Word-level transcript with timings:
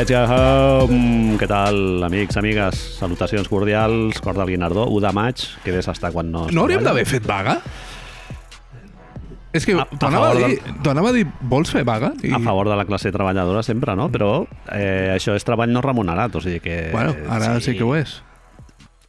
Let's 0.00 0.08
go 0.08 0.20
home! 0.24 1.34
Què 1.36 1.44
tal, 1.44 1.76
amics, 2.06 2.38
amigues? 2.40 2.78
Salutacions 2.96 3.50
cordials, 3.52 4.16
cor 4.24 4.38
del 4.38 4.48
Guinardó, 4.48 4.86
1 4.88 5.02
de 5.04 5.10
maig, 5.12 5.42
que 5.60 5.74
ves 5.74 5.90
hasta 5.92 6.08
quan 6.14 6.30
no... 6.32 6.46
No 6.48 6.62
hauríem 6.62 6.80
d'haver 6.86 7.02
fet 7.04 7.26
vaga? 7.28 7.58
És 9.52 9.66
que 9.68 9.74
t'ho 9.76 10.08
anava, 10.08 10.30
a 10.30 10.38
dir, 10.38 10.56
anava 10.88 11.10
a 11.12 11.14
dir, 11.18 11.26
vols 11.52 11.68
fer 11.74 11.82
vaga? 11.84 12.14
I, 12.24 12.32
A 12.32 12.40
favor 12.40 12.70
de 12.72 12.78
la 12.80 12.86
classe 12.88 13.12
treballadora 13.12 13.60
sempre, 13.66 13.92
no? 13.98 14.08
Però 14.14 14.30
eh, 14.72 15.10
això 15.18 15.34
és 15.36 15.44
treball 15.44 15.68
no 15.74 15.82
remunerat, 15.84 16.32
o 16.32 16.40
sigui 16.46 16.62
que... 16.64 16.78
Bueno, 16.94 17.12
ara 17.28 17.58
sí, 17.60 17.76
que 17.76 17.84
ho 17.84 17.92
és. 17.98 18.22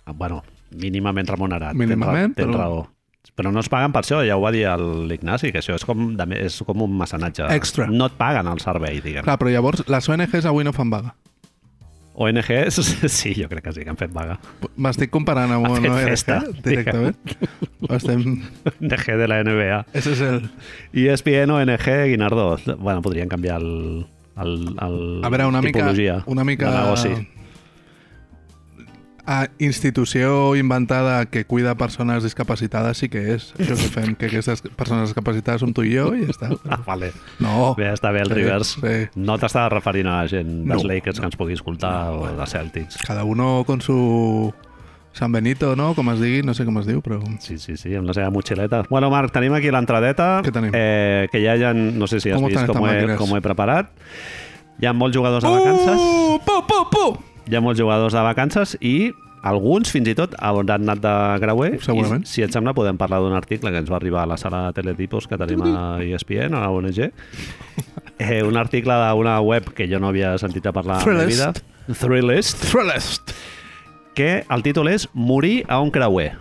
Ah, 0.03 0.11
Bueno, 0.11 0.41
mínimament 0.75 1.29
remunerat. 1.31 1.71
Mínimament, 1.77 2.35
tens, 2.35 2.49
ra- 2.51 2.51
tens 2.51 2.57
però- 2.57 2.65
raó. 2.65 2.87
Però 3.41 3.49
no 3.49 3.63
es 3.63 3.71
paguen 3.73 3.89
per 3.89 4.03
això, 4.03 4.19
ja 4.21 4.35
ho 4.37 4.43
va 4.43 4.51
dir 4.53 4.67
l'Ignasi, 5.09 5.49
que 5.49 5.63
això 5.63 5.73
és 5.73 5.85
com, 5.87 6.11
és 6.37 6.59
com 6.67 6.83
un 6.85 6.93
mecenatge. 6.99 7.47
Extra. 7.55 7.87
No 7.89 8.11
et 8.11 8.19
paguen 8.19 8.45
el 8.51 8.61
servei, 8.61 9.01
diguem. 9.01 9.25
Clar, 9.25 9.39
però 9.41 9.49
llavors 9.49 9.81
les 9.89 10.09
ONGs 10.13 10.45
avui 10.45 10.67
no 10.67 10.73
fan 10.77 10.93
vaga. 10.93 11.15
ONGs, 12.21 12.77
sí, 13.17 13.33
jo 13.33 13.49
crec 13.49 13.65
que 13.65 13.73
sí 13.73 13.81
que 13.81 13.89
han 13.89 13.97
fet 13.97 14.13
vaga. 14.13 14.37
M'estic 14.77 15.09
comparant 15.09 15.55
amb 15.55 15.65
una 15.71 15.79
ONG 15.79 16.05
festa, 16.11 16.37
directament. 16.61 17.17
Estem... 17.89 18.25
ONG 18.91 19.09
de 19.23 19.29
la 19.33 19.41
NBA. 19.47 19.81
Ese 19.97 20.13
és 20.13 20.23
el... 20.27 20.41
ESPN, 20.93 21.57
ONG, 21.57 21.87
Guinardó. 22.13 22.49
Bueno, 22.77 23.01
podrien 23.01 23.31
canviar 23.31 23.57
el, 23.63 24.05
el, 24.37 24.57
el 24.77 24.99
A 25.25 25.33
veure, 25.33 25.49
una 25.49 25.65
mica... 25.65 25.79
tipologia 25.79 26.21
Una 26.27 26.45
mica... 26.45 26.69
de 26.69 26.77
negoci. 26.77 27.40
A 29.31 29.47
institució 29.63 30.57
inventada 30.59 31.25
que 31.25 31.45
cuida 31.45 31.75
persones 31.79 32.23
discapacitades 32.25 32.97
sí 32.99 33.07
que 33.07 33.21
és. 33.35 33.53
Això 33.55 33.77
que 33.79 33.87
fem, 33.93 34.15
que 34.19 34.27
aquestes 34.27 34.59
persones 34.75 35.07
discapacitades 35.07 35.61
som 35.63 35.71
tu 35.71 35.85
i 35.87 35.93
jo 35.95 36.09
i 36.17 36.25
ja 36.25 36.33
està. 36.33 36.49
Ah, 36.67 36.81
vale. 36.87 37.13
No. 37.39 37.69
Bé, 37.77 37.87
està 37.93 38.11
bé 38.11 38.25
el 38.25 38.27
Sí, 38.27 38.35
Rivers. 38.41 38.73
sí. 38.81 38.97
No 39.15 39.37
t'estava 39.39 39.69
referint 39.77 40.09
a 40.11 40.17
la 40.23 40.27
gent 40.27 40.49
dels 40.67 40.83
No. 40.83 40.89
Lakers 40.89 41.21
que 41.21 41.29
ens 41.29 41.37
pugui 41.39 41.55
escoltar 41.55 42.11
o 42.11 42.25
de 42.35 42.47
Celtics. 42.49 42.97
Cada 43.07 43.23
uno 43.23 43.63
con 43.65 43.79
su 43.79 44.51
San 45.13 45.31
Benito, 45.31 45.75
no? 45.77 45.93
Com 45.95 46.09
es 46.11 46.19
digui, 46.19 46.43
no 46.43 46.53
sé 46.53 46.65
com 46.67 46.77
es 46.83 46.85
diu, 46.91 46.99
però... 47.01 47.21
Sí, 47.39 47.57
sí, 47.57 47.77
sí, 47.77 47.95
amb 47.95 48.07
la 48.11 48.13
seva 48.17 48.29
motxileta. 48.35 48.83
Bueno, 48.89 49.09
Marc, 49.11 49.31
tenim 49.31 49.53
aquí 49.55 49.71
l'entradeta, 49.71 50.41
Què 50.43 50.51
tenim? 50.51 50.71
eh, 50.75 51.27
que 51.31 51.39
ja 51.43 51.55
hi 51.55 51.63
ha, 51.63 51.73
no 51.73 52.07
sé 52.07 52.19
si 52.19 52.31
has 52.31 52.39
Com 52.39 52.47
vist 52.51 52.67
com 52.67 52.87
he, 52.87 53.15
com 53.19 53.35
he 53.37 53.41
preparat. 53.43 53.91
Hi 54.81 54.87
ha 54.87 54.93
molts 54.97 55.15
jugadors 55.15 55.43
de 55.43 55.49
vacances, 55.51 55.99
Uh, 55.99 56.39
pu, 56.47 56.61
pu, 56.67 56.77
pu! 56.89 57.03
Hi 57.49 57.57
ha 57.57 57.61
molts 57.63 57.79
jugadors 57.79 58.15
de 58.17 58.23
vacances 58.25 58.75
i 58.79 59.11
alguns, 59.41 59.89
fins 59.89 60.11
i 60.11 60.13
tot, 60.17 60.35
hauran 60.37 60.85
anat 60.85 61.01
de 61.01 61.13
creuer. 61.41 61.79
Segurament. 61.81 62.27
I, 62.27 62.29
si 62.29 62.43
et 62.45 62.53
sembla, 62.53 62.75
podem 62.77 62.99
parlar 62.99 63.23
d'un 63.23 63.33
article 63.33 63.71
que 63.73 63.81
ens 63.81 63.89
va 63.89 63.97
arribar 63.97 64.25
a 64.25 64.29
la 64.29 64.37
sala 64.37 64.67
de 64.67 64.81
teletipos 64.81 65.25
que 65.27 65.39
tenim 65.41 65.63
a 65.71 65.97
ESPN, 66.05 66.53
a 66.53 66.67
la 66.67 66.69
ONG. 66.69 67.07
Eh, 68.21 68.43
un 68.45 68.57
article 68.61 68.93
d'una 68.93 69.39
web 69.41 69.71
que 69.73 69.87
jo 69.89 69.97
no 69.97 70.11
havia 70.11 70.35
sentit 70.37 70.67
a 70.69 70.75
parlar 70.75 70.99
en 71.01 71.17
la 71.17 71.25
vida. 71.25 71.47
Thrillist. 71.57 72.03
Thrillist. 72.03 72.69
Thrillist! 72.69 73.33
que 74.13 74.43
el 74.49 74.63
títol 74.63 74.91
és 74.91 75.07
Morir 75.13 75.63
a 75.71 75.79
un 75.81 75.91
creuer. 75.91 76.35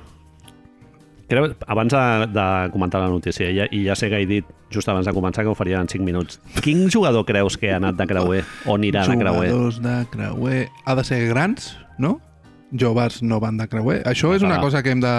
Creu, 1.30 1.46
abans 1.70 1.92
de, 1.94 2.26
de 2.34 2.46
comentar 2.74 3.00
la 3.00 3.08
notícia, 3.08 3.46
ja, 3.54 3.68
i 3.70 3.84
ja 3.86 3.94
sé 3.94 4.08
que 4.10 4.18
he 4.18 4.26
dit 4.26 4.46
just 4.74 4.88
abans 4.90 5.06
de 5.06 5.14
començar 5.14 5.44
que 5.46 5.52
ho 5.52 5.54
faria 5.54 5.78
en 5.78 5.86
5 5.86 6.02
minuts. 6.02 6.40
Quin 6.58 6.88
jugador 6.90 7.22
creus 7.28 7.54
que 7.56 7.70
ha 7.70 7.78
anat 7.78 7.94
de 8.00 8.06
creuer 8.10 8.42
o 8.66 8.74
anirà 8.74 9.04
de 9.06 9.14
creuer? 9.20 9.52
Jugadors 9.52 9.78
de 9.84 9.94
creuer... 10.10 10.64
Ha 10.84 10.96
de 10.98 11.04
ser 11.06 11.20
grans, 11.30 11.76
no? 12.02 12.16
Joves 12.74 13.20
no 13.22 13.38
van 13.42 13.62
de 13.62 13.68
creuer. 13.70 14.00
Això 14.10 14.34
és 14.34 14.42
una 14.42 14.56
Clar. 14.58 14.64
cosa 14.66 14.82
que 14.82 14.90
hem 14.90 15.04
de, 15.04 15.14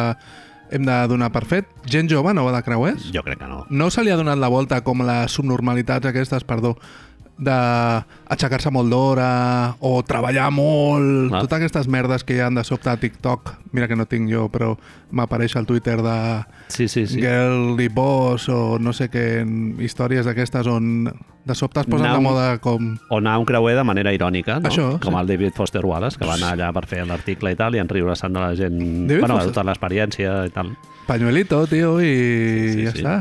hem 0.76 0.84
de 0.88 0.98
donar 1.08 1.32
per 1.32 1.46
fet. 1.48 1.72
Gent 1.88 2.12
jove 2.12 2.36
no 2.36 2.44
va 2.48 2.58
de 2.58 2.64
creuers? 2.68 3.08
Jo 3.16 3.24
crec 3.24 3.40
que 3.40 3.48
no. 3.48 3.64
No 3.70 3.88
se 3.92 4.04
li 4.04 4.12
ha 4.12 4.20
donat 4.20 4.40
la 4.40 4.52
volta 4.52 4.82
com 4.84 5.08
les 5.08 5.32
subnormalitats 5.32 6.12
aquestes, 6.12 6.44
perdó, 6.44 6.76
d'aixecar-se 7.42 8.70
molt 8.74 8.90
d'hora 8.92 9.76
o 9.82 10.02
treballar 10.06 10.50
molt, 10.54 11.30
Clar. 11.32 11.42
totes 11.46 11.58
aquestes 11.58 11.88
merdes 11.92 12.24
que 12.24 12.36
hi 12.38 12.42
han 12.46 12.56
de 12.58 12.64
sobte 12.68 12.90
a 12.92 12.98
TikTok, 13.02 13.54
mira 13.74 13.88
que 13.90 13.96
no 13.98 14.06
tinc 14.06 14.30
jo, 14.32 14.48
però 14.54 14.76
m'apareix 15.12 15.56
al 15.58 15.66
Twitter 15.66 15.98
de 16.04 16.16
Sí, 16.68 16.88
sí, 16.88 17.06
sí. 17.08 17.20
Girl 17.22 17.80
i 17.82 17.88
Boss 17.90 18.48
o 18.50 18.78
no 18.80 18.94
sé 18.94 19.10
què, 19.12 19.26
històries 19.82 20.26
d'aquestes 20.30 20.68
on 20.72 21.10
de 21.44 21.56
sobte 21.58 21.82
es 21.82 21.88
posen 21.90 22.06
Now- 22.06 22.20
de 22.20 22.22
moda 22.22 22.48
com... 22.62 22.92
O 23.10 23.18
anar 23.18 23.40
un 23.42 23.46
creuer 23.50 23.76
de 23.76 23.84
manera 23.84 24.14
irònica, 24.14 24.60
no? 24.62 24.70
Això, 24.70 24.92
com 25.02 25.16
sí. 25.16 25.20
el 25.20 25.28
David 25.34 25.56
Foster 25.58 25.82
Wallace, 25.86 26.20
que 26.22 26.28
va 26.30 26.36
anar 26.38 26.54
allà 26.54 26.70
per 26.76 26.86
fer 26.86 27.02
l'article 27.10 27.56
i 27.56 27.58
tal, 27.58 27.74
i 27.76 27.82
en 27.82 27.90
riure-se'n 27.90 28.34
de 28.34 28.40
la 28.44 28.54
gent... 28.56 28.78
David 29.10 29.24
bueno, 29.26 29.40
de 29.40 29.48
Foster? 29.48 29.54
tota 29.56 29.66
l'experiència 29.72 30.36
i 30.46 30.54
tal. 30.54 30.76
Pañuelito, 31.08 31.66
tio, 31.68 31.96
i 32.00 32.12
Sí, 32.12 32.74
sí, 32.78 32.84
ja 32.86 32.92
sí. 32.94 33.02
està. 33.02 33.16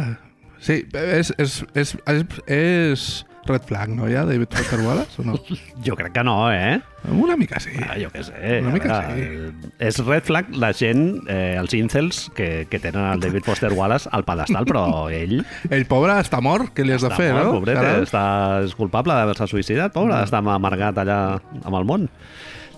Sí, 0.61 0.75
és, 0.93 1.33
és, 1.41 1.55
és, 1.73 1.95
és, 2.05 2.25
és 2.47 3.05
red 3.47 3.63
flag, 3.67 3.89
no, 3.97 4.07
ja, 4.11 4.25
David 4.29 4.53
Foster 4.53 4.81
Wallace, 4.85 5.21
o 5.21 5.25
no? 5.25 5.35
Jo 5.85 5.97
crec 5.97 6.13
que 6.13 6.23
no, 6.25 6.53
eh? 6.53 6.81
Una 7.11 7.37
mica 7.41 7.59
sí. 7.63 7.73
Ah, 7.81 7.97
jo 7.99 8.11
què 8.13 8.23
sé. 8.27 8.59
Una 8.61 8.75
mica 8.75 8.99
veure, 9.09 9.53
És 9.81 9.99
red 10.05 10.27
flag 10.29 10.51
la 10.61 10.73
gent, 10.77 11.23
eh, 11.33 11.57
els 11.59 11.73
incels, 11.79 12.27
que, 12.37 12.67
que 12.71 12.79
tenen 12.83 13.07
el 13.15 13.23
David 13.25 13.47
Foster 13.49 13.73
Wallace 13.73 14.11
al 14.13 14.27
pedestal, 14.29 14.69
però 14.69 14.85
ell 15.09 15.41
El 15.77 15.87
pobre 15.91 16.19
està 16.21 16.43
mort, 16.45 16.75
què 16.77 16.85
li 16.85 16.93
has 16.97 17.07
de 17.07 17.13
fer, 17.17 17.33
mort, 17.33 17.49
no? 17.49 17.57
pobret, 17.59 17.81
Caram. 17.81 18.05
està, 18.05 18.25
és 18.69 18.77
culpable 18.79 19.17
d'haver-se 19.17 19.49
suïcidat, 19.55 19.95
pobre, 19.97 20.21
està 20.21 20.43
amargat 20.45 21.01
allà 21.01 21.21
amb 21.65 21.75
el 21.81 21.89
món. 21.89 22.09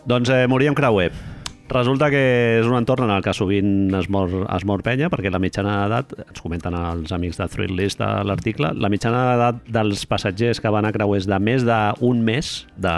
Doncs 0.07 0.31
eh, 0.35 0.45
morir 0.51 0.71
en 0.71 0.79
creuer. 0.79 1.11
Resulta 1.73 2.11
que 2.13 2.21
és 2.61 2.67
un 2.69 2.75
entorn 2.77 3.07
en 3.07 3.13
el 3.15 3.23
que 3.25 3.33
sovint 3.33 3.95
es 3.97 4.09
mor, 4.13 4.29
es 4.53 4.65
mor 4.69 4.83
penya, 4.85 5.09
perquè 5.13 5.31
la 5.33 5.39
mitjana 5.41 5.77
d'edat, 5.87 6.11
ens 6.27 6.43
comenten 6.45 6.75
els 6.77 7.13
amics 7.17 7.39
de 7.41 7.47
Thrillist 7.49 8.03
a 8.05 8.11
l'article, 8.29 8.75
la 8.77 8.91
mitjana 8.93 9.23
d'edat 9.31 9.63
dels 9.73 10.03
passatgers 10.11 10.61
que 10.61 10.73
van 10.75 10.85
a 10.85 10.93
creuers 10.93 11.25
de 11.31 11.39
més 11.41 11.65
d'un 11.65 12.21
mes 12.27 12.51
de, 12.77 12.97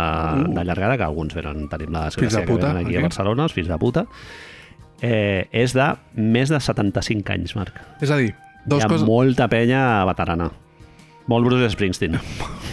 de 0.57 0.65
llargada, 0.67 0.97
que 0.99 1.07
alguns 1.07 1.37
venen, 1.39 1.69
tenim 1.71 1.93
la 1.95 2.09
Uh. 2.09 2.11
Desgràcia 2.11 2.41
de 2.41 2.47
que 2.47 2.53
puta, 2.53 2.73
venen 2.73 2.83
aquí, 2.87 2.97
aquí. 2.97 3.05
a 3.05 3.07
Barcelona, 3.09 3.47
els 3.47 3.55
fills 3.55 3.69
de 3.71 3.79
puta, 3.79 4.07
eh, 5.03 5.47
és 5.53 5.73
de 5.77 5.87
més 6.17 6.51
de 6.51 6.59
75 6.61 7.33
anys, 7.37 7.55
Marc. 7.57 7.79
És 8.03 8.11
a 8.11 8.19
dir, 8.19 8.33
dos 8.67 8.83
Hi 8.83 8.87
ha 8.87 8.91
coses... 8.91 9.07
molta 9.07 9.47
penya 9.53 10.05
veterana. 10.09 10.51
Molt 11.31 11.47
Bruce 11.47 11.71
Springsteen. 11.73 12.19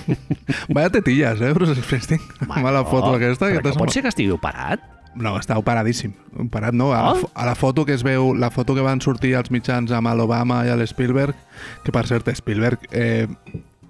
Vaya 0.75 0.89
tetilles, 0.91 1.39
eh, 1.45 1.53
Bruce 1.55 1.77
Springsteen? 1.79 2.19
Amb 2.49 2.65
la 2.67 2.81
foto 2.83 3.13
aquesta. 3.15 3.45
Però 3.45 3.53
Que 3.53 3.61
que 3.61 3.69
t'has- 3.69 3.77
pot 3.79 3.93
ser 3.93 4.01
que 4.03 4.09
estigui 4.11 4.33
operat? 4.35 4.81
No, 5.15 5.33
està 5.39 5.57
operadíssim. 5.59 6.13
Operat 6.39 6.75
no. 6.77 6.91
A, 6.95 7.01
la, 7.01 7.11
Oh? 7.17 7.31
a 7.35 7.45
la 7.45 7.55
foto 7.55 7.83
que 7.85 7.93
es 7.93 8.03
veu, 8.03 8.33
la 8.33 8.49
foto 8.51 8.75
que 8.75 8.85
van 8.85 9.01
sortir 9.01 9.35
als 9.35 9.51
mitjans 9.51 9.91
amb 9.91 10.07
l'Obama 10.15 10.63
i 10.65 10.71
l'Spielberg, 10.77 11.35
que 11.83 11.91
per 11.91 12.05
cert, 12.07 12.29
Spielberg 12.35 12.87
eh, 12.91 13.27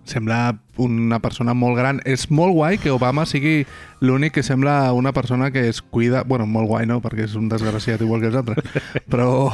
sembla 0.06 0.58
una 0.82 1.20
persona 1.22 1.54
molt 1.54 1.78
gran. 1.78 2.02
És 2.06 2.30
molt 2.32 2.56
guai 2.58 2.80
que 2.82 2.92
Obama 2.92 3.28
sigui 3.30 3.66
l'únic 4.02 4.34
que 4.34 4.44
sembla 4.44 4.94
una 4.98 5.14
persona 5.14 5.52
que 5.52 5.68
es 5.70 5.82
cuida... 5.82 6.24
Bueno, 6.24 6.48
molt 6.48 6.68
guai, 6.68 6.88
no?, 6.90 7.02
perquè 7.02 7.28
és 7.30 7.36
un 7.38 7.50
desgraciat 7.50 8.02
igual 8.02 8.22
que 8.22 8.32
els 8.34 8.42
altres. 8.42 8.66
Però... 9.12 9.52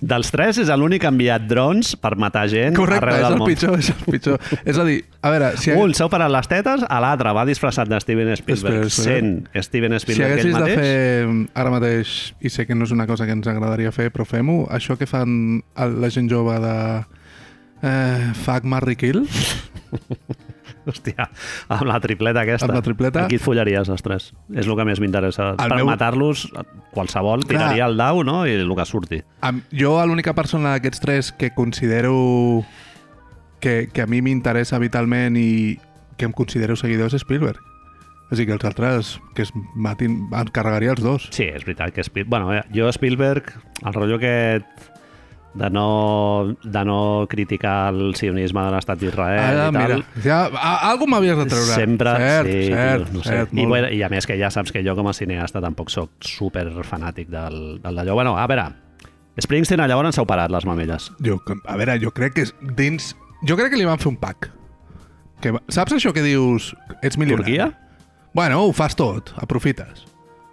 Dels 0.00 0.30
tres 0.30 0.58
és 0.58 0.68
l'únic 0.76 1.00
que 1.02 1.06
ha 1.08 1.12
enviat 1.14 1.46
drons 1.48 1.94
per 1.96 2.14
matar 2.16 2.46
gent 2.48 2.74
Correcte, 2.76 3.04
arreu 3.06 3.16
és 3.16 3.22
del 3.24 3.32
el 3.32 3.38
món. 3.38 3.48
pitjor, 3.52 3.78
és 3.78 3.90
el 3.90 4.12
pitjor. 4.12 4.40
És 4.64 4.78
a 4.78 4.84
dir, 4.84 4.98
a 5.22 5.30
veure, 5.30 5.52
si... 5.56 5.70
Un 5.72 5.94
s'ha 5.94 6.06
operat 6.06 6.30
les 6.30 6.48
tetes, 6.50 6.84
a 6.88 7.00
l'altre 7.00 7.32
va 7.32 7.44
disfressat 7.48 7.88
de 7.88 8.00
Steven 8.00 8.34
Spielberg, 8.36 8.88
Spielberg. 8.90 8.90
sent 8.90 9.64
Steven 9.64 9.92
Si 9.98 10.04
Spielberg 10.06 10.32
ell 10.32 10.38
haguessis 10.38 10.54
de 10.54 10.60
mateix. 10.60 10.78
fer 10.80 11.60
ara 11.62 11.70
mateix, 11.70 12.34
i 12.40 12.50
sé 12.50 12.66
que 12.66 12.74
no 12.74 12.84
és 12.84 12.90
una 12.92 13.06
cosa 13.06 13.26
que 13.26 13.32
ens 13.32 13.46
agradaria 13.46 13.92
fer, 13.92 14.10
però 14.12 14.24
fem-ho, 14.26 14.66
això 14.70 14.96
que 14.98 15.06
fan 15.06 15.62
el- 15.76 16.00
la 16.00 16.10
gent 16.10 16.30
jove 16.30 16.58
de 16.60 16.76
eh, 17.82 18.32
Fuck, 18.44 18.64
Marry, 18.64 18.96
Kill, 18.96 19.24
Hòstia, 20.86 21.28
amb 21.68 21.84
la 21.86 22.00
tripleta 22.02 22.40
aquesta. 22.42 22.66
Amb 22.66 22.74
la 22.74 22.82
tripleta. 22.82 23.24
Aquí 23.26 23.36
et 23.38 23.42
follaries 23.44 23.88
els 23.88 24.02
tres. 24.02 24.32
És 24.54 24.66
el 24.66 24.74
que 24.76 24.84
més 24.88 24.98
m'interessa. 25.00 25.52
Per 25.60 25.68
meu- 25.76 25.86
matar-los, 25.86 26.48
qualsevol 26.92 27.44
Clar. 27.46 27.48
tiraria 27.68 27.86
el 27.86 27.96
dau, 27.96 28.22
no?, 28.26 28.46
i 28.46 28.56
el 28.58 28.74
que 28.74 28.84
surti. 28.88 29.22
Am- 29.40 29.62
jo 29.70 29.94
l'única 30.06 30.34
persona 30.34 30.72
d'aquests 30.74 31.00
tres 31.00 31.32
que 31.32 31.52
considero 31.54 32.64
que, 33.60 33.88
que 33.92 34.02
a 34.02 34.06
mi 34.10 34.22
m'interessa 34.22 34.78
vitalment 34.82 35.36
i 35.38 35.78
que 36.18 36.26
em 36.26 36.32
considero 36.32 36.74
seguidor 36.76 37.12
és 37.14 37.22
Spielberg. 37.22 37.60
O 38.32 38.34
sigui 38.34 38.48
que 38.48 38.54
els 38.56 38.64
altres 38.64 39.20
que 39.36 39.42
es 39.44 39.50
matin, 39.76 40.22
em 40.32 40.48
carregaria 40.56 40.94
els 40.96 41.02
dos. 41.04 41.28
Sí, 41.30 41.44
és 41.44 41.64
veritat 41.66 41.92
que 41.94 42.02
Spielberg... 42.02 42.30
Bueno, 42.30 42.54
eh, 42.56 42.62
jo 42.74 42.88
Spielberg, 42.92 43.52
el 43.84 43.92
rotllo 43.92 44.16
aquest 44.16 44.66
de 45.54 45.68
no, 45.70 46.56
de 46.62 46.84
no 46.84 47.26
criticar 47.28 47.92
el 47.92 48.14
sionisme 48.16 48.62
de 48.64 48.70
l'estat 48.72 49.00
d'Israel 49.00 49.40
Ara, 49.40 49.66
i 49.68 49.74
tal, 49.76 49.76
mira, 49.76 50.22
ja, 50.24 50.38
a, 50.48 50.72
algú 50.90 51.08
m'havies 51.10 51.36
de 51.42 51.46
treure. 51.50 51.74
sempre... 51.74 52.14
Cert, 52.22 52.48
sí, 52.48 52.70
cert, 52.72 53.10
no 53.12 53.24
sé. 53.24 53.34
cert, 53.34 53.52
I, 53.52 53.66
bueno, 53.66 53.90
I 53.92 54.00
a 54.06 54.08
més 54.12 54.28
que 54.28 54.38
ja 54.40 54.50
saps 54.54 54.72
que 54.72 54.84
jo 54.86 54.96
com 54.96 55.10
a 55.10 55.16
cineasta 55.16 55.60
tampoc 55.64 55.92
sóc 55.92 56.14
super 56.24 56.68
fanàtic 56.88 57.28
del, 57.32 57.58
del 57.82 58.00
d'allò. 58.00 58.16
Bueno, 58.16 58.38
a 58.40 58.46
veure, 58.48 58.70
Springsteen 59.40 59.84
llavors 59.88 60.16
s'ha 60.16 60.24
operat 60.24 60.52
les 60.52 60.64
mamelles. 60.68 61.10
Jo, 61.24 61.38
a 61.64 61.76
veure, 61.80 61.98
jo 62.00 62.12
crec 62.16 62.38
que 62.38 62.48
és 62.48 62.54
dins... 62.78 63.12
Jo 63.48 63.56
crec 63.58 63.72
que 63.74 63.80
li 63.80 63.88
van 63.88 64.00
fer 64.00 64.12
un 64.12 64.18
pack. 64.20 64.48
Que, 65.42 65.52
saps 65.72 65.96
això 65.96 66.12
que 66.14 66.24
dius... 66.24 66.72
Ets 67.02 67.18
milionari? 67.18 67.58
Turquia? 67.58 67.70
Bueno, 68.32 68.62
ho 68.64 68.72
fas 68.72 68.96
tot, 68.96 69.34
aprofites. 69.36 70.06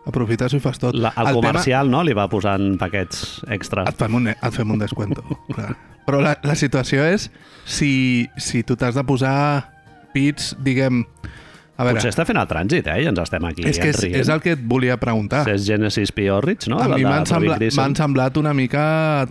Aprofites 0.09 0.55
i 0.57 0.59
fas 0.63 0.79
tot. 0.81 0.97
La, 0.97 1.13
el, 1.15 1.31
tema- 1.31 1.53
comercial 1.53 1.89
no 1.93 2.03
li 2.05 2.15
va 2.17 2.27
posant 2.31 2.73
paquets 2.81 3.39
extra. 3.53 3.85
Et 3.89 3.99
fem 3.99 4.19
un, 4.19 4.31
et 4.33 4.55
fem 4.55 4.71
un 4.75 4.81
descuento, 4.81 5.23
clar. 5.55 5.75
Però 6.09 6.21
la, 6.25 6.33
la 6.43 6.55
situació 6.57 7.03
és 7.05 7.27
si, 7.69 8.25
si 8.41 8.63
tu 8.65 8.75
t'has 8.79 8.97
de 8.97 9.03
posar 9.05 9.35
pits, 10.15 10.55
diguem, 10.65 11.03
A 11.79 11.85
veure, 11.87 11.95
Potser 11.95 12.09
està 12.11 12.25
fent 12.27 12.35
el 12.41 12.47
trànsit, 12.49 12.87
eh? 12.91 12.97
I 13.05 13.07
ens 13.07 13.21
estem 13.23 13.45
aquí 13.47 13.63
és 13.69 13.77
que 13.79 13.93
és, 13.93 13.99
enrient. 14.01 14.17
és 14.19 14.29
el 14.33 14.41
que 14.43 14.51
et 14.57 14.63
volia 14.67 14.97
preguntar. 14.99 15.45
És 15.47 15.63
Genesis 15.63 16.11
Piorrich, 16.11 16.65
no? 16.67 16.75
A 16.83 16.89
La 16.91 16.97
mi 16.99 17.05
m'han 17.07 17.23
sembla, 17.29 17.55
semblat 17.95 18.35
una 18.41 18.51
mica 18.57 18.81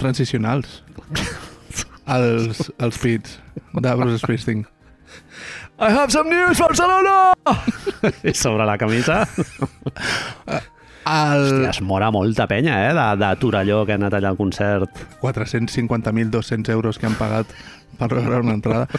transicionals. 0.01 0.79
els, 2.17 2.63
els 2.79 2.99
pits 3.03 3.37
de 3.75 3.95
Bruce 4.01 4.23
Springsteen. 4.23 4.65
I 5.81 5.93
have 5.93 6.11
some 6.11 6.29
news, 6.29 6.59
Barcelona! 6.59 7.33
I 8.25 8.35
sobre 8.35 8.67
la 8.67 8.77
camisa 8.77 9.29
El 11.07 11.65
es 11.65 11.81
mora 11.81 12.11
molta 12.11 12.49
penya, 12.51 12.91
eh? 12.91 12.95
De, 12.95 13.05
de 13.17 13.37
Torelló 13.41 13.85
que 13.87 13.95
ha 13.95 13.99
anat 14.01 14.19
allà 14.19 14.33
al 14.33 14.37
concert. 14.37 14.91
450.200 15.23 16.69
euros 16.75 16.99
que 16.99 17.07
han 17.07 17.15
pagat 17.17 17.55
per 17.97 18.11
rebre 18.11 18.43
una 18.43 18.59
entrada. 18.59 18.91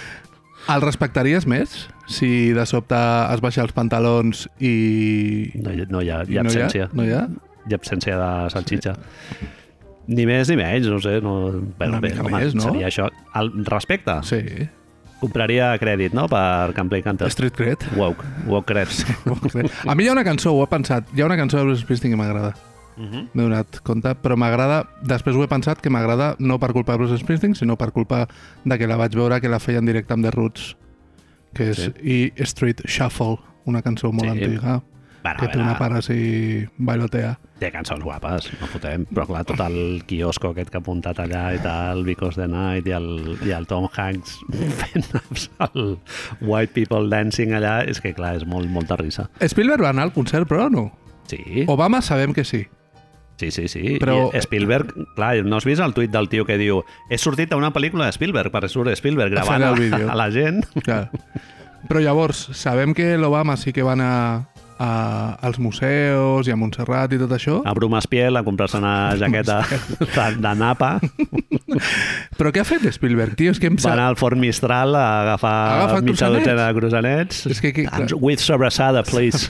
El 0.71 0.81
respectaries 0.81 1.45
més 1.45 1.83
si 2.09 2.49
de 2.55 2.65
sobte 2.65 2.97
es 2.97 3.43
baixa 3.45 3.61
els 3.61 3.75
pantalons 3.75 4.47
i... 4.57 5.51
No, 5.61 5.75
no 5.91 6.01
hi 6.01 6.09
ha, 6.09 6.23
hi 6.25 6.39
ha 6.39 6.47
no 6.47 6.49
absència. 6.49 6.89
No 6.95 7.05
hi 7.05 7.13
ha? 7.13 7.27
Hi 7.67 7.75
ha 7.75 7.81
absència 7.83 8.17
de 8.17 8.31
salxitxa. 8.55 8.95
Ni 10.09 10.25
més 10.25 10.49
ni 10.49 10.57
menys, 10.57 10.89
no 10.89 10.97
sé. 11.03 11.19
No... 11.21 11.35
Bueno, 11.77 11.99
Una 11.99 12.01
bé, 12.01 12.15
mica 12.15 12.25
home, 12.25 12.39
més, 12.39 12.57
no? 12.57 12.71
Seria 12.71 12.89
això. 12.89 13.11
El 13.37 13.53
respecte. 13.67 14.17
Sí. 14.25 14.41
Compraria 15.19 15.73
crèdit, 15.77 16.13
no?, 16.15 16.27
per 16.31 16.71
Camplay 16.77 17.01
Canter. 17.03 17.27
Street 17.31 17.53
Cred. 17.55 17.83
Woke. 17.97 18.23
Woke 18.47 18.71
creds. 18.71 19.03
A 19.85 19.95
mi 19.95 20.05
hi 20.05 20.07
ha 20.09 20.13
una 20.15 20.23
cançó, 20.23 20.53
ho 20.55 20.63
he 20.63 20.67
pensat, 20.71 21.09
hi 21.15 21.21
ha 21.21 21.25
una 21.27 21.35
cançó 21.37 21.57
de 21.59 21.65
Bruce 21.67 21.81
Springsteen 21.83 22.13
que 22.13 22.19
m'agrada. 22.21 22.53
Mhm. 22.99 23.29
M'he 23.33 23.43
donat 23.43 23.79
compte, 23.87 24.11
però 24.23 24.35
m'agrada, 24.39 24.81
després 25.03 25.35
ho 25.35 25.43
he 25.43 25.47
pensat, 25.51 25.79
que 25.79 25.89
m'agrada 25.91 26.33
no 26.39 26.57
per 26.59 26.71
culpa 26.75 26.93
de 26.93 26.97
Bruce 27.03 27.17
Springsteen, 27.21 27.55
sinó 27.55 27.77
per 27.79 27.91
culpa 27.95 28.27
de 28.65 28.77
que 28.77 28.87
la 28.87 28.97
vaig 28.99 29.15
veure 29.15 29.39
que 29.41 29.47
la 29.51 29.59
feia 29.59 29.79
en 29.79 29.85
directe 29.87 30.13
amb 30.13 30.23
The 30.27 30.31
Roots, 30.31 30.75
que 31.53 31.69
és 31.71 31.77
Sí. 31.77 31.93
i 32.03 32.43
Street 32.43 32.81
Shuffle, 32.87 33.37
una 33.65 33.81
cançó 33.81 34.11
molt 34.11 34.31
Sí. 34.31 34.43
antiga, 34.43 34.81
Bueno, 35.23 35.39
que 35.41 35.47
té 35.51 35.59
una 35.59 35.73
part 35.77 35.97
així 35.99 36.65
bailotea. 36.77 37.33
té 37.59 37.67
cançons 37.73 37.99
guapes, 38.05 38.45
no 38.61 38.67
fotem, 38.71 39.03
però 39.11 39.25
clar, 39.27 39.41
tot 39.43 39.59
el 39.65 40.03
quiosco 40.07 40.53
aquest 40.53 40.69
que 40.71 40.77
ha 40.79 40.79
apuntat 40.79 41.17
allà 41.19 41.41
i 41.57 41.59
tal, 41.59 42.05
Because 42.07 42.39
the 42.39 42.47
Night 42.47 42.87
i 42.87 42.93
el, 42.95 43.09
i 43.43 43.51
el 43.51 43.67
Tom 43.67 43.89
Hanks 43.91 44.37
fent 44.79 45.09
el 45.67 45.97
White 46.39 46.71
People 46.77 47.09
Dancing 47.11 47.51
allà, 47.57 47.81
és 47.83 47.99
que 47.99 48.13
clar, 48.15 48.37
és 48.39 48.45
molt, 48.47 48.69
molta 48.71 48.95
risa. 48.95 49.27
Spielberg 49.43 49.83
va 49.83 49.91
anar 49.91 50.07
al 50.07 50.13
concert, 50.15 50.47
però 50.47 50.69
no? 50.71 50.85
Sí, 51.27 51.65
Obama 51.67 51.99
sabem 52.01 52.31
que 52.33 52.45
sí. 52.47 52.63
sí, 53.37 53.51
sí, 53.51 53.67
sí. 53.67 53.97
Però- 53.99 54.31
I 54.33 54.39
Spielberg, 54.41 54.93
clar, 55.15 55.43
no 55.43 55.57
has 55.59 55.65
vist 55.67 55.83
el 55.83 55.93
tuit 55.93 56.11
del 56.11 56.29
tio 56.31 56.45
que 56.47 56.57
diu 56.57 56.81
he 57.09 57.17
sortit 57.19 57.51
a 57.51 57.59
una 57.59 57.73
pel·lícula 57.75 58.07
de 58.07 58.15
Spielberg, 58.15 58.51
perquè 58.55 58.71
surt 58.71 58.95
Spielberg 58.95 59.35
gravant 59.35 59.63
a, 59.67 59.73
a 60.11 60.15
la 60.15 60.29
gent. 60.31 60.63
Clar. 60.79 61.09
Però 61.87 61.99
llavors, 62.03 62.49
sabem 62.59 62.91
que 62.95 63.17
l'Obama 63.17 63.55
sí 63.57 63.71
que 63.71 63.83
va 63.83 63.93
anar 63.99 64.47
a, 64.79 65.35
als 65.43 65.59
museus 65.59 66.47
i 66.47 66.51
a 66.51 66.55
Montserrat 66.55 67.11
i 67.11 67.17
tot 67.19 67.33
això, 67.35 67.57
A 67.67 67.73
Brumaspiel 67.75 68.37
a 68.39 68.43
comprar-se 68.47 68.77
una 68.79 69.11
jaqueta 69.19 69.57
de, 69.67 70.27
de 70.39 70.53
napa. 70.55 70.93
però 72.39 72.53
què 72.55 72.61
ha 72.63 72.67
fet 72.67 72.87
Spielberg, 72.95 73.35
tio? 73.35 73.51
És 73.51 73.59
que 73.59 73.67
em 73.67 73.75
Va 73.83 73.91
anar 73.93 74.07
al 74.13 74.17
Fort 74.19 74.39
Mistral 74.39 74.95
a 74.95 75.03
agafar 75.25 75.53
Ha 75.53 75.75
agafat 75.83 76.07
mitja 76.07 76.29
dotzena 76.31 76.69
de 76.69 76.73
croissanets. 76.79 77.45
És 77.51 77.59
que- 77.61 77.73
que- 77.73 77.87
With 78.19 78.39
sobrassada, 78.39 79.03
please. 79.03 79.49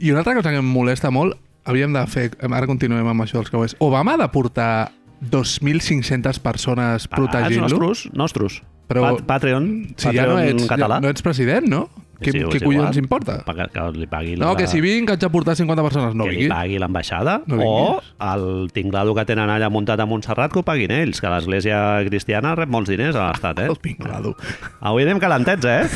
I 0.00 0.10
una 0.10 0.20
altra 0.24 0.34
cosa 0.34 0.50
que 0.50 0.56
em 0.58 0.66
molesta 0.72 1.10
molt, 1.14 1.36
havíem 1.64 1.92
de 1.94 2.02
fer, 2.10 2.30
ara 2.42 2.66
continuem 2.66 3.06
amb 3.06 3.22
això 3.22 3.38
dels 3.38 3.50
creuers, 3.52 3.76
Obama 3.78 4.16
ha 4.16 4.22
de 4.24 4.28
portar 4.34 4.90
2.500 5.22 6.40
persones 6.42 7.06
Pagats 7.06 7.14
protegint-lo? 7.30 7.68
nostres, 7.78 8.08
nostres. 8.12 8.62
Però- 8.88 9.04
Pat 9.16 9.22
Patreon, 9.28 9.68
Si 9.96 10.08
Patreon 10.08 10.14
ja 10.16 10.26
no 10.32 10.38
ets, 10.40 10.66
català. 10.68 11.00
no 11.00 11.08
ets 11.08 11.22
president, 11.22 11.68
no? 11.68 11.88
Què, 12.22 12.32
Sí, 12.32 12.38
què 12.38 12.60
collons 12.64 12.96
igual. 12.96 12.98
importa? 13.02 13.36
Paga, 13.44 13.66
que 13.72 13.84
li 13.98 14.06
pagui 14.06 14.36
No, 14.36 14.52
la, 14.52 14.56
que 14.56 14.66
si 14.70 14.80
vinc 14.80 15.10
haig 15.10 15.20
de 15.20 15.30
portar 15.30 15.56
50 15.58 15.82
persones. 15.82 16.14
No 16.14 16.24
que 16.24 16.30
li 16.32 16.36
vingui. 16.44 16.50
pagui 16.54 16.78
l'ambaixada 16.78 17.40
No 17.46 17.58
o 17.62 18.00
el 18.32 18.70
tinglado 18.72 19.14
que 19.14 19.24
tenen 19.28 19.50
allà 19.50 19.68
muntat 19.70 20.00
a 20.00 20.06
Montserrat 20.06 20.52
que 20.52 20.60
ho 20.60 20.66
paguin 20.66 20.90
ells, 20.94 21.20
que 21.20 21.28
l'església 21.32 21.80
cristiana 22.08 22.54
rep 22.58 22.68
molts 22.72 22.88
diners 22.90 23.16
a 23.16 23.28
l'estat, 23.30 23.58
eh? 23.64 23.68
El 23.72 23.78
tinglado. 23.82 24.36
Avui 24.80 25.02
anem 25.04 25.18
calentets, 25.22 25.64
eh? 25.66 25.88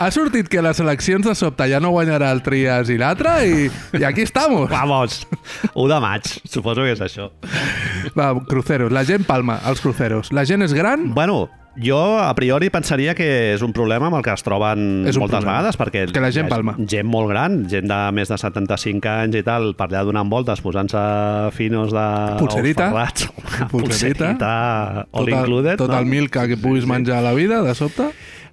Ha 0.00 0.08
sortit 0.10 0.48
que 0.48 0.62
les 0.64 0.78
eleccions 0.80 1.26
de 1.26 1.34
sobte 1.36 1.66
ja 1.68 1.76
no 1.82 1.90
guanyarà 1.92 2.30
el 2.32 2.40
Trias 2.42 2.88
i 2.88 2.96
l'altre 3.00 3.34
i, 3.44 3.66
i 3.98 4.04
aquí 4.08 4.22
estamos. 4.24 4.70
Vamos! 4.72 5.26
1 5.74 5.88
de 5.92 5.98
maig, 6.00 6.30
suposo 6.48 6.86
que 6.86 6.94
és 6.94 7.02
això. 7.04 7.28
Va, 8.16 8.30
cruceros. 8.48 8.92
La 8.96 9.04
gent 9.04 9.26
palma, 9.28 9.58
els 9.68 9.82
cruceros. 9.84 10.32
La 10.32 10.46
gent 10.48 10.64
és 10.64 10.72
gran, 10.72 11.10
Bueno, 11.14 11.50
jo 11.82 12.18
a 12.20 12.34
priori 12.36 12.68
pensaria 12.70 13.14
que 13.16 13.54
és 13.54 13.62
un 13.64 13.72
problema 13.72 14.06
amb 14.10 14.18
el 14.18 14.24
que 14.26 14.32
es 14.34 14.42
troben 14.44 15.06
És 15.08 15.16
un 15.16 15.22
moltes 15.24 15.40
problema. 15.40 15.58
vegades, 15.58 15.78
perquè 15.80 16.02
Que 16.12 16.20
la 16.20 16.30
gent 16.30 16.48
palma. 16.48 16.74
gent 16.78 17.06
molt 17.08 17.28
gran, 17.30 17.62
gent 17.68 17.88
de 17.88 18.00
més 18.12 18.28
de 18.28 18.36
75 18.38 19.08
anys 19.08 19.36
i 19.40 19.42
tal, 19.46 19.74
per 19.78 19.88
allà 19.88 20.04
donant 20.04 20.28
voltes, 20.30 20.60
posant-se 20.60 20.98
finos 21.56 21.92
de... 21.92 22.06
Pulserita. 22.38 22.90
ferrats. 22.90 23.28
Pulserita. 23.72 24.34
Pulserita, 24.34 25.06
all 25.12 25.24
tot, 25.24 25.28
el, 25.28 25.34
included. 25.38 25.76
tot 25.80 25.90
no? 25.90 25.98
el 25.98 26.06
milka 26.06 26.46
que 26.46 26.56
puguis 26.60 26.86
menjar 26.86 27.18
a 27.18 27.22
la 27.22 27.34
vida, 27.34 27.62
de 27.62 27.74
sobte. 27.74 28.10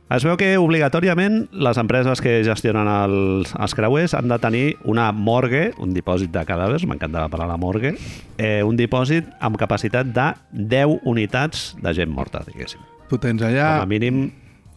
Es 0.07 0.23
veu 0.23 0.37
que 0.39 0.53
obligatòriament 0.55 1.49
les 1.51 1.77
empreses 1.81 2.21
que 2.23 2.37
gestionen 2.47 2.87
els, 2.87 3.49
els 3.59 3.73
creuers 3.75 4.13
han 4.15 4.29
de 4.31 4.37
tenir 4.39 4.77
una 4.87 5.09
morgue, 5.11 5.73
un 5.83 5.91
dipòsit 5.91 6.31
de 6.31 6.45
cadàvers, 6.47 6.85
m'encanta 6.87 7.25
la 7.25 7.27
paraula 7.27 7.57
morgue, 7.59 7.91
eh, 8.37 8.61
un 8.63 8.77
dipòsit 8.79 9.27
amb 9.43 9.59
capacitat 9.59 10.07
de 10.15 10.29
10 10.53 11.01
unitats 11.03 11.73
de 11.83 11.91
gent 11.93 12.09
morta, 12.15 12.39
diguéssim. 12.47 12.79
Tu 13.09 13.17
tens 13.17 13.41
Com 13.41 13.49
allà... 13.49 13.69
a 13.81 13.85
mínim... 13.89 14.27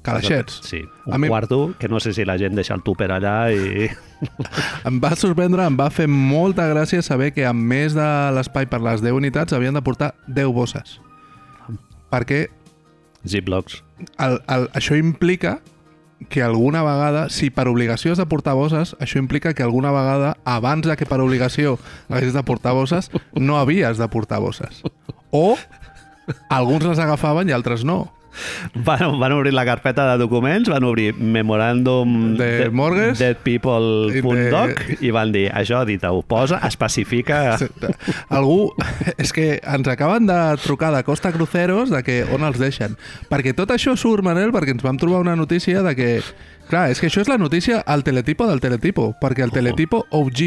Calaixets. 0.02 0.62
Sí, 0.64 0.78
A 1.04 1.16
un 1.16 1.20
mi- 1.20 1.28
quarto, 1.28 1.74
que 1.78 1.86
no 1.92 1.98
sé 2.00 2.14
si 2.16 2.24
la 2.24 2.38
gent 2.40 2.54
deixa 2.56 2.72
el 2.72 2.80
túper 2.82 3.10
allà 3.12 3.50
i... 3.52 3.90
Em 4.88 4.96
va 5.02 5.10
sorprendre, 5.16 5.66
em 5.68 5.76
va 5.76 5.90
fer 5.92 6.06
molta 6.08 6.64
gràcia 6.70 7.02
saber 7.04 7.34
que 7.36 7.44
a 7.44 7.52
més 7.52 7.92
de 7.92 8.06
l'espai 8.32 8.64
per 8.70 8.80
les 8.80 9.02
10 9.04 9.12
unitats 9.18 9.52
havien 9.52 9.76
de 9.76 9.82
portar 9.84 10.14
10 10.26 10.48
bosses. 10.56 10.94
Perquè 12.08 12.46
Ziplocs. 13.28 13.82
el, 14.18 14.38
el, 14.48 14.64
això 14.72 14.96
implica 14.96 15.58
que 16.32 16.42
alguna 16.42 16.80
vegada, 16.84 17.26
si 17.32 17.50
per 17.52 17.66
obligació 17.68 18.12
has 18.12 18.20
de 18.20 18.26
portar 18.28 18.54
bosses, 18.56 18.94
això 19.00 19.20
implica 19.20 19.52
que 19.52 19.62
alguna 19.64 19.92
vegada, 19.92 20.34
abans 20.44 20.86
de 20.88 20.96
que 20.96 21.04
per 21.08 21.20
obligació 21.20 21.76
haguessis 22.08 22.32
de 22.36 22.42
portar 22.48 22.72
bosses, 22.76 23.10
no 23.36 23.58
havies 23.60 24.00
de 24.00 24.08
portar 24.08 24.40
bosses. 24.40 24.80
O 25.30 25.58
alguns 26.48 26.84
les 26.88 26.98
agafaven 27.00 27.48
i 27.48 27.56
altres 27.56 27.84
no. 27.84 28.06
Van, 28.86 29.18
van 29.18 29.32
obrir 29.34 29.52
la 29.52 29.64
carpeta 29.66 30.04
de 30.12 30.18
documents, 30.22 30.68
van 30.70 30.84
obrir 30.86 31.14
memoràndum 31.18 32.36
De 32.38 32.68
morgues. 32.70 33.18
deadpeople.doc 33.18 34.84
I 35.00 35.08
i 35.08 35.10
van 35.14 35.32
dir, 35.34 35.48
això 35.52 35.82
dit-ho, 35.88 36.22
posa, 36.22 36.60
especifica... 36.68 37.56
Algú... 38.28 38.70
És 39.18 39.32
que 39.34 39.58
ens 39.62 39.88
acaben 39.90 40.26
de 40.28 40.38
trucar 40.62 40.92
de 40.94 41.02
Costa 41.04 41.32
Cruceros 41.34 41.90
de 41.90 42.02
que 42.06 42.20
on 42.32 42.44
els 42.46 42.58
deixen. 42.60 42.96
Perquè 43.30 43.54
tot 43.56 43.72
això 43.74 43.96
surt, 43.98 44.24
Manel, 44.26 44.52
perquè 44.54 44.74
ens 44.76 44.84
vam 44.86 44.98
trobar 45.00 45.20
una 45.24 45.36
notícia 45.36 45.82
de 45.86 45.94
que... 45.98 46.10
Clar, 46.70 46.90
és 46.92 47.00
que 47.02 47.08
això 47.10 47.24
és 47.24 47.28
la 47.28 47.38
notícia 47.40 47.80
al 47.82 48.04
teletipo 48.06 48.46
del 48.46 48.60
teletipo, 48.62 49.10
perquè 49.20 49.42
el 49.42 49.50
teletipo 49.54 50.04
OG 50.10 50.44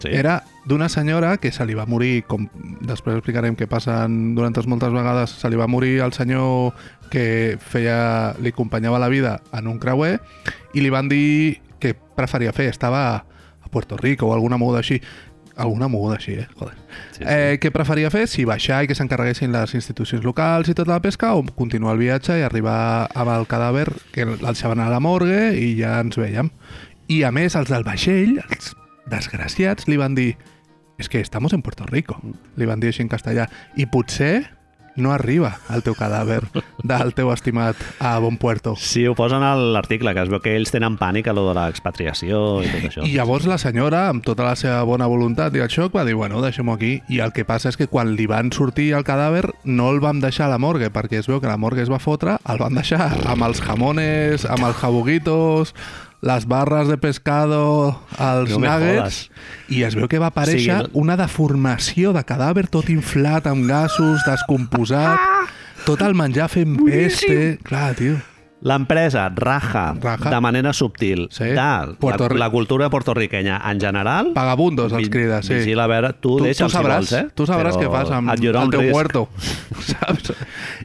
Sí. 0.00 0.08
era 0.16 0.38
d'una 0.64 0.88
senyora 0.88 1.36
que 1.38 1.52
se 1.52 1.64
li 1.66 1.74
va 1.74 1.86
morir, 1.88 2.24
com 2.28 2.46
després 2.84 3.16
explicarem 3.16 3.56
què 3.56 3.68
passa 3.70 4.02
durant 4.08 4.56
moltes 4.66 4.92
vegades, 4.92 5.32
se 5.40 5.50
li 5.50 5.58
va 5.60 5.68
morir 5.70 6.00
el 6.04 6.12
senyor 6.12 6.74
que 7.10 7.56
feia, 7.60 8.34
li 8.40 8.52
acompanyava 8.52 9.00
la 9.00 9.08
vida 9.08 9.40
en 9.56 9.66
un 9.70 9.80
creuer 9.80 10.18
i 10.74 10.84
li 10.84 10.92
van 10.92 11.08
dir 11.08 11.60
que 11.80 11.94
preferia 11.94 12.52
fer, 12.52 12.68
estava 12.70 13.02
a 13.16 13.68
Puerto 13.70 13.96
Rico 13.96 14.28
o 14.28 14.34
alguna 14.34 14.58
moguda 14.60 14.84
així, 14.84 15.00
alguna 15.56 15.88
moguda 15.88 16.16
així, 16.16 16.34
eh? 16.40 16.48
Joder. 16.56 16.76
Sí, 17.12 17.18
sí. 17.18 17.24
Eh, 17.26 17.58
què 17.60 17.72
preferia 17.72 18.10
fer? 18.12 18.26
Si 18.30 18.44
baixar 18.48 18.82
i 18.84 18.90
que 18.90 18.96
s'encarreguessin 18.96 19.52
les 19.52 19.74
institucions 19.76 20.24
locals 20.24 20.70
i 20.70 20.76
tota 20.76 20.92
la 20.92 21.02
pesca 21.04 21.34
o 21.36 21.44
continuar 21.56 21.96
el 21.96 22.04
viatge 22.04 22.38
i 22.40 22.44
arribar 22.46 23.08
amb 23.14 23.32
el 23.34 23.48
cadàver 23.50 23.88
que 24.14 24.28
el 24.28 24.36
deixaven 24.40 24.80
a 24.80 24.90
la 24.92 25.00
morgue 25.00 25.50
i 25.56 25.74
ja 25.80 25.98
ens 26.04 26.20
veiem. 26.20 26.52
I 27.10 27.24
a 27.26 27.32
més, 27.34 27.56
els 27.58 27.72
del 27.72 27.84
vaixell, 27.84 28.38
els 28.46 28.74
desgraciats, 29.10 29.88
li 29.90 29.98
van 30.00 30.16
dir 30.16 30.32
és 31.00 31.08
que 31.08 31.20
estamos 31.20 31.52
en 31.54 31.62
Puerto 31.62 31.86
Rico. 31.86 32.20
Li 32.60 32.68
van 32.68 32.80
dir 32.80 32.92
així 32.92 33.00
en 33.02 33.08
castellà. 33.08 33.48
I 33.74 33.86
potser 33.88 34.50
no 35.00 35.12
arriba 35.12 35.54
el 35.72 35.82
teu 35.86 35.94
cadàver 35.96 36.42
del 36.84 37.12
teu 37.16 37.30
estimat 37.32 37.78
a 37.98 38.18
Bon 38.20 38.36
Puerto. 38.36 38.74
Sí, 38.76 39.06
ho 39.06 39.14
posen 39.16 39.42
a 39.46 39.54
l'article, 39.56 40.12
que 40.14 40.24
es 40.24 40.30
veu 40.32 40.42
que 40.44 40.54
ells 40.58 40.72
tenen 40.74 40.98
pànic 41.00 41.30
a 41.30 41.34
lo 41.36 41.46
de 41.48 41.54
l'expatriació 41.56 42.60
i 42.60 42.68
tot 42.68 42.88
això. 42.90 43.06
I 43.06 43.14
llavors 43.16 43.48
la 43.48 43.58
senyora, 43.62 44.08
amb 44.10 44.24
tota 44.26 44.44
la 44.44 44.56
seva 44.60 44.82
bona 44.88 45.08
voluntat 45.10 45.56
i 45.56 45.64
el 45.64 45.70
xoc, 45.72 45.94
va 45.96 46.04
dir, 46.04 46.18
bueno, 46.18 46.42
deixem-ho 46.44 46.76
aquí. 46.76 46.98
I 47.08 47.22
el 47.24 47.32
que 47.36 47.46
passa 47.48 47.72
és 47.72 47.80
que 47.80 47.88
quan 47.90 48.14
li 48.18 48.28
van 48.30 48.52
sortir 48.52 48.90
el 48.98 49.06
cadàver 49.06 49.46
no 49.64 49.90
el 49.94 50.02
vam 50.04 50.20
deixar 50.20 50.48
a 50.48 50.54
la 50.54 50.60
morgue, 50.60 50.92
perquè 50.92 51.22
es 51.22 51.30
veu 51.30 51.40
que 51.40 51.50
la 51.50 51.58
morgue 51.60 51.86
es 51.86 51.92
va 51.92 52.02
fotre, 52.02 52.36
el 52.44 52.60
van 52.60 52.76
deixar 52.76 53.08
amb 53.30 53.48
els 53.48 53.62
jamones, 53.64 54.44
amb 54.44 54.68
els 54.68 54.78
jabuguitos, 54.82 55.74
les 56.20 56.46
barres 56.46 56.88
de 56.88 56.96
pescado, 57.00 57.60
els 58.20 58.52
No 58.52 58.60
nuggets, 58.60 59.22
i 59.72 59.84
es 59.86 59.96
veu 59.96 60.08
que 60.10 60.20
va 60.20 60.28
aparèixer 60.28 60.82
Sí, 60.84 60.90
una 61.00 61.16
deformació 61.16 62.12
de 62.16 62.24
cadàver 62.28 62.66
tot 62.68 62.90
inflat 62.92 63.48
amb 63.48 63.64
gasos, 63.70 64.20
descomposat, 64.28 65.48
tot 65.86 66.04
el 66.04 66.16
menjar 66.18 66.50
fent 66.52 66.76
peste... 66.84 67.56
Clar, 67.64 67.94
tio. 67.96 68.18
L'empresa 68.62 69.30
raja, 69.34 69.94
Raja. 69.98 70.28
de 70.30 70.40
manera 70.40 70.72
subtil 70.74 71.28
Sí. 71.30 71.44
de 71.44 71.54
la, 71.54 71.94
Puerto 71.98 72.28
la 72.28 72.50
cultura 72.50 72.90
portorriquenya 72.90 73.60
en 73.70 73.80
general. 73.80 74.32
Vagabundos 74.34 74.92
els 74.92 75.08
crida, 75.08 75.42
sí. 75.42 75.54
Vigila 75.54 75.84
a 75.84 75.86
veure, 75.86 76.12
tu, 76.12 76.36
tu, 76.36 76.44
tu 76.44 76.68
sabràs, 76.68 77.06
si 77.08 77.08
vols, 77.08 77.12
eh? 77.14 77.28
tu 77.34 77.46
sabràs 77.48 77.76
Però 77.78 77.86
què 77.86 77.90
fas 77.90 78.10
amb 78.10 78.28
el 78.30 78.40
teu 78.40 78.80
risk. 78.82 78.92
muerto. 78.92 79.28
Saps? 79.90 80.34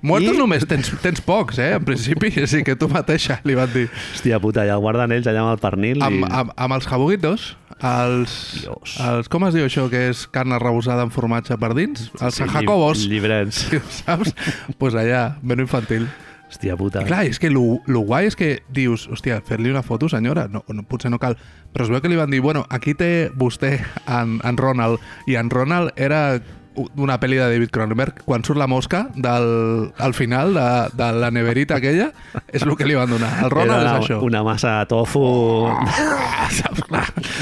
Muertos 0.01 0.35
I- 0.35 0.37
només 0.39 0.65
tens, 0.65 0.93
tens 1.03 1.19
pocs, 1.21 1.59
eh? 1.59 1.73
En 1.75 1.83
principi, 1.83 2.31
així 2.45 2.63
que 2.63 2.77
tu 2.79 2.87
mateixa 2.87 3.41
li 3.43 3.55
van 3.59 3.71
dir. 3.73 3.89
Hòstia 4.13 4.39
puta, 4.39 4.63
ja 4.65 4.73
el 4.79 4.79
guarden 4.79 5.11
ells 5.11 5.27
allà 5.27 5.43
amb 5.43 5.51
el 5.57 5.59
pernil. 5.59 6.01
Amb, 6.01 6.23
i... 6.23 6.31
amb, 6.31 6.53
amb 6.55 6.73
els 6.79 6.87
jabuguitos, 6.87 7.57
els, 7.81 8.61
Dios. 8.61 8.95
els... 9.03 9.27
Com 9.27 9.49
es 9.49 9.53
diu 9.57 9.65
això, 9.67 9.89
que 9.91 10.07
és 10.13 10.25
carn 10.31 10.55
arrebossada 10.55 11.03
amb 11.03 11.11
formatge 11.11 11.57
per 11.59 11.73
dins? 11.75 12.07
Els 12.21 12.35
Sí, 12.39 12.45
sí, 12.45 12.49
jacobos. 12.55 13.03
lli- 13.03 13.17
Llibrets. 13.17 13.65
Saps? 14.05 14.31
Doncs 14.31 14.77
pues 14.79 14.95
allà, 14.95 15.35
menú 15.43 15.67
infantil. 15.67 16.07
Hòstia 16.55 16.77
puta. 16.79 17.03
I 17.03 17.09
clar, 17.09 17.21
és 17.27 17.37
que 17.39 17.49
lo, 17.51 17.81
lo 17.85 18.01
guai 18.07 18.29
és 18.31 18.35
que 18.39 18.61
dius, 18.71 19.09
hòstia, 19.11 19.41
fer-li 19.45 19.69
una 19.69 19.83
foto, 19.83 20.07
senyora, 20.09 20.47
no, 20.47 20.63
no, 20.71 20.83
potser 20.87 21.11
no 21.11 21.19
cal. 21.19 21.35
Però 21.75 21.83
es 21.83 21.91
veu 21.91 21.99
que 22.01 22.07
li 22.09 22.15
van 22.15 22.31
dir, 22.31 22.39
bueno, 22.41 22.65
aquí 22.71 22.93
té 22.95 23.29
vostè 23.35 23.77
en, 24.07 24.39
en 24.43 24.57
Ronald. 24.57 25.03
I 25.27 25.35
en 25.35 25.49
Ronald 25.51 25.91
era 25.99 26.39
u- 26.75 26.87
una 27.03 27.17
pel·li 27.19 27.35
de 27.39 27.49
David 27.51 27.71
Cronenberg, 27.75 28.21
quan 28.23 28.43
surt 28.47 28.57
la 28.59 28.67
mosca 28.67 29.09
del, 29.15 29.91
al 29.99 30.13
final 30.15 30.53
de, 30.55 30.65
de 30.95 31.11
la 31.19 31.31
neverita 31.31 31.75
aquella, 31.81 32.09
és 32.51 32.63
el 32.63 32.75
que 32.79 32.87
li 32.87 32.95
van 32.95 33.11
donar. 33.11 33.33
El 33.43 33.51
Ronald 33.51 33.81
Era 33.83 33.97
és 33.99 34.05
això. 34.09 34.21
una 34.23 34.43
massa 34.47 34.77
de 34.79 34.85
tofu... 34.95 35.25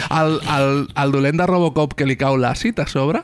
El, 0.09 0.39
el, 0.57 0.87
el 1.03 1.11
dolent 1.11 1.37
de 1.37 1.45
Robocop 1.49 1.93
que 1.97 2.05
li 2.09 2.15
cau 2.19 2.37
l'àcid 2.37 2.79
a 2.81 2.87
sobre, 2.89 3.23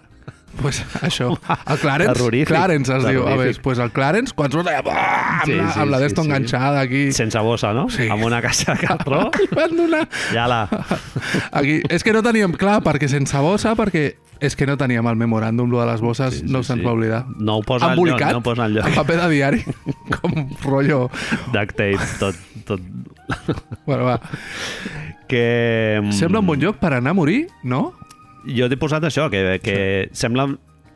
pues 0.61 0.81
això. 1.07 1.29
El 1.65 1.79
Clarence, 1.81 2.13
Terrorífic, 2.13 2.47
Clarence 2.51 2.95
es 2.97 3.05
diu. 3.07 3.25
A 3.27 3.35
veure, 3.39 3.53
pues 3.63 3.79
el 3.79 3.91
Clarence, 3.95 4.33
quan 4.35 4.51
surt 4.53 4.67
allà, 4.67 4.79
amb, 4.83 5.45
Sí, 5.45 5.55
la, 5.55 5.67
sí, 5.73 5.79
amb 5.79 5.91
la 5.91 5.97
sí, 5.99 6.03
d'esto 6.03 6.23
sí. 6.23 6.27
enganxada 6.29 6.79
aquí... 6.81 7.03
Sense 7.15 7.39
bossa, 7.45 7.73
no? 7.73 7.87
Sí. 7.89 8.07
Amb 8.11 8.23
una 8.27 8.41
caixa 8.45 8.73
de 8.75 8.83
cartró. 8.87 9.29
Li 9.39 9.47
van 9.55 9.75
donar... 9.77 10.05
Ja 10.33 10.47
la... 10.51 10.63
Aquí, 11.59 11.79
és 11.89 12.03
que 12.05 12.13
no 12.15 12.23
teníem 12.25 12.53
clar, 12.59 12.79
perquè 12.85 13.07
sense 13.11 13.37
bossa, 13.43 13.75
perquè 13.79 14.09
és 14.39 14.55
que 14.55 14.63
no 14.69 14.77
teníem 14.79 15.03
el 15.09 15.17
memoràndum, 15.19 15.67
lo 15.67 15.81
de 15.81 15.87
les 15.89 15.99
bosses, 15.99 16.37
Sí, 16.37 16.45
sí, 16.45 16.51
no 16.53 16.61
se'ns 16.63 16.79
sí. 16.79 16.85
va 16.85 16.93
oblidar. 16.95 17.25
No 17.43 17.57
ho 17.59 17.63
posa 17.67 17.89
Embolicat, 17.91 18.29
enlloc, 18.29 18.37
no 18.37 18.39
ho 18.39 18.45
posa 18.45 18.67
enlloc. 18.69 18.87
en 18.87 18.95
paper 18.95 19.17
de 19.19 19.29
diari, 19.33 19.63
com 20.15 20.37
rotllo... 20.63 21.01
Duct 21.51 21.75
tape, 21.75 22.09
tot... 22.21 22.39
tot... 22.69 22.79
Bueno, 23.85 24.05
va. 24.07 24.15
Que... 25.27 25.99
mm, 26.01 26.11
Sembla 26.15 26.39
un 26.39 26.47
bon 26.47 26.61
lloc 26.63 26.79
per 26.81 26.93
anar 26.97 27.11
a 27.11 27.17
morir, 27.19 27.47
no? 27.63 27.93
Jo 28.55 28.67
t'he 28.69 28.77
posat 28.79 29.03
això, 29.09 29.29
que, 29.29 29.59
que 29.63 29.77
sembla... 30.13 30.49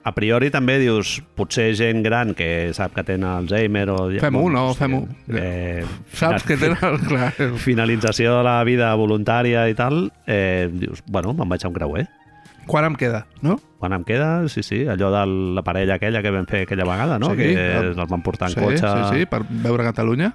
A 0.04 0.12
priori 0.12 0.50
també 0.52 0.74
dius, 0.82 1.22
potser 1.34 1.70
gent 1.80 2.02
gran 2.04 2.34
que 2.36 2.74
sap 2.76 2.92
que 2.92 3.06
tenen 3.08 3.24
Alzheimer 3.24 3.86
o... 3.94 4.10
Fem-ho, 4.20 4.42
no? 4.52 4.66
Fem-ho. 4.76 5.06
Eh, 5.32 5.86
Saps 6.12 6.44
que 6.44 6.58
tenen... 6.60 6.98
Clar, 7.08 7.30
Finalització 7.64 8.34
de 8.36 8.42
la 8.44 8.58
vida 8.68 8.90
voluntària 9.00 9.64
i 9.72 9.78
tal, 9.80 10.10
eh, 10.28 10.68
dius, 10.74 11.00
bueno, 11.08 11.32
me'n 11.38 11.48
vaig 11.56 11.64
a 11.64 11.72
un 11.72 11.78
creuer. 11.78 12.04
quan 12.68 12.84
em 12.90 12.94
queda, 13.00 13.26
no? 13.44 13.56
Quan 13.80 13.96
em 13.96 14.04
queda, 14.04 14.50
sí, 14.52 14.62
sí, 14.64 14.82
allò 14.92 15.08
de 15.16 15.24
la 15.56 15.64
parella 15.64 15.96
aquella 15.96 16.22
que 16.24 16.32
vam 16.36 16.46
fer 16.52 16.62
aquella 16.68 16.84
vegada, 16.88 17.18
no? 17.20 17.32
Sí, 17.32 17.38
que 17.40 17.54
el- 17.56 17.94
els 17.96 18.10
van 18.12 18.22
portar 18.24 18.50
en 18.52 18.56
sí, 18.56 18.60
cotxe. 18.60 18.84
Sí, 18.88 19.20
sí, 19.22 19.26
per 19.26 19.42
veure 19.50 19.84
Catalunya. 19.88 20.34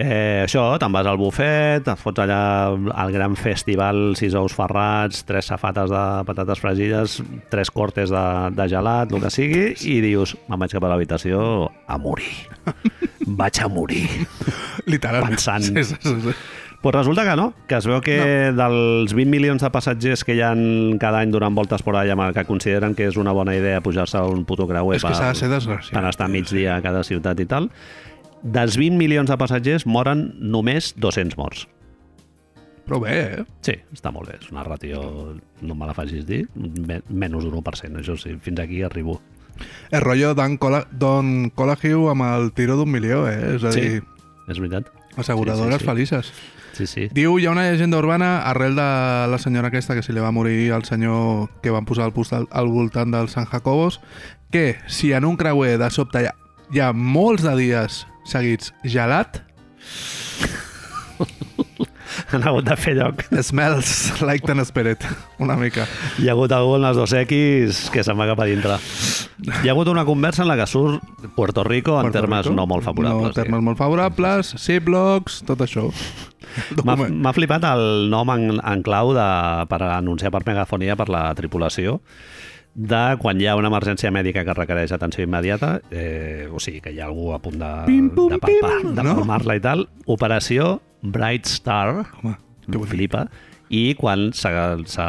Eh, 0.00 0.40
això, 0.46 0.62
te'n 0.80 0.92
vas 0.94 1.08
al 1.10 1.18
bufet, 1.20 1.84
et 1.92 2.00
fots 2.00 2.22
allà 2.22 2.40
al 2.72 3.12
gran 3.12 3.34
festival, 3.36 4.14
sis 4.16 4.32
ous 4.38 4.54
ferrats, 4.56 5.24
tres 5.28 5.50
safates 5.52 5.92
de 5.92 6.04
patates 6.28 6.62
fregides, 6.62 7.18
tres 7.52 7.70
cortes 7.74 8.08
de, 8.14 8.22
de 8.56 8.68
gelat, 8.72 9.12
el 9.12 9.20
que 9.20 9.32
sigui, 9.34 9.66
i 9.92 9.98
dius, 10.00 10.32
me'n 10.48 10.62
vaig 10.62 10.72
cap 10.72 10.86
a 10.88 10.92
l'habitació 10.94 11.42
a 11.86 11.98
morir. 12.00 12.32
vaig 13.26 13.60
a 13.60 13.68
morir. 13.68 14.06
Literal. 14.88 15.28
Pensant. 15.28 15.68
Sí, 15.68 15.84
sí, 15.84 15.96
sí. 16.00 16.34
Pues 16.80 16.94
resulta 16.94 17.26
que 17.28 17.36
no, 17.36 17.52
que 17.68 17.76
es 17.76 17.84
veu 17.84 18.00
que 18.00 18.16
no. 18.16 18.56
dels 18.56 19.12
20 19.12 19.28
milions 19.28 19.60
de 19.60 19.68
passatgers 19.68 20.22
que 20.24 20.32
hi 20.32 20.40
han 20.40 20.96
cada 21.02 21.20
any 21.20 21.28
donant 21.34 21.52
voltes 21.52 21.84
por 21.84 21.98
allà 22.00 22.16
que 22.32 22.46
consideren 22.48 22.94
que 22.96 23.04
és 23.10 23.18
una 23.20 23.34
bona 23.36 23.52
idea 23.52 23.82
pujar-se 23.84 24.16
a 24.16 24.24
un 24.24 24.46
puto 24.48 24.64
creuer 24.66 24.96
És 24.96 25.04
que 25.04 25.12
s'ha 25.12 25.34
de 25.34 25.42
ser 25.42 25.50
desgraciat. 25.52 25.92
per 25.92 26.08
estar 26.08 26.30
mig 26.32 26.48
dia 26.48 26.78
a 26.78 26.80
cada 26.80 27.04
ciutat 27.04 27.38
i 27.44 27.44
tal, 27.44 27.68
dels 28.42 28.76
20 28.76 28.96
milions 28.98 29.28
de 29.30 29.36
passatgers 29.36 29.86
moren 29.86 30.32
només 30.40 30.94
200 30.96 31.36
morts. 31.38 31.66
Però 32.86 32.98
bé, 32.98 33.16
eh? 33.40 33.44
Sí, 33.62 33.74
està 33.94 34.10
molt 34.10 34.28
bé. 34.32 34.38
És 34.40 34.50
una 34.50 34.64
ràtio, 34.66 35.00
no 35.62 35.74
me 35.78 35.86
la 35.86 35.94
facis 35.94 36.24
dir, 36.26 36.48
me- 36.56 37.02
menys 37.08 37.44
d'un 37.44 37.54
1%, 37.60 38.00
això 38.00 38.16
sí, 38.18 38.36
fins 38.42 38.58
aquí 38.60 38.82
arribo. 38.82 39.20
El 39.92 40.00
rotllo 40.00 40.34
Don, 40.34 40.56
Cola, 40.56 40.86
Don 40.90 41.50
Colahue 41.54 42.10
amb 42.10 42.22
el 42.24 42.52
tiro 42.52 42.76
d'un 42.76 42.90
milió, 42.90 43.28
eh? 43.28 43.56
És 43.56 43.64
a 43.64 43.72
Sí. 43.72 43.80
dir, 43.80 44.02
És 44.48 44.58
veritat? 44.58 44.88
asseguradores 45.16 45.74
Sí, 45.74 45.78
sí, 45.78 45.84
sí. 45.84 45.86
felices. 45.90 46.32
Sí, 46.72 46.86
sí. 46.86 47.08
Diu, 47.12 47.38
hi 47.38 47.46
ha 47.46 47.50
una 47.50 47.70
llegenda 47.70 47.98
urbana 47.98 48.42
arrel 48.48 48.74
de 48.74 48.82
la 49.28 49.38
senyora 49.38 49.68
aquesta 49.68 49.94
que 49.94 50.02
se 50.02 50.12
li 50.12 50.20
va 50.20 50.30
morir 50.32 50.72
al 50.72 50.84
senyor 50.84 51.50
que 51.62 51.70
van 51.70 51.84
posar 51.84 52.06
el 52.06 52.12
postal 52.12 52.48
al 52.50 52.68
voltant 52.68 53.12
del 53.12 53.28
San 53.28 53.44
Jacobos, 53.44 54.00
que 54.50 54.76
si 54.86 55.12
en 55.12 55.24
un 55.26 55.36
creuer 55.36 55.78
de 55.78 55.90
sobte 55.90 56.22
hi 56.22 56.26
ha, 56.26 56.34
hi 56.72 56.80
ha 56.80 56.92
molts 56.92 57.42
de 57.42 57.54
dies 57.56 58.06
seguits 58.28 58.72
gelat, 58.84 59.42
Han 62.30 62.42
hagut 62.46 62.66
de 62.66 62.76
fer 62.78 62.94
lloc. 62.98 63.22
smells 63.42 64.20
like 64.22 64.46
ten 64.46 64.62
spirit, 64.66 65.02
una 65.42 65.56
mica. 65.58 65.86
Hi 66.18 66.28
ha 66.28 66.34
hagut 66.34 66.52
algú 66.54 66.76
en 66.76 66.84
les 66.84 66.96
dos 66.98 67.12
X 67.22 67.88
que 67.94 68.04
se'n 68.06 68.18
va 68.18 68.26
cap 68.30 68.42
a 68.42 68.46
dintre. 68.48 68.76
Hi 69.62 69.68
ha 69.70 69.74
hagut 69.74 69.90
una 69.90 70.04
conversa 70.06 70.44
en 70.44 70.50
la 70.50 70.56
que 70.58 70.66
surt 70.70 71.02
Puerto 71.36 71.64
Rico 71.64 71.96
en 71.98 72.08
Puerto 72.08 72.18
termes 72.20 72.44
Rico. 72.46 72.56
no 72.56 72.66
molt 72.70 72.86
favorables. 72.86 73.30
No, 73.30 73.36
termes 73.36 73.62
molt 73.66 73.78
favorables, 73.78 74.54
Ziplocs, 74.58 75.42
tot 75.48 75.62
això. 75.66 75.88
M'ha 76.84 77.32
flipat 77.36 77.66
el 77.70 78.10
nom 78.10 78.30
en, 78.34 78.58
en 78.58 78.82
clau 78.86 79.14
de, 79.14 79.26
per 79.70 79.82
anunciar 79.90 80.32
per 80.34 80.42
megafonia 80.46 80.96
per 80.98 81.08
la 81.12 81.28
tripulació 81.38 82.00
de 82.74 83.16
quan 83.20 83.40
hi 83.40 83.48
ha 83.50 83.56
una 83.58 83.70
emergència 83.70 84.12
mèdica 84.14 84.44
que 84.46 84.54
requereix 84.54 84.92
atenció 84.94 85.24
immediata, 85.26 85.78
eh, 85.90 86.48
o 86.52 86.60
sigui, 86.62 86.80
que 86.84 86.92
hi 86.94 87.00
ha 87.00 87.08
algú 87.08 87.32
a 87.34 87.40
punt 87.42 87.58
de, 87.60 87.70
Pim, 87.88 88.10
pum, 88.14 88.30
de 88.32 88.38
palpar, 88.42 88.76
pim, 88.82 88.94
de 88.94 89.06
no? 89.06 89.16
palmar-la 89.18 89.58
i 89.58 89.64
tal, 89.64 89.88
operació 90.06 90.76
Bright 91.02 91.50
Star, 91.50 92.04
Home, 92.22 92.36
flipa, 92.86 93.26
i 93.70 93.94
quan 93.98 94.30
s'ha 94.36 95.08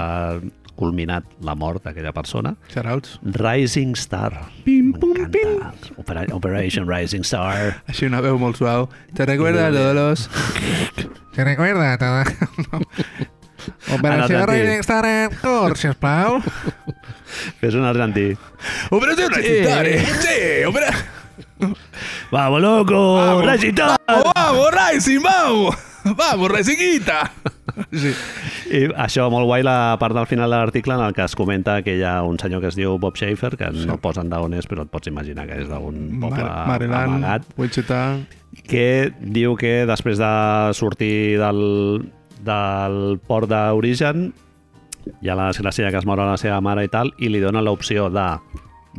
culminat 0.82 1.28
la 1.46 1.54
mort 1.54 1.84
d'aquella 1.86 2.14
persona, 2.16 2.56
Shoutouts. 2.72 3.20
Rising 3.38 3.94
Star. 4.00 4.32
Pim, 4.66 4.94
pum, 4.98 5.28
pim. 5.34 5.60
Opera 6.02 6.26
Operation 6.34 6.88
Rising 6.90 7.28
Star. 7.28 7.84
Així 7.92 8.10
una 8.10 8.24
veu 8.26 8.40
molt 8.42 8.58
suau. 8.58 8.90
¿Te 9.14 9.28
recuerdas 9.30 9.74
de 9.76 9.94
los... 9.94 10.26
¿Te 11.36 11.46
recuerda 11.46 11.98
todo? 11.98 12.82
Operació 13.96 14.44
en 14.50 15.38
curs, 15.42 15.80
sisplau. 15.80 16.42
Fes 17.62 17.76
un 17.76 17.86
argentí. 17.88 18.32
Operació 18.92 19.30
eh? 19.38 20.04
Sí, 20.22 20.66
opera... 20.68 20.92
Vamos, 22.32 22.62
loco! 22.62 23.16
Vamos. 23.16 23.46
Rising 23.46 23.70
Star! 23.70 23.98
Vamos, 24.08 24.34
vamos, 24.36 24.70
Rising, 24.74 25.22
vamos! 25.22 25.92
Vamos, 26.04 26.52
Risingita! 26.52 27.32
Sí. 27.94 28.12
I 28.72 28.82
això, 29.00 29.28
molt 29.32 29.46
guai 29.48 29.64
la 29.64 29.96
part 30.02 30.16
del 30.16 30.28
final 30.28 30.50
de 30.50 30.58
l'article 30.58 30.96
en 30.96 31.04
el 31.06 31.14
que 31.14 31.24
es 31.24 31.36
comenta 31.38 31.82
que 31.86 31.96
hi 32.00 32.04
ha 32.08 32.22
un 32.26 32.40
senyor 32.40 32.62
que 32.64 32.72
es 32.72 32.78
diu 32.80 32.98
Bob 33.00 33.20
Schaefer, 33.20 33.54
que 33.60 33.70
no 33.86 33.98
posen 34.02 34.32
d'on 34.32 34.56
és, 34.58 34.68
però 34.68 34.86
et 34.88 34.92
pots 34.92 35.12
imaginar 35.12 35.46
que 35.50 35.60
és 35.62 35.70
d'un 35.70 36.00
poble 36.22 36.44
Mar 36.44 36.68
Maryland, 36.74 37.20
amagat, 37.20 37.46
Wichita... 37.60 38.02
que 38.68 39.12
diu 39.22 39.56
que 39.60 39.86
després 39.88 40.20
de 40.20 40.32
sortir 40.78 41.38
del, 41.40 41.62
del 42.46 43.20
port 43.28 43.50
d'origen 43.52 44.32
hi 45.22 45.30
ha 45.30 45.38
la 45.38 45.50
desgràcia 45.50 45.90
que 45.92 46.00
es 46.02 46.06
mor 46.06 46.22
la 46.22 46.38
seva 46.38 46.60
mare 46.62 46.86
i 46.86 46.92
tal, 46.92 47.14
i 47.18 47.30
li 47.32 47.42
dona 47.42 47.64
l'opció 47.64 48.10
de 48.14 48.28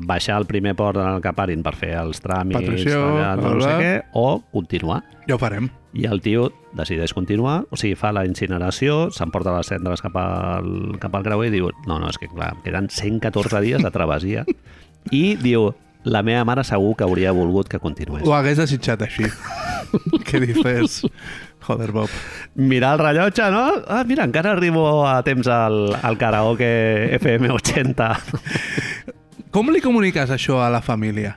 baixar 0.09 0.39
al 0.39 0.47
primer 0.49 0.75
port 0.75 0.97
en 0.97 1.09
el 1.17 1.23
que 1.23 1.35
parin 1.37 1.63
per 1.63 1.75
fer 1.77 1.93
els 2.01 2.23
tràmits, 2.25 2.59
Patrició, 2.59 3.03
allà, 3.13 3.35
no, 3.37 3.55
no 3.59 3.67
sé 3.67 3.75
què, 3.79 3.93
o 4.17 4.41
continuar. 4.55 5.03
Ja 5.29 5.37
ho 5.37 5.41
farem. 5.43 5.69
I 5.93 6.07
el 6.09 6.23
tio 6.25 6.49
decideix 6.73 7.13
continuar, 7.13 7.67
o 7.69 7.77
sigui, 7.77 7.99
fa 8.01 8.15
la 8.17 8.25
incineració, 8.25 9.11
s'emporta 9.13 9.53
les 9.59 9.69
cendres 9.69 10.01
cap 10.01 10.17
al, 10.17 10.97
cap 11.03 11.15
al 11.19 11.27
creuer 11.27 11.51
i 11.51 11.57
diu, 11.59 11.69
no, 11.85 11.99
no, 12.01 12.09
és 12.09 12.19
que 12.21 12.31
clar, 12.33 12.55
queden 12.65 12.89
114 12.89 13.61
dies 13.65 13.85
de 13.85 13.93
travessia. 13.93 14.47
I 15.13 15.37
diu, 15.37 15.69
la 16.09 16.23
meva 16.25 16.47
mare 16.49 16.65
segur 16.65 16.97
que 16.97 17.05
hauria 17.05 17.35
volgut 17.37 17.69
que 17.69 17.83
continués. 17.83 18.25
Ho 18.27 18.35
hagués 18.35 18.59
desitjat 18.63 19.05
així. 19.05 19.29
Què 20.27 20.41
dices? 20.43 21.03
Joder, 21.63 21.93
Bob. 21.93 22.09
Mirar 22.57 22.95
el 22.95 22.99
rellotge, 23.07 23.51
no? 23.55 23.69
Ah, 23.87 24.03
mira, 24.05 24.25
encara 24.25 24.51
arribo 24.57 25.07
a 25.07 25.23
temps 25.23 25.47
al, 25.47 25.95
al 26.03 26.19
karaoke 26.19 27.15
FM 27.21 27.51
80. 27.55 28.09
Com 29.53 29.69
li 29.71 29.81
comuniques 29.85 30.31
això 30.33 30.59
a 30.65 30.71
la 30.73 30.81
família? 30.83 31.37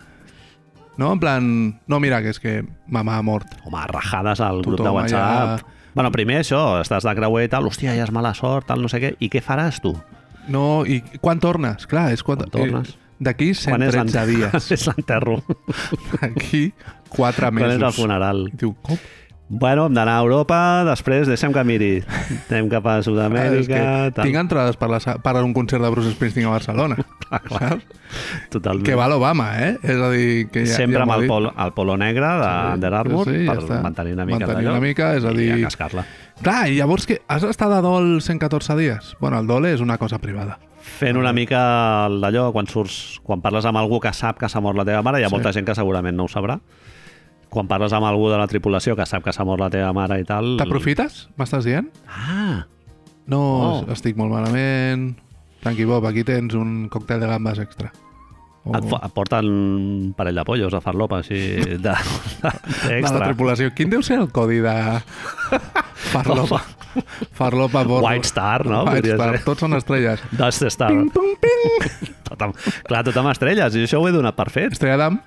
No? 0.98 1.12
En 1.14 1.20
plan, 1.20 1.48
no, 1.88 2.00
mira, 2.00 2.22
que 2.24 2.32
és 2.32 2.40
que 2.40 2.62
mamà 2.88 3.18
ha 3.20 3.24
mort. 3.28 3.52
Home, 3.68 3.82
rajades 3.92 4.40
al 4.42 4.62
grup 4.64 4.78
de 4.78 4.84
Tothom 4.84 4.96
WhatsApp. 5.02 5.60
allà- 5.60 5.72
Bueno, 5.96 6.12
primer 6.12 6.42
això, 6.42 6.82
estàs 6.82 7.06
de 7.08 7.14
creuer 7.16 7.46
i 7.46 7.50
tal, 7.52 7.64
hòstia, 7.70 7.94
ja 7.96 8.04
és 8.04 8.12
mala 8.12 8.34
sort, 8.36 8.66
tal, 8.68 8.82
no 8.82 8.90
sé 8.92 9.00
què. 9.00 9.14
I 9.20 9.30
què 9.32 9.40
faràs 9.44 9.78
tu? 9.80 9.94
No, 10.52 10.84
i 10.86 11.02
quan 11.22 11.40
tornes? 11.40 11.86
Clar, 11.88 12.10
és 12.12 12.24
quan... 12.24 12.38
Quan 12.40 12.50
tornes? 12.52 12.90
Eh, 12.90 13.02
D'aquí 13.18 13.54
113 13.56 13.96
l'enter- 14.02 14.26
dies. 14.28 14.72
és 14.76 14.88
l'enterro? 14.90 15.38
D'aquí 16.20 16.74
4 17.16 17.48
Quan 17.48 17.62
és 17.64 17.72
el 17.78 17.80
mesos. 17.80 17.96
funeral? 17.96 18.42
Diu, 18.54 18.74
com? 18.84 18.98
Bueno, 19.48 19.86
hem 19.86 19.94
d'anar 19.94 20.16
a 20.18 20.22
Europa, 20.24 20.58
després 20.88 21.28
deixem 21.30 21.54
que 21.54 21.62
miri. 21.64 21.90
Anem 22.50 22.66
cap 22.72 22.88
a 22.90 22.96
Sud-amèrica... 23.06 23.78
que 24.16 24.24
tinc 24.24 24.40
entrades 24.42 24.76
per, 24.82 24.88
la, 24.90 24.98
per 25.22 25.34
a 25.38 25.44
un 25.46 25.54
concert 25.54 25.84
de 25.86 25.92
Bruce 25.94 26.16
Springsteen 26.16 26.48
a 26.50 26.56
Barcelona. 26.56 26.98
Clar, 27.26 27.42
clar. 27.46 27.70
Saps? 27.76 27.86
Totalment. 28.54 28.86
Que 28.86 28.96
va 28.98 29.06
l'Obama, 29.10 29.48
eh? 29.62 29.72
És 29.82 29.98
a 30.02 30.10
dir, 30.14 30.48
que 30.54 30.64
ja, 30.66 30.76
Sempre 30.78 31.00
ja 31.00 31.06
amb 31.06 31.14
el, 31.16 31.24
dit. 31.26 31.30
pol, 31.30 31.48
el 31.50 31.72
polo 31.78 31.96
negre 31.98 32.26
Armour 32.26 33.26
sí, 33.30 33.46
ja 33.48 33.54
per 33.56 33.64
està. 33.64 33.80
mantenir 33.82 34.14
una 34.18 34.26
mica 34.30 34.46
Mantenir 34.46 34.70
una 34.70 34.82
mica, 34.84 35.08
és 35.18 35.26
a 35.26 35.34
i 35.34 35.38
dir- 35.40 35.52
a 35.56 35.60
cascar-la. 35.70 36.04
Clar, 36.42 36.60
i 36.70 36.78
llavors 36.78 37.06
que 37.10 37.20
has 37.28 37.44
estat 37.46 37.70
de 37.74 37.82
dol 37.86 38.20
114 38.22 38.78
dies? 38.78 39.14
Bueno, 39.22 39.40
el 39.42 39.48
dol 39.50 39.66
és 39.70 39.82
una 39.82 39.98
cosa 40.02 40.18
privada. 40.22 40.58
Fent 40.86 41.18
una 41.18 41.34
mica 41.34 41.62
d'allò, 42.14 42.52
quan 42.54 42.68
surts, 42.70 43.20
quan 43.26 43.42
parles 43.42 43.66
amb 43.66 43.78
algú 43.82 43.98
que 44.02 44.14
sap 44.14 44.38
que 44.42 44.50
s'ha 44.50 44.62
mort 44.62 44.78
la 44.78 44.86
teva 44.86 45.02
mare, 45.06 45.22
hi 45.22 45.26
ha 45.26 45.30
Sí. 45.34 45.38
molta 45.38 45.54
gent 45.54 45.66
que 45.66 45.74
segurament 45.78 46.16
no 46.18 46.26
ho 46.26 46.30
sabrà. 46.30 46.60
Quan 47.56 47.70
parles 47.72 47.94
amb 47.96 48.04
algú 48.10 48.28
de 48.28 48.36
la 48.38 48.48
tripulació 48.52 48.98
que 49.00 49.06
sap 49.08 49.24
que 49.24 49.32
s'ha 49.32 49.46
mort 49.48 49.62
la 49.64 49.70
teva 49.72 49.94
mare 49.96 50.20
i 50.20 50.26
tal... 50.28 50.58
T'aprofites? 50.60 51.26
M'estàs 51.40 51.64
dient? 51.68 51.88
Ah, 52.12 52.66
No, 53.32 53.40
Oh. 53.42 53.86
estic 53.96 54.18
molt 54.20 54.30
malament. 54.36 55.14
Tranqui, 55.64 55.86
Bob, 55.90 56.04
aquí 56.06 56.22
tens 56.28 56.54
un 56.54 56.90
còctel 56.94 57.24
de 57.24 57.30
gambes 57.32 57.58
extra. 57.64 57.90
O... 58.66 58.74
et, 58.78 58.86
et 58.86 59.14
porten 59.16 59.46
un 59.50 60.12
parell 60.18 60.36
de 60.38 60.44
pollos 60.46 60.74
a 60.74 60.82
farlopa, 60.82 61.20
així, 61.24 61.40
de, 61.66 61.78
de, 61.80 61.96
de 62.44 62.52
la 62.92 62.98
extra. 63.00 63.24
tripulació. 63.30 63.72
Quin 63.78 63.90
deu 63.94 64.04
ser 64.06 64.20
el 64.20 64.28
codi 64.36 64.60
de... 64.62 64.76
Farlopa. 66.12 66.62
Farlopa 67.34 67.84
bordo. 67.84 68.06
White 68.06 68.28
Star, 68.30 68.66
no? 68.66 68.84
White 68.84 69.02
Podria 69.02 69.16
Star. 69.18 69.32
ser. 69.38 69.44
Tots 69.46 69.66
són 69.66 69.74
estrelles. 69.80 70.22
Dust 70.38 70.68
Star. 70.76 70.92
Ping, 70.94 71.10
ping, 71.14 71.34
ping. 71.42 72.14
Tot 72.30 72.42
amb, 72.46 72.60
clar, 72.88 73.02
tot 73.08 73.18
amb 73.22 73.32
estrelles, 73.34 73.76
i 73.76 73.86
això 73.88 74.02
ho 74.02 74.08
he 74.10 74.14
donat 74.16 74.38
per 74.38 74.50
fet. 74.54 74.76
Estrella 74.78 74.98
d'am. 75.06 75.18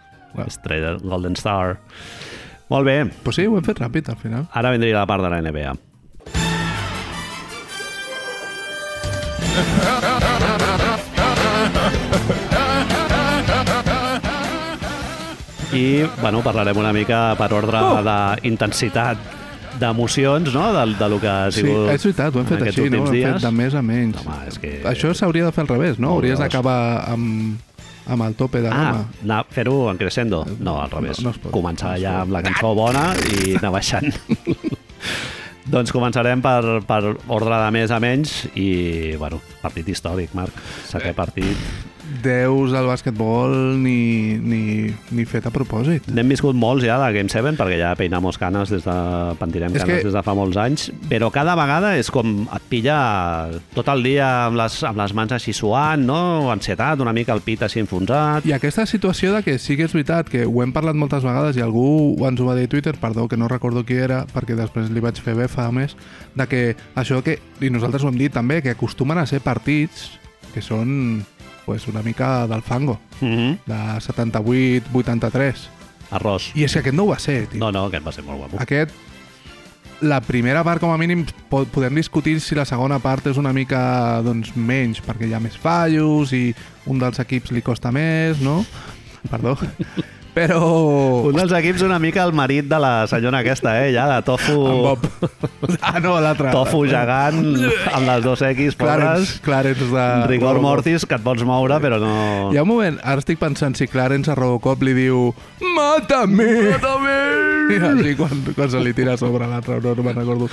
Estrella, 0.47 0.97
Golden 1.02 1.35
Star. 1.37 1.78
Molt 2.68 2.85
bé, 2.85 3.11
Pues 3.25 3.37
sí, 3.37 3.47
ho 3.47 3.56
hem 3.56 3.64
fet 3.64 3.78
ràpid, 3.80 4.08
al 4.11 4.16
final. 4.16 4.47
ara 4.52 4.70
vindria 4.70 4.99
la 4.99 5.06
part 5.06 5.23
de 5.25 5.30
la 5.30 5.40
NBA. 5.40 5.75
I, 15.73 16.04
bueno, 16.23 16.40
parlarem 16.42 16.76
una 16.80 16.92
mica 16.92 17.35
per 17.37 17.52
ordre 17.52 17.78
Oh! 17.82 17.99
d'intensitat 18.02 19.18
d'emocions, 19.78 20.49
no?, 20.54 20.73
del, 20.75 20.97
de 20.99 21.08
lo 21.12 21.18
que 21.20 21.28
ha 21.28 21.50
Sí, 21.52 21.61
sigut 21.61 21.90
és 21.92 22.02
veritat, 22.06 22.35
ho 22.35 22.40
hem 22.40 22.47
fet 22.49 22.62
així, 22.70 22.87
no? 22.90 23.02
Ho 23.02 23.06
hem 23.06 23.12
dies. 23.14 23.35
fet 23.37 23.44
de 23.44 23.50
més 23.54 23.75
a 23.78 23.82
menys. 23.85 24.16
Home, 24.25 24.38
és 24.49 24.56
que... 24.58 24.70
Això 24.90 25.12
s'hauria 25.14 25.44
de 25.47 25.52
fer 25.54 25.62
al 25.66 25.68
revés, 25.70 25.99
no? 26.00 26.08
Molt 26.08 26.25
Hauries 26.25 26.40
d'acabar 26.40 26.78
amb, 27.12 27.61
amb 28.09 28.23
el 28.25 28.35
tope 28.35 28.61
de 28.65 28.69
Ah, 28.73 28.93
gama. 28.93 29.05
anar- 29.23 29.45
fer-ho 29.50 29.91
en 29.91 29.99
crescendo? 29.99 30.45
No, 30.61 30.81
al 30.81 30.91
revés. 30.91 31.21
No, 31.23 31.33
no. 31.45 31.50
Començar 31.50 31.95
No 31.95 32.00
ja 32.00 32.21
amb 32.23 32.33
la 32.33 32.43
cançó 32.43 32.75
bona 32.75 33.12
i 33.37 33.55
anar 33.57 33.71
baixant. 33.75 34.09
doncs 35.69 35.93
començarem 35.93 36.41
per, 36.41 36.81
per 36.88 37.03
ordre 37.29 37.59
de 37.65 37.71
més 37.75 37.91
a 37.93 37.99
menys 38.00 38.47
i, 38.57 39.15
bueno, 39.21 39.41
partit 39.61 39.88
històric, 39.93 40.33
Marc. 40.35 40.57
Setè 40.88 41.12
partit. 41.15 41.57
Deus 42.23 42.73
al 42.73 42.87
bàsquetbol 42.88 43.53
ni, 43.83 44.38
ni, 44.41 44.61
ni 45.12 45.25
fet 45.29 45.45
a 45.47 45.53
propòsit. 45.53 46.06
N'hem 46.15 46.30
viscut 46.32 46.56
molts 46.56 46.85
ja 46.87 46.97
de 47.02 47.09
Game 47.15 47.28
7 47.28 47.52
perquè 47.59 47.76
ja 47.80 47.91
peinamos 47.99 48.39
canes 48.41 48.73
des 48.73 48.85
de... 48.87 48.95
pentinem 49.39 49.75
És 49.76 49.82
canes 49.85 50.00
que- 50.00 50.06
des 50.09 50.17
de 50.17 50.23
fa 50.25 50.35
molts 50.35 50.56
anys, 50.61 50.89
però 51.11 51.28
cada 51.35 51.54
vegada 51.59 51.93
és 52.00 52.11
com 52.11 52.47
et 52.49 52.65
pilla 52.71 52.97
tot 53.76 53.89
el 53.93 54.02
dia 54.06 54.28
amb 54.47 54.56
les, 54.61 54.78
amb 54.89 54.99
les 55.02 55.15
mans 55.15 55.35
així 55.37 55.52
suant, 55.52 56.04
no? 56.09 56.49
Ansietat, 56.52 57.00
una 57.04 57.13
mica 57.13 57.35
el 57.37 57.43
pit 57.45 57.63
així 57.67 57.82
enfonsat. 57.85 58.47
I 58.49 58.54
aquesta 58.56 58.87
situació 58.89 59.35
de 59.37 59.43
que 59.45 59.59
sí 59.61 59.76
que 59.76 59.85
és 59.89 59.93
veritat 59.95 60.28
que 60.32 60.47
ho 60.49 60.63
hem 60.65 60.73
parlat 60.73 60.97
moltes 60.99 61.23
vegades 61.26 61.56
i 61.61 61.65
algú 61.65 62.17
ens 62.26 62.41
ho 62.41 62.49
va 62.49 62.56
dir 62.59 62.65
a 62.69 62.73
Twitter, 62.73 62.97
perdó, 63.00 63.28
que 63.28 63.37
no 63.37 63.49
recordo 63.52 63.85
qui 63.85 64.00
era, 64.00 64.25
perquè 64.32 64.56
després 64.56 64.89
li 64.91 65.00
vaig 65.04 65.21
fer 65.21 65.37
befa 65.39 65.67
a 65.69 65.73
més, 65.73 65.95
de 66.35 66.47
que 66.49 66.63
això 66.97 67.21
que, 67.23 67.39
i 67.61 67.71
nosaltres 67.71 68.02
ho 68.04 68.09
hem 68.09 68.19
dit 68.19 68.32
també, 68.32 68.63
que 68.65 68.73
acostumen 68.76 69.19
a 69.19 69.26
ser 69.28 69.41
partits 69.45 70.09
que 70.54 70.63
són 70.65 71.21
pues, 71.69 71.87
una 71.87 72.00
mica 72.00 72.47
del 72.47 72.63
fango, 72.63 72.99
Mm 73.21 73.37
-hmm. 73.37 73.59
de 73.67 74.00
78-83. 74.00 75.69
Arròs. 76.11 76.50
I 76.54 76.65
és 76.65 76.73
que 76.73 76.78
aquest 76.78 76.97
no 76.97 77.02
ho 77.02 77.09
va 77.09 77.19
ser, 77.19 77.47
tio. 77.47 77.61
No, 77.61 77.71
no, 77.71 77.85
aquest 77.85 78.07
va 78.07 78.13
ser 78.13 78.25
molt 78.25 78.39
guapo. 78.39 78.57
Aquest, 78.59 78.91
la 80.00 80.23
primera 80.23 80.65
part, 80.65 80.81
com 80.81 80.91
a 80.91 80.97
mínim, 80.97 81.26
po 81.50 81.67
podem 81.67 81.95
discutir 81.95 82.41
si 82.41 82.54
la 82.54 82.65
segona 82.65 82.99
part 82.99 83.26
és 83.26 83.37
una 83.37 83.52
mica 83.52 84.23
doncs, 84.23 84.57
menys, 84.57 85.02
perquè 85.02 85.28
hi 85.28 85.35
ha 85.35 85.41
més 85.41 85.59
fallos 85.59 86.33
i 86.33 86.54
un 86.87 86.99
dels 86.99 87.19
equips 87.19 87.50
li 87.50 87.61
costa 87.61 87.93
més, 87.93 88.41
no? 88.41 88.65
Perdó. 89.31 89.59
Però... 90.39 90.61
Un 91.29 91.35
dels 91.35 91.53
equips 91.59 91.83
una 91.83 91.99
mica 91.99 92.23
el 92.23 92.33
marit 92.37 92.69
de 92.71 92.79
la 92.79 92.93
senyora 93.11 93.41
aquesta, 93.43 93.75
eh? 93.83 93.91
Ja, 93.95 94.07
de 94.13 94.19
tofu... 94.27 94.55
En 94.71 94.83
Bob. 94.85 95.07
Ah, 95.83 95.99
no, 96.01 96.15
l'altre. 96.23 96.53
Tofu 96.55 96.85
gegant 96.89 97.41
amb 97.93 98.05
les 98.07 98.23
dos 98.25 98.43
X 98.47 98.77
Clarence, 98.79 98.79
pobres. 98.79 99.33
Clarence 99.45 99.89
de... 99.91 100.07
Rigor 100.31 100.61
mortis, 100.63 101.07
que 101.09 101.19
et 101.19 101.25
pots 101.25 101.43
moure, 101.47 101.81
però 101.83 101.99
no... 102.03 102.13
Hi 102.53 102.61
ha 102.61 102.65
un 102.65 102.71
moment, 102.71 103.01
ara 103.03 103.23
estic 103.25 103.41
pensant 103.41 103.75
si 103.79 103.89
Clarence 103.91 104.31
a 104.31 104.37
Robocop 104.39 104.85
li 104.87 104.95
diu 104.97 105.29
Mata-me! 105.75 106.49
Mata-me! 106.71 107.19
I 107.69 107.81
així 107.91 108.15
quan, 108.17 108.47
quan 108.55 108.71
se 108.73 108.81
li 108.81 108.95
tira 108.97 109.19
sobre 109.21 109.49
l'altre, 109.51 109.81
no, 109.85 109.93
no 109.99 110.07
me'n 110.07 110.17
recordo. 110.23 110.49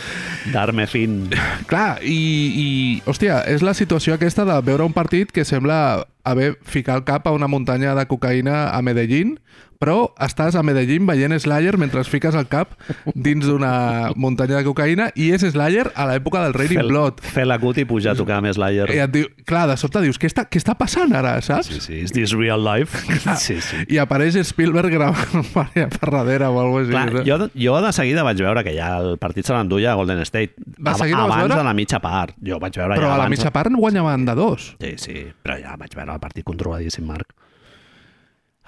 Dar-me 0.52 0.88
fin. 0.90 1.22
Clar, 1.70 2.02
i, 2.02 2.18
i, 2.50 2.68
hòstia, 3.08 3.44
és 3.54 3.64
la 3.64 3.76
situació 3.78 4.18
aquesta 4.18 4.48
de 4.50 4.58
veure 4.66 4.88
un 4.88 4.96
partit 4.96 5.32
que 5.32 5.46
sembla 5.48 5.80
haver 6.26 6.56
ficat 6.66 7.02
el 7.02 7.08
cap 7.08 7.28
a 7.28 7.36
una 7.36 7.48
muntanya 7.52 7.96
de 7.96 8.08
cocaïna 8.10 8.70
a 8.74 8.82
Medellín, 8.86 9.38
però 9.76 10.14
estàs 10.24 10.56
a 10.56 10.64
Medellín 10.64 11.06
veient 11.08 11.36
Slayer 11.38 11.76
mentre 11.78 12.00
es 12.02 12.10
fiques 12.10 12.36
el 12.38 12.48
cap 12.48 12.72
dins 13.14 13.44
d'una 13.46 14.14
muntanya 14.16 14.62
de 14.62 14.64
cocaïna 14.68 15.10
i 15.20 15.32
és 15.36 15.44
Slayer 15.44 15.90
a 16.00 16.06
l'època 16.10 16.42
del 16.46 16.56
Raining 16.56 16.88
Blood. 16.88 17.20
Fer 17.36 17.44
la 17.46 17.58
cut 17.62 17.78
i 17.82 17.86
pujar 17.86 18.14
a 18.16 18.18
tocar 18.18 18.40
més 18.46 18.58
l'aire. 18.62 18.96
I 18.96 19.02
et 19.04 19.12
diu, 19.12 19.28
clar, 19.48 19.66
de 19.70 19.76
sobte 19.78 20.02
dius, 20.06 20.18
què 20.22 20.30
està, 20.32 20.46
què 20.50 20.62
està 20.62 20.78
passant 20.80 21.12
ara, 21.16 21.36
saps? 21.46 21.70
Sí, 21.70 21.82
sí, 21.84 22.00
is 22.06 22.16
this 22.16 22.34
real 22.36 22.64
life? 22.64 23.04
Sí, 23.46 23.58
sí. 23.62 23.82
I 23.92 23.98
apareix 24.00 24.38
Spielberg 24.48 24.94
gravant 24.94 25.44
per 25.54 26.10
darrere 26.14 26.48
o 26.48 26.60
alguna 26.62 26.86
cosa 26.86 26.94
Clar, 26.94 27.04
així. 27.12 27.30
jo, 27.30 27.38
jo 27.60 27.76
de 27.84 27.92
seguida 27.94 28.24
vaig 28.26 28.40
veure 28.42 28.64
que 28.66 28.74
ja 28.78 28.94
el 29.02 29.18
partit 29.22 29.46
se 29.46 29.54
l'enduia 29.54 29.92
a 29.92 30.00
Golden 30.00 30.22
State. 30.26 30.56
Vas 30.80 31.02
abans 31.04 31.52
de 31.52 31.62
la 31.68 31.74
mitja 31.78 32.00
part. 32.02 32.34
Jo 32.42 32.62
vaig 32.64 32.78
veure 32.80 32.96
Però 32.96 33.12
ja 33.12 33.18
a 33.20 33.22
la 33.26 33.30
mitja 33.30 33.52
part 33.54 33.76
guanyaven 33.76 34.26
de 34.26 34.38
dos. 34.40 34.72
Sí, 34.80 34.96
sí, 35.02 35.26
però 35.44 35.60
ja 35.62 35.76
vaig 35.78 35.94
veure 35.98 36.15
el 36.16 36.24
partit 36.24 36.46
controladíssim, 36.48 37.06
Marc. 37.06 37.34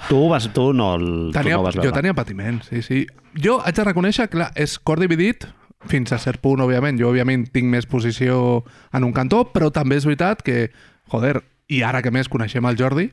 Tu, 0.10 0.18
vas, 0.30 0.46
tu, 0.54 0.74
no, 0.78 0.92
el, 0.96 1.32
Tenia, 1.34 1.56
tu 1.56 1.58
no 1.58 1.64
vas 1.66 1.76
veure. 1.76 1.90
jo 1.90 1.94
tenia 1.96 2.14
patiment, 2.14 2.60
sí, 2.68 2.84
sí. 2.86 3.06
Jo 3.34 3.58
haig 3.66 3.76
de 3.80 3.84
reconèixer, 3.88 4.28
clar, 4.30 4.52
és 4.56 4.78
cor 4.78 5.00
dividit, 5.02 5.48
fins 5.90 6.12
a 6.14 6.20
cert 6.22 6.40
punt, 6.44 6.62
òbviament. 6.62 7.00
Jo, 7.02 7.10
òbviament, 7.10 7.48
tinc 7.54 7.66
més 7.72 7.88
posició 7.90 8.64
en 8.94 9.04
un 9.08 9.14
cantó, 9.16 9.44
però 9.54 9.72
també 9.74 9.98
és 9.98 10.06
veritat 10.06 10.44
que, 10.46 10.68
joder, 11.10 11.40
i 11.74 11.82
ara 11.84 12.04
que 12.06 12.12
més 12.14 12.30
coneixem 12.30 12.66
el 12.70 12.78
Jordi, 12.78 13.08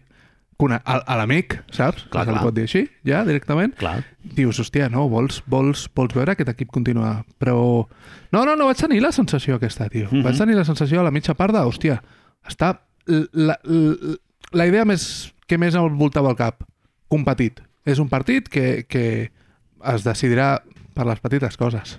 a, 0.64 1.16
l'amic, 1.18 1.56
saps? 1.74 2.04
Clar, 2.12 2.24
que 2.28 2.32
clar. 2.32 2.42
pot 2.44 2.54
dir 2.54 2.62
així, 2.68 2.84
ja, 3.04 3.24
directament. 3.26 3.74
Clar. 3.80 4.02
Dius, 4.36 4.60
hòstia, 4.62 4.86
no, 4.92 5.08
vols, 5.08 5.40
vols, 5.50 5.88
vols 5.96 6.14
veure 6.14 6.32
aquest 6.36 6.52
equip 6.52 6.70
continuar. 6.72 7.24
Però... 7.42 7.56
No, 8.32 8.44
no, 8.44 8.54
no, 8.56 8.68
vaig 8.70 8.78
tenir 8.80 9.00
la 9.02 9.10
sensació 9.12 9.56
aquesta, 9.56 9.88
tio. 9.88 10.06
Mm 10.06 10.12
Mhm. 10.12 10.20
-hmm. 10.20 10.24
Vaig 10.24 10.38
tenir 10.38 10.54
la 10.56 10.64
sensació 10.64 11.00
a 11.00 11.04
la 11.04 11.10
mitja 11.10 11.34
part 11.34 11.52
de, 11.54 11.60
hòstia, 11.64 12.02
està... 12.46 12.80
La, 13.06 13.58
la, 13.64 14.16
la 14.52 14.66
idea 14.68 14.84
més 14.84 15.32
que 15.48 15.58
més 15.60 15.76
em 15.76 15.98
voltava 15.98 16.30
al 16.32 16.38
cap, 16.38 16.64
competit. 17.12 17.60
És 17.84 18.00
un 18.00 18.08
partit 18.08 18.48
que, 18.48 18.84
que 18.88 19.30
es 19.92 20.06
decidirà 20.06 20.58
per 20.94 21.06
les 21.08 21.20
petites 21.20 21.58
coses. 21.60 21.98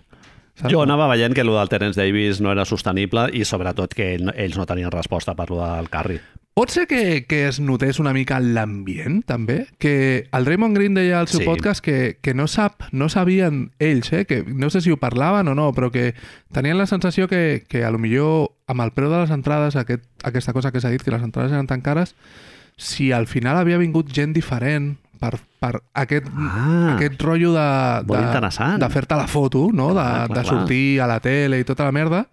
Saps? 0.56 0.72
Jo 0.72 0.82
anava 0.86 1.08
veient 1.12 1.34
que 1.36 1.42
el 1.44 1.52
del 1.52 1.70
Terence 1.70 2.00
Davis 2.00 2.40
no 2.42 2.52
era 2.54 2.64
sostenible 2.66 3.28
i 3.34 3.44
sobretot 3.44 3.94
que 3.94 4.14
ell- 4.16 4.32
ells 4.36 4.56
no 4.58 4.66
tenien 4.66 4.92
resposta 4.92 5.36
per 5.36 5.50
lo 5.52 5.60
del 5.66 5.90
Curry. 5.92 6.20
Pot 6.56 6.72
ser 6.72 6.86
que, 6.88 7.26
que 7.28 7.50
es 7.50 7.58
notés 7.60 7.98
una 8.00 8.14
mica 8.16 8.38
l'ambient, 8.40 9.26
també? 9.28 9.66
Que 9.78 10.30
el 10.32 10.46
Raymond 10.48 10.78
Green 10.78 10.94
deia 10.96 11.20
al 11.20 11.28
seu 11.28 11.42
Sí. 11.42 11.46
podcast 11.46 11.84
que, 11.84 12.18
que 12.22 12.34
no 12.34 12.48
sap, 12.48 12.86
no 12.94 13.10
sabien 13.10 13.74
ells, 13.80 14.14
eh? 14.14 14.24
que 14.26 14.46
no 14.48 14.70
sé 14.70 14.80
si 14.80 14.90
ho 14.92 14.96
parlaven 14.96 15.50
o 15.50 15.56
no, 15.56 15.74
però 15.76 15.92
que 15.92 16.14
tenien 16.54 16.78
la 16.78 16.88
sensació 16.88 17.28
que, 17.28 17.66
que 17.68 17.84
a 17.84 17.92
lo 17.92 18.00
millor 18.00 18.54
amb 18.72 18.80
el 18.88 18.94
preu 18.96 19.12
de 19.12 19.20
les 19.26 19.32
entrades, 19.36 19.76
aquest, 19.76 20.06
aquesta 20.24 20.54
cosa 20.56 20.72
que 20.72 20.80
s'ha 20.80 20.90
dit, 20.96 21.04
que 21.04 21.12
les 21.12 21.22
entrades 21.28 21.52
eren 21.52 21.68
tan 21.68 21.82
cares, 21.84 22.16
si 22.78 23.12
al 23.12 23.28
final 23.28 23.58
havia 23.60 23.78
vingut 23.78 24.08
gent 24.16 24.32
diferent 24.32 24.96
per, 25.26 25.40
per 25.60 25.74
aquest, 26.06 26.28
Ah, 26.38 26.96
aquest 26.96 27.22
rotllo 27.22 27.52
de, 27.56 27.66
de, 28.06 28.16
de 28.86 28.90
fer-te 28.94 29.16
la 29.20 29.28
foto, 29.28 29.68
no? 29.74 29.90
de, 29.90 30.02
Clar, 30.02 30.28
clar, 30.30 30.38
de 30.38 30.44
sortir 30.50 31.00
a 31.02 31.08
la 31.10 31.20
tele 31.20 31.60
i 31.60 31.66
tota 31.68 31.84
la 31.88 31.92
merda, 31.96 32.26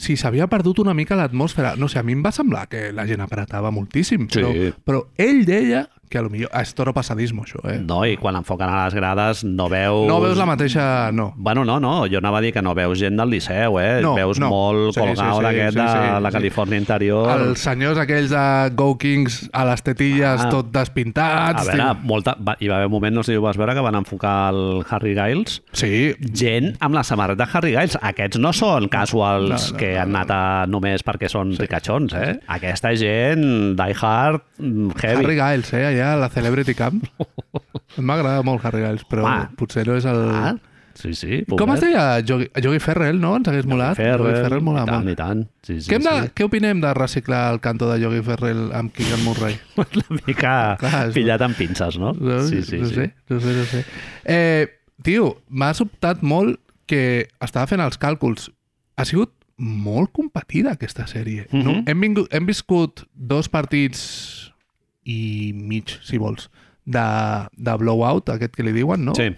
si 0.00 0.14
s'havia 0.16 0.46
perdut 0.48 0.78
una 0.80 0.94
mica 0.96 1.16
l'atmosfera. 1.18 1.74
No 1.76 1.88
sé, 1.88 1.98
a 2.00 2.02
mi 2.02 2.14
em 2.16 2.22
va 2.24 2.32
semblar 2.32 2.68
que 2.72 2.86
la 2.96 3.04
gent 3.06 3.20
apretava 3.20 3.70
moltíssim, 3.70 4.28
Sí. 4.30 4.40
però, 4.40 4.52
però 4.84 5.02
ell 5.20 5.44
deia 5.44 5.82
que 6.10 6.18
a 6.18 6.22
lo 6.26 6.30
millor... 6.32 6.50
És 6.58 6.74
toro 6.74 6.92
passadismo, 6.92 7.44
això, 7.46 7.60
eh? 7.70 7.78
No, 7.86 8.00
i 8.04 8.16
quan 8.20 8.34
enfoquen 8.40 8.68
a 8.68 8.84
les 8.84 8.94
grades 8.98 9.44
no 9.46 9.68
veus... 9.70 10.08
No 10.10 10.18
veus 10.20 10.36
la 10.40 10.46
mateixa... 10.50 10.84
No. 11.14 11.30
Bueno, 11.36 11.62
no, 11.64 11.78
no, 11.80 11.92
jo 12.10 12.18
anava 12.18 12.40
a 12.40 12.44
dir 12.44 12.50
que 12.52 12.62
no 12.66 12.74
veus 12.74 12.98
gent 12.98 13.16
del 13.20 13.30
Liceu, 13.30 13.78
eh? 13.80 14.00
No, 14.02 14.16
veus 14.18 14.40
no. 14.42 14.50
molt 14.50 14.96
Sí, 14.96 15.00
colgao 15.00 15.38
sí, 15.38 15.38
sí, 15.38 15.44
d'aquest 15.46 15.76
sí, 15.76 15.80
de 15.80 15.86
sí, 15.88 16.22
la 16.26 16.30
sí. 16.32 16.36
Califòrnia 16.36 16.80
interior. 16.82 17.30
Els 17.46 17.62
senyors 17.64 18.00
aquells 18.02 18.34
de 18.34 18.44
Go 18.76 18.88
Kings 19.00 19.38
a 19.54 19.64
les 19.70 19.86
tetilles 19.86 20.44
Ah. 20.44 20.50
tot 20.50 20.70
despintats... 20.74 21.62
A 21.62 21.70
veure, 21.70 21.86
tio. 21.94 22.08
molta... 22.10 22.34
va, 22.42 22.56
hi 22.58 22.68
va 22.70 22.80
haver 22.80 22.90
un 22.90 22.94
moment, 22.96 23.14
no 23.20 23.22
sé 23.22 23.32
si 23.32 23.38
ho 23.38 23.42
vas 23.46 23.58
veure, 23.60 23.74
que 23.78 23.86
van 23.86 23.98
enfocar 24.00 24.34
el 24.52 24.82
Harry 24.90 25.14
Giles. 25.14 25.60
Sí, 25.72 25.92
Gent 26.34 26.74
amb 26.82 26.94
la 26.98 27.04
samarreta 27.06 27.46
de 27.46 27.50
Harry 27.54 27.72
Giles. 27.76 27.94
Aquests 28.10 28.40
no 28.42 28.50
són 28.56 28.88
casuals 28.90 29.48
No, 29.50 29.58
no, 29.74 29.78
que 29.78 29.92
no, 29.94 30.00
han 30.02 30.14
anat 30.16 30.34
a, 30.34 30.42
només 30.70 31.04
perquè 31.06 31.30
són 31.30 31.54
ricachons, 31.60 32.14
eh? 32.18 32.34
Aquesta 32.50 32.92
gent, 32.98 33.46
die 33.78 33.94
hard, 34.00 34.42
mm, 34.58 34.96
heavy. 35.04 35.24
Harry 35.24 35.38
Giles, 35.38 35.72
eh, 35.78 35.84
allà 35.92 35.99
a 36.02 36.16
la 36.16 36.28
Celebrity 36.32 36.74
Camp. 36.74 37.02
M'agrada 37.98 38.42
molt 38.46 38.64
Harry 38.64 38.82
Giles, 38.84 39.04
però 39.08 39.24
Home. 39.26 39.48
potser 39.58 39.86
no 39.88 39.96
és 39.98 40.04
el... 40.08 40.20
Ah, 40.30 40.52
sí, 40.94 41.12
sí. 41.18 41.40
Com 41.58 41.72
es 41.74 41.80
deia? 41.82 42.04
Yogi, 42.26 42.46
Yogi 42.62 42.78
Ferrell, 42.82 43.18
no? 43.20 43.34
Ens 43.40 43.48
hagués 43.50 43.66
molat. 43.68 43.96
Ferrell, 43.98 44.28
Yogi 44.30 44.42
Ferrell 44.46 44.64
mola 44.66 44.84
i 44.84 44.86
tant, 44.90 44.96
molt. 45.04 45.12
i 45.12 45.16
tant. 45.18 45.42
Sí, 45.66 45.78
sí, 45.80 45.88
Què, 45.90 45.98
hem 45.98 46.06
de, 46.06 46.14
sí. 46.26 46.32
què 46.38 46.46
opinem 46.46 46.80
de 46.84 46.92
reciclar 46.94 47.42
el 47.54 47.60
canto 47.64 47.88
de 47.90 47.98
Yogi 48.02 48.22
Ferrell 48.26 48.68
amb 48.76 48.92
Keegan 48.94 49.24
Murray? 49.26 49.58
Una 49.80 50.20
mica 50.26 50.54
Clar, 50.80 51.02
és- 51.08 51.14
pillat 51.18 51.42
amb 51.46 51.58
pinces, 51.58 51.98
no? 52.00 52.12
No, 52.18 52.40
sí, 52.46 52.62
sí, 52.66 52.78
no 52.82 52.88
sí. 52.90 52.94
sé, 53.00 53.08
no 53.28 53.40
sé, 53.40 53.56
no 53.58 53.66
sé. 53.74 53.84
Eh, 54.24 54.66
tio, 55.02 55.34
m'ha 55.48 55.72
sobtat 55.74 56.22
molt 56.22 56.60
que 56.90 57.28
estava 57.42 57.66
fent 57.70 57.82
els 57.84 57.98
càlculs. 58.02 58.48
Ha 58.98 59.04
sigut 59.08 59.34
molt 59.60 60.08
competida 60.16 60.72
aquesta 60.78 61.04
sèrie. 61.10 61.44
Mhm. 61.50 61.64
no? 61.66 61.82
hem, 61.86 62.00
vingut, 62.06 62.30
hem 62.32 62.46
viscut 62.48 63.02
dos 63.12 63.48
partits 63.52 64.49
i 65.10 65.52
mig, 65.54 65.96
si 66.06 66.20
vols, 66.20 66.48
de, 66.84 67.06
de 67.56 67.76
blowout, 67.80 68.32
aquest 68.34 68.56
que 68.56 68.66
li 68.66 68.74
diuen, 68.76 69.04
no? 69.08 69.14
Sí. 69.18 69.30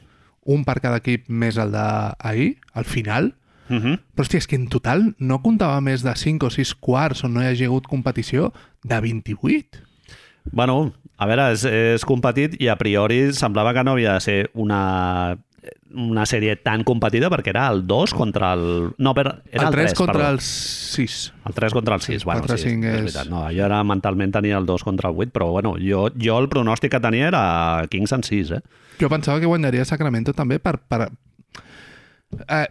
Un 0.53 0.65
per 0.67 0.81
cada 0.83 1.01
equip 1.03 1.29
més 1.29 1.59
el 1.63 1.73
d'ahir, 1.75 2.57
al 2.73 2.89
final. 2.89 3.33
Uh 3.69 3.77
-huh. 3.77 3.99
Però, 4.15 4.25
hòstia, 4.25 4.39
és 4.39 4.47
que 4.47 4.57
en 4.57 4.69
total 4.69 5.15
no 5.19 5.43
comptava 5.43 5.81
més 5.81 6.03
de 6.03 6.15
5 6.15 6.47
o 6.47 6.51
6 6.51 6.75
quarts 6.75 7.25
on 7.25 7.35
no 7.35 7.43
hi 7.43 7.47
hagi 7.47 7.65
hagut 7.65 7.87
competició 7.87 8.53
de 8.83 9.01
28. 9.01 9.79
Bueno, 10.51 10.93
a 11.17 11.27
veure, 11.27 11.53
és, 11.53 11.65
és 11.65 12.05
competit 12.05 12.61
i 12.61 12.69
a 12.69 12.77
priori 12.77 13.33
semblava 13.33 13.73
que 13.73 13.85
no 13.85 13.93
havia 13.93 14.15
de 14.15 14.21
ser 14.21 14.51
una 14.55 15.39
una 15.95 16.25
sèrie 16.27 16.57
tan 16.59 16.83
competida 16.83 17.29
perquè 17.31 17.53
era 17.53 17.69
el 17.71 17.85
2 17.87 18.15
contra 18.19 18.53
el... 18.57 18.95
No, 18.99 19.13
però 19.15 19.35
era 19.53 19.69
el 19.69 19.69
el 19.69 19.75
3 19.77 19.85
3, 19.93 19.95
contra 19.99 20.15
perdó. 20.19 20.31
el 20.35 20.41
6. 20.41 21.17
El 21.47 21.55
3 21.55 21.73
contra 21.73 21.95
el 21.95 22.01
6, 22.03 22.25
bueno, 22.25 22.41
quatre, 22.43 22.59
sí, 22.59 22.71
cinc 22.71 22.85
és, 22.85 22.95
és- 22.95 23.01
veritat. 23.05 23.31
No, 23.31 23.45
jo 23.55 23.65
era, 23.69 23.83
mentalment 23.87 24.33
tenia 24.35 24.59
el 24.59 24.67
2 24.67 24.83
contra 24.85 25.11
el 25.11 25.17
8, 25.17 25.31
però 25.31 25.51
bueno, 25.53 25.75
jo, 25.79 26.09
jo 26.19 26.39
el 26.41 26.49
pronòstic 26.51 26.91
que 26.97 27.01
tenia 27.01 27.29
era 27.29 27.43
Kings 27.91 28.13
en 28.17 28.25
6, 28.27 28.51
eh? 28.59 28.63
Jo 29.01 29.09
pensava 29.13 29.39
que 29.41 29.47
guanyaria 29.47 29.85
Sacramento 29.87 30.35
també 30.35 30.59
per... 30.59 30.79
per 30.91 31.11
eh, 32.49 32.67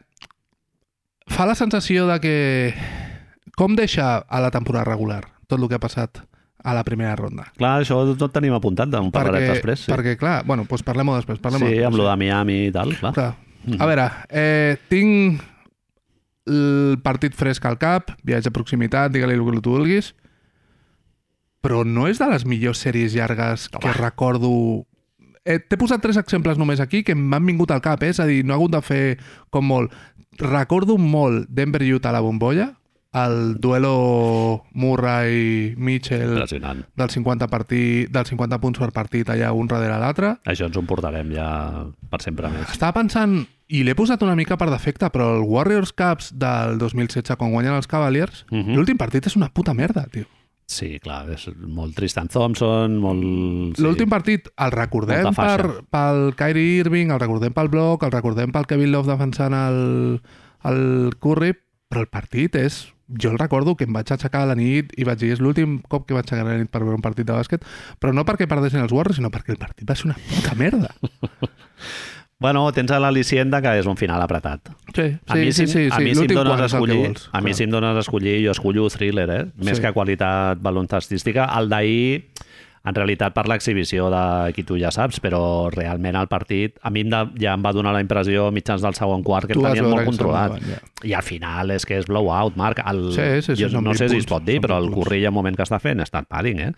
fa 1.32 1.45
la 1.47 1.56
sensació 1.56 2.08
de 2.12 2.19
que... 2.19 2.36
Com 3.56 3.75
deixa 3.75 4.17
a 4.17 4.39
la 4.41 4.49
temporada 4.51 4.86
regular 4.91 5.25
tot 5.47 5.60
el 5.60 5.67
que 5.69 5.75
ha 5.75 5.84
passat 5.84 6.21
a 6.63 6.74
la 6.78 6.84
primera 6.88 7.15
ronda? 7.15 7.47
Clar, 7.58 7.82
això 7.82 8.00
tot 8.19 8.34
tenim 8.36 8.54
apuntat, 8.58 8.91
en 8.97 9.12
parlarem 9.13 9.54
després. 9.56 9.86
Sí, 9.88 9.93
perquè 9.93 10.17
clar, 10.19 10.41
bueno, 10.47 10.65
doncs 10.69 10.86
parlem-ho 10.88 11.17
després. 11.19 11.41
Parlem 11.43 11.65
sí 11.67 11.80
amb 11.88 11.97
lo 12.00 12.08
de 12.10 12.17
Miami 12.21 12.65
i 12.67 12.76
tal, 12.76 12.93
clar. 13.00 13.13
Clar. 13.17 13.32
A 13.78 13.88
veure, 13.89 14.08
eh, 14.30 14.78
tinc 14.89 15.41
el 16.50 16.97
partit 17.04 17.36
fresc 17.38 17.65
al 17.69 17.78
cap, 17.82 18.15
viatge 18.26 18.50
a 18.50 18.56
proximitat, 18.56 19.13
digue-li 19.13 19.38
el 19.38 19.45
que 19.45 19.62
tu 19.62 19.76
vulguis, 19.76 20.13
però 21.62 21.84
no 21.86 22.08
és 22.10 22.17
de 22.17 22.28
les 22.32 22.45
millors 22.45 22.82
sèries 22.82 23.13
llargues 23.13 23.69
que 23.69 23.93
recordo... 23.93 24.52
Eh, 25.45 25.58
T'he 25.58 25.78
posat 25.78 26.02
tres 26.02 26.17
exemples 26.17 26.58
només 26.58 26.82
aquí 26.82 27.04
que 27.06 27.15
m'han 27.17 27.45
vingut 27.45 27.71
al 27.74 27.82
cap, 27.82 28.02
eh? 28.04 28.12
és 28.13 28.19
a 28.21 28.28
dir, 28.30 28.43
no 28.45 28.54
he 28.54 28.58
hagut 28.58 28.74
de 28.74 28.82
fer 28.86 29.06
com 29.54 29.65
molt. 29.65 29.93
Recordo 30.41 30.97
molt 30.97 31.50
Denver-Utah 31.50 32.10
a 32.10 32.17
la 32.17 32.26
bombolla, 32.26 32.71
el 33.13 33.58
duelo 33.60 34.63
Murray-Mitchell 34.74 36.45
del 36.95 37.10
50, 37.10 37.47
partit, 37.47 38.10
del 38.10 38.26
50 38.26 38.60
punts 38.62 38.80
per 38.80 38.91
partit 38.95 39.30
allà 39.30 39.52
un 39.52 39.67
darrere 39.67 39.97
l'altre. 40.00 40.34
Això 40.47 40.67
ens 40.69 40.78
ho 40.80 40.84
portarem 40.88 41.32
ja 41.36 41.47
per 42.12 42.21
sempre 42.24 42.50
més. 42.54 42.69
Estava 42.71 42.95
pensant, 43.02 43.41
i 43.71 43.84
l'he 43.84 43.95
posat 43.95 44.24
una 44.24 44.36
mica 44.36 44.58
per 44.60 44.69
defecte, 44.71 45.10
però 45.12 45.34
el 45.38 45.43
Warriors 45.47 45.91
Cups 45.95 46.32
del 46.39 46.78
2016, 46.80 47.36
quan 47.39 47.52
guanyen 47.52 47.76
els 47.80 47.88
Cavaliers, 47.88 48.45
Mhm. 48.52 48.76
l'últim 48.76 48.97
partit 48.97 49.26
és 49.28 49.36
una 49.36 49.50
puta 49.50 49.74
merda, 49.74 50.06
tio. 50.12 50.26
Sí, 50.71 51.00
clar, 51.04 51.30
és 51.30 51.50
molt 51.67 51.93
Tristan 51.95 52.30
Thompson, 52.30 52.95
molt... 52.97 53.76
Sí. 53.76 53.84
L'últim 53.84 54.08
partit 54.08 54.47
el 54.58 54.71
recordem 54.71 55.34
per, 55.36 55.84
pel 55.91 56.34
Kyrie 56.38 56.80
Irving, 56.80 57.12
el 57.12 57.19
recordem 57.19 57.52
pel 57.52 57.67
Block, 57.67 58.04
el 58.04 58.12
recordem 58.12 58.54
pel 58.54 58.65
Kevin 58.67 58.89
Love 58.93 59.12
defensant 59.12 59.54
el, 59.54 60.21
el 60.63 61.12
Curry, 61.19 61.52
però 61.91 62.01
el 62.06 62.10
partit 62.12 62.56
és... 62.60 62.86
Jo 63.12 63.27
el 63.34 63.39
recordo 63.41 63.73
que 63.75 63.84
em 63.84 63.91
vaig 63.91 64.08
aixecar 64.15 64.45
a 64.45 64.47
la 64.47 64.56
nit 64.56 64.93
i 64.95 65.04
vaig 65.04 65.19
dir, 65.19 65.34
és 65.36 65.41
l'últim 65.43 65.82
cop 65.91 66.06
que 66.08 66.15
vaig 66.15 66.23
aixecar 66.23 66.45
a 66.45 66.54
la 66.54 66.62
nit 66.62 66.69
per 66.71 66.80
veure 66.80 66.95
un 66.95 67.04
partit 67.04 67.27
de 67.27 67.36
bàsquet, 67.36 67.65
però 67.99 68.13
no 68.15 68.23
perquè 68.23 68.47
perdessin 68.47 68.80
els 68.86 68.93
Warriors, 68.95 69.19
sinó 69.19 69.27
perquè 69.34 69.51
el 69.51 69.60
partit 69.60 69.84
va 69.89 69.97
ser 69.99 70.08
una 70.08 70.15
puta 70.30 70.56
merda. 70.56 70.93
Bueno, 72.41 72.63
tens 72.73 72.89
a 72.89 72.97
l'al·licient 72.97 73.51
de 73.54 73.60
que 73.62 73.71
és 73.77 73.86
un 73.86 73.99
final 73.99 74.17
apretat. 74.23 74.71
Sí, 74.95 75.04
A 75.30 75.36
mi, 75.38 75.51
si, 75.54 75.67
sí, 75.67 75.73
sí, 75.75 75.84
a 75.91 75.99
sí. 75.99 76.04
mi 76.08 76.15
si 76.17 76.23
em 76.25 76.32
dones 76.34 76.58
a 76.63 76.65
escollir, 76.71 76.95
vols, 77.04 77.27
a 77.38 77.41
mi 77.45 77.54
si 77.54 77.67
em 77.67 77.69
dones 77.69 77.99
a 77.99 78.01
escollir, 78.01 78.39
jo 78.47 78.56
escollo 78.56 78.88
thriller, 78.89 79.27
eh? 79.30 79.43
Més 79.62 79.77
Sí. 79.77 79.84
que 79.84 79.91
qualitat 79.93 80.58
baloncestística. 80.58 81.45
El 81.60 81.69
d'ahir, 81.69 82.31
en 82.84 82.96
realitat, 82.96 83.34
per 83.36 83.44
l'exhibició 83.48 84.08
de 84.10 84.54
qui 84.56 84.63
tu 84.65 84.78
ja 84.82 84.89
saps, 84.91 85.20
però 85.22 85.70
realment 85.70 86.15
el 86.17 86.28
partit, 86.32 86.80
a 86.82 86.89
mi 86.89 87.04
em 87.06 87.12
de, 87.13 87.20
ja 87.44 87.54
em 87.54 87.62
va 87.62 87.74
donar 87.78 87.91
la 87.94 88.02
impressió 88.02 88.48
mitjans 88.52 88.82
del 88.82 88.96
segon 88.98 89.22
quart 89.24 89.46
que 89.46 89.54
Tu 89.54 89.62
el 89.62 89.67
tenien 89.76 89.89
molt 89.91 90.06
controlat. 90.10 90.56
semblaven, 90.58 90.89
I 91.06 91.13
al 91.13 91.22
final 91.24 91.72
és 91.78 91.86
que 91.86 92.00
és 92.00 92.08
blowout, 92.10 92.56
Marc. 92.58 92.82
El, 92.86 93.12
Sí, 93.13 93.28
sí, 93.41 93.56
sí, 93.56 93.63
jo 93.63 93.70
no 93.82 93.91
20 93.91 93.98
sé 94.00 94.10
si 94.10 94.17
es 94.17 94.26
punts, 94.26 94.32
pot 94.34 94.44
dir, 94.50 94.60
però 94.62 94.80
20 94.80 94.88
el 94.88 94.89
punts. 94.94 95.04
Corrilla, 95.06 95.28
al 95.30 95.34
moment 95.38 95.56
que 95.56 95.63
està 95.63 95.80
fent, 95.80 96.02
està 96.02 96.24
padding, 96.26 96.60
eh? 96.60 96.72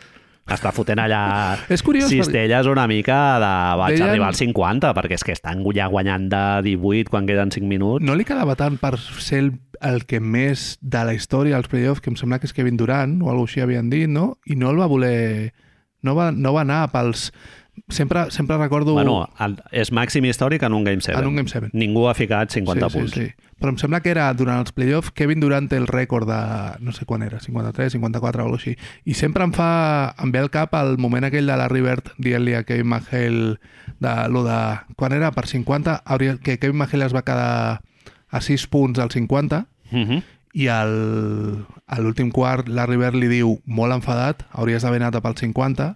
Està 0.43 0.73
fotent 0.75 0.99
allà 0.99 1.55
És 1.71 1.79
curiós, 1.81 2.09
cistelles 2.11 2.67
una 2.67 2.83
mica 2.85 3.39
de 3.39 3.51
vaig 3.79 3.93
Deien- 3.95 4.09
arribar 4.09 4.27
als 4.27 4.41
50, 4.43 4.89
perquè 4.93 5.15
és 5.15 5.23
que 5.23 5.31
estan 5.31 5.63
ja 5.73 5.87
guanyant 5.87 6.27
de 6.27 6.41
18 6.67 7.09
quan 7.09 7.25
queden 7.25 7.49
5 7.55 7.65
minuts. 7.65 8.03
No 8.03 8.13
li 8.19 8.25
quedava 8.27 8.57
tant 8.59 8.75
per 8.77 8.97
ser 8.99 9.39
el, 9.39 9.53
el 9.79 10.03
que 10.05 10.19
més 10.19 10.77
de 10.81 11.05
la 11.07 11.13
història 11.15 11.55
als 11.55 11.69
playoffs, 11.71 12.01
que 12.03 12.09
em 12.11 12.17
sembla 12.19 12.39
que 12.43 12.47
és 12.51 12.51
Kevin 12.53 12.75
Durant, 12.75 13.21
o 13.23 13.29
alguna 13.31 13.47
així 13.47 13.61
havien 13.63 13.87
dit, 13.89 14.09
no? 14.11 14.33
I 14.45 14.57
no 14.59 14.69
el 14.75 14.83
va 14.83 14.87
voler... 14.91 15.53
No 16.03 16.15
va, 16.15 16.31
no 16.31 16.53
va 16.55 16.63
anar 16.67 16.85
pels... 16.93 17.31
Sempre, 17.89 18.27
sempre 18.29 18.55
recordo... 18.59 18.93
Bueno, 18.93 19.23
el, 19.41 19.55
és 19.73 19.89
màxim 19.89 20.27
històric 20.29 20.61
en 20.67 20.75
un 20.77 20.83
Game 20.85 21.01
7. 21.01 21.17
En 21.17 21.29
un 21.31 21.39
Game 21.39 21.49
7. 21.49 21.71
Ningú 21.73 22.05
ha 22.05 22.13
ficat 22.13 22.53
50 22.53 22.89
sí, 22.89 22.99
punts. 22.99 23.15
Sí, 23.15 23.25
sí. 23.31 23.55
Però 23.57 23.71
em 23.73 23.79
sembla 23.81 24.01
que 24.05 24.11
era 24.11 24.27
durant 24.37 24.61
els 24.61 24.75
playoffs 24.75 25.13
Kevin 25.17 25.41
Durant 25.41 25.69
té 25.71 25.79
el 25.81 25.87
rècord 25.89 26.29
de... 26.29 26.37
no 26.85 26.93
sé 26.93 27.07
quan 27.09 27.23
era, 27.25 27.39
53, 27.41 27.95
54 27.95 28.43
o 28.43 28.45
alguna 28.45 28.61
així. 28.61 28.75
I 29.09 29.17
sempre 29.17 29.47
em 29.47 29.55
fa... 29.55 30.13
em 30.21 30.35
ve 30.35 30.43
al 30.43 30.51
cap 30.53 30.75
el 30.77 30.99
moment 31.01 31.25
aquell 31.25 31.49
de 31.49 31.57
la 31.57 31.69
Rivert 31.71 32.13
dient-li 32.21 32.53
a 32.59 32.63
Kevin 32.67 32.91
McHale 32.91 33.57
de, 33.97 34.15
lo 34.29 34.45
de... 34.45 34.59
Quan 34.99 35.17
era 35.17 35.33
per 35.33 35.47
50, 35.49 36.03
hauria, 36.05 36.37
que 36.43 36.59
Kevin 36.59 36.83
McHale 36.83 37.09
es 37.09 37.15
va 37.15 37.25
quedar 37.25 37.81
a 38.29 38.41
6 38.41 38.67
punts 38.69 39.01
al 39.01 39.09
50 39.09 39.65
Uh 39.93 39.97
-huh. 40.09 40.23
I 40.53 40.67
al, 40.69 41.65
a 41.87 41.97
l'últim 42.01 42.29
quart 42.31 42.67
la 42.69 42.85
River 42.85 43.13
li 43.17 43.27
diu 43.31 43.55
molt 43.65 43.93
enfadat, 43.95 44.43
hauries 44.53 44.83
d'haver 44.85 45.01
anat 45.01 45.17
a 45.17 45.21
pel 45.25 45.35
50 45.39 45.91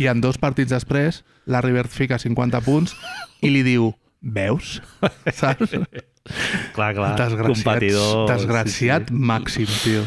i 0.00 0.08
en 0.10 0.20
dos 0.24 0.38
partits 0.40 0.72
després 0.72 1.22
la 1.46 1.60
River 1.60 1.86
fica 1.88 2.18
50 2.18 2.60
punts 2.64 2.96
i 3.44 3.50
li 3.52 3.62
diu 3.66 3.92
veus? 4.20 4.80
Saps? 5.32 5.76
Clar, 6.74 6.94
clar. 6.94 7.14
Desgraciat, 7.16 7.46
competidor. 7.46 8.26
desgraciat 8.28 9.08
Sí, 9.08 9.14
sí. 9.16 9.22
màxim, 9.30 9.70
tio. 9.84 10.02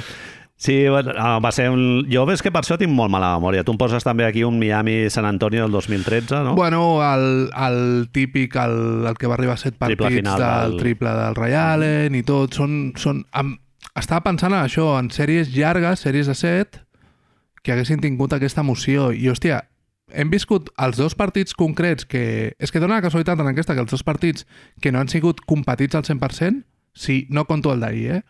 Sí, 0.64 0.76
bueno, 0.88 1.12
ah, 1.18 1.40
va 1.44 1.50
ser 1.52 1.66
un... 1.74 2.06
Jo 2.08 2.22
ves 2.30 2.40
que 2.46 2.52
per 2.54 2.62
això 2.62 2.78
tinc 2.80 2.94
molt 2.96 3.12
mala 3.12 3.34
memòria. 3.36 3.66
Tu 3.68 3.74
em 3.74 3.80
poses 3.82 4.06
també 4.06 4.24
aquí 4.24 4.46
un 4.48 4.56
Miami-San 4.62 5.26
Antonio 5.28 5.66
del 5.66 5.74
2013, 5.76 6.38
no? 6.46 6.54
Bueno, 6.56 7.02
el, 7.04 7.50
el 7.52 8.08
típic, 8.16 8.56
el, 8.62 9.04
el 9.10 9.18
que 9.20 9.28
va 9.28 9.36
arribar 9.36 9.58
a 9.58 9.60
set 9.60 9.76
Triple 9.76 9.98
partits 10.06 10.22
final 10.22 10.40
del 10.40 10.72
del- 10.72 10.80
triple 10.80 11.12
del 11.18 11.36
Ray 11.36 11.58
Allen 11.60 12.16
i 12.16 12.24
tot, 12.24 12.56
són... 12.56 12.94
són 12.96 13.26
amb, 13.36 13.58
estava 14.00 14.24
pensant 14.26 14.54
en 14.54 14.64
això, 14.66 14.98
en 15.00 15.10
sèries 15.14 15.52
llargues, 15.56 16.00
sèries 16.06 16.28
de 16.28 16.36
set, 16.36 16.82
que 17.64 17.72
haguessin 17.72 18.02
tingut 18.02 18.34
aquesta 18.34 18.62
emoció. 18.62 19.12
I, 19.14 19.30
hòstia, 19.32 19.64
hem 20.12 20.30
viscut 20.34 20.70
els 20.78 20.98
dos 20.98 21.16
partits 21.16 21.54
concrets 21.56 22.06
que... 22.06 22.54
És 22.60 22.72
que 22.72 22.80
dona 22.84 22.96
la 23.00 23.02
casualitat 23.06 23.40
en 23.40 23.48
aquesta 23.54 23.74
que 23.76 23.82
els 23.86 23.92
dos 23.92 24.04
partits 24.04 24.46
que 24.82 24.92
no 24.92 25.00
han 25.00 25.08
sigut 25.10 25.40
competits 25.48 25.96
al 25.96 26.04
100%, 26.04 26.64
si 26.94 27.26
no 27.30 27.46
conto 27.46 27.72
el 27.74 27.80
d'ahir, 27.80 28.10
eh? 28.20 28.24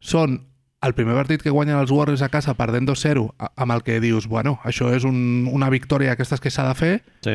Són 0.00 0.40
el 0.84 0.94
primer 0.94 1.14
partit 1.16 1.42
que 1.42 1.50
guanyen 1.50 1.78
els 1.80 1.90
Warriors 1.90 2.22
a 2.22 2.28
casa 2.30 2.54
perdent 2.54 2.86
2-0, 2.88 3.24
a- 3.38 3.52
amb 3.56 3.72
el 3.74 3.82
que 3.82 4.00
dius, 4.00 4.26
bueno, 4.30 4.58
això 4.64 4.92
és 4.94 5.04
un, 5.08 5.48
una 5.50 5.70
victòria 5.70 6.12
aquestes 6.12 6.40
que 6.40 6.50
s'ha 6.54 6.66
de 6.68 6.74
fer, 6.78 6.92
Sí. 7.24 7.34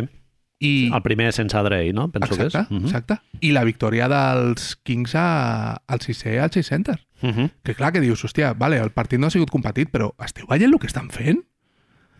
i... 0.63 0.74
El 0.94 1.02
primer 1.04 1.32
sense 1.36 1.58
Dre, 1.66 1.82
no? 1.94 2.10
Penso 2.12 2.36
exacte, 2.36 2.52
que 2.52 2.62
és. 2.63 2.72
Uh 2.72 2.78
-huh. 2.78 2.86
exacte. 2.86 3.18
I 3.42 3.52
la 3.52 3.63
victòria 3.66 4.08
dels 4.08 4.76
Kings 4.84 5.16
a, 5.16 5.74
al 5.88 6.00
6è 6.00 6.39
al 6.39 6.52
6 6.52 6.68
Center. 6.68 7.00
Uh 7.24 7.30
-huh. 7.32 7.50
Que 7.64 7.74
clar, 7.74 7.92
que 7.94 8.02
dius, 8.02 8.24
hòstia, 8.26 8.54
vale, 8.58 8.78
el 8.78 8.92
partit 8.92 9.20
no 9.20 9.28
ha 9.28 9.32
sigut 9.32 9.50
competit, 9.50 9.90
però 9.92 10.12
esteu 10.24 10.46
veient 10.50 10.74
el 10.74 10.80
que 10.80 10.88
estan 10.88 11.10
fent? 11.10 11.40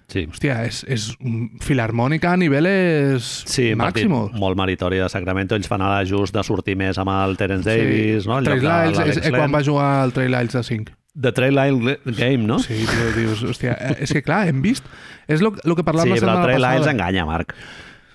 Sí. 0.08 0.28
hòstia, 0.28 0.66
és, 0.66 0.84
és 0.88 1.18
filarmònica 1.64 2.34
a 2.34 2.38
niveles 2.38 3.24
Sí, 3.48 3.74
partit 3.76 4.06
màximos. 4.06 4.34
molt 4.38 4.58
meritori 4.58 4.98
de 4.98 5.08
Sacramento. 5.10 5.56
Ells 5.56 5.68
fan 5.68 5.82
ara 5.82 6.04
just 6.06 6.34
de 6.36 6.44
sortir 6.44 6.76
més 6.76 6.98
amb 6.98 7.10
el 7.10 7.38
Terence 7.38 7.70
Davis, 7.70 8.28
no? 8.28 8.38
En 8.38 8.44
lloc 8.44 8.60
Trail 8.60 8.62
de 8.62 8.92
Lyles, 8.92 9.18
és, 9.18 9.26
és 9.26 9.32
quan 9.32 9.52
va 9.54 9.64
jugar 9.64 10.04
al 10.04 10.12
Trail 10.14 10.32
Lyles 10.32 10.54
de 10.54 10.64
5. 10.64 10.92
The 11.20 11.32
Trail 11.32 11.56
Line 11.56 11.98
Game, 12.06 12.44
no? 12.46 12.60
Sí, 12.60 12.86
tio, 12.86 13.12
dius, 13.16 13.44
hòstia, 13.44 13.74
eh, 13.80 13.96
és 14.02 14.12
que 14.14 14.22
clar, 14.22 14.48
hem 14.48 14.62
vist... 14.62 14.84
És 15.28 15.42
el 15.42 15.52
que 15.52 15.84
parlàvem 15.86 16.04
Sí, 16.04 16.10
la 16.10 16.16
però 16.16 16.20
setmana 16.20 16.40
el 16.40 16.46
Trail 16.46 16.62
Lyles 16.62 16.78
passada. 16.80 16.92
enganya, 16.92 17.26
Marc. 17.26 17.54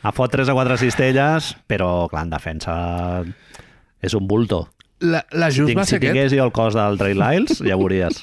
Ha 0.02 0.12
fot 0.12 0.30
3 0.30 0.48
o 0.48 0.54
4 0.54 0.76
cistelles, 0.76 1.56
però, 1.66 2.08
clar, 2.08 2.24
en 2.24 2.30
defensa 2.30 3.24
és 4.02 4.14
un 4.14 4.26
bulto. 4.28 4.68
La, 5.00 5.20
la 5.30 5.46
just 5.50 5.68
Tinc, 5.68 5.78
va 5.78 5.84
si 5.86 5.90
ser 5.94 5.98
aquest. 6.00 6.12
tingués 6.12 6.32
jo 6.34 6.44
el 6.44 6.50
cos 6.52 6.74
del 6.74 6.98
Trail 6.98 7.18
Lyles, 7.20 7.60
ja 7.62 7.76
ho 7.76 7.78
veuries. 7.78 8.18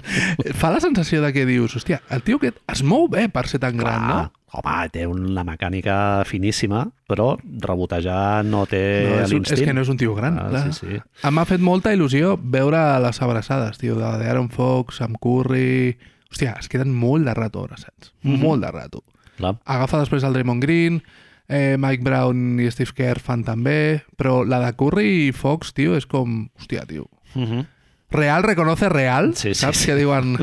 Fa 0.60 0.70
la 0.70 0.80
sensació 0.80 1.22
de 1.24 1.32
que 1.32 1.46
dius, 1.48 1.76
hòstia, 1.78 2.02
el 2.12 2.22
tio 2.26 2.36
aquest 2.36 2.58
es 2.70 2.82
mou 2.84 3.08
bé 3.08 3.28
per 3.32 3.46
ser 3.48 3.60
tan 3.62 3.76
gran, 3.80 4.06
no? 4.08 4.18
Home, 4.50 4.74
té 4.90 5.04
una 5.06 5.44
mecànica 5.46 6.24
finíssima, 6.26 6.82
però 7.08 7.36
rebotejar 7.62 8.42
no 8.44 8.64
té 8.66 8.80
No, 9.06 9.20
és, 9.22 9.30
l'instint. 9.30 9.60
és 9.60 9.64
que 9.68 9.74
no 9.76 9.84
és 9.84 9.88
un 9.92 9.96
tio 10.00 10.14
gran. 10.16 10.38
Ah, 10.42 10.48
clar. 10.50 10.64
sí, 10.74 10.88
sí. 10.90 10.98
Em 11.22 11.36
M'ha 11.38 11.44
fet 11.46 11.62
molta 11.62 11.92
il·lusió 11.94 12.34
veure 12.42 12.80
les 13.04 13.22
abraçades, 13.22 13.78
tio, 13.78 13.94
de 13.94 14.10
d'Aaron 14.24 14.50
Fox, 14.50 15.00
amb 15.06 15.16
Curry... 15.22 15.96
Hòstia, 16.30 16.52
es 16.60 16.68
queden 16.70 16.92
molt 16.94 17.26
de 17.26 17.32
rato 17.34 17.62
abraçats. 17.64 18.12
Mm. 18.22 18.34
-hmm. 18.34 18.38
Molt 18.42 18.62
de 18.62 18.70
rato. 18.70 19.02
Clar. 19.36 19.56
Agafa 19.64 19.98
després 19.98 20.22
el 20.22 20.32
Draymond 20.32 20.62
Green, 20.62 21.02
eh, 21.50 21.76
Mike 21.78 22.06
Brown 22.06 22.60
i 22.62 22.70
Steve 22.70 22.94
Kerr 22.96 23.20
fan 23.20 23.42
també, 23.44 24.06
però 24.16 24.40
la 24.46 24.62
de 24.62 24.70
Curry 24.78 25.10
i 25.26 25.34
Fox, 25.36 25.74
tio, 25.76 25.98
és 25.98 26.06
com... 26.08 26.46
Hòstia, 26.58 26.86
tio. 26.88 27.10
Uh 27.34 27.42
-huh. 27.42 27.66
Real 28.10 28.42
reconoce 28.42 28.88
real, 28.88 29.36
Sí, 29.36 29.54
sí, 29.54 29.60
saps 29.60 29.78
sí. 29.78 29.90
què 29.90 29.94
diuen 29.94 30.36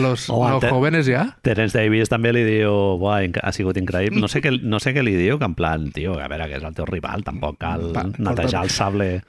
los, 0.00 0.30
Home, 0.30 0.50
los 0.52 0.64
jóvenes 0.64 1.06
ja? 1.06 1.36
Terence 1.42 1.76
Davis 1.76 2.08
també 2.08 2.32
li 2.32 2.42
diu 2.42 2.96
Buah, 2.98 3.20
ha 3.42 3.52
sigut 3.52 3.76
increïble. 3.76 4.18
No 4.20 4.28
sé, 4.28 4.40
què, 4.40 4.62
no 4.62 4.80
sé 4.80 4.94
què 4.94 5.02
li 5.04 5.14
diu, 5.14 5.38
que 5.38 5.44
en 5.44 5.54
plan, 5.54 5.90
tio, 5.92 6.18
a 6.18 6.28
veure, 6.28 6.48
que 6.48 6.56
és 6.56 6.64
el 6.64 6.74
teu 6.74 6.86
rival, 6.86 7.22
tampoc 7.22 7.58
cal 7.58 7.92
Va, 7.92 8.06
netejar 8.16 8.64
el 8.64 8.70
sable. 8.70 9.20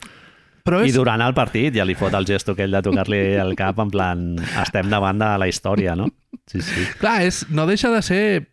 Però 0.64 0.80
I 0.80 0.94
és, 0.94 0.96
durant 0.96 1.20
el 1.20 1.34
partit 1.36 1.76
ja 1.76 1.84
li 1.84 1.94
fot 1.94 2.14
el 2.14 2.26
gesto 2.26 2.54
aquell 2.54 2.72
de 2.72 2.82
tocar-li 2.82 3.36
el 3.36 3.54
cap 3.60 3.80
en 3.84 3.92
plan, 3.92 4.40
estem 4.62 4.90
davant 4.90 5.20
de 5.20 5.38
la 5.38 5.48
història, 5.48 5.96
no? 5.96 6.08
Sí, 6.48 6.62
sí. 6.62 6.88
clar, 7.00 7.22
és, 7.28 7.46
no 7.52 7.68
deixa 7.68 7.92
de 7.92 8.02
ser 8.02 8.53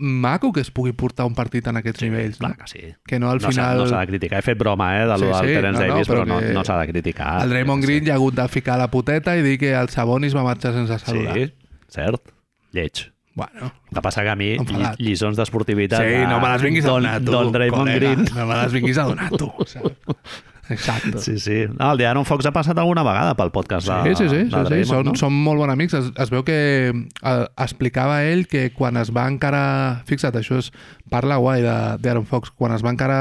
maco 0.00 0.50
que 0.52 0.60
es 0.64 0.70
pugui 0.72 0.92
portar 0.96 1.26
un 1.28 1.34
partit 1.36 1.66
en 1.70 1.76
aquests 1.76 2.02
nivells, 2.02 2.40
no? 2.40 2.48
Clar 2.48 2.56
que 2.56 2.66
sí. 2.72 2.94
Que 3.06 3.18
no 3.20 3.30
al 3.30 3.40
No 3.42 3.48
final... 3.52 3.78
no 3.78 3.86
s'ha 3.86 4.00
de 4.00 4.06
criticar. 4.08 4.38
He 4.40 4.42
fet 4.42 4.58
broma, 4.58 4.90
eh, 5.02 5.06
de 5.06 5.18
Sí, 5.20 5.24
del 5.26 5.34
sí, 5.34 5.54
Terence 5.54 5.80
no, 5.80 5.86
no, 5.86 5.92
Davis, 5.94 6.08
però, 6.08 6.24
però 6.24 6.26
no, 6.34 6.40
que 6.40 6.52
no 6.56 6.64
s'ha 6.64 6.78
de 6.80 6.88
criticar. 6.88 7.42
El 7.44 7.50
Draymond 7.54 7.84
Sí, 7.84 7.86
Green 7.92 8.06
ja 8.06 8.12
ha 8.12 8.16
hagut 8.16 8.34
de 8.40 8.48
ficar 8.48 8.78
la 8.80 8.88
puteta 8.90 9.36
i 9.36 9.42
dir 9.46 9.58
que 9.60 9.72
el 9.76 9.88
Sabonis 9.92 10.34
va 10.36 10.42
marxar 10.46 10.72
sense 10.74 10.98
saludar. 11.04 11.34
Sí, 11.36 11.52
cert. 11.88 12.32
Lleig. 12.72 13.06
Bueno, 13.34 13.72
El 13.90 13.94
que 13.94 14.02
passa 14.02 14.22
que 14.22 14.28
a 14.28 14.34
mi, 14.36 14.54
Enfadat. 14.58 14.98
lliçons 14.98 15.36
d'esportivitat... 15.38 16.02
sí, 16.02 16.16
no 16.28 16.40
me 16.42 16.48
les 16.50 16.62
vinguis 16.62 16.84
a 16.84 16.88
Don, 16.88 17.02
donar, 17.02 17.20
tu. 17.22 17.30
Don 17.32 17.52
Draymond. 17.52 17.94
Green. 17.94 18.24
No 18.34 18.46
me 18.46 18.56
les 18.62 18.72
vinguis 18.72 18.98
a 18.98 19.04
donar, 19.04 19.30
tu. 19.30 19.52
saps? 19.66 19.92
Exacte. 20.70 21.18
Sí, 21.18 21.38
sí. 21.38 21.64
No, 21.78 21.92
el 21.92 21.98
de 21.98 22.06
Aaron 22.06 22.24
Fox 22.24 22.46
ha 22.46 22.52
passat 22.54 22.78
alguna 22.78 23.02
vegada 23.02 23.34
pel 23.36 23.50
podcast 23.50 23.88
de, 23.88 24.14
Sí, 24.14 24.22
sí, 24.22 24.28
sí, 24.30 24.44
de 24.48 24.64
sí, 24.68 24.78
sí. 24.84 24.88
Són, 24.92 25.04
no? 25.10 25.14
són 25.18 25.34
molt 25.34 25.58
bons 25.60 25.72
amics. 25.74 25.94
Es, 25.98 26.12
es 26.16 26.30
veu 26.30 26.44
que 26.46 26.56
eh, 26.94 27.44
explicava 27.58 28.22
ell 28.24 28.46
que 28.48 28.70
quan 28.72 28.96
es 28.96 29.10
va 29.12 29.26
encara... 29.28 30.02
Fixa't, 30.06 30.38
això 30.40 30.58
és... 30.62 30.70
Parla 31.10 31.36
guai 31.42 31.60
de- 31.66 31.98
d'Aaron 32.00 32.24
Fox. 32.30 32.52
Quan 32.54 32.72
es 32.76 32.84
va 32.86 32.90
encara 32.94 33.20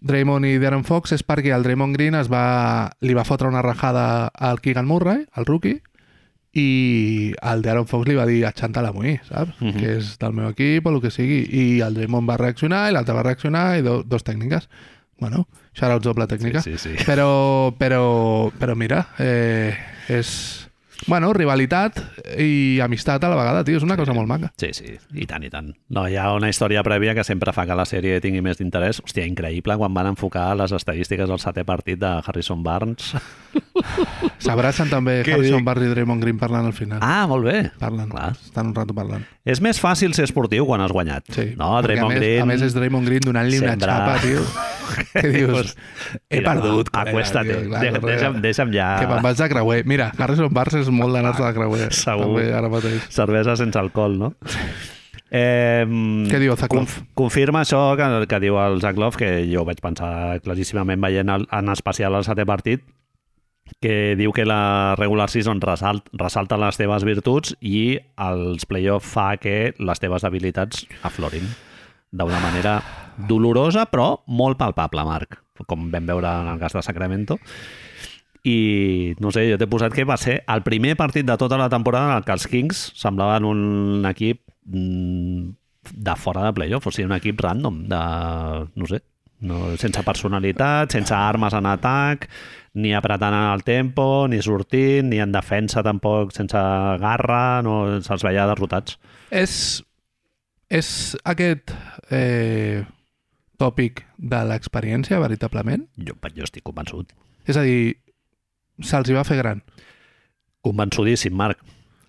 Draymond 0.00 0.46
i 0.48 0.54
Darren 0.62 0.84
Fox 0.88 1.12
és 1.12 1.22
perquè 1.26 1.50
el 1.52 1.62
Draymond 1.66 1.92
Green 1.98 2.14
es 2.16 2.30
va, 2.32 2.88
li 3.04 3.12
va 3.12 3.26
fotre 3.28 3.50
una 3.50 3.60
rajada 3.60 4.28
al 4.32 4.60
Keegan 4.64 4.86
Murray, 4.88 5.26
al 5.36 5.44
rookie, 5.44 5.82
i 6.56 7.34
el 7.46 7.60
Darren 7.62 7.84
Fox 7.86 8.08
li 8.08 8.16
va 8.16 8.24
dir 8.26 8.40
achanta 8.48 8.80
la 8.82 8.94
mi, 8.96 9.18
saps? 9.28 9.60
Mhm. 9.60 9.74
Que 9.76 9.96
és 9.98 10.14
del 10.18 10.32
meu 10.34 10.48
equip 10.50 10.86
o 10.86 10.94
el 10.94 11.00
que 11.02 11.10
sigui. 11.12 11.42
I 11.52 11.80
el 11.84 11.94
Draymond 11.94 12.28
va 12.30 12.38
reaccionar 12.40 12.88
i 12.88 12.94
l'altre 12.96 13.14
va 13.14 13.22
reaccionar 13.26 13.66
i 13.78 13.84
do, 13.86 14.00
dos 14.02 14.24
tècniques. 14.24 14.70
Bueno, 15.20 15.44
shoutouts 15.76 16.04
doble 16.04 16.26
tècnica. 16.30 16.62
Sí, 16.64 16.76
sí, 16.78 16.96
sí. 16.96 17.04
Però, 17.06 17.72
però, 17.78 18.50
però 18.58 18.74
mira, 18.78 19.04
eh, 19.18 19.76
és... 20.08 20.69
Bueno, 21.06 21.32
rivalitat 21.32 21.96
i 22.38 22.78
amistat 22.84 23.24
a 23.24 23.30
la 23.32 23.36
vegada, 23.38 23.62
tio, 23.64 23.78
és 23.80 23.84
una 23.86 23.96
cosa 23.96 24.12
molt 24.12 24.28
maca. 24.28 24.50
Sí, 24.60 24.68
sí, 24.76 24.92
i 25.16 25.24
tant, 25.26 25.42
i 25.46 25.50
tant. 25.50 25.70
No, 25.88 26.04
hi 26.06 26.16
ha 26.20 26.26
una 26.36 26.50
història 26.52 26.82
prèvia 26.86 27.14
que 27.16 27.24
sempre 27.24 27.54
fa 27.56 27.64
que 27.66 27.74
la 27.78 27.86
sèrie 27.88 28.20
tingui 28.20 28.42
més 28.44 28.58
d'interès. 28.60 29.00
Hòstia, 29.00 29.24
increïble 29.26 29.78
quan 29.80 29.94
van 29.96 30.10
enfocar 30.12 30.50
les 30.60 30.72
estadístiques 30.76 31.28
del 31.30 31.40
setè 31.40 31.64
partit 31.64 31.98
de 32.02 32.10
Harrison 32.20 32.62
Barnes. 32.62 33.14
S'abracen 34.44 34.90
també 34.90 35.20
Què 35.26 35.34
Harrison 35.34 35.60
dic? 35.60 35.66
Barry 35.66 35.88
i 35.88 35.92
Draymond 35.94 36.22
Green 36.22 36.38
parlant 36.40 36.68
al 36.68 36.74
final. 36.76 37.00
Ah, 37.02 37.24
molt 37.30 37.46
bé. 37.48 37.56
Parlen, 37.80 38.08
Clar. 38.12 38.30
estan 38.36 38.70
un 38.70 38.74
rato 38.76 38.94
parlant. 38.96 39.24
És 39.48 39.60
més 39.64 39.80
fàcil 39.80 40.12
ser 40.16 40.26
esportiu 40.28 40.66
quan 40.68 40.82
has 40.84 40.92
guanyat. 40.94 41.24
Sí, 41.34 41.46
no, 41.58 41.72
Draymond 41.82 42.12
a 42.12 42.14
més, 42.14 42.20
Green... 42.22 42.42
A 42.44 42.48
més 42.50 42.64
és 42.66 42.76
Draymond 42.76 43.08
Green 43.08 43.24
donant-li 43.24 43.58
una 43.62 43.72
Sembra- 43.74 43.96
xapa, 43.96 44.18
tio. 44.24 44.44
Què 45.14 45.22
dius? 45.32 45.74
He 46.28 46.40
Mira, 46.40 46.52
perdut, 46.54 46.88
col·lega. 46.92 48.00
deixa'm- 48.04 48.40
deixa'm 48.42 48.72
ja- 48.74 48.88
Que 49.00 49.06
me'n 49.10 49.22
vaig 49.24 49.38
de 49.38 49.48
creuer. 49.52 49.80
Mira, 49.88 50.10
Harrison 50.18 50.50
Barnes 50.54 50.80
és 50.82 50.89
molt 50.94 51.16
d'anar-se 51.16 51.42
de 51.44 51.52
creuer. 51.56 51.90
Segur. 52.04 52.26
També, 52.28 52.46
ara 52.56 52.70
mateix. 52.72 53.06
Cervesa 53.14 53.56
sense 53.60 53.78
alcohol, 53.80 54.18
no? 54.20 54.32
Eh, 55.30 55.84
Què 56.30 56.40
diu 56.42 56.56
Love? 56.58 57.04
confirma 57.14 57.60
això 57.62 57.80
que, 57.98 58.06
que 58.26 58.40
diu 58.42 58.56
el 58.58 58.80
Zach 58.82 58.98
Love, 58.98 59.16
que 59.20 59.28
jo 59.46 59.62
vaig 59.68 59.78
pensar 59.82 60.40
claríssimament 60.42 61.00
veient 61.02 61.30
el, 61.30 61.46
en 61.54 61.70
especial 61.70 62.16
el 62.18 62.26
setè 62.26 62.46
partit, 62.48 62.82
que 63.78 64.16
diu 64.18 64.32
que 64.34 64.42
la 64.44 64.96
regular 64.98 65.28
season 65.30 65.60
resalt, 65.62 66.08
ressalta 66.18 66.58
les 66.58 66.76
teves 66.80 67.06
virtuts 67.06 67.54
i 67.62 68.00
els 68.18 68.66
playoff 68.66 69.06
fa 69.06 69.36
que 69.38 69.72
les 69.78 70.02
teves 70.02 70.26
habilitats 70.26 70.82
aflorin 71.06 71.46
d'una 72.10 72.40
manera 72.42 72.80
dolorosa 73.28 73.84
però 73.86 74.16
molt 74.26 74.58
palpable, 74.58 75.04
Marc, 75.06 75.38
com 75.70 75.86
vam 75.92 76.10
veure 76.10 76.32
en 76.42 76.50
el 76.50 76.58
cas 76.58 76.74
de 76.74 76.82
Sacramento. 76.82 77.38
I, 78.42 79.14
no 79.20 79.32
sé, 79.34 79.44
jo 79.50 79.58
t'he 79.60 79.68
posat 79.68 79.92
que 79.92 80.06
va 80.08 80.16
ser 80.20 80.40
el 80.48 80.62
primer 80.64 80.94
partit 80.96 81.26
de 81.28 81.36
tota 81.36 81.58
la 81.60 81.68
temporada 81.68 82.12
en 82.12 82.20
el 82.20 82.24
que 82.24 82.32
els 82.32 82.46
Kings 82.48 82.84
semblaven 82.96 83.44
un 83.44 84.06
equip 84.08 84.42
mm, 84.64 85.50
de 85.92 86.16
fora 86.16 86.46
de 86.46 86.54
playoff, 86.56 86.88
o 86.88 86.92
sigui, 86.94 87.08
un 87.08 87.16
equip 87.16 87.40
random, 87.40 87.82
de, 87.90 88.00
no 88.80 88.88
sé, 88.88 89.02
no, 89.40 89.60
sense 89.80 90.02
personalitat, 90.04 90.92
sense 90.92 91.14
armes 91.16 91.54
en 91.56 91.68
atac, 91.68 92.28
ni 92.80 92.92
apretant 92.94 93.34
el 93.34 93.64
tempo, 93.66 94.26
ni 94.28 94.40
sortint, 94.44 95.08
ni 95.10 95.20
en 95.20 95.32
defensa 95.32 95.82
tampoc, 95.82 96.34
sense 96.36 96.60
garra, 97.02 97.60
no 97.66 98.00
se'ls 98.04 98.24
veia 98.26 98.46
derrotats. 98.50 98.98
És, 99.30 99.54
és 100.68 100.90
aquest 101.28 101.74
eh, 102.14 102.84
tòpic 103.60 104.04
de 104.16 104.44
l'experiència, 104.52 105.20
veritablement? 105.22 105.88
Jo, 105.96 106.16
jo 106.36 106.46
estic 106.46 106.64
convençut. 106.66 107.12
És 107.48 107.58
a 107.58 107.64
dir, 107.66 107.96
se'ls 108.86 109.12
va 109.16 109.26
fer 109.26 109.40
gran. 109.40 109.62
Convençudíssim, 110.66 111.34
Marc. 111.36 111.60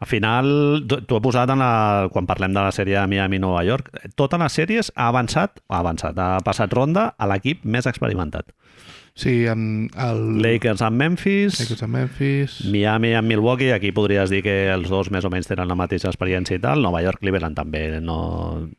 Al 0.02 0.10
final, 0.10 0.48
t'ho 0.90 1.18
he 1.18 1.22
posat 1.22 1.52
en 1.54 1.62
la, 1.62 2.08
quan 2.10 2.26
parlem 2.26 2.56
de 2.56 2.64
la 2.64 2.74
sèrie 2.74 2.98
de 2.98 3.06
Miami-Nova 3.08 3.62
York. 3.68 3.92
Totes 4.18 4.42
les 4.42 4.56
sèries 4.58 4.90
ha 4.96 5.12
avançat, 5.14 5.62
ha 5.70 5.82
avançat, 5.84 6.18
ha 6.18 6.40
passat 6.46 6.74
ronda 6.74 7.12
a 7.18 7.28
l'equip 7.30 7.62
més 7.70 7.86
experimentat. 7.86 8.50
Sí, 9.14 9.46
amb 9.52 9.92
el... 10.00 10.22
Lakers 10.42 10.82
amb 10.86 10.98
Memphis, 10.98 11.58
Lakers 11.60 11.84
a 11.84 11.88
Memphis... 11.92 12.54
Miami 12.72 13.12
amb 13.14 13.28
Milwaukee, 13.28 13.74
aquí 13.76 13.92
podries 13.92 14.32
dir 14.32 14.40
que 14.46 14.54
els 14.72 14.88
dos 14.90 15.10
més 15.12 15.26
o 15.28 15.32
menys 15.34 15.50
tenen 15.50 15.68
la 15.68 15.76
mateixa 15.76 16.08
experiència 16.10 16.56
i 16.58 16.62
tal. 16.64 16.82
Nova 16.82 17.02
York, 17.04 17.20
Cleveland 17.20 17.58
també 17.60 18.00
no, 18.02 18.18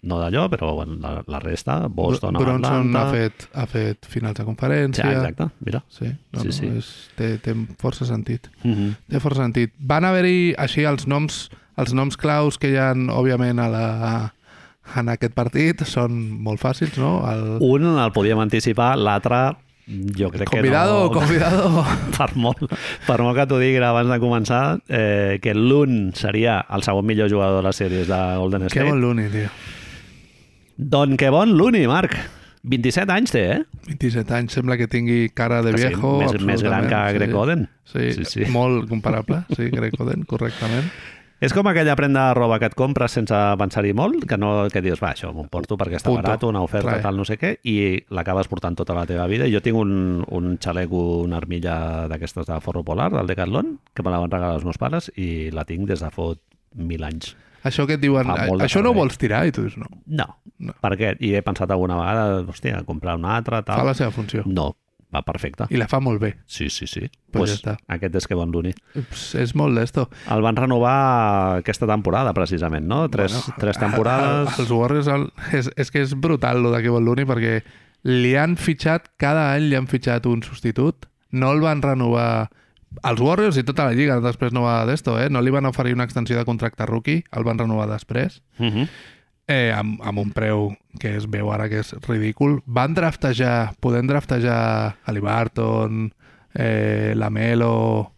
no 0.03 0.21
d'allò, 0.23 0.47
però 0.53 0.73
bueno, 0.81 0.97
la, 1.03 1.15
la 1.29 1.41
resta, 1.43 1.83
Boston, 1.89 2.37
amb 2.37 2.47
Bronson 2.47 2.95
Atlanta... 2.95 3.03
ha 3.05 3.13
fet, 3.13 3.49
ha 3.53 3.67
fet 3.69 4.09
finals 4.09 4.39
de 4.39 4.43
Sí, 4.43 4.49
conferència. 4.49 5.11
exacte, 5.13 5.49
mira. 5.61 5.83
Sí, 5.93 6.09
no, 6.33 6.41
Sí, 6.41 6.49
no, 6.49 6.53
sí. 6.59 6.71
És, 6.81 6.93
té, 7.19 7.35
té 7.45 7.55
força 7.79 8.09
sentit. 8.09 8.49
Mm 8.65 8.73
-hmm. 8.73 8.95
Té 9.11 9.21
força 9.21 9.43
sentit. 9.43 9.75
Van 9.79 10.05
haver-hi 10.05 10.55
així 10.57 10.85
els 10.89 11.07
noms, 11.07 11.51
els 11.77 11.93
noms 11.93 12.17
claus 12.17 12.59
que 12.59 12.71
hi 12.73 12.77
ha, 12.77 12.95
òbviament, 12.95 13.59
a 13.61 13.69
la, 13.69 14.33
en 14.97 15.09
aquest 15.09 15.35
partit 15.35 15.85
són 15.85 16.17
molt 16.43 16.61
fàcils, 16.61 16.97
no? 16.97 17.21
El... 17.31 17.59
Un 17.61 17.99
el 17.99 18.13
podíem 18.13 18.39
anticipar, 18.39 18.97
l'altre 18.99 19.57
jo 19.87 20.31
crec 20.31 20.49
Convidado, 20.49 21.09
que 21.11 21.15
no... 21.15 21.21
convidado. 21.21 21.85
per 22.17 22.31
molt, 22.37 22.75
per 23.07 23.19
molt 23.23 23.37
que 23.39 23.47
t'ho 23.51 23.59
digui 23.59 23.83
abans 23.83 24.09
de 24.13 24.19
començar, 24.23 24.63
eh, 24.89 25.39
que 25.43 25.55
l'un 25.55 26.13
seria 26.15 26.61
el 26.71 26.83
segon 26.87 27.05
millor 27.07 27.29
jugador 27.33 27.61
de 27.63 27.69
les 27.69 27.77
sèries 27.83 28.07
de 28.09 28.21
Golden 28.39 28.63
Que 28.69 28.75
State. 28.79 28.89
bon 28.91 29.01
l'uni, 29.03 29.29
tio. 29.33 29.49
Don 30.77 31.17
que 31.17 31.31
bon 31.31 31.53
l'uni, 31.59 31.87
Marc. 31.87 32.15
27 32.63 33.11
anys 33.11 33.33
té, 33.35 33.41
eh? 33.57 33.63
27 33.89 34.35
anys, 34.37 34.53
sembla 34.55 34.77
que 34.79 34.87
tingui 34.87 35.31
cara 35.35 35.63
de 35.67 35.73
Que 35.75 35.79
sí, 35.83 35.87
viejo. 35.89 36.13
més, 36.21 36.37
més 36.47 36.63
gran 36.63 36.87
que 36.87 37.01
Greg 37.17 37.33
sí. 37.33 37.35
Oden. 37.41 37.65
Sí, 37.85 38.13
Sí, 38.13 38.25
sí, 38.25 38.45
sí. 38.45 38.51
molt 38.55 38.87
comparable, 38.89 39.41
sí, 39.57 39.67
Greg 39.75 39.97
Oden, 39.99 40.23
correctament. 40.31 40.87
És 41.43 41.51
com 41.51 41.67
aquella 41.67 41.97
prenda 41.99 42.29
de 42.29 42.35
roba 42.39 42.61
que 42.63 42.69
et 42.71 42.75
compres 42.79 43.17
sense 43.19 43.35
pensar-hi 43.59 43.91
molt, 43.99 44.29
que, 44.31 44.37
no, 44.39 44.69
que 44.71 44.83
dius, 44.85 45.01
va, 45.03 45.11
això 45.17 45.33
m'ho 45.35 45.49
porto 45.51 45.75
perquè 45.81 45.99
està 45.99 46.13
Punto. 46.13 46.23
barat, 46.23 46.45
una 46.47 46.63
oferta, 46.63 46.93
Trae. 46.93 47.03
tal, 47.03 47.17
no 47.19 47.25
sé 47.27 47.35
què, 47.41 47.57
i 47.67 47.75
l'acabes 48.15 48.47
portant 48.47 48.77
tota 48.79 48.95
la 48.95 49.03
teva 49.11 49.27
vida. 49.27 49.49
Jo 49.51 49.59
tinc 49.65 49.81
un, 49.81 50.23
un 50.23 50.53
xaleco, 50.63 51.01
una 51.25 51.41
armilla 51.43 52.07
d'aquestes 52.13 52.47
de 52.47 52.61
forro 52.63 52.85
polar, 52.87 53.11
del 53.11 53.27
Decathlon, 53.27 53.75
que 53.93 54.05
me 54.07 54.13
la 54.15 54.21
van 54.23 54.31
regalar 54.31 54.61
els 54.61 54.69
meus 54.69 54.79
pares, 54.79 55.11
i 55.19 55.51
la 55.51 55.67
tinc 55.67 55.89
des 55.91 56.05
de 56.05 56.11
fot 56.15 56.39
mil 56.79 57.03
anys. 57.03 57.35
Això 57.67 57.87
que 57.87 57.95
et 57.99 58.03
diuen, 58.03 58.27
això 58.63 58.81
no 58.83 58.91
ho 58.91 58.97
vols 58.97 59.19
tirar? 59.19 59.45
I 59.47 59.53
tu 59.55 59.67
dius, 59.67 59.77
no, 59.79 59.91
No. 60.07 60.29
No. 60.63 60.75
Per 60.79 60.93
què? 60.95 61.17
I 61.19 61.35
he 61.35 61.43
pensat 61.43 61.71
alguna 61.75 61.97
vegada, 61.99 62.43
hòstia, 62.47 62.85
comprar 62.87 63.17
una 63.19 63.35
altra, 63.37 63.65
tal. 63.67 63.81
fa 63.83 63.87
la 63.91 63.95
seva 63.99 64.13
funció. 64.15 64.45
No, 64.47 64.77
va 65.15 65.23
perfecte. 65.23 65.67
I 65.71 65.77
la 65.77 65.89
fa 65.89 66.01
molt 66.01 66.21
bé. 66.21 66.37
Sí, 66.47 66.71
sí, 66.71 66.87
sí. 66.87 67.01
Pues 67.31 67.33
Pues 67.33 67.51
ja 67.51 67.57
està. 67.57 67.77
aquest 67.89 68.15
és 68.17 68.27
que 68.27 68.35
bon. 68.35 68.53
Ups, 68.53 69.35
és 69.35 69.55
molt 69.55 69.77
d'esto. 69.79 70.09
El 70.31 70.43
van 70.43 70.57
renovar 70.57 71.59
aquesta 71.59 71.87
temporada, 71.87 72.33
precisament, 72.35 72.87
no? 72.87 73.09
Tres, 73.11 73.33
bueno, 73.33 73.57
tres 73.59 73.79
temporades... 73.79 74.49
a- 74.59 74.63
Els 74.63 74.71
Warriors 74.71 75.07
el, 75.09 75.29
és, 75.53 75.71
és 75.77 75.91
que 75.91 76.01
és 76.03 76.15
brutal 76.15 76.63
lo 76.63 76.71
de 76.73 76.83
Kevon 76.83 77.05
Looney 77.05 77.25
perquè 77.29 77.63
li 78.05 78.35
han 78.37 78.57
fitxat, 78.57 79.13
cada 79.17 79.53
any 79.55 79.69
li 79.71 79.77
han 79.77 79.87
fitxat 79.87 80.27
un 80.27 80.43
substitut, 80.43 81.07
no 81.31 81.53
el 81.53 81.61
van 81.61 81.81
renovar 81.83 82.51
els 83.09 83.21
Warriors 83.25 83.57
i 83.57 83.63
tota 83.65 83.87
la 83.89 83.95
lliga 83.97 84.19
després 84.21 84.53
no 84.53 84.63
va 84.67 84.85
d'esto, 84.85 85.15
eh? 85.19 85.31
no 85.31 85.41
li 85.41 85.51
van 85.51 85.65
oferir 85.65 85.95
una 85.95 86.05
extensió 86.05 86.37
de 86.37 86.45
contracte 86.45 86.85
rookie, 86.85 87.23
el 87.33 87.45
van 87.45 87.59
renovar 87.59 87.89
després 87.89 88.43
Uh 88.59 88.67
-huh. 88.67 88.89
Eh, 89.49 89.73
amb, 89.75 90.01
amb 90.05 90.23
un 90.23 90.33
preu 90.35 90.71
que 91.01 91.17
es 91.19 91.27
veu 91.31 91.51
ara 91.53 91.69
que 91.71 91.81
és 91.83 91.93
ridícul. 92.07 92.61
Van 92.67 92.95
draftejar, 92.95 93.75
podem 93.81 94.09
draftejar 94.11 94.99
Halliburton, 95.07 96.11
eh, 96.55 97.13
Lamelo, 97.17 98.13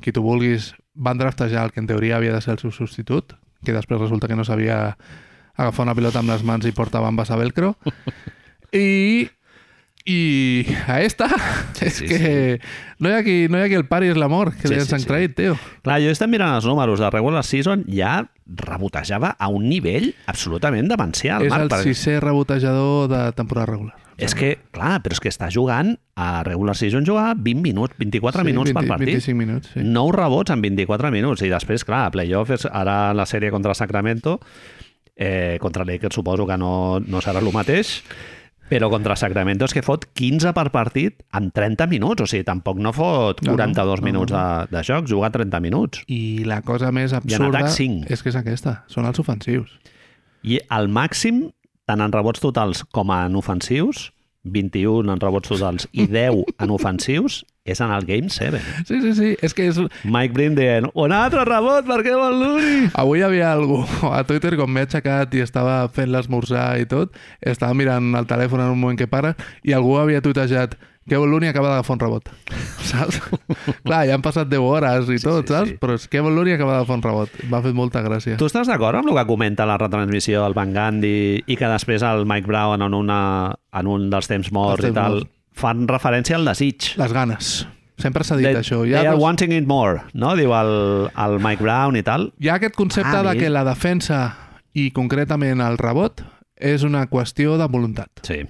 qui 0.00 0.12
tu 0.12 0.22
vulguis, 0.24 0.74
van 0.94 1.18
draftejar 1.18 1.66
el 1.66 1.72
que 1.72 1.80
en 1.80 1.88
teoria 1.90 2.16
havia 2.16 2.34
de 2.34 2.40
ser 2.40 2.56
el 2.56 2.62
seu 2.62 2.72
substitut, 2.72 3.34
que 3.64 3.76
després 3.76 4.00
resulta 4.00 4.28
que 4.28 4.36
no 4.38 4.44
sabia 4.44 4.96
agafar 5.56 5.84
una 5.84 5.94
pilota 5.94 6.20
amb 6.20 6.32
les 6.32 6.44
mans 6.46 6.66
i 6.66 6.72
portar 6.72 7.02
bambes 7.04 7.30
a 7.30 7.36
velcro. 7.36 7.74
I 8.72 9.28
i 10.06 10.64
a 10.88 11.00
esta 11.04 11.28
Sí, 11.76 11.84
és 11.86 11.94
sí, 11.98 12.06
que 12.08 12.60
no 13.00 13.10
hi 13.10 13.14
ha 13.18 13.22
qui, 13.22 13.34
no 13.52 13.58
hi 13.60 13.62
ha 13.64 13.68
qui 13.68 13.76
el 13.78 13.86
pari 13.88 14.08
és 14.12 14.16
l'amor 14.20 14.52
que 14.56 14.68
Sí, 14.68 14.74
li 14.74 14.80
sí, 14.80 14.94
han 14.94 15.00
sí. 15.04 15.08
traït, 15.08 15.34
tio. 15.36 15.56
Clar, 15.84 16.00
jo 16.04 16.10
estem 16.12 16.30
mirant 16.32 16.56
els 16.56 16.66
números 16.68 17.00
de 17.00 17.10
regular 17.12 17.42
season, 17.44 17.84
ja 17.88 18.26
rebotejava 18.46 19.36
a 19.38 19.48
un 19.48 19.68
nivell 19.68 20.10
absolutament 20.26 20.88
demencial. 20.90 21.44
és 21.46 21.50
Marc, 21.52 21.62
el 21.62 21.70
perquè- 21.70 21.94
sisè 21.94 22.18
rebotejador 22.20 23.08
de 23.12 23.32
temporada 23.32 23.66
regular. 23.72 23.94
És 24.20 24.34
que, 24.36 24.58
clar, 24.70 24.98
però 25.00 25.14
és 25.16 25.20
que 25.24 25.30
està 25.32 25.46
jugant 25.48 25.94
a 26.20 26.42
regular 26.44 26.74
season 26.76 27.06
jugar 27.06 27.34
20 27.38 27.62
minuts, 27.62 27.94
24 27.96 28.42
Sí, 28.42 28.46
minuts 28.50 28.68
20, 28.74 28.80
per 28.80 28.88
partit. 28.90 29.14
25 29.14 29.36
minuts, 29.38 29.70
sí. 29.72 29.80
9 29.82 30.12
rebots 30.12 30.50
en 30.52 30.60
24 30.60 31.10
minuts. 31.10 31.40
I 31.40 31.48
després, 31.48 31.86
clar, 31.88 32.02
a 32.04 32.10
playoff 32.12 32.50
és 32.52 32.66
ara 32.68 33.14
la 33.16 33.24
sèrie 33.24 33.50
contra 33.50 33.72
Sacramento, 33.74 34.40
eh, 35.16 35.56
contra 35.60 35.86
Lakers 35.86 36.14
suposo 36.14 36.46
que 36.46 36.58
no, 36.58 37.00
no 37.00 37.22
serà 37.24 37.40
el 37.40 37.48
mateix, 37.52 38.02
però 38.70 38.88
contra 38.92 39.16
Sacramento 39.18 39.66
és 39.66 39.74
que 39.74 39.82
fot 39.82 40.06
15 40.16 40.52
per 40.54 40.68
partit 40.70 41.24
en 41.36 41.50
30 41.54 41.88
minuts, 41.90 42.22
o 42.22 42.28
sigui, 42.30 42.46
tampoc 42.46 42.78
no 42.78 42.94
fot 42.94 43.42
No, 43.42 43.52
no, 43.52 43.56
42 43.58 44.00
no, 44.00 44.06
minuts 44.06 44.32
no. 44.32 44.38
de, 44.38 44.76
de 44.76 44.84
joc, 44.86 45.08
juga 45.10 45.32
30 45.34 45.60
minuts. 45.64 46.04
I 46.06 46.46
la 46.46 46.60
cosa 46.62 46.92
més 46.94 47.14
absurda 47.16 47.66
és 47.66 48.22
que 48.22 48.30
és 48.30 48.38
aquesta, 48.38 48.80
són 48.92 49.10
els 49.10 49.18
ofensius. 49.22 49.74
I 50.46 50.60
al 50.72 50.88
màxim, 50.88 51.48
tant 51.90 52.00
en 52.00 52.14
rebots 52.14 52.40
totals 52.40 52.84
com 52.94 53.10
en 53.12 53.36
ofensius, 53.36 54.10
21 54.44 55.10
en 55.12 55.20
rebots 55.20 55.50
totals 55.52 55.88
i 55.92 56.06
10 56.08 56.44
en 56.62 56.70
ofensius, 56.72 57.42
és 57.72 57.80
en 57.84 57.92
el 57.94 58.04
Game 58.08 58.28
7. 58.32 58.60
Sí, 58.88 59.00
sí, 59.00 59.14
sí, 59.18 59.30
és 59.40 59.54
que 59.56 59.68
és... 59.70 59.80
Mike 60.04 60.34
Brin 60.36 60.54
dient, 60.58 60.90
un 60.94 61.14
altre 61.16 61.44
rebot, 61.48 61.86
per 61.88 62.00
què 62.06 62.14
vol 62.18 62.38
l'Uri? 62.42 62.76
Avui 63.00 63.20
hi 63.22 63.26
havia 63.26 63.52
algú 63.54 63.80
a 64.10 64.22
Twitter, 64.28 64.56
com 64.60 64.70
m'he 64.72 64.86
aixecat 64.88 65.34
i 65.38 65.44
estava 65.46 65.82
fent 65.94 66.12
l'esmorzar 66.12 66.74
i 66.82 66.86
tot, 66.90 67.14
estava 67.40 67.74
mirant 67.78 68.12
el 68.18 68.28
telèfon 68.30 68.62
en 68.64 68.74
un 68.76 68.80
moment 68.80 68.98
que 69.00 69.08
para 69.10 69.34
i 69.62 69.74
algú 69.76 69.96
havia 70.00 70.22
tuitejat 70.24 70.76
que 71.10 71.16
Looney 71.16 71.48
acaba 71.50 71.70
d'agafar 71.72 71.94
un 71.96 72.00
rebot. 72.04 72.28
Saps? 72.90 73.16
Clar, 73.82 74.04
ja 74.06 74.14
han 74.14 74.22
passat 74.22 74.46
10 74.50 74.60
hores 74.62 75.08
i 75.10 75.16
Sí, 75.18 75.24
tot, 75.24 75.48
sí, 75.48 75.54
saps? 75.54 75.72
sí. 75.72 75.76
Però 75.82 75.96
és 75.98 76.04
que 76.12 76.20
Looney 76.22 76.54
acaba 76.54 76.76
d'agafar 76.76 76.98
un 77.00 77.02
rebot. 77.02 77.32
M'ha 77.50 77.62
fet 77.64 77.74
molta 77.74 78.02
gràcia. 78.04 78.36
Tu 78.38 78.46
estàs 78.46 78.70
d'acord 78.70 79.00
amb 79.00 79.10
el 79.10 79.18
que 79.18 79.26
comenta 79.26 79.66
la 79.66 79.78
retransmissió 79.80 80.44
del 80.44 80.54
Van 80.54 80.70
Gandhi 80.76 81.42
i 81.50 81.56
que 81.58 81.72
després 81.72 82.04
el 82.06 82.26
Mike 82.30 82.46
Brown 82.46 82.84
en, 82.86 82.94
una, 82.94 83.20
en 83.74 83.90
un 83.90 84.06
dels 84.12 84.30
temps 84.30 84.52
morts 84.54 84.84
Els 84.84 84.90
i 84.90 84.92
temps 84.92 85.00
tal 85.02 85.18
morts. 85.18 85.32
Fan 85.60 85.86
referència 85.90 86.36
al 86.40 86.48
desig. 86.48 86.94
Les 87.00 87.12
ganes. 87.12 87.66
Sempre 88.00 88.24
s'ha 88.24 88.38
dit 88.40 88.46
They, 88.48 88.56
això. 88.62 88.78
they 88.82 88.94
Hi 88.94 88.94
ha, 88.96 89.00
are 89.10 89.10
dos- 89.18 89.20
wanting 89.22 89.52
it 89.52 89.66
more, 89.68 90.00
no? 90.14 90.32
Diu 90.38 90.54
el, 90.56 91.10
el 91.20 91.38
Mike 91.44 91.60
Brown 91.62 91.96
i 92.00 92.02
tal. 92.02 92.30
hi 92.40 92.48
ha 92.48 92.54
aquest 92.56 92.74
concepte 92.78 93.12
Ah, 93.18 93.22
de 93.26 93.36
que 93.38 93.50
la 93.52 93.62
defensa 93.68 94.22
i 94.72 94.88
concretament 94.96 95.60
el 95.60 95.76
rebot 95.76 96.22
és 96.56 96.82
una 96.86 97.06
qüestió 97.10 97.58
de 97.60 97.66
voluntat. 97.68 98.10
Sí. 98.24 98.42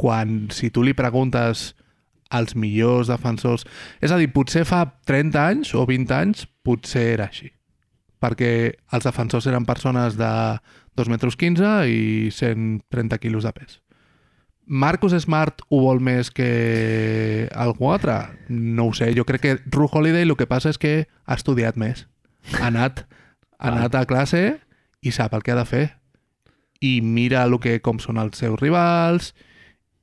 quan 0.00 0.48
si 0.48 0.70
tu 0.72 0.80
li 0.82 0.94
preguntes 0.96 1.74
als 2.30 2.54
millors 2.56 3.08
defensors... 3.10 3.66
És 4.00 4.08
a 4.12 4.16
dir, 4.16 4.30
potser 4.32 4.62
fa 4.64 4.78
30 5.04 5.36
anys 5.44 5.74
o 5.76 5.82
20 5.84 6.14
anys 6.16 6.46
potser 6.64 7.02
era 7.18 7.26
així. 7.28 7.50
Perquè 8.20 8.72
els 8.96 9.04
defensors 9.04 9.44
eren 9.50 9.66
persones 9.68 10.16
de 10.16 10.30
2 10.96 11.08
metres 11.12 11.36
15 11.36 11.84
i 11.92 12.30
130 12.32 13.18
quilos 13.20 13.44
de 13.44 13.52
pes. 13.52 13.80
Marcus 14.70 15.16
Smart 15.18 15.64
ho 15.66 15.80
vol 15.82 15.98
més 15.98 16.28
que 16.30 17.48
algú 17.58 17.88
altre? 17.90 18.14
No 18.48 18.86
ho 18.86 18.92
sé. 18.94 19.08
Jo 19.18 19.24
crec 19.26 19.42
que 19.42 19.54
Ru 19.66 19.88
Holiday 19.90 20.22
el 20.22 20.36
que 20.38 20.46
passa 20.46 20.70
és 20.70 20.78
que 20.78 21.08
ha 21.26 21.34
estudiat 21.34 21.74
més. 21.74 22.04
Ha 22.54 22.68
anat, 22.68 23.02
ha 23.58 23.72
anat 23.72 23.98
a 23.98 24.04
classe 24.06 24.60
i 25.02 25.10
sap 25.10 25.34
el 25.34 25.42
que 25.42 25.50
ha 25.50 25.58
de 25.58 25.66
fer. 25.66 25.86
I 26.78 27.00
mira 27.02 27.42
el 27.42 27.58
que, 27.58 27.80
com 27.82 27.98
són 27.98 28.22
els 28.22 28.38
seus 28.38 28.62
rivals 28.62 29.32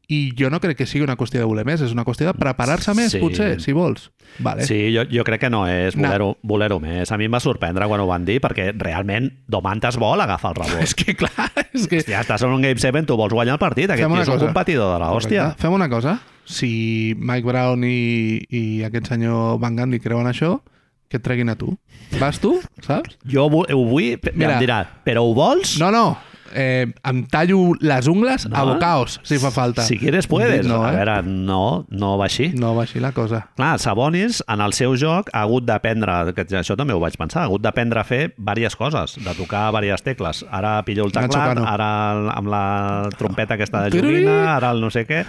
i 0.07 0.31
jo 0.39 0.49
no 0.49 0.61
crec 0.63 0.77
que 0.79 0.85
sigui 0.87 1.03
una 1.03 1.17
qüestió 1.19 1.41
de 1.41 1.45
voler 1.49 1.65
més, 1.67 1.81
és 1.83 1.91
una 1.91 2.05
qüestió 2.07 2.25
de 2.29 2.33
preparar-se 2.39 2.93
més, 2.95 3.11
Sí. 3.11 3.19
potser, 3.19 3.59
si 3.59 3.73
vols. 3.75 4.11
Vale. 4.39 4.63
Sí, 4.63 4.93
jo, 4.95 5.03
jo 5.11 5.23
crec 5.27 5.41
que 5.41 5.49
no 5.49 5.65
és 5.67 5.97
No. 5.97 6.07
voler-ho 6.07 6.37
voler 6.43 6.69
més. 6.79 7.11
A 7.11 7.17
mi 7.17 7.25
em 7.25 7.33
va 7.33 7.41
sorprendre 7.43 7.87
quan 7.87 7.99
ho 7.99 8.07
van 8.07 8.23
dir, 8.23 8.39
perquè 8.39 8.71
realment 8.77 9.31
Domantas 9.47 9.97
vol 9.97 10.21
agafar 10.21 10.53
el 10.55 10.55
rebot. 10.63 10.81
És 10.81 10.95
que 10.95 11.15
clar, 11.15 11.51
és 11.73 11.87
que... 11.87 12.01
Ja 12.07 12.21
estàs 12.21 12.43
en 12.43 12.51
un 12.55 12.61
Game 12.61 12.79
7, 12.79 13.03
tu 13.05 13.17
vols 13.17 13.33
guanyar 13.33 13.53
el 13.57 13.59
partit. 13.59 13.89
Aquest 13.89 14.07
tio 14.07 14.21
és 14.21 14.27
un 14.29 14.33
cosa. 14.35 14.45
competidor 14.45 14.93
de 14.93 14.99
la 15.03 15.11
hòstia. 15.11 15.55
Fem 15.57 15.73
una 15.73 15.89
cosa. 15.89 16.19
Si 16.45 17.13
Mike 17.19 17.43
Brown 17.45 17.83
i, 17.83 18.39
i 18.49 18.83
aquest 18.87 19.07
senyor 19.11 19.59
Van 19.59 19.75
Gundy 19.75 19.99
creuen 19.99 20.27
això, 20.27 20.61
que 21.09 21.17
et 21.17 21.23
treguin 21.23 21.49
a 21.49 21.55
tu. 21.55 21.73
Vas 22.19 22.39
tu, 22.39 22.53
saps? 22.83 23.17
Jo 23.27 23.45
ho, 23.47 23.49
vull... 23.51 24.15
Mira, 24.19 24.31
Mira. 24.33 24.53
em 24.55 24.59
dirà, 24.63 24.77
però 25.03 25.23
ho 25.27 25.33
vols? 25.35 25.77
No, 25.79 25.91
no. 25.91 26.17
Eh, 26.53 26.87
em 27.03 27.23
tallo 27.27 27.73
les 27.79 28.07
ungles 28.07 28.47
No. 28.49 28.55
a 28.55 28.63
bocaos, 28.63 29.19
si 29.23 29.37
fa 29.37 29.51
falta. 29.51 29.81
Si 29.83 29.97
quieres 29.97 30.27
puedes. 30.27 30.65
No, 30.67 30.83
A 30.85 30.91
eh? 30.93 30.95
veure, 30.95 31.23
no, 31.23 31.85
no 31.89 32.17
va 32.17 32.25
així. 32.25 32.49
No 32.55 32.75
va 32.75 32.83
així 32.83 32.99
la 32.99 33.11
cosa. 33.11 33.49
Clar, 33.55 33.79
Sabonis, 33.79 34.43
en 34.47 34.61
el 34.61 34.73
seu 34.73 34.95
joc, 34.95 35.29
ha 35.33 35.41
hagut 35.41 35.65
d'aprendre, 35.65 36.33
que 36.33 36.45
això 36.59 36.75
també 36.77 36.93
ho 36.93 36.99
vaig 36.99 37.17
pensar, 37.17 37.41
ha 37.43 37.45
hagut 37.45 37.61
d'aprendre 37.61 37.99
a 37.99 38.03
fer 38.07 38.33
diverses 38.37 38.75
coses, 38.75 39.17
de 39.23 39.33
tocar 39.35 39.67
diverses 39.71 40.03
tecles. 40.03 40.45
Ara 40.51 40.81
pillo 40.87 41.05
el 41.05 41.11
teclat, 41.11 41.57
ara 41.65 42.31
amb 42.35 42.47
la 42.47 43.09
trompeta 43.17 43.55
aquesta 43.55 43.83
de 43.89 43.97
joguina, 43.99 44.55
ara 44.55 44.71
el 44.71 44.81
no 44.81 44.89
sé 44.93 45.05
què, 45.07 45.25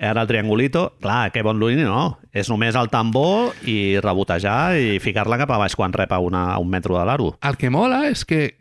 ara 0.00 0.22
el 0.22 0.28
triangulito. 0.28 0.92
Clar, 1.00 1.30
que 1.32 1.42
bon 1.42 1.58
Looney 1.58 1.84
no. 1.84 2.18
És 2.36 2.50
només 2.52 2.76
el 2.76 2.90
tambor 2.92 3.54
i 3.64 3.96
rebotejar 4.04 4.76
i 4.76 4.98
ficar-la 5.00 5.38
cap 5.40 5.50
a 5.50 5.58
baix 5.62 5.74
quan 5.74 5.92
rep 5.96 6.12
a, 6.12 6.18
una, 6.20 6.52
a 6.54 6.58
un 6.60 6.68
metro 6.68 6.98
de 6.98 7.04
l'aro. 7.08 7.32
El 7.42 7.56
que 7.56 7.70
mola 7.70 8.06
és 8.10 8.24
que... 8.28 8.54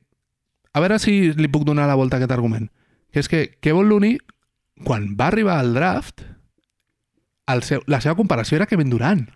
A 0.76 0.82
veure 0.84 1.00
si 1.00 1.32
li 1.40 1.48
puc 1.52 1.64
donar 1.68 1.88
la 1.88 1.96
volta 1.96 2.18
a 2.18 2.20
aquest 2.20 2.34
argument. 2.36 2.68
Que 3.16 3.24
és 3.24 3.30
que 3.32 3.46
Kevin 3.64 3.88
Looney, 3.88 4.18
quan 4.84 5.14
va 5.16 5.30
arribar 5.32 5.60
al 5.62 5.74
draft, 5.78 6.26
el 7.48 7.64
seu, 7.64 7.84
la 7.88 8.02
seva 8.04 8.18
comparació 8.20 8.60
era 8.60 8.68
Kevin 8.68 8.92
Durant. 8.92 9.28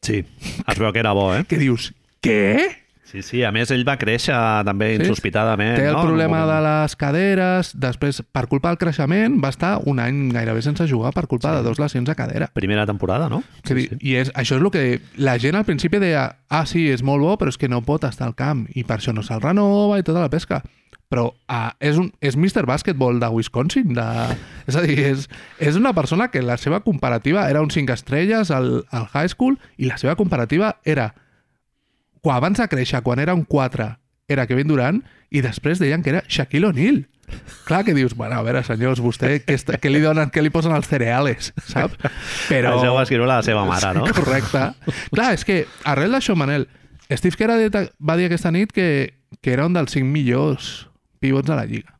Sí, 0.00 0.22
es 0.24 0.78
veu 0.78 0.92
que 0.94 1.02
era 1.02 1.12
bo, 1.12 1.32
eh? 1.36 1.42
Que 1.44 1.58
dius, 1.60 1.90
què? 2.24 2.68
Sí, 3.08 3.22
sí, 3.24 3.38
a 3.42 3.48
més 3.50 3.70
ell 3.72 3.86
va 3.88 3.94
créixer 3.96 4.36
també 4.68 4.90
Sí. 4.94 5.02
insospitadament. 5.02 5.76
Té 5.80 5.86
el 5.88 5.94
no? 5.96 6.02
Problema 6.04 6.42
moment. 6.42 6.50
de 6.52 6.58
les 6.66 6.96
caderes, 7.00 7.70
després, 7.80 8.22
per 8.22 8.46
culpa 8.48 8.68
del 8.68 8.76
creixement, 8.78 9.38
va 9.42 9.48
estar 9.48 9.78
un 9.88 9.98
any 9.98 10.28
gairebé 10.32 10.60
sense 10.62 10.86
jugar 10.86 11.14
per 11.16 11.26
culpa 11.26 11.54
de 11.56 11.62
dos 11.64 11.80
lesions 11.80 12.08
a 12.08 12.14
cadera. 12.14 12.50
Primera 12.52 12.84
temporada, 12.86 13.30
no? 13.32 13.42
Que 13.64 13.74
sí, 13.74 13.88
I 14.00 14.14
és, 14.20 14.32
això 14.34 14.56
és 14.56 14.62
el 14.62 14.70
que 14.70 15.00
la 15.16 15.38
gent 15.40 15.56
al 15.56 15.64
principi 15.64 15.98
deia 15.98 16.36
ah, 16.48 16.66
sí, 16.66 16.90
és 16.92 17.02
molt 17.02 17.24
bo, 17.24 17.36
però 17.40 17.48
és 17.48 17.56
que 17.58 17.68
no 17.68 17.80
pot 17.82 18.04
estar 18.04 18.26
al 18.28 18.36
camp 18.36 18.66
i 18.74 18.84
per 18.84 18.98
això 19.00 19.14
no 19.16 19.22
se'l 19.24 19.40
renova 19.40 19.98
i 19.98 20.02
tota 20.04 20.20
la 20.20 20.28
pesca. 20.30 20.62
Però 21.08 21.30
ah, 21.48 21.72
és, 21.80 21.96
un, 21.96 22.10
és 22.20 22.36
Mr. 22.36 22.66
Basketball 22.68 23.20
de 23.20 23.28
Wisconsin. 23.32 23.94
De, 23.96 24.04
és 24.68 24.76
a 24.76 24.82
dir, 24.84 24.98
és, 25.08 25.28
és 25.56 25.78
una 25.80 25.94
persona 25.96 26.28
que 26.28 26.42
la 26.44 26.58
seva 26.60 26.82
comparativa 26.84 27.46
era 27.48 27.62
un 27.64 27.72
5 27.72 27.94
estrelles 27.96 28.52
al, 28.52 28.84
al 28.92 29.08
high 29.14 29.32
school 29.32 29.56
i 29.78 29.88
la 29.88 29.96
seva 30.00 30.18
comparativa 30.20 30.76
era 30.84 31.14
quan 32.20 32.36
abans 32.36 32.60
de 32.60 32.66
créixer, 32.68 33.00
quan 33.06 33.22
era 33.22 33.32
un 33.34 33.46
4, 33.48 33.88
era 34.28 34.46
Kevin 34.46 34.68
Durant 34.68 34.98
i 35.32 35.40
després 35.44 35.80
deien 35.80 36.04
que 36.04 36.12
era 36.12 36.24
Shaquille 36.28 36.68
O'Neal. 36.68 37.06
Clar 37.64 37.82
que 37.84 37.94
dius, 37.96 38.14
bueno, 38.16 38.38
a 38.38 38.44
veure, 38.44 38.62
senyors, 38.64 39.00
vostè 39.04 39.34
què, 39.44 39.56
està, 39.56 39.76
què 39.80 39.92
li 39.92 40.00
donen, 40.00 40.30
què 40.32 40.42
li 40.44 40.52
posen 40.52 40.72
als 40.72 40.88
cereals, 40.88 41.52
saps? 41.72 41.96
Però... 42.48 42.74
Això 42.76 42.92
ho 42.92 42.96
va 42.96 43.04
escriure 43.04 43.28
la 43.28 43.42
seva 43.44 43.64
mare, 43.68 43.92
no? 43.96 44.06
Correcte. 44.16 44.64
Clar, 45.12 45.32
és 45.36 45.44
que 45.44 45.62
arrel 45.88 46.16
d'això, 46.16 46.36
Manel, 46.36 46.66
Steve 47.08 47.36
Kerr 47.40 47.88
va 48.00 48.16
dir 48.20 48.28
aquesta 48.28 48.52
nit 48.52 48.72
que, 48.76 48.88
que 49.40 49.52
era 49.52 49.68
un 49.68 49.76
dels 49.76 49.92
cinc 49.96 50.08
millors 50.08 50.88
pivots 51.20 51.48
de 51.48 51.56
la 51.56 51.64
lliga. 51.66 51.98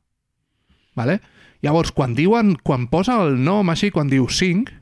Vale? 0.97 1.21
Llavors, 1.63 1.91
quan 1.93 2.15
diuen, 2.15 2.57
quan 2.63 2.87
posa 2.91 3.21
el 3.25 3.39
nom 3.43 3.69
així, 3.71 3.91
quan 3.91 4.09
diu 4.11 4.29
5, 4.31 4.73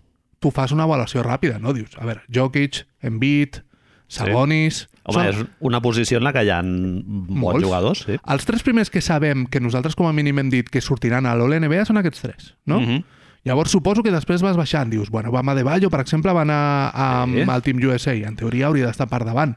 tu 0.41 0.51
fas 0.53 0.72
una 0.72 0.84
avaluació 0.84 1.22
ràpida, 1.24 1.59
no? 1.61 1.72
Dius, 1.72 1.95
a 1.97 2.05
veure, 2.05 2.22
Jokic, 2.32 2.84
Embiid, 3.03 3.62
Sabonis... 4.09 4.87
Home, 5.07 5.22
Són- 5.22 5.26
és 5.30 5.43
una 5.62 5.78
posició 5.80 6.18
en 6.18 6.24
la 6.26 6.32
que 6.34 6.43
hi 6.43 6.49
ha 6.51 6.59
bons 6.66 7.28
Molts. 7.30 7.62
jugadors, 7.62 8.01
sí. 8.09 8.16
Els 8.26 8.45
tres 8.49 8.64
primers 8.66 8.91
que 8.91 8.99
sabem 9.01 9.45
que 9.47 9.61
nosaltres 9.62 9.95
com 9.95 10.09
a 10.09 10.12
mínim 10.12 10.41
hem 10.43 10.49
dit 10.51 10.66
que 10.68 10.80
sortiran 10.82 11.28
a 11.30 11.34
l'All-NBA 11.39 11.84
són 11.87 12.01
aquests 12.01 12.24
tres, 12.24 12.49
no? 12.66 12.80
Mhm. 12.80 13.05
Llavors 13.47 13.70
suposo 13.70 14.03
que 14.03 14.11
després 14.11 14.43
vas 14.43 14.57
baixant, 14.59 14.91
dius, 14.91 15.09
bueno, 15.14 15.30
Bama 15.30 15.55
de 15.55 15.62
Bayo, 15.62 15.89
per 15.91 16.01
exemple, 16.03 16.32
va 16.34 16.43
anar 16.43 16.91
amb 16.93 17.37
Sí. 17.37 17.45
el 17.47 17.62
Team 17.62 17.78
USA, 17.87 18.16
en 18.26 18.34
teoria 18.34 18.66
hauria 18.66 18.87
d'estar 18.89 19.07
per 19.07 19.22
davant. 19.24 19.55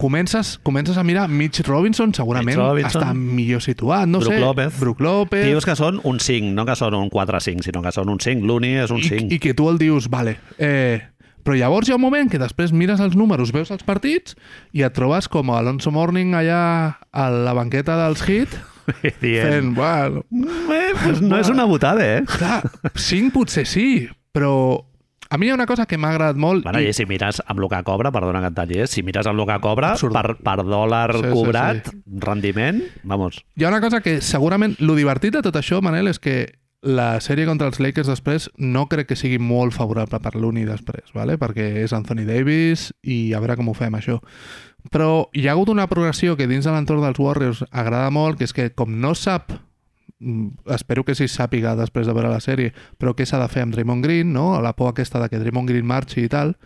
Comences, 0.00 0.58
comences 0.62 0.96
a 0.96 1.04
mirar 1.04 1.28
Mitch 1.28 1.60
Robinson, 1.66 2.14
segurament 2.16 2.56
Mitch 2.56 2.56
Robinson. 2.56 3.02
està 3.02 3.12
millor 3.12 3.60
situat, 3.60 4.08
no 4.08 4.22
Brook 4.22 4.32
sé. 4.32 4.40
López. 4.40 4.80
Brook 4.80 5.02
López. 5.04 5.44
Dius 5.44 5.66
que 5.68 5.76
són 5.76 6.00
un 6.08 6.22
5, 6.24 6.54
no 6.56 6.64
que 6.64 6.76
són 6.78 6.96
un 6.96 7.10
4-5, 7.12 7.66
sinó 7.68 7.82
que 7.84 7.92
són 7.92 8.08
un 8.08 8.16
5. 8.16 8.46
L'Uni 8.48 8.72
és 8.80 8.94
un 8.94 9.02
I, 9.04 9.10
5. 9.10 9.28
I 9.36 9.38
que 9.44 9.52
tu 9.52 9.68
el 9.68 9.76
dius, 9.76 10.08
vale, 10.08 10.38
eh, 10.56 11.04
però 11.44 11.58
llavors 11.60 11.88
hi 11.88 11.92
ha 11.92 12.00
un 12.00 12.04
moment 12.06 12.32
que 12.32 12.40
després 12.40 12.72
mires 12.72 13.00
els 13.04 13.12
números, 13.16 13.52
veus 13.52 13.70
els 13.76 13.84
partits 13.84 14.36
i 14.72 14.88
et 14.88 14.96
trobes 14.96 15.28
com 15.28 15.52
Alonso 15.52 15.92
Morning 15.92 16.32
allà 16.32 16.62
a 17.12 17.28
la 17.28 17.52
banqueta 17.56 18.00
dels 18.00 18.24
Heat 18.24 18.56
Dient, 19.20 19.46
fent, 19.52 19.74
bueno, 19.76 20.24
eh, 20.72 20.92
pues 20.96 21.20
no 21.20 21.36
és 21.38 21.52
una 21.52 21.68
botada, 21.68 22.02
eh? 22.16 22.24
clar, 22.24 22.64
5 22.96 23.36
potser 23.36 23.68
sí, 23.68 24.08
però 24.32 24.80
a 25.30 25.38
mi 25.38 25.46
hi 25.46 25.50
ha 25.50 25.54
una 25.54 25.66
cosa 25.66 25.86
que 25.86 25.96
m'ha 25.96 26.10
agradat 26.10 26.36
molt 26.36 26.64
Bueno, 26.66 26.80
i 26.82 26.92
si 26.92 27.06
mires 27.06 27.40
amb 27.46 27.62
el 27.62 27.68
que 27.70 27.82
cobra, 27.86 28.10
perdona 28.12 28.42
que 28.42 28.50
et 28.50 28.56
talli, 28.56 28.78
eh? 28.82 28.86
si 28.90 29.04
mires 29.06 29.26
amb 29.30 29.38
el 29.38 29.46
que 29.46 29.58
cobra, 29.62 29.92
Absurd. 29.94 30.12
per, 30.12 30.36
per 30.42 30.64
dòlar 30.66 31.12
Sí, 31.14 31.22
sí, 31.22 31.34
cobrat, 31.34 31.92
rendiment, 32.26 32.82
vamos. 33.04 33.44
Hi 33.56 33.64
ha 33.64 33.70
una 33.70 33.80
cosa 33.80 34.02
que 34.02 34.20
segurament... 34.20 34.74
Lo 34.80 34.96
divertit 34.98 35.34
de 35.36 35.42
tot 35.46 35.56
això, 35.56 35.78
Manel, 35.84 36.10
és 36.10 36.18
que 36.18 36.34
la 36.82 37.20
sèrie 37.20 37.46
contra 37.46 37.68
els 37.68 37.78
Lakers 37.78 38.08
després 38.08 38.48
no 38.56 38.86
crec 38.88 39.10
que 39.10 39.18
sigui 39.18 39.38
molt 39.38 39.74
favorable 39.76 40.18
per 40.18 40.34
l'Uni 40.34 40.64
després, 40.64 41.12
¿vale? 41.14 41.36
perquè 41.38 41.84
és 41.84 41.92
Anthony 41.92 42.24
Davis 42.26 42.90
i 43.02 43.32
a 43.36 43.40
veure 43.40 43.58
com 43.60 43.68
ho 43.70 43.76
fem, 43.76 43.94
això. 43.94 44.18
Però 44.90 45.28
hi 45.36 45.46
ha 45.46 45.52
hagut 45.52 45.68
una 45.68 45.86
progressió 45.90 46.38
que 46.38 46.48
dins 46.48 46.64
de 46.64 46.72
l'entorn 46.72 47.04
dels 47.04 47.20
Warriors 47.20 47.64
agrada 47.70 48.10
molt, 48.10 48.38
que 48.40 48.48
és 48.48 48.56
que 48.56 48.70
com 48.72 48.96
no 49.00 49.14
sap 49.14 49.52
espero 50.66 51.04
que 51.04 51.14
sí 51.16 51.28
sàpiga 51.28 51.74
després 51.78 52.06
de 52.06 52.14
veure 52.16 52.28
la 52.32 52.40
sèrie, 52.44 52.74
però 52.98 53.14
què 53.16 53.24
s'ha 53.26 53.40
de 53.40 53.48
fer 53.48 53.64
amb 53.64 53.74
Draymond 53.74 54.04
Green, 54.04 54.32
no? 54.32 54.60
la 54.60 54.74
por 54.76 54.90
aquesta 54.90 55.20
de 55.22 55.28
que 55.28 55.40
Draymond 55.40 55.68
Green 55.68 55.86
marxi 55.86 56.26
i 56.26 56.28
tal, 56.28 56.56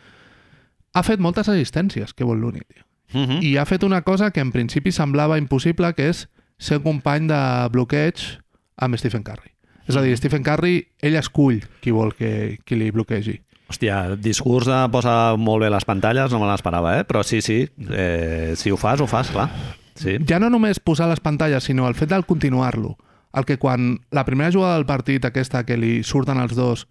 ha 0.95 1.03
fet 1.03 1.23
moltes 1.23 1.49
assistències, 1.49 2.15
que 2.15 2.25
vol 2.25 2.43
tio 2.53 2.85
Uh 3.13 3.21
-huh. 3.21 3.43
i 3.43 3.57
ha 3.59 3.65
fet 3.65 3.85
una 3.85 4.03
cosa 4.03 4.33
que 4.33 4.41
en 4.41 4.51
principi 4.51 4.91
semblava 4.91 5.39
impossible, 5.39 5.95
que 5.95 6.09
és 6.09 6.29
ser 6.59 6.81
company 6.83 7.29
de 7.29 7.69
bloqueig 7.71 8.41
amb 8.77 8.97
Stephen 8.97 9.23
Curry. 9.23 9.53
És 9.87 9.97
a 9.97 10.03
dir, 10.03 10.17
Stephen 10.17 10.43
Curry, 10.43 10.89
ell 11.01 11.15
escull 11.15 11.63
qui 11.81 11.91
vol 11.91 12.15
que 12.15 12.59
qui 12.65 12.75
li 12.75 12.91
bloquegi. 12.91 13.41
Hòstia, 13.69 14.17
discurs 14.17 14.67
de 14.67 14.89
posa 14.93 15.37
molt 15.37 15.63
bé 15.63 15.71
les 15.71 15.85
pantalles, 15.85 16.33
no 16.33 16.41
me 16.41 16.47
l'esperava, 16.47 16.99
eh? 16.99 17.05
Però 17.05 17.23
sí, 17.23 17.41
sí, 17.41 17.69
eh, 17.91 18.53
si 18.57 18.71
ho 18.71 18.77
fas, 18.77 19.01
ho 19.01 19.07
fas, 19.07 19.31
clar. 19.31 19.51
Sí. 19.95 20.19
Ja 20.29 20.39
no 20.39 20.51
només 20.51 20.81
posar 20.81 21.09
les 21.09 21.21
pantalles, 21.21 21.65
sinó 21.65 21.89
el 21.89 21.95
fet 21.95 22.11
del 22.11 22.27
continuar-lo. 22.27 22.97
El 23.35 23.47
que 23.49 23.59
quan 23.59 23.99
la 24.15 24.25
primera 24.25 24.53
jugada 24.53 24.77
del 24.79 24.87
partit, 24.87 25.25
aquesta 25.25 25.65
que 25.67 25.77
li 25.77 26.03
surten 26.07 26.39
els 26.39 26.55
dos 26.55 26.87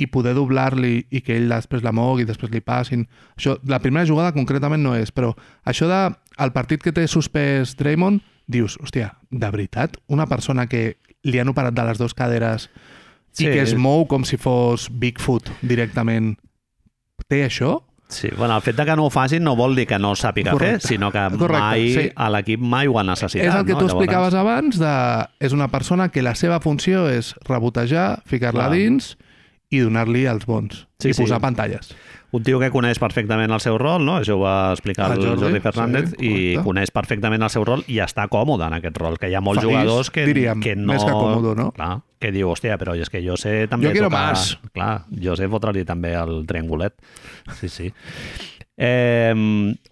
i 0.00 0.06
poder 0.08 0.32
doblar-li 0.34 1.06
i 1.10 1.20
que 1.20 1.36
ell 1.36 1.50
després 1.50 1.82
la 1.84 1.92
mogui 1.92 2.24
i 2.24 2.28
després 2.28 2.52
li 2.52 2.62
passin... 2.64 3.04
Això, 3.36 3.58
la 3.68 3.82
primera 3.82 4.06
jugada 4.08 4.32
concretament 4.32 4.82
no 4.82 4.94
és, 4.96 5.10
però 5.12 5.34
això 5.68 5.88
de 5.90 6.00
el 6.40 6.54
partit 6.56 6.80
que 6.82 6.94
té 6.96 7.04
suspès 7.10 7.74
Draymond, 7.76 8.22
dius, 8.50 8.78
hòstia, 8.80 9.12
de 9.30 9.50
veritat, 9.52 9.98
una 10.08 10.26
persona 10.30 10.64
que 10.70 10.96
li 11.26 11.38
han 11.42 11.52
operat 11.52 11.76
de 11.76 11.84
les 11.84 12.00
dues 12.00 12.16
caderes 12.16 12.70
Sí. 13.30 13.44
i 13.46 13.52
que 13.52 13.60
es 13.62 13.76
mou 13.78 14.08
com 14.10 14.24
si 14.26 14.34
fos 14.40 14.88
Bigfoot 14.90 15.52
directament, 15.62 16.32
té 17.30 17.44
això? 17.46 17.76
Sí, 18.10 18.28
bueno, 18.36 18.56
el 18.56 18.62
fet 18.62 18.74
de 18.76 18.84
que 18.84 18.96
no 18.96 19.04
ho 19.06 19.10
facin 19.10 19.44
no 19.44 19.54
vol 19.56 19.76
dir 19.78 19.86
que 19.86 19.98
no 19.98 20.12
sàpiga 20.18 20.50
Correcte. 20.52 20.80
fer, 20.80 20.88
sinó 20.96 21.12
que 21.14 21.22
Correcte, 21.38 21.62
mai 21.62 21.84
sí. 21.94 22.08
a 22.16 22.28
l'equip 22.34 22.60
mai 22.60 22.88
ho 22.90 22.98
ha 22.98 23.04
necessitat. 23.06 23.46
és 23.46 23.54
el 23.54 23.64
que 23.64 23.72
no? 23.72 23.78
tu 23.78 23.86
Llavors- 23.86 23.94
explicaves 23.94 24.34
abans, 24.34 24.78
de, 24.82 25.26
és 25.38 25.52
una 25.52 25.68
persona 25.68 26.08
que 26.10 26.22
la 26.22 26.34
seva 26.34 26.58
funció 26.60 27.08
és 27.08 27.34
rebotejar, 27.46 28.22
ficar-la 28.26 28.68
dins 28.70 29.16
i 29.70 29.78
donar-li 29.78 30.26
els 30.26 30.44
bons. 30.46 30.88
Sí, 30.98 31.10
I 31.10 31.14
sí. 31.14 31.22
posar 31.22 31.38
pantalles. 31.40 31.94
Un 32.30 32.44
tio 32.46 32.60
que 32.62 32.68
coneix 32.70 33.00
perfectament 33.02 33.50
el 33.50 33.62
seu 33.62 33.78
rol, 33.80 34.04
no? 34.06 34.18
això 34.20 34.36
ho 34.38 34.42
va 34.44 34.70
explicar 34.74 35.08
El 35.10 35.18
el 35.18 35.26
Jordi, 35.26 35.42
Jordi, 35.42 35.62
Fernández, 35.64 36.12
sí, 36.12 36.18
i 36.20 36.30
correcte. 36.30 36.64
coneix 36.68 36.92
perfectament 36.94 37.42
el 37.42 37.50
seu 37.50 37.64
rol 37.66 37.82
i 37.90 37.98
està 38.04 38.28
còmode 38.30 38.68
en 38.68 38.76
aquest 38.78 39.00
rol, 39.02 39.18
que 39.18 39.30
hi 39.30 39.34
ha 39.34 39.42
molts 39.42 39.64
Feliç, 39.64 39.74
jugadors 39.74 40.12
que, 40.14 40.26
diríem, 40.30 40.62
que 40.62 40.76
no... 40.78 40.92
més 40.92 41.02
que 41.02 41.10
còmode, 41.10 41.56
no? 41.58 41.70
Clar, 41.74 41.90
que 42.22 42.30
diu, 42.34 42.52
hòstia, 42.52 42.78
però 42.78 42.94
és 42.94 43.10
que 43.10 43.24
jo 43.24 43.34
sé 43.40 43.66
també 43.70 43.90
Jo 43.90 43.96
quiero 43.96 44.12
tocar... 44.12 44.22
más. 44.30 44.54
Clar, 44.76 44.94
jo 45.10 45.34
sé 45.40 45.50
fotre-li 45.50 45.82
també 45.88 46.14
el 46.20 46.44
triangulet. 46.46 46.96
Sí, 47.58 47.68
sí. 47.68 47.90
Eh, 48.82 49.34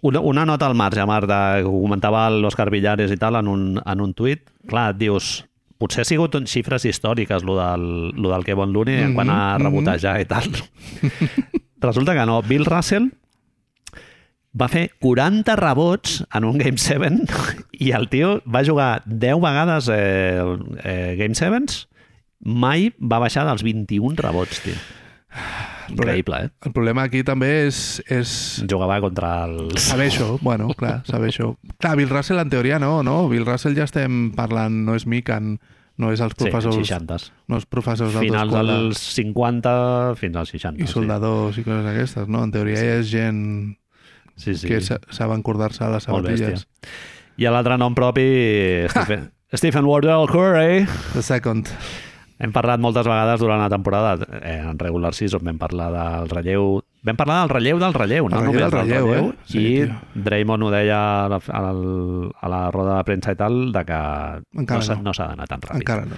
una, 0.01 0.19
una 0.19 0.45
nota 0.49 0.65
al 0.65 0.73
marge, 0.73 1.03
Marta, 1.05 1.59
que 1.59 1.67
ho 1.69 1.81
comentava 1.83 2.23
l'Òscar 2.33 2.71
Villares 2.73 3.11
i 3.13 3.19
tal 3.21 3.37
en 3.37 3.51
un, 3.51 3.67
en 3.77 4.01
un 4.01 4.15
tuit. 4.17 4.47
Clar, 4.65 4.95
dius, 4.97 5.43
potser 5.77 6.01
ha 6.01 6.07
sigut 6.09 6.33
en 6.39 6.47
xifres 6.49 6.87
històriques 6.89 7.45
lo 7.45 7.59
del, 7.59 7.83
lo 8.17 8.33
del 8.33 8.47
Kevin 8.47 8.73
Looney 8.73 8.95
mm 8.95 9.03
-hmm, 9.03 9.09
en 9.09 9.13
quant 9.13 9.29
a 9.29 9.57
mhm. 9.59 9.63
rebotejar 9.63 10.21
i 10.21 10.25
tal. 10.25 10.49
Resulta 11.81 12.15
que 12.15 12.25
no. 12.27 12.41
Bill 12.43 12.67
Russell 12.67 13.09
va 14.59 14.67
fer 14.71 14.89
40 14.99 15.55
rebots 15.59 16.23
en 16.33 16.47
un 16.47 16.57
Game 16.57 16.81
7 16.81 17.11
i 17.85 17.91
el 17.95 18.09
tio 18.09 18.39
va 18.49 18.65
jugar 18.65 19.03
10 19.05 19.41
vegades 19.43 19.89
eh, 19.93 20.41
eh, 20.83 21.15
Game 21.19 21.37
7s 21.37 21.85
mai 22.39 22.89
va 22.99 23.19
baixar 23.19 23.45
dels 23.47 23.63
21 23.65 24.15
rebots, 24.19 24.61
tio. 24.63 24.75
Increïble, 25.89 26.37
eh? 26.45 26.49
El 26.65 26.73
problema 26.73 27.03
aquí 27.07 27.21
també 27.25 27.49
és, 27.65 27.99
és 28.09 28.31
Jugava 28.69 28.99
contra 29.03 29.31
els... 29.47 29.81
saber 29.89 30.09
això. 30.09 30.29
Bueno, 30.41 30.69
clar, 30.77 30.99
saber 31.07 31.31
això. 31.33 31.51
Clar, 31.81 31.95
Bill 31.99 32.11
Russell 32.11 32.41
en 32.41 32.51
teoria 32.53 32.79
no, 32.81 32.99
no? 33.05 33.23
Bill 33.31 33.45
Russell 33.47 33.77
ja 33.77 33.87
estem 33.89 34.29
parlant, 34.37 34.83
no 34.85 34.95
és 34.97 35.07
Mikan, 35.09 35.57
no 35.99 36.13
és 36.15 36.21
els 36.23 36.33
professors, 36.39 36.75
Sí, 36.79 36.85
60. 36.87 37.17
no 37.51 37.57
els 37.59 37.65
professors 37.67 38.15
Finals 38.15 38.53
dels 38.55 39.01
50 39.19 40.15
fins 40.19 40.35
als 40.39 40.53
60. 40.55 40.81
i 40.83 40.87
soldadors 40.87 41.57
i 41.59 41.63
coses 41.65 41.85
aquestes, 41.91 42.27
no? 42.31 42.43
En 42.47 42.51
teoria 42.55 42.77
Sí. 42.79 42.85
és 42.99 43.09
gent 43.11 43.41
Sí, 44.39 44.55
sí. 44.55 44.67
que 44.69 44.79
sí. 44.79 44.87
sa- 44.93 45.01
saben 45.11 45.43
cordar-se 45.43 45.83
a 45.83 45.89
les 45.91 46.03
sabatilles. 46.07 46.67
I 47.37 47.43
l'altre 47.51 47.77
nom 47.77 47.93
propi, 47.95 48.23
Stephen, 48.89 49.31
Stephen 49.53 49.85
Wardell 49.85 50.27
Curry. 50.31 50.85
The 51.13 51.21
second. 51.21 51.67
Hem 52.39 52.53
parlat 52.55 52.79
moltes 52.79 53.03
vegades 53.05 53.41
durant 53.41 53.59
la 53.59 53.67
temporada, 53.69 54.15
eh, 54.41 54.61
en 54.63 54.79
regular 54.79 55.13
season 55.13 55.43
vam 55.43 55.57
parlar 55.59 55.91
del 55.91 56.29
relleu... 56.29 56.81
Vam 57.01 57.15
parlar 57.15 57.37
del 57.45 57.49
relleu 57.53 57.77
del 57.79 57.93
relleu, 57.95 58.25
no 58.27 58.35
El 58.41 58.47
relleu 58.49 58.59
només 58.59 58.71
del 58.73 58.81
relleu, 58.81 59.13
eh? 59.15 59.35
Sí, 59.47 59.59
I 59.59 59.85
tio. 59.85 59.99
Draymond 60.25 60.63
ho 60.67 60.71
deia 60.73 60.97
a 61.25 61.29
la, 61.31 61.37
a, 61.47 61.61
la, 61.63 61.71
a 62.41 62.49
la 62.51 62.59
roda 62.75 62.97
de 62.97 63.05
premsa 63.07 63.31
i 63.31 63.37
tal, 63.39 63.71
de 63.71 63.83
que 63.87 63.99
Encara 64.59 64.81
no 64.81 64.83
s'ha 64.83 64.95
no. 64.99 65.07
no 65.07 65.13
d'anar 65.15 65.47
tan 65.47 65.61
ràpid. 65.63 65.79
Encara 65.85 66.03
no. 66.09 66.17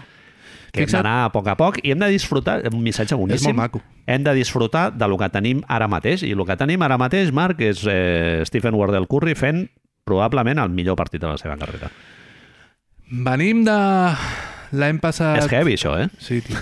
Que 0.71 0.81
hem 0.81 0.87
Fixa't- 0.87 1.03
d'anar 1.03 1.25
a 1.25 1.29
poc 1.33 1.47
a 1.51 1.55
poc 1.59 1.77
i 1.83 1.91
hem 1.91 1.99
de 1.99 2.07
disfrutar, 2.09 2.61
un 2.71 2.81
missatge 2.81 3.13
És 3.13 3.19
boníssim, 3.19 3.51
molt 3.53 3.57
maco. 3.59 3.81
hem 4.07 4.23
de 4.23 4.33
disfrutar 4.33 4.93
de 4.95 5.07
lo 5.07 5.17
que 5.19 5.29
tenim 5.29 5.61
ara 5.67 5.87
mateix, 5.91 6.23
i 6.23 6.31
el 6.31 6.45
que 6.47 6.55
tenim 6.57 6.81
ara 6.81 6.97
mateix, 6.97 7.31
Marc, 7.31 7.59
és 7.61 7.83
eh, 7.91 8.41
Stephen 8.47 8.73
Wardell 8.73 9.05
Curry 9.11 9.35
fent 9.35 9.67
probablement 10.03 10.57
el 10.63 10.69
millor 10.73 10.95
partit 10.95 11.21
de 11.21 11.27
la 11.27 11.37
seva 11.37 11.57
carrera. 11.61 11.91
Venim 13.11 13.65
de 13.67 13.75
l'any 14.79 14.99
passat... 15.03 15.41
És 15.43 15.51
heavy, 15.51 15.75
això, 15.75 15.97
eh? 15.99 16.07
Sí, 16.23 16.39
tio. 16.41 16.57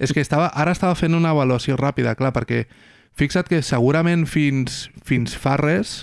és 0.00 0.12
que 0.16 0.22
estava, 0.24 0.48
ara 0.48 0.72
estava 0.72 0.94
fent 0.96 1.14
una 1.14 1.30
avaluació 1.36 1.76
ràpida, 1.76 2.14
clar, 2.16 2.32
perquè 2.32 2.64
fixa't 3.18 3.48
que 3.48 3.62
segurament 3.62 4.26
fins, 4.30 4.88
fins 5.04 5.36
fa 5.38 5.56
res 5.60 6.02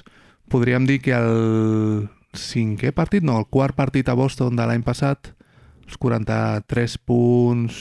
podríem 0.50 0.86
dir 0.90 1.00
que 1.02 1.14
el 1.14 2.10
cinquè 2.36 2.92
partit, 2.94 3.24
no, 3.26 3.38
el 3.40 3.48
quart 3.50 3.78
partit 3.78 4.10
a 4.10 4.18
Boston 4.18 4.58
de 4.58 4.66
l'any 4.68 4.84
passat, 4.86 5.32
els 5.86 5.98
43 5.98 6.98
punts 7.06 7.80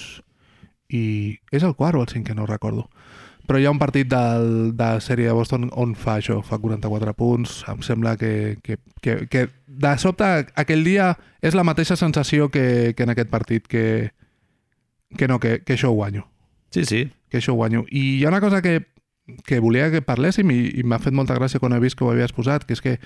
i... 0.88 1.38
És 1.52 1.64
el 1.64 1.74
quart 1.76 1.98
o 1.98 2.04
el 2.04 2.12
cinquè? 2.12 2.36
No 2.36 2.46
recordo. 2.48 2.88
Però 3.48 3.60
hi 3.60 3.64
ha 3.64 3.72
un 3.72 3.80
partit 3.80 4.08
del, 4.12 4.74
de 4.76 4.88
sèrie 5.00 5.28
de 5.28 5.36
Boston 5.36 5.70
on 5.72 5.94
fa 5.96 6.18
això, 6.20 6.38
fa 6.44 6.58
44 6.60 7.14
punts. 7.16 7.62
Em 7.72 7.80
sembla 7.84 8.14
que, 8.20 8.58
que, 8.64 8.76
que, 9.00 9.22
que 9.32 9.46
de 9.66 9.92
sobte 10.00 10.26
aquell 10.52 10.84
dia 10.84 11.14
és 11.40 11.56
la 11.56 11.64
mateixa 11.64 11.96
sensació 11.96 12.50
que, 12.52 12.92
que 12.96 13.06
en 13.06 13.14
aquest 13.14 13.32
partit, 13.32 13.68
que, 13.68 14.12
que 15.16 15.28
no, 15.28 15.40
que, 15.40 15.62
que 15.64 15.78
això 15.78 15.92
ho 15.92 15.96
guanyo. 15.96 16.26
Sí, 16.76 16.84
sí. 16.84 17.06
Que 17.32 17.40
això 17.40 17.56
ho 17.56 17.60
guanyo. 17.60 17.86
I 17.88 18.04
hi 18.18 18.24
ha 18.26 18.32
una 18.32 18.42
cosa 18.44 18.60
que, 18.60 18.82
que 19.46 19.60
volia 19.60 19.90
que 19.92 20.02
parléssim 20.04 20.50
i, 20.52 20.60
i 20.80 20.84
m'ha 20.84 21.00
fet 21.02 21.16
molta 21.16 21.36
gràcia 21.36 21.60
quan 21.60 21.74
he 21.74 21.80
vist 21.82 21.98
que 21.98 22.06
ho 22.06 22.12
havies 22.12 22.32
posat, 22.36 22.64
que 22.64 22.76
és 22.76 22.84
que 22.84 22.96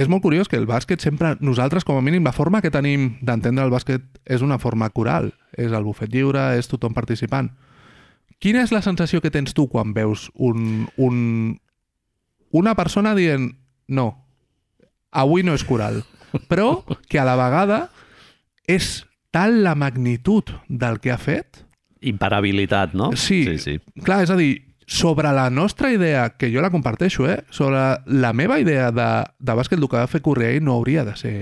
és 0.00 0.08
molt 0.08 0.22
curiós 0.24 0.48
que 0.48 0.56
el 0.56 0.68
bàsquet 0.68 1.02
sempre, 1.02 1.34
nosaltres 1.44 1.84
com 1.84 1.98
a 1.98 2.04
mínim, 2.04 2.24
la 2.24 2.32
forma 2.32 2.62
que 2.64 2.72
tenim 2.72 3.18
d'entendre 3.20 3.66
el 3.66 3.72
bàsquet 3.72 4.20
és 4.24 4.40
una 4.40 4.56
forma 4.58 4.88
coral. 4.96 5.34
És 5.52 5.74
el 5.76 5.84
bufet 5.84 6.12
lliure, 6.14 6.54
és 6.56 6.70
tothom 6.70 6.94
participant. 6.96 7.50
Quina 8.40 8.62
és 8.64 8.72
la 8.72 8.80
sensació 8.80 9.20
que 9.20 9.32
tens 9.34 9.52
tu 9.52 9.66
quan 9.68 9.92
veus 9.92 10.30
un, 10.40 10.86
un, 10.96 11.58
una 12.56 12.74
persona 12.78 13.12
dient 13.18 13.50
no, 13.92 14.06
avui 15.12 15.44
no 15.44 15.52
és 15.58 15.66
coral, 15.68 16.00
però 16.48 16.86
que 17.10 17.20
a 17.20 17.26
la 17.28 17.36
vegada 17.36 17.82
és 18.70 19.02
tal 19.34 19.60
la 19.66 19.74
magnitud 19.76 20.54
del 20.68 21.02
que 21.02 21.12
ha 21.12 21.20
fet 21.20 21.66
Imparabilitat, 22.00 22.94
no? 22.96 23.10
Sí. 23.12 23.42
Sí, 23.44 23.58
sí. 23.60 23.74
Clar, 24.06 24.22
és 24.24 24.30
a 24.32 24.36
dir, 24.38 24.54
sobre 24.90 25.30
la 25.32 25.48
nostra 25.54 25.92
idea, 25.94 26.30
que 26.34 26.48
jo 26.50 26.60
la 26.64 26.70
comparteixo, 26.74 27.28
eh? 27.30 27.44
sobre 27.54 27.78
la 28.10 28.32
meva 28.34 28.56
idea 28.58 28.90
de, 28.90 29.06
de 29.38 29.54
bàsquet, 29.54 29.78
el 29.78 29.86
que 29.86 30.00
va 30.02 30.08
fer 30.10 30.18
Correa 30.20 30.58
no 30.60 30.74
hauria 30.74 31.04
de 31.06 31.14
ser 31.16 31.36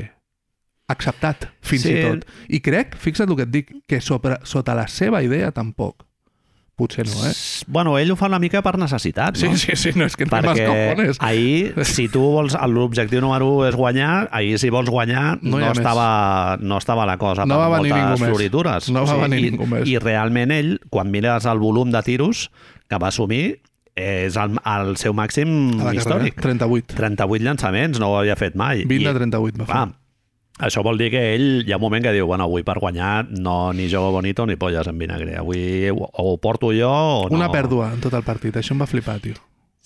acceptat, 0.88 1.46
fins 1.64 1.82
Sí. 1.86 1.94
i 1.96 2.02
tot. 2.04 2.26
I 2.48 2.60
crec, 2.64 2.92
fixa't 3.00 3.28
el 3.32 3.36
que 3.40 3.46
et 3.48 3.50
dic, 3.54 3.72
que 3.88 4.02
sobre, 4.04 4.36
sota 4.44 4.74
la 4.76 4.84
seva 4.88 5.22
idea 5.24 5.50
tampoc. 5.52 6.04
Potser 6.78 7.08
no, 7.08 7.24
eh? 7.26 7.32
Bueno, 7.66 7.96
ell 7.98 8.12
ho 8.12 8.16
fa 8.20 8.28
una 8.30 8.38
mica 8.38 8.60
per 8.62 8.76
necessitat, 8.78 9.34
Sí, 9.40 9.48
no? 9.48 9.56
sí, 9.58 9.74
sí, 9.74 9.90
no 9.98 10.04
és 10.06 10.14
que 10.14 10.28
no 10.28 10.36
Perquè 10.36 11.16
ahir, 11.26 11.72
si 11.88 12.04
tu 12.12 12.20
vols, 12.22 12.54
l'objectiu 12.70 13.20
número 13.24 13.48
1 13.56 13.66
és 13.72 13.74
guanyar, 13.80 14.28
ahir 14.30 14.60
si 14.62 14.70
vols 14.70 14.88
guanyar 14.92 15.40
No 15.42 15.56
no, 15.58 15.64
ha 15.66 15.72
més. 15.72 15.80
estava, 15.80 16.56
no 16.60 16.78
estava 16.78 17.04
la 17.08 17.16
cosa 17.18 17.44
No 17.48 17.56
per 17.58 17.64
va 17.72 17.80
venir 17.80 17.96
moltes 17.96 18.28
floritures. 18.28 18.90
No 18.94 19.02
va 19.08 19.16
venir 19.24 19.40
i, 19.40 19.50
ningú 19.50 19.66
més. 19.66 19.88
I 19.90 19.98
realment 19.98 20.52
ell, 20.54 20.76
quan 20.88 21.10
mires 21.10 21.48
el 21.50 21.58
volum 21.58 21.90
de 21.90 22.02
tiros 22.06 22.50
que 22.88 22.98
va 23.00 23.10
assumir, 23.12 23.60
és 23.98 24.36
el, 24.38 24.58
el 24.62 24.92
seu 25.00 25.14
màxim 25.16 25.48
carrera, 25.78 25.94
històric. 25.98 26.36
38. 26.40 26.94
38 26.98 27.44
llançaments, 27.44 27.98
no 28.00 28.12
ho 28.12 28.18
havia 28.20 28.36
fet 28.38 28.56
mai. 28.58 28.84
20 28.86 29.08
de 29.08 29.10
I, 29.10 29.18
38 29.18 29.58
va 29.62 29.66
fer. 29.66 29.86
això 30.68 30.82
vol 30.86 30.98
dir 30.98 31.10
que 31.14 31.20
ell 31.34 31.64
hi 31.66 31.72
ha 31.72 31.78
un 31.78 31.82
moment 31.82 32.02
que 32.04 32.12
diu, 32.14 32.26
bueno, 32.26 32.46
avui 32.48 32.64
per 32.66 32.78
guanyar 32.82 33.26
no 33.30 33.72
ni 33.72 33.88
jogo 33.90 34.12
bonito 34.14 34.46
ni 34.46 34.56
polles 34.56 34.86
en 34.90 34.98
vinagre. 34.98 35.36
Avui 35.38 35.90
o, 35.90 36.08
o 36.08 36.32
ho 36.32 36.38
porto 36.38 36.72
jo 36.74 36.90
o 36.90 37.28
no. 37.28 37.36
Una 37.36 37.50
pèrdua 37.50 37.92
en 37.94 38.00
tot 38.00 38.14
el 38.14 38.24
partit, 38.26 38.56
això 38.56 38.74
em 38.74 38.82
va 38.82 38.90
flipar, 38.90 39.18
tio. 39.22 39.34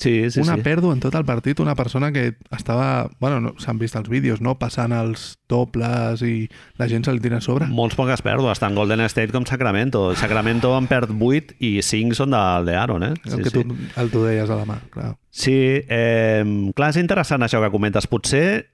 Sí, 0.02 0.30
sí, 0.34 0.40
una 0.42 0.56
sí. 0.58 0.64
pèrdua 0.66 0.96
en 0.96 1.00
tot 1.02 1.14
el 1.14 1.24
partit, 1.24 1.60
una 1.62 1.76
persona 1.78 2.10
que 2.10 2.34
estava... 2.50 3.08
Bueno, 3.22 3.38
no, 3.40 3.52
s'han 3.62 3.78
vist 3.78 3.94
els 3.94 4.10
vídeos, 4.10 4.40
no? 4.42 4.56
Passant 4.58 4.90
els 4.96 5.36
dobles 5.50 6.24
i 6.26 6.48
la 6.80 6.88
gent 6.90 7.06
se 7.06 7.14
li 7.14 7.22
tira 7.22 7.38
a 7.38 7.44
sobre. 7.44 7.68
Molts 7.70 7.94
poques 7.98 8.24
pèrdues, 8.26 8.58
tant 8.58 8.74
Golden 8.74 9.04
State 9.06 9.30
com 9.30 9.46
Sacramento. 9.46 10.08
Sacramento 10.18 10.74
en 10.74 10.90
perd 10.90 11.14
8 11.14 11.60
i 11.62 11.76
5 11.86 12.18
són 12.18 12.34
del 12.34 12.66
de 12.66 12.76
Aaron, 12.80 13.06
eh? 13.06 13.14
El 13.30 13.46
que 13.46 13.54
tu, 13.54 13.62
el 13.70 14.10
tu 14.10 14.26
deies 14.26 14.50
a 14.50 14.58
la 14.58 14.66
mà, 14.66 14.80
clar. 14.90 15.12
Sí, 15.30 15.54
eh, 15.86 16.42
clar, 16.74 16.90
és 16.90 16.98
interessant 17.00 17.46
això 17.46 17.62
que 17.62 17.70
comentes. 17.72 18.10
Potser 18.10 18.71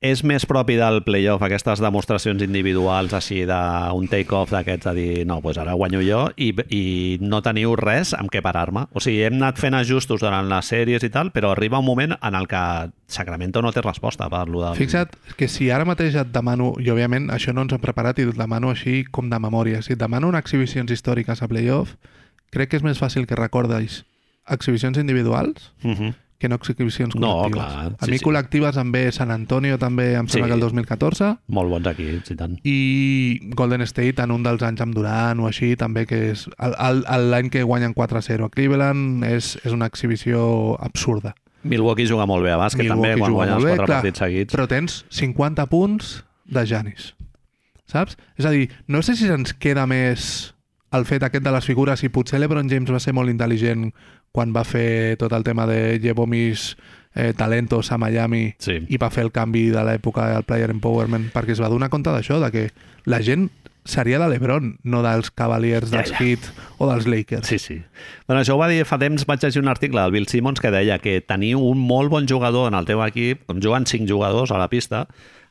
és 0.00 0.20
més 0.22 0.44
propi 0.46 0.76
del 0.78 1.00
playoff 1.02 1.42
aquestes 1.42 1.80
demostracions 1.82 2.42
individuals 2.44 3.14
així 3.18 3.40
d'un 3.48 4.06
take-off 4.06 4.52
d'aquests 4.54 4.86
de 4.86 4.92
dir 4.94 5.24
no, 5.26 5.40
doncs 5.42 5.58
ara 5.58 5.74
guanyo 5.74 6.02
jo 6.06 6.20
i, 6.38 6.52
i 6.70 6.82
no 7.18 7.40
teniu 7.42 7.74
res 7.78 8.12
amb 8.14 8.30
què 8.30 8.42
parar-me. 8.44 8.86
O 8.94 9.02
sigui, 9.02 9.24
hem 9.26 9.40
anat 9.40 9.58
fent 9.58 9.74
ajustos 9.74 10.22
durant 10.22 10.46
les 10.50 10.70
sèries 10.70 11.02
i 11.02 11.10
tal, 11.10 11.32
però 11.34 11.50
arriba 11.50 11.80
un 11.82 11.88
moment 11.88 12.14
en 12.14 12.38
el 12.38 12.46
que 12.46 12.60
Sacramento 13.10 13.62
no 13.62 13.72
té 13.74 13.82
resposta 13.82 14.28
per 14.30 14.44
lo 14.46 14.62
del... 14.62 14.78
Fixa't 14.78 15.18
que 15.36 15.48
si 15.50 15.70
ara 15.74 15.88
mateix 15.88 16.14
et 16.20 16.30
demano, 16.30 16.74
i 16.78 16.92
òbviament 16.94 17.32
això 17.34 17.54
no 17.56 17.66
ens 17.66 17.74
hem 17.74 17.82
preparat 17.82 18.22
i 18.22 18.28
et 18.28 18.38
demano 18.38 18.70
així 18.70 19.02
com 19.10 19.32
de 19.32 19.42
memòria, 19.42 19.82
si 19.82 19.96
et 19.96 19.98
demano 20.00 20.30
unes 20.30 20.46
exhibicions 20.46 20.94
històriques 20.94 21.42
a 21.42 21.50
playoff, 21.50 21.96
crec 22.54 22.70
que 22.70 22.78
és 22.78 22.86
més 22.86 23.02
fàcil 23.02 23.26
que 23.26 23.38
recordeis 23.38 24.04
exhibicions 24.48 24.96
individuals 24.96 25.72
Uh 25.82 25.90
-huh. 25.90 26.14
Que 26.38 26.48
no 26.48 26.54
exhibicions 26.54 27.16
No, 27.16 27.44
col·lectives. 27.44 27.52
clar, 27.52 27.96
a 27.98 28.04
sí, 28.04 28.10
mi 28.12 28.18
sí. 28.18 28.24
col·lectives 28.24 28.76
em 28.78 28.92
ve 28.92 29.10
San 29.12 29.30
Antonio 29.34 29.76
també, 29.78 30.14
em 30.14 30.28
sembla 30.28 30.46
Sí. 30.46 30.50
que 30.50 30.54
el 30.54 30.60
2014, 30.60 31.36
Molt 31.48 31.68
bons 31.70 31.86
equips 31.90 32.30
i 32.30 32.36
tant. 32.36 32.58
i 32.62 33.40
Golden 33.54 33.82
State 33.82 34.22
en 34.22 34.30
un 34.30 34.42
dels 34.44 34.62
anys 34.62 34.80
amb 34.80 34.94
Durant 34.94 35.40
o 35.40 35.48
així, 35.48 35.74
també 35.76 36.06
que 36.06 36.30
és 36.30 36.48
l'any 36.58 37.50
que 37.50 37.62
guanyen 37.62 37.92
4-0 37.94 38.44
a 38.46 38.50
Cleveland 38.50 39.24
és, 39.24 39.56
és 39.64 39.72
una 39.72 39.86
exhibició 39.86 40.76
absurda. 40.80 41.34
Milwaukee 41.64 42.06
juga 42.06 42.24
molt 42.24 42.44
bé 42.44 42.52
a 42.52 42.56
bàsquet 42.58 42.86
també, 42.86 43.14
Milwaukee 43.16 43.18
quan 43.18 43.30
juga 43.32 43.38
guanya 43.38 43.54
els 43.56 43.62
molt 43.64 43.70
bé, 43.72 43.76
quatre 43.76 43.86
clar, 43.86 44.02
partits 44.02 44.18
seguits. 44.22 44.54
Però 44.54 44.68
tens 44.68 45.04
50 45.10 45.66
punts 45.66 46.24
de 46.46 46.64
Janis. 46.66 47.14
Saps? 47.86 48.16
És 48.36 48.44
a 48.46 48.50
dir, 48.50 48.68
no 48.86 49.02
sé 49.02 49.16
si 49.16 49.26
ens 49.26 49.54
queda 49.54 49.86
més 49.86 50.54
el 50.92 51.04
fet 51.04 51.22
aquest 51.22 51.44
de 51.44 51.50
les 51.52 51.64
figures 51.66 52.02
i 52.04 52.08
potser 52.08 52.38
l'Ebron 52.40 52.68
James 52.70 52.90
va 52.92 53.00
ser 53.00 53.12
molt 53.12 53.28
intel·ligent 53.28 53.90
quan 54.38 54.54
va 54.54 54.62
fer 54.64 55.16
tot 55.18 55.34
el 55.34 55.42
tema 55.46 55.66
de 55.66 55.98
llevo 55.98 56.26
mis 56.30 56.76
eh, 57.18 57.32
talentos 57.36 57.90
a 57.90 57.98
Miami 57.98 58.52
Sí. 58.62 58.78
i 58.88 58.96
va 59.02 59.10
fer 59.10 59.24
el 59.26 59.32
canvi 59.34 59.68
de 59.74 59.82
l'època 59.82 60.30
del 60.36 60.44
player 60.46 60.70
empowerment 60.70 61.32
perquè 61.34 61.56
es 61.56 61.62
va 61.62 61.68
donar 61.72 61.90
compte 61.90 62.12
d'això, 62.14 62.38
de 62.44 62.50
que 62.54 62.68
la 63.10 63.18
gent 63.20 63.48
seria 63.88 64.18
de 64.20 64.26
l'Ebron, 64.28 64.74
no 64.84 64.98
dels 65.02 65.30
Cavaliers, 65.32 65.88
Ja, 65.90 66.02
dels 66.02 66.10
ja. 66.12 66.18
Heat 66.20 66.48
o 66.76 66.90
dels 66.90 67.06
Lakers. 67.08 67.46
Sí, 67.48 67.56
sí. 67.58 67.78
Bueno, 68.28 68.42
això 68.42 68.52
ho 68.54 68.60
va 68.60 68.68
dir 68.68 68.82
fa 68.84 68.98
temps, 69.00 69.24
vaig 69.24 69.40
llegir 69.40 69.62
un 69.62 69.70
article 69.72 70.02
del 70.02 70.12
Bill 70.12 70.26
Simmons 70.28 70.60
que 70.60 70.70
deia 70.70 70.98
que 71.00 71.22
tenir 71.24 71.54
un 71.56 71.80
molt 71.80 72.12
bon 72.12 72.28
jugador 72.28 72.68
en 72.68 72.76
el 72.76 72.84
teu 72.84 73.00
equip, 73.06 73.48
on 73.48 73.62
juguen 73.64 73.86
cinc 73.88 74.04
jugadors 74.10 74.52
a 74.52 74.58
la 74.60 74.68
pista, 74.68 75.06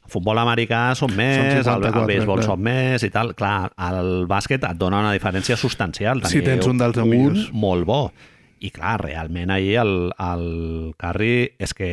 el 0.05 0.13
futbol 0.13 0.37
americà 0.37 0.93
són 0.95 1.17
més, 1.17 1.57
el, 1.57 1.63
54, 1.65 2.03
el 2.03 2.07
béisbol 2.13 2.37
clar. 2.39 2.45
són 2.51 2.61
més 2.63 3.03
i 3.03 3.09
tal. 3.11 3.33
Clar, 3.35 3.71
el 3.89 4.27
bàsquet 4.29 4.63
et 4.69 4.77
dona 4.79 5.01
una 5.01 5.11
diferència 5.17 5.57
substancial. 5.57 6.21
Si 6.29 6.37
Tenir 6.39 6.59
tens 6.61 6.69
un 6.69 6.77
dels 6.77 7.01
un 7.01 7.09
millors. 7.09 7.49
molt 7.51 7.89
bo. 7.89 8.03
I 8.59 8.71
clar, 8.73 8.97
realment 9.03 9.51
ahir 9.53 9.77
el, 9.83 9.93
el 10.17 10.47
Curry 10.97 11.53
és 11.61 11.73
que 11.77 11.89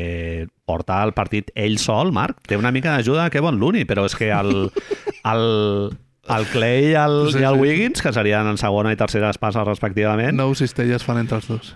porta 0.65 1.03
el 1.05 1.13
partit 1.17 1.51
ell 1.55 1.77
sol, 1.83 2.13
Marc. 2.17 2.41
Té 2.49 2.57
una 2.57 2.73
mica 2.73 2.95
d'ajuda 2.95 3.27
de 3.27 3.35
Kevin 3.35 3.61
Looney, 3.61 3.85
però 3.89 4.07
és 4.09 4.17
que 4.17 4.31
el, 4.33 4.71
el, 5.29 5.47
el 6.39 6.47
Clay 6.53 6.91
i 6.93 6.99
el, 6.99 7.19
Sí, 7.35 7.43
i 7.43 7.49
el. 7.49 7.61
Wiggins, 7.61 8.01
que 8.03 8.13
serien 8.17 8.49
en 8.49 8.61
segona 8.61 8.95
i 8.95 9.01
tercera 9.01 9.33
espasa 9.35 9.65
respectivament, 9.69 10.39
Nou 10.41 10.55
cistelles 10.57 11.05
fan 11.05 11.21
entre 11.21 11.43
els 11.43 11.51
dos. 11.51 11.75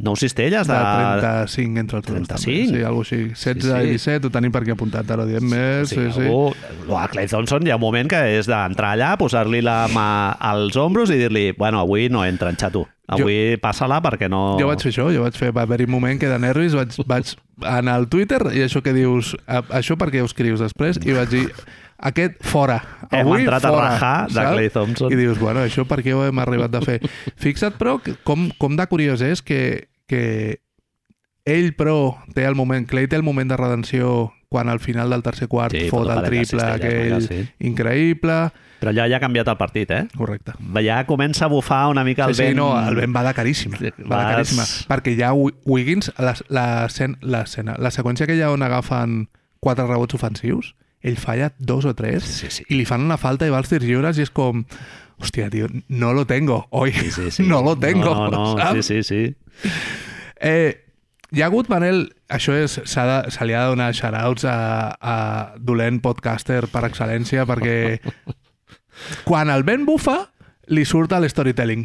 Nou 0.00 0.16
cistelles 0.16 0.66
De 0.68 0.74
de... 0.74 1.20
35 1.20 1.80
entre 1.82 2.00
els 2.00 2.06
dos. 2.06 2.14
35? 2.16 2.40
També. 2.40 2.78
Sí, 2.78 2.84
alguna 2.84 3.04
així. 3.06 3.18
16 3.34 3.36
Sí, 3.40 3.68
sí. 3.68 3.74
i 3.90 3.98
17, 3.98 4.26
ho 4.28 4.34
tenim 4.34 4.54
per 4.54 4.62
aquí 4.64 4.74
apuntat, 4.74 5.10
ara 5.12 5.26
ho 5.26 5.28
diem 5.28 5.44
més. 5.50 5.90
Sí, 5.90 5.96
sigui, 5.98 6.12
sí. 6.16 6.24
algú, 6.26 6.96
a 6.96 7.06
Clay 7.12 7.28
Thompson 7.30 7.66
hi 7.66 7.74
ha 7.74 7.78
un 7.80 7.84
moment 7.84 8.08
que 8.10 8.20
és 8.38 8.48
d'entrar 8.50 8.94
allà, 8.96 9.12
posar-li 9.20 9.60
la 9.64 9.82
mà 9.92 10.08
als 10.50 10.78
ombros 10.80 11.12
i 11.12 11.18
dir-li, 11.20 11.50
bueno, 11.58 11.82
avui 11.84 12.08
no 12.12 12.24
entra 12.24 12.50
en 12.52 12.58
xato. 12.60 12.86
Avui 13.10 13.56
passa-la 13.58 13.98
perquè 14.04 14.28
no... 14.30 14.54
Jo 14.60 14.68
vaig 14.70 14.82
fer 14.84 14.92
això, 14.92 15.08
jo 15.10 15.24
vaig 15.24 15.34
fer, 15.34 15.50
va 15.50 15.64
haver-hi 15.66 15.88
un 15.88 15.94
moment 15.96 16.20
que 16.20 16.28
de 16.30 16.36
nervis 16.38 16.76
vaig, 16.78 16.94
vaig 17.10 17.32
anar 17.66 17.96
al 17.98 18.06
Twitter 18.08 18.38
i 18.54 18.62
això 18.62 18.84
que 18.86 18.94
dius, 18.94 19.32
això 19.50 19.96
per 19.98 20.12
què 20.14 20.22
ho 20.22 20.28
escrius 20.30 20.62
després? 20.62 21.00
I 21.02 21.16
vaig 21.16 21.32
dir, 21.32 21.42
aquest 22.00 22.38
fora. 22.46 22.78
Hem 23.10 23.26
Avui 23.26 23.42
entrat 23.44 23.64
a 23.64 23.70
fora, 23.74 23.88
rajar 23.92 24.28
de 24.28 24.34
saps? 24.34 24.52
Clay 24.54 24.70
Thompson. 24.70 25.12
I 25.12 25.16
dius, 25.18 25.38
bueno, 25.38 25.60
això 25.66 25.84
per 25.88 26.00
què 26.06 26.14
ho 26.16 26.24
hem 26.26 26.38
arribat 26.42 26.74
a 26.78 26.82
fer? 26.84 26.98
Fixa't, 27.42 27.76
però, 27.80 27.98
com, 28.24 28.48
com 28.58 28.76
de 28.78 28.86
curiós 28.90 29.20
és 29.26 29.42
que, 29.42 29.88
que 30.10 30.60
ell, 31.44 31.72
però, 31.76 32.16
té 32.34 32.44
el 32.48 32.54
moment, 32.58 32.86
Clay 32.88 33.08
té 33.10 33.16
el 33.18 33.24
moment 33.26 33.50
de 33.50 33.56
redenció 33.60 34.32
quan 34.50 34.68
al 34.68 34.80
final 34.82 35.10
del 35.14 35.22
tercer 35.22 35.46
quart 35.46 35.76
Sí, 35.76 35.84
fot 35.92 36.08
el 36.10 36.24
triple 36.26 36.64
aquell 36.66 37.20
sí. 37.22 37.44
increïble. 37.62 38.38
Però 38.80 38.92
ja 38.96 39.04
ha 39.06 39.20
canviat 39.22 39.46
el 39.52 39.58
partit, 39.60 39.90
eh? 39.94 40.00
Correcte. 40.16 40.54
Ja 40.82 41.02
comença 41.06 41.44
a 41.46 41.50
bufar 41.52 41.84
una 41.92 42.02
mica 42.02 42.24
el 42.26 42.34
sí, 42.34 42.40
sí, 42.42 42.46
vent... 42.48 42.56
no, 42.58 42.70
el 42.80 42.96
vent 42.98 43.14
va 43.14 43.22
de 43.28 43.34
caríssima. 43.36 43.78
Va 43.78 43.92
de 43.92 44.08
Vas- 44.08 44.30
caríssima. 44.34 44.64
Perquè 44.90 45.14
ja 45.18 45.30
Wi- 45.36 45.54
Wiggins, 45.68 46.10
la, 46.18 46.34
la, 46.48 46.64
seqüència 47.94 48.26
que 48.26 48.38
ha 48.42 48.50
on 48.50 48.64
agafen 48.66 49.28
quatre 49.60 49.86
rebots 49.86 50.16
ofensius, 50.18 50.74
ell 51.02 51.16
falla 51.16 51.52
dos 51.58 51.84
o 51.88 51.94
tres 51.96 52.24
Sí, 52.24 52.50
sí. 52.50 52.64
i 52.68 52.76
li 52.76 52.84
fan 52.84 53.00
una 53.06 53.16
falta 53.16 53.46
i 53.46 53.50
va 53.52 53.58
als 53.62 53.70
tirs 53.72 53.84
lliures 53.86 54.18
i 54.18 54.22
és 54.26 54.30
com 54.30 54.64
hòstia, 55.20 55.50
tio, 55.52 55.66
no 55.88 56.12
lo 56.16 56.26
tengo, 56.26 56.66
oi? 56.70 56.92
Sí, 56.92 57.10
sí, 57.10 57.30
sí. 57.30 57.42
No 57.48 57.62
lo 57.62 57.76
tengo, 57.78 58.14
No, 58.14 58.28
no, 58.30 58.44
no. 58.54 58.58
saps? 58.58 58.86
Sí, 58.86 59.02
sí, 59.02 59.34
sí. 59.62 59.70
Eh, 60.40 60.84
hi 61.32 61.42
ha 61.42 61.46
hagut, 61.50 61.68
Manel, 61.70 62.06
això 62.32 62.54
és, 62.56 62.78
s'ha 62.88 63.04
de, 63.06 63.30
se 63.30 63.44
li 63.46 63.52
ha 63.54 63.64
de 63.66 63.74
donar 63.74 63.90
shoutouts 63.94 64.44
a, 64.48 64.56
a 65.00 65.16
dolent 65.60 66.00
podcaster 66.04 66.64
per 66.72 66.86
excel·lència 66.88 67.44
perquè 67.48 68.00
quan 69.28 69.50
el 69.52 69.62
vent 69.68 69.84
bufa 69.88 70.18
li 70.72 70.84
surt 70.88 71.12
el 71.16 71.28
storytelling. 71.30 71.84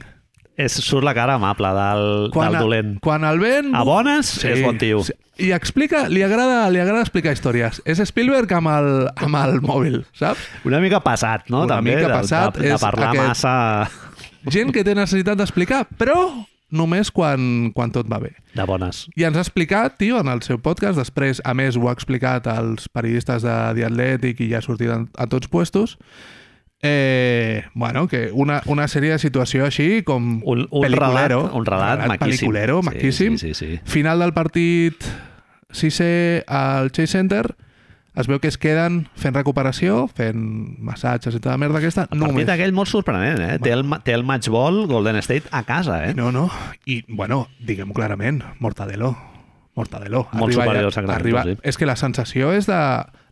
És, 0.56 0.72
surt 0.80 1.04
la 1.04 1.12
cara 1.18 1.36
amable 1.36 1.68
del, 1.76 2.06
Quan, 2.32 2.54
del 2.54 2.62
dolent. 2.64 2.92
quan 3.04 3.26
el 3.28 3.40
vent... 3.44 3.74
A 3.76 3.84
bones, 3.84 4.38
és 4.48 4.62
bon 4.64 4.78
tio. 4.80 5.02
Sí. 5.04 5.12
I 5.38 5.50
explica, 5.52 6.06
li 6.08 6.22
agrada, 6.24 6.70
li 6.72 6.80
agrada 6.80 7.02
explicar 7.04 7.34
històries. 7.36 7.82
És 7.86 8.00
Spielberg 8.08 8.52
amb 8.56 8.70
el, 8.72 8.90
amb 9.16 9.36
el 9.42 9.58
mòbil, 9.66 10.02
saps? 10.16 10.40
Una 10.64 10.80
mica 10.80 11.02
passat, 11.04 11.50
no? 11.50 11.66
Una 11.66 11.76
També, 11.82 11.96
mica 11.98 12.08
de- 12.08 12.14
passat, 12.14 12.56
De, 12.58 12.68
de, 12.70 12.74
és 12.76 12.82
parlar 12.82 13.10
aquest- 13.12 13.28
massa 13.28 13.56
Gent 14.48 14.72
que 14.72 14.84
té 14.86 14.94
necessitat 14.96 15.40
d'explicar, 15.40 15.88
però 15.98 16.46
només 16.72 17.10
quan, 17.12 17.72
quan 17.74 17.92
tot 17.92 18.06
va 18.12 18.20
bé. 18.20 18.34
de 18.54 18.64
bones. 18.64 19.08
I 19.18 19.24
ens 19.26 19.38
ha 19.38 19.42
explicat, 19.42 19.98
tio, 19.98 20.20
en 20.20 20.28
el 20.30 20.42
seu 20.46 20.60
podcast, 20.62 20.98
després, 20.98 21.42
a 21.44 21.54
més, 21.58 21.76
ho 21.76 21.90
ha 21.90 21.94
explicat 21.94 22.46
als 22.48 22.88
periodistes 22.88 23.42
de 23.44 23.56
The 23.76 23.86
Athletic 23.86 24.40
i 24.42 24.50
ja 24.52 24.60
ha 24.60 24.62
sortit 24.62 24.90
a, 24.94 25.02
a 25.18 25.28
tots 25.28 25.48
puestos, 25.50 25.98
eh, 26.86 27.66
bueno, 27.74 28.08
que 28.08 28.30
una, 28.32 28.62
una 28.68 28.86
sèrie 28.88 29.12
de 29.16 29.20
situació 29.20 29.66
així 29.66 30.04
com 30.06 30.42
Un, 30.46 30.68
un 30.70 30.82
peliculero. 30.86 31.40
relat, 31.48 31.56
un 31.58 31.66
relat, 31.66 32.06
maquíssim. 32.08 32.52
Peliculero, 32.52 32.80
Sí, 32.82 32.86
maquíssim. 32.92 33.38
Sí, 33.42 33.54
sí, 33.54 33.66
sí. 33.76 33.80
Final 33.90 34.20
del 34.20 34.34
partit 34.34 35.04
6 35.72 36.02
al 36.48 36.92
Chase 36.92 37.08
Center, 37.18 37.56
es 38.16 38.28
veu 38.32 38.40
que 38.40 38.48
es 38.48 38.56
queden 38.58 39.10
fent 39.20 39.36
recuperació, 39.36 40.06
fent 40.08 40.40
massatges 40.80 41.36
i 41.36 41.40
tota 41.42 41.52
la 41.52 41.60
merda 41.60 41.82
aquesta, 41.82 42.06
El 42.12 42.20
només. 42.22 42.38
partit 42.46 42.54
aquell 42.54 42.72
molt 42.72 42.88
sorprenent, 42.88 43.42
eh? 43.44 43.58
Té 43.60 43.74
el, 43.76 43.84
té 44.08 44.14
el 44.16 44.24
match 44.24 44.48
ball 44.54 44.86
Golden 44.88 45.18
State 45.20 45.50
a 45.52 45.64
casa, 45.68 45.98
eh? 46.08 46.14
No, 46.16 46.32
no. 46.32 46.46
I, 46.86 47.02
bueno, 47.10 47.50
diguem 47.60 47.92
clarament, 47.92 48.40
Mortadelo. 48.64 49.18
Mortadelo. 49.76 50.30
Molt 50.32 50.54
superior 50.56 50.86
al 50.88 50.94
Sacramento, 50.96 51.42
sí. 51.44 51.58
És 51.68 51.76
que 51.76 51.86
la 51.90 51.98
sensació 52.00 52.54
és 52.56 52.70
de... 52.72 52.80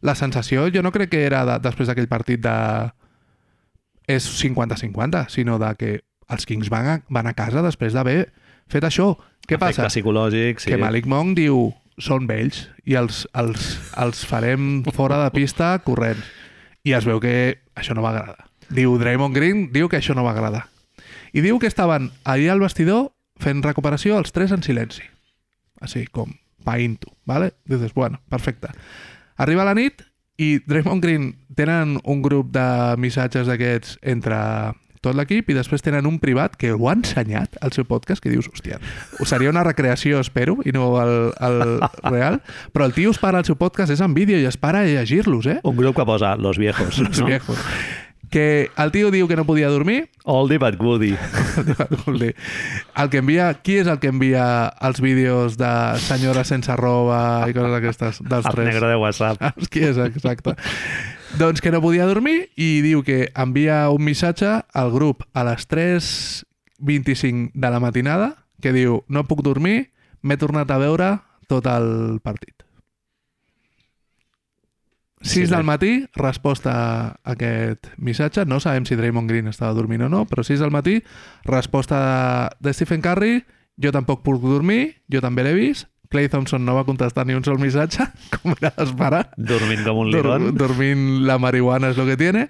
La 0.03 0.15
sensació 0.19 0.65
jo 0.67 0.81
no 0.83 0.91
crec 0.91 1.13
que 1.13 1.21
era 1.23 1.45
de, 1.47 1.55
després 1.63 1.87
d'aquell 1.87 2.09
partit 2.11 2.41
de... 2.43 2.57
És 4.07 4.25
50-50, 4.41 5.27
sinó 5.31 5.59
de 5.61 5.69
que 5.79 5.91
els 6.31 6.47
Kings 6.49 6.69
van 6.71 6.89
a, 6.89 6.97
van 7.09 7.27
a 7.29 7.35
casa 7.37 7.63
després 7.63 7.95
d'haver 7.95 8.33
fet 8.71 8.83
això. 8.87 9.13
Què 9.43 9.57
Efecte 9.57 9.83
passa? 9.83 9.89
psicològic, 9.91 10.61
sí. 10.63 10.71
Que 10.71 10.79
Malik 10.81 11.07
Monk 11.09 11.37
diu 11.37 11.69
són 12.01 12.25
vells 12.27 12.65
i 12.89 12.95
els, 12.97 13.23
els, 13.37 13.73
els 14.01 14.23
farem 14.25 14.83
fora 14.95 15.19
de 15.23 15.29
pista 15.35 15.75
corrents. 15.85 16.25
I 16.83 16.95
es 16.97 17.05
veu 17.07 17.21
que 17.23 17.59
això 17.79 17.95
no 17.95 18.03
va 18.03 18.11
agradar. 18.15 18.47
Diu 18.73 18.95
Draymond 18.99 19.35
Green, 19.35 19.67
diu 19.71 19.89
que 19.91 19.99
això 19.99 20.15
no 20.15 20.23
va 20.25 20.33
agradar. 20.33 20.65
I 21.33 21.41
diu 21.41 21.59
que 21.59 21.69
estaven 21.69 22.11
allà 22.23 22.53
al 22.53 22.63
vestidor 22.63 23.11
fent 23.41 23.63
recuperació 23.63 24.17
els 24.19 24.33
tres 24.33 24.51
en 24.55 24.63
silenci. 24.65 25.03
Així 25.83 26.05
com 26.07 26.33
païnt-ho, 26.63 27.11
¿vale? 27.25 27.53
Dices, 27.65 27.93
bueno, 27.93 28.21
perfecte. 28.29 28.71
Arriba 29.37 29.65
la 29.67 29.75
nit 29.75 30.03
i 30.37 30.57
Draymond 30.65 31.03
Green 31.03 31.31
tenen 31.55 31.99
un 32.03 32.21
grup 32.21 32.51
de 32.55 32.95
missatges 32.97 33.47
d'aquests 33.49 33.97
entre 34.01 34.37
tot 35.03 35.17
l'equip 35.19 35.49
i 35.51 35.55
després 35.57 35.83
tenen 35.83 36.05
un 36.07 36.15
privat 36.23 36.53
que 36.55 36.69
ho 36.71 36.85
ha 36.87 36.93
ensenyat 36.95 37.57
al 37.59 37.73
seu 37.75 37.83
podcast 37.83 38.23
que 38.23 38.31
dius, 38.31 38.47
hòstia, 38.47 38.77
seria 39.27 39.51
una 39.51 39.63
recreació, 39.67 40.21
espero, 40.23 40.59
i 40.63 40.71
no 40.71 40.85
el, 41.01 41.33
el 41.43 41.63
real, 42.13 42.39
però 42.71 42.85
el 42.87 42.93
tio 42.95 43.11
es 43.11 43.19
para 43.19 43.41
al 43.41 43.45
seu 43.49 43.57
podcast, 43.59 43.91
és 43.91 43.99
en 43.99 44.13
vídeo 44.15 44.39
i 44.39 44.45
es 44.47 44.55
para 44.55 44.79
a 44.79 44.87
llegir-los, 44.87 45.45
eh? 45.51 45.59
Un 45.67 45.75
grup 45.75 45.97
que 45.97 46.05
posa 46.07 46.37
Los 46.37 46.57
Viejos. 46.57 46.99
Els 47.03 47.19
no? 47.19 47.25
viejos. 47.27 47.59
Que 48.33 48.71
el 48.81 48.89
tio 48.95 49.11
diu 49.13 49.27
que 49.27 49.35
no 49.35 49.43
podia 49.45 49.67
dormir, 49.69 50.07
Oldie 50.23 50.57
but 50.57 50.79
goodie. 50.79 51.19
el 52.95 53.09
que 53.11 53.19
envia, 53.19 53.51
qui 53.61 53.75
és 53.83 53.87
el 53.91 53.99
que 54.01 54.09
envia 54.09 54.45
els 54.81 55.03
vídeos 55.03 55.59
de 55.59 55.73
senyora 56.01 56.41
sense 56.47 56.73
roba 56.79 57.43
i 57.45 57.53
coses 57.53 57.75
d'aquestes 57.75 58.23
dels 58.23 58.47
El 58.47 58.55
tres? 58.55 58.71
negre 58.71 58.89
de 58.89 58.95
WhatsApp. 59.03 59.37
Saps 59.43 59.69
qui 59.69 59.83
és, 59.85 59.99
exacte. 60.07 60.55
Doncs 61.39 61.61
que 61.61 61.71
no 61.73 61.81
podia 61.81 62.05
dormir 62.05 62.51
i 62.55 62.83
diu 62.85 63.01
que 63.05 63.31
envia 63.33 63.87
un 63.89 64.03
missatge 64.05 64.49
al 64.73 64.91
grup 64.93 65.23
a 65.33 65.45
les 65.47 65.65
3.25 65.69 67.51
de 67.53 67.71
la 67.73 67.79
matinada 67.81 68.29
que 68.61 68.73
diu, 68.75 69.01
no 69.09 69.25
puc 69.27 69.41
dormir, 69.43 69.89
m'he 70.21 70.37
tornat 70.39 70.69
a 70.71 70.77
veure 70.79 71.09
tot 71.51 71.65
el 71.67 72.19
partit. 72.23 72.63
6 75.23 75.33
Sí, 75.33 75.45
del 75.47 75.63
matí, 75.63 76.05
resposta 76.15 76.73
a 76.73 77.31
aquest 77.31 77.87
missatge. 77.97 78.45
No 78.45 78.59
sabem 78.59 78.85
si 78.85 78.95
Draymond 78.99 79.31
Green 79.31 79.47
estava 79.47 79.73
dormint 79.73 80.03
o 80.03 80.09
no, 80.11 80.25
però 80.27 80.43
6 80.43 80.59
del 80.59 80.71
matí, 80.71 80.97
resposta 81.47 81.99
de, 82.03 82.67
de 82.67 82.73
Stephen 82.75 83.01
Curry, 83.01 83.45
jo 83.79 83.91
tampoc 83.95 84.21
puc 84.23 84.41
dormir, 84.43 84.99
jo 85.11 85.23
també 85.23 85.47
l'he 85.47 85.55
vist, 85.55 85.87
Clay 86.13 86.29
Thompson 86.29 86.63
no 86.63 86.77
va 86.77 86.85
contestar 86.85 87.25
ni 87.25 87.33
un 87.33 87.43
sol 87.43 87.57
missatge, 87.59 88.05
com 88.37 88.53
era 88.53 88.71
d'esperar. 88.77 89.25
Dormint 89.35 89.83
com 89.83 90.05
un 90.05 90.13
Dur 90.13 90.23
ligon. 90.29 90.47
dormint 90.61 91.03
la 91.27 91.39
marihuana 91.41 91.89
és 91.91 91.99
el 91.99 92.13
que 92.13 92.17
tiene 92.21 92.47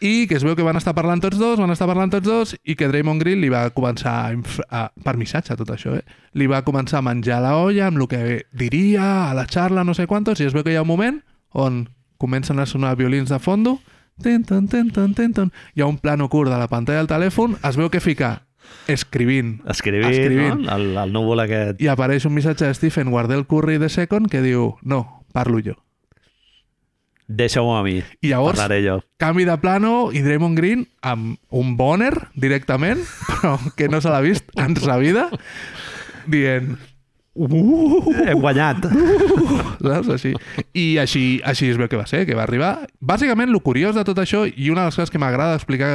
i 0.00 0.24
que 0.30 0.38
es 0.38 0.44
veu 0.46 0.54
que 0.56 0.64
van 0.64 0.78
estar 0.80 0.94
parlant 0.96 1.20
tots 1.20 1.36
dos, 1.36 1.58
van 1.60 1.74
estar 1.74 1.84
parlant 1.90 2.08
tots 2.14 2.24
dos 2.24 2.54
i 2.64 2.72
que 2.78 2.88
Draymond 2.88 3.20
Green 3.20 3.42
li 3.42 3.50
va 3.52 3.66
començar 3.76 4.14
a, 4.30 4.54
a, 4.72 4.84
per 5.04 5.16
missatge 5.20 5.58
tot 5.58 5.74
això, 5.74 5.92
eh? 5.98 6.04
li 6.40 6.46
va 6.48 6.62
començar 6.64 7.02
a 7.02 7.04
menjar 7.04 7.42
la 7.44 7.56
olla 7.60 7.90
amb 7.90 8.00
el 8.00 8.08
que 8.08 8.22
diria 8.56 9.28
a 9.28 9.34
la 9.36 9.44
xarla 9.44 9.84
no 9.84 9.92
sé 9.92 10.06
quantos 10.08 10.40
i 10.40 10.46
es 10.48 10.56
veu 10.56 10.64
que 10.64 10.72
hi 10.72 10.78
ha 10.80 10.86
un 10.86 10.88
moment 10.88 11.20
on 11.52 11.82
comencen 12.16 12.58
a 12.60 12.66
sonar 12.66 12.94
violins 12.96 13.28
de 13.28 13.38
fondo 13.44 13.76
ten, 14.22 14.44
ten, 14.44 14.68
ten, 14.72 14.88
ten, 14.88 15.12
ten, 15.14 15.34
ten. 15.36 15.52
hi 15.76 15.84
ha 15.84 15.90
un 15.90 15.98
plano 16.00 16.30
curt 16.32 16.48
de 16.48 16.56
la 16.56 16.68
pantalla 16.72 17.02
del 17.02 17.10
telèfon 17.12 17.58
es 17.60 17.76
veu 17.76 17.90
que 17.92 18.00
fica 18.00 18.38
escrivint 18.88 19.60
Escrivint, 19.70 20.10
Escrivint. 20.10 20.64
no? 20.66 20.74
El, 20.76 20.96
el 20.98 21.12
núvol 21.14 21.40
aquest. 21.44 21.80
i 21.82 21.88
apareix 21.92 22.26
un 22.26 22.34
missatge 22.34 22.66
de 22.66 22.74
Stephen 22.74 23.08
Wardell 23.14 23.46
Curry 23.46 23.78
de 23.78 23.88
Second 23.92 24.30
que 24.30 24.42
diu 24.42 24.74
no, 24.82 25.04
parlo 25.32 25.60
jo 25.64 25.76
Deixa-m'ho 27.30 27.76
a 27.78 27.82
mi. 27.86 28.00
i 28.26 28.32
llavors 28.32 28.58
Parlaré 28.58 28.80
jo. 28.82 28.96
canvi 29.22 29.44
de 29.46 29.54
plano 29.62 30.10
i 30.10 30.18
Draymond 30.24 30.58
Green 30.58 30.80
amb 31.06 31.36
un 31.54 31.76
boner 31.78 32.10
directament, 32.34 33.04
però 33.28 33.52
que 33.78 33.86
no 33.88 34.00
se 34.02 34.10
l'ha 34.10 34.18
vist 34.24 34.50
en 34.58 34.74
sa 34.74 34.96
vida, 34.98 35.28
dient 36.26 36.72
uh, 37.38 38.14
Hem 38.26 38.40
guanyat. 38.42 38.82
saps? 39.86 40.10
Així. 40.16 40.34
I 40.74 40.98
així, 40.98 41.22
així 41.46 41.70
es 41.70 41.78
veu 41.78 41.86
que 41.86 42.00
va 42.00 42.08
ser, 42.10 42.24
que 42.26 42.34
va 42.34 42.42
arribar. 42.48 42.72
Bàsicament, 42.98 43.54
el 43.54 43.62
curiós 43.62 43.94
de 43.94 44.02
tot 44.10 44.18
això, 44.18 44.42
i 44.50 44.66
una 44.74 44.82
de 44.82 44.90
les 44.90 44.98
coses 44.98 45.14
que 45.14 45.22
m'agrada 45.22 45.54
explicar 45.60 45.92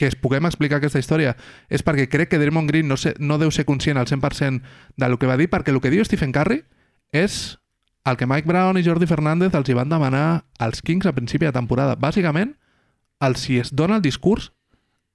que 0.00 0.08
es 0.08 0.16
puguem 0.16 0.46
explicar 0.48 0.78
aquesta 0.80 0.98
història 1.02 1.34
és 1.68 1.82
perquè 1.84 2.06
crec 2.08 2.30
que 2.32 2.38
Draymond 2.40 2.70
Green 2.72 2.88
no, 2.88 2.96
sé, 2.96 3.12
no 3.20 3.36
deu 3.36 3.50
ser 3.52 3.66
conscient 3.68 4.00
al 4.00 4.08
100% 4.08 4.62
del 4.96 5.16
que 5.20 5.28
va 5.28 5.36
dir, 5.36 5.50
perquè 5.52 5.74
el 5.74 5.80
que 5.84 5.92
diu 5.92 6.06
Stephen 6.08 6.32
Curry 6.32 6.62
és 7.12 7.58
el 8.08 8.16
que 8.16 8.24
Mike 8.24 8.48
Brown 8.48 8.80
i 8.80 8.84
Jordi 8.86 9.04
Fernández 9.10 9.52
els 9.52 9.68
hi 9.68 9.76
van 9.76 9.92
demanar 9.92 10.46
als 10.56 10.80
Kings 10.80 11.04
a 11.04 11.12
principi 11.12 11.44
de 11.44 11.52
temporada. 11.52 11.98
Bàsicament, 12.00 12.54
els 13.20 13.44
hi 13.44 13.58
es 13.60 13.74
dona 13.76 14.00
el 14.00 14.06
discurs 14.06 14.54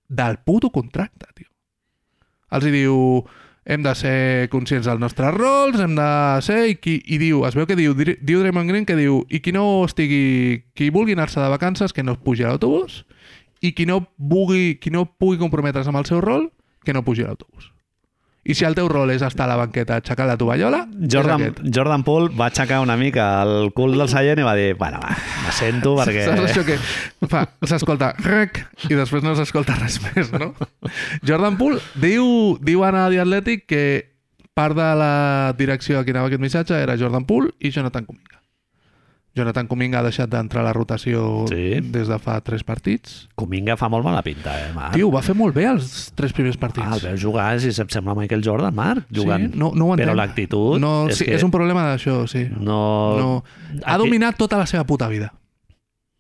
del 0.06 0.38
puto 0.46 0.70
contracte, 0.70 1.34
tio. 1.34 1.50
Els 2.54 2.70
hi 2.70 2.76
diu 2.78 3.26
hem 3.66 3.82
de 3.82 3.96
ser 3.98 4.54
conscients 4.54 4.86
dels 4.86 5.02
nostres 5.02 5.34
rols, 5.34 5.82
hem 5.82 5.98
de 5.98 6.12
ser... 6.46 6.62
I, 6.70 6.78
qui, 6.78 7.00
i 7.10 7.18
diu, 7.18 7.42
es 7.50 7.58
veu 7.58 7.66
que 7.66 7.80
diu, 7.80 7.98
diu 7.98 8.46
Draymond 8.46 8.70
Green 8.70 8.86
que 8.86 9.02
diu 9.02 9.24
i 9.34 9.42
qui 9.42 9.50
no 9.50 9.66
estigui... 9.90 10.62
Qui 10.78 10.94
vulgui 10.94 11.18
anar-se 11.18 11.42
de 11.42 11.50
vacances, 11.50 11.90
que 11.90 12.06
no 12.06 12.14
es 12.14 12.22
pugi 12.22 12.46
a 12.46 12.54
l'autobús 12.54 13.02
i 13.66 13.72
qui 13.76 13.88
no, 13.90 14.02
vulgui, 14.18 14.76
qui 14.82 14.94
no 14.94 15.06
pugui 15.06 15.42
comprometre's 15.42 15.90
amb 15.92 16.02
el 16.02 16.10
seu 16.10 16.22
rol, 16.24 16.50
que 16.86 16.94
no 16.94 17.04
pugi 17.06 17.26
a 17.26 17.32
l'autobús. 17.32 17.72
I 18.46 18.54
si 18.54 18.62
el 18.68 18.76
teu 18.78 18.86
rol 18.86 19.10
és 19.10 19.24
estar 19.26 19.48
a 19.48 19.50
la 19.50 19.56
banqueta 19.58 19.96
aixecant 19.98 20.28
la 20.30 20.36
tovallola, 20.38 20.84
Jordan. 21.10 21.48
Jordan 21.66 22.04
Poole 22.06 22.30
va 22.38 22.52
aixecar 22.52 22.78
una 22.84 22.94
mica 23.00 23.26
el 23.42 23.72
cul 23.74 23.98
del 23.98 24.06
seient 24.12 24.38
i 24.38 24.46
va 24.46 24.54
dir, 24.54 24.76
bueno, 24.78 25.00
va, 25.02 25.16
me 25.42 25.54
sento 25.58 25.96
perquè... 25.98 26.28
Saps 26.28 26.52
això 26.52 26.66
que 26.68 26.78
fa, 27.32 27.42
s'escolta 27.66 28.12
rec 28.22 28.62
i 28.86 28.94
després 28.94 29.26
no 29.26 29.34
s'escolta 29.34 29.80
res 29.80 29.98
més, 30.06 30.30
no? 30.30 30.52
Jordan 31.26 31.58
Poole 31.58 31.82
diu, 31.98 32.28
diu 32.62 32.86
a 32.86 32.94
The 32.94 33.24
Athletic 33.26 33.66
que 33.66 33.84
part 34.54 34.78
de 34.78 34.94
la 35.02 35.14
direcció 35.58 35.98
a 35.98 36.06
qui 36.06 36.14
anava 36.14 36.30
aquest 36.30 36.46
missatge 36.46 36.78
era 36.78 37.00
Jordan 37.02 37.26
Poole 37.26 37.50
i 37.58 37.74
Jonathan 37.74 38.06
Kuminga. 38.06 38.45
Jonathan 39.36 39.68
Kuminga 39.68 40.00
ha 40.00 40.04
deixat 40.06 40.30
d'entrar 40.32 40.62
a 40.62 40.66
la 40.70 40.74
rotació 40.74 41.46
Sí. 41.50 41.82
des 41.92 42.08
de 42.08 42.18
fa 42.24 42.38
tres 42.42 42.64
partits. 42.64 43.28
Kuminga 43.36 43.76
fa 43.76 43.90
molt 43.92 44.06
mala 44.06 44.22
pinta, 44.24 44.54
eh, 44.62 44.70
Marc? 44.74 44.94
Tio, 44.96 45.10
va 45.12 45.22
fer 45.22 45.36
molt 45.36 45.54
bé 45.54 45.66
els 45.68 46.12
tres 46.16 46.32
primers 46.32 46.56
partits. 46.58 46.88
Ah, 46.88 46.96
el 46.96 47.02
veus 47.02 47.22
jugar 47.22 47.60
si 47.60 47.68
em 47.82 47.90
sembla 47.92 48.16
Michael 48.16 48.42
Jordan, 48.46 48.74
Marc, 48.74 49.06
jugant. 49.12 49.52
Sí, 49.52 49.60
no, 49.60 49.74
no 49.76 49.90
ho 49.90 49.94
entenc. 49.94 50.08
Però 50.08 50.16
l'actitud... 50.16 50.80
No, 50.80 51.10
és 51.10 51.18
sí, 51.20 51.26
que 51.26 51.36
és 51.36 51.44
un 51.44 51.52
problema 51.52 51.84
d'això, 51.90 52.26
sí. 52.32 52.48
No... 52.60 52.80
No. 53.20 53.44
Ha 53.84 53.96
Aquí- 53.96 54.06
dominat 54.06 54.38
tota 54.38 54.58
la 54.58 54.66
seva 54.66 54.86
puta 54.86 55.10
vida. 55.10 55.34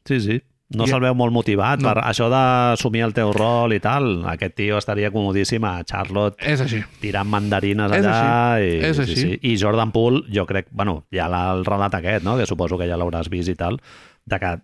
Sí, 0.05 0.19
sí. 0.19 0.41
No 0.73 0.87
se'l 0.89 0.99
veu 0.99 1.13
molt 1.13 1.31
motivat 1.31 1.79
No. 1.79 1.91
per 1.93 2.01
això 2.09 2.25
d'assumir 2.31 3.03
el 3.05 3.13
teu 3.13 3.31
rol 3.33 3.73
i 3.75 3.79
tal. 3.79 4.25
Aquest 4.25 4.55
tio 4.57 4.79
estaria 4.79 5.11
comodíssim 5.13 5.63
a 5.63 5.83
Charlotte 5.85 6.41
És 6.41 6.59
així. 6.61 6.79
tirant 6.99 7.29
mandarines 7.29 7.91
És 7.91 8.03
allà. 8.05 8.55
així, 8.55 8.65
i, 8.65 8.79
és 8.83 8.95
sí, 8.97 9.01
així. 9.03 9.15
Sí. 9.21 9.39
I 9.51 9.57
Jordan 9.61 9.91
Poole, 9.91 10.23
jo 10.33 10.45
crec, 10.47 10.67
bueno, 10.71 11.05
la- 11.11 11.51
el 11.53 11.65
relat 11.65 11.93
aquest, 11.93 12.23
no? 12.25 12.35
que 12.37 12.47
suposo 12.47 12.77
que 12.79 12.87
ja 12.89 12.97
l'hauràs 12.97 13.29
vist 13.29 13.49
i 13.49 13.55
tal, 13.55 13.79
de 14.25 14.39
que 14.39 14.55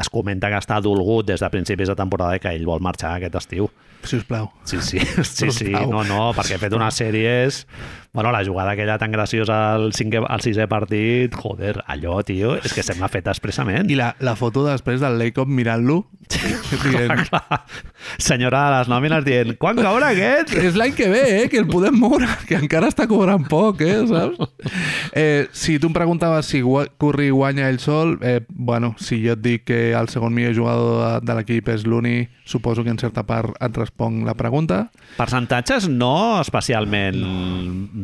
es 0.00 0.08
comenta 0.08 0.48
que 0.48 0.56
està 0.56 0.80
dolgut 0.80 1.26
des 1.26 1.40
de 1.40 1.50
principis 1.50 1.88
de 1.88 1.94
temporada 1.98 2.36
i 2.36 2.40
que 2.40 2.48
ell 2.48 2.64
vol 2.64 2.80
marxar 2.80 3.16
aquest 3.18 3.34
estiu. 3.34 3.68
Si 4.02 4.16
us 4.16 4.24
plau. 4.24 4.50
Sí, 4.64 4.80
sí, 4.80 4.98
sí, 5.04 5.24
sí, 5.24 5.50
Sisplau. 5.50 5.90
no, 5.90 6.04
no, 6.04 6.32
perquè 6.32 6.54
he 6.54 6.58
fet 6.62 6.72
unes 6.72 6.94
sèries... 6.94 7.66
Bueno, 8.12 8.32
la 8.32 8.44
jugada 8.44 8.72
aquella 8.72 8.98
tan 8.98 9.12
graciosa 9.12 9.74
al, 9.76 9.92
cinquè, 9.94 10.18
al 10.26 10.40
sisè 10.42 10.64
partit, 10.66 11.34
joder, 11.38 11.76
allò, 11.86 12.16
tio, 12.26 12.56
és 12.58 12.72
que 12.74 12.82
sembla 12.82 13.06
fet 13.06 13.28
expressament. 13.30 13.86
I 13.86 13.98
la, 14.00 14.08
la 14.18 14.34
foto 14.34 14.64
després 14.66 14.98
del 14.98 15.14
Laycop 15.20 15.46
mirant-lo 15.46 16.00
dient. 16.88 17.22
Senyora 18.18 18.64
de 18.64 18.72
les 18.74 18.90
nòmines 18.90 19.22
dient, 19.26 19.52
quan 19.62 19.78
caurà 19.78 20.10
aquest? 20.10 20.56
és 20.58 20.74
l'any 20.78 20.96
que 20.98 21.06
ve, 21.12 21.22
eh, 21.36 21.46
que 21.52 21.60
el 21.62 21.68
podem 21.70 21.94
moure, 22.02 22.26
que 22.48 22.58
encara 22.58 22.90
està 22.90 23.06
cobrant 23.10 23.46
poc, 23.46 23.84
eh, 23.86 24.02
saps? 24.10 24.42
Eh, 25.14 25.46
si 25.54 25.78
tu 25.78 25.90
em 25.90 25.94
preguntaves 25.94 26.50
si 26.50 26.62
Curry 26.62 27.30
guanya 27.30 27.68
ell 27.70 27.78
sol, 27.78 28.16
eh, 28.26 28.40
bueno, 28.48 28.96
si 28.98 29.20
jo 29.22 29.38
et 29.38 29.44
dic 29.44 29.68
que 29.70 29.80
el 29.94 30.10
segon 30.10 30.34
millor 30.34 30.56
jugador 30.58 30.98
de, 30.98 31.30
de 31.30 31.38
l'equip 31.38 31.70
és 31.76 31.86
l'Uni, 31.86 32.26
suposo 32.42 32.82
que 32.82 32.90
en 32.90 32.98
certa 32.98 33.22
part 33.26 33.54
et 33.62 33.78
responc 33.78 34.24
la 34.26 34.34
pregunta. 34.34 34.88
Percentatges 35.14 35.86
no 35.90 36.40
especialment 36.42 37.22
mm, 37.22 37.99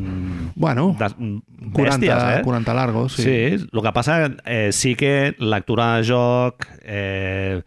Bueno, 0.54 0.94
des, 0.98 1.14
mm, 1.18 1.72
40, 1.72 1.98
bèsties, 1.98 2.38
eh? 2.38 2.42
40 2.44 2.74
largos, 2.74 3.12
sí. 3.14 3.22
Sí, 3.22 3.68
el 3.72 3.82
que 3.82 3.92
passa 3.92 4.30
eh, 4.44 4.70
sí 4.72 4.94
que 4.94 5.34
lectura 5.38 5.96
de 5.96 6.08
joc, 6.08 6.66
eh, 6.82 7.62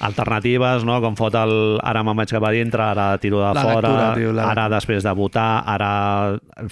alternatives, 0.00 0.84
no? 0.84 0.96
com 1.04 1.16
fot 1.16 1.36
el 1.36 1.52
ara 1.84 2.02
me'n 2.04 2.16
vaig 2.16 2.32
cap 2.32 2.44
a 2.48 2.52
dintre, 2.54 2.82
ara 2.82 3.06
tiro 3.20 3.42
de 3.42 3.50
La 3.54 3.62
fora, 3.62 3.74
lectura, 3.76 4.06
tio, 4.16 4.32
la 4.36 4.46
ara 4.50 4.66
després 4.72 5.04
de 5.04 5.12
votar, 5.16 5.62
ara 5.68 5.90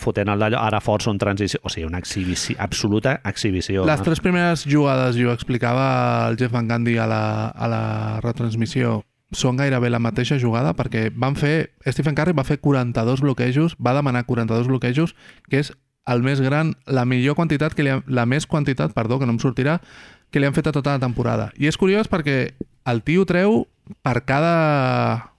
fotent 0.00 0.32
el 0.32 0.40
d'allò, 0.40 0.62
ara 0.64 0.80
força 0.84 1.12
un 1.12 1.20
transició... 1.20 1.60
O 1.62 1.72
sigui, 1.72 1.86
una 1.88 2.00
exhibició, 2.00 2.56
absoluta 2.64 3.18
exhibició. 3.28 3.84
Les 3.88 4.00
no? 4.00 4.08
tres 4.08 4.24
primeres 4.24 4.64
jugades, 4.68 5.20
ho 5.20 5.34
explicava 5.34 5.88
el 6.30 6.40
Jeff 6.40 6.54
Van 6.54 6.68
Gundy 6.68 6.96
a 6.96 7.06
la, 7.10 7.22
a 7.52 7.68
la 7.68 7.82
retransmissió, 8.24 9.02
són 9.32 9.58
gairebé 9.60 9.90
la 9.90 10.00
mateixa 10.00 10.38
jugada 10.40 10.72
perquè 10.76 11.08
van 11.14 11.36
fer... 11.36 11.70
Stephen 11.84 12.16
Curry 12.16 12.32
va 12.36 12.46
fer 12.48 12.58
42 12.60 13.20
bloquejos, 13.20 13.76
va 13.76 13.94
demanar 13.96 14.24
42 14.26 14.68
bloquejos, 14.68 15.14
que 15.50 15.60
és 15.60 15.72
el 16.08 16.22
més 16.24 16.40
gran, 16.40 16.72
la 16.86 17.04
millor 17.04 17.36
quantitat, 17.36 17.74
que 17.76 17.84
li 17.84 17.92
ha, 17.92 18.00
la 18.06 18.24
més 18.24 18.46
quantitat, 18.48 18.94
perdó, 18.96 19.18
que 19.20 19.28
no 19.28 19.36
em 19.36 19.42
sortirà, 19.42 19.78
que 20.32 20.40
li 20.40 20.48
han 20.48 20.56
fet 20.56 20.70
a 20.70 20.72
tota 20.72 20.96
la 20.96 21.02
temporada. 21.02 21.50
I 21.60 21.68
és 21.68 21.76
curiós 21.76 22.08
perquè 22.08 22.54
el 22.88 23.02
tio 23.04 23.26
treu 23.28 23.66
per 24.04 24.22
cada 24.28 25.34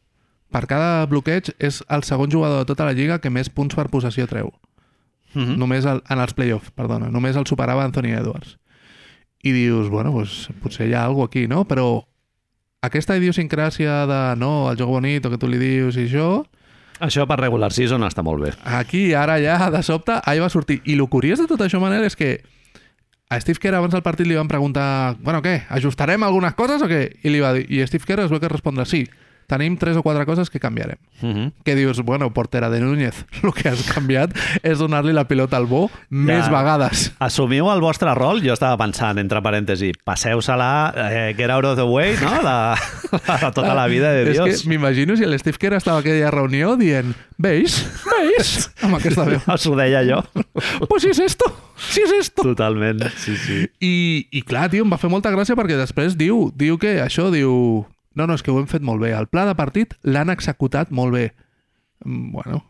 per 0.50 0.66
cada 0.66 1.06
bloqueig 1.10 1.52
és 1.62 1.84
el 1.94 2.04
segon 2.06 2.32
jugador 2.34 2.64
de 2.64 2.70
tota 2.70 2.86
la 2.86 2.96
lliga 2.98 3.20
que 3.22 3.30
més 3.30 3.50
punts 3.54 3.78
per 3.78 3.90
possessió 3.90 4.26
treu. 4.28 4.52
Mm 5.34 5.42
-hmm. 5.42 5.58
Només 5.58 5.86
el, 5.86 6.02
en 6.10 6.20
els 6.20 6.34
playoffs, 6.34 6.72
perdona. 6.72 7.10
Només 7.10 7.36
el 7.36 7.46
superava 7.46 7.84
Anthony 7.84 8.14
Edwards. 8.18 8.58
I 9.44 9.52
dius, 9.52 9.90
bueno, 9.90 10.12
pues, 10.12 10.50
potser 10.62 10.90
hi 10.90 10.94
ha 10.94 11.06
alguna 11.06 11.26
aquí, 11.26 11.48
no? 11.48 11.66
Però 11.66 12.09
aquesta 12.86 13.18
idiosincràsia 13.20 14.06
de, 14.08 14.22
no, 14.40 14.70
el 14.72 14.78
joc 14.80 14.90
bonit, 14.94 15.26
que 15.28 15.40
tu 15.42 15.50
li 15.52 15.60
dius 15.62 15.98
i 16.00 16.08
això, 16.08 16.30
Això 17.00 17.24
per 17.24 17.38
regular 17.40 17.70
season 17.72 18.04
està 18.04 18.20
molt 18.28 18.44
bé. 18.44 18.50
aquí, 18.76 19.14
ara 19.16 19.38
ja, 19.40 19.70
de 19.72 19.80
sobte, 19.84 20.18
ahí 20.26 20.40
va 20.40 20.50
sortir. 20.52 20.82
I 20.84 20.98
el 20.98 21.08
curiós 21.08 21.40
de 21.40 21.48
tot 21.48 21.62
això, 21.64 21.80
Manel, 21.80 22.04
és 22.04 22.16
que 22.20 22.42
a 23.30 23.40
Steve 23.40 23.60
Kerr 23.62 23.78
abans 23.78 23.94
del 23.94 24.04
partit 24.04 24.28
li 24.28 24.36
van 24.36 24.50
preguntar 24.50 25.16
bueno, 25.22 25.40
què, 25.42 25.62
ajustarem 25.70 26.24
algunes 26.24 26.56
coses 26.56 26.82
o 26.82 26.90
què? 26.92 27.06
I, 27.24 27.30
li 27.30 27.40
va 27.40 27.54
dir, 27.54 27.64
i 27.72 27.86
Steve 27.88 28.04
Kerr 28.04 28.26
es 28.26 28.32
veu 28.34 28.42
que 28.42 28.52
respondre 28.52 28.84
sí, 28.86 29.06
tenim 29.50 29.76
tres 29.82 29.98
o 29.98 30.04
quatre 30.06 30.26
coses 30.30 30.50
que 30.50 30.60
canviarem. 30.62 30.98
Mm 31.22 31.34
-hmm. 31.34 31.52
Que 31.66 31.76
dius, 31.76 32.02
bueno, 32.06 32.32
portera 32.34 32.70
de 32.70 32.80
Núñez, 32.80 33.26
el 33.44 33.54
que 33.54 33.70
has 33.70 33.82
canviat 33.92 34.32
és 34.64 34.78
donar-li 34.78 35.14
la 35.14 35.28
pilota 35.28 35.58
al 35.58 35.66
bo 35.66 35.90
més 36.10 36.50
vegades. 36.50 37.12
Assumiu 37.20 37.72
el 37.72 37.82
vostre 37.82 38.14
rol, 38.16 38.42
jo 38.42 38.54
estava 38.54 38.78
pensant, 38.78 39.18
entre 39.18 39.42
parèntesi, 39.42 39.92
passeu-se-la, 40.04 40.94
eh, 40.96 41.34
get 41.36 41.50
out 41.50 41.66
of 41.66 41.76
the 41.76 41.84
way, 41.84 42.16
no?, 42.22 42.32
de, 42.46 42.76
de 43.12 43.52
tota 43.58 43.74
la 43.74 43.88
vida 43.88 44.12
de 44.12 44.32
Dios. 44.32 44.48
És 44.50 44.62
que 44.62 44.70
m'imagino 44.70 45.16
si 45.16 45.24
el 45.24 45.38
Steve 45.40 45.58
Kerr 45.58 45.74
estava 45.74 46.00
aquella 46.00 46.32
reunió 46.32 46.76
dient 46.78 47.16
veis, 47.40 47.80
veis, 48.04 48.70
amb 48.84 48.98
aquesta 49.00 49.26
veu. 49.28 49.40
S'ho 49.58 49.76
deia 49.80 50.04
jo. 50.04 50.20
Pues 50.90 51.04
si 51.04 51.14
és 51.14 51.22
esto, 51.24 51.48
si 51.80 52.04
és 52.04 52.12
esto. 52.20 52.44
Totalment, 52.44 53.06
sí, 53.18 53.38
sí. 53.40 53.62
I, 53.80 54.28
I 54.32 54.44
clar, 54.44 54.68
tio, 54.70 54.84
em 54.84 54.92
va 54.92 55.00
fer 55.02 55.12
molta 55.12 55.32
gràcia 55.32 55.58
perquè 55.60 55.80
després 55.80 56.20
diu, 56.20 56.50
diu 56.56 56.78
que 56.82 57.00
això, 57.06 57.30
diu... 57.34 57.86
No, 58.18 58.26
no, 58.26 58.36
és 58.36 58.44
que 58.44 58.52
ho 58.52 58.60
hem 58.60 58.68
fet 58.70 58.86
molt 58.86 59.02
bé. 59.04 59.12
El 59.16 59.28
pla 59.32 59.46
de 59.48 59.56
partit 59.58 59.94
l'han 60.08 60.32
executat 60.34 60.92
molt 60.92 61.14
bé. 61.16 61.26
Mm, 62.06 62.32
Bueno, 62.34 62.64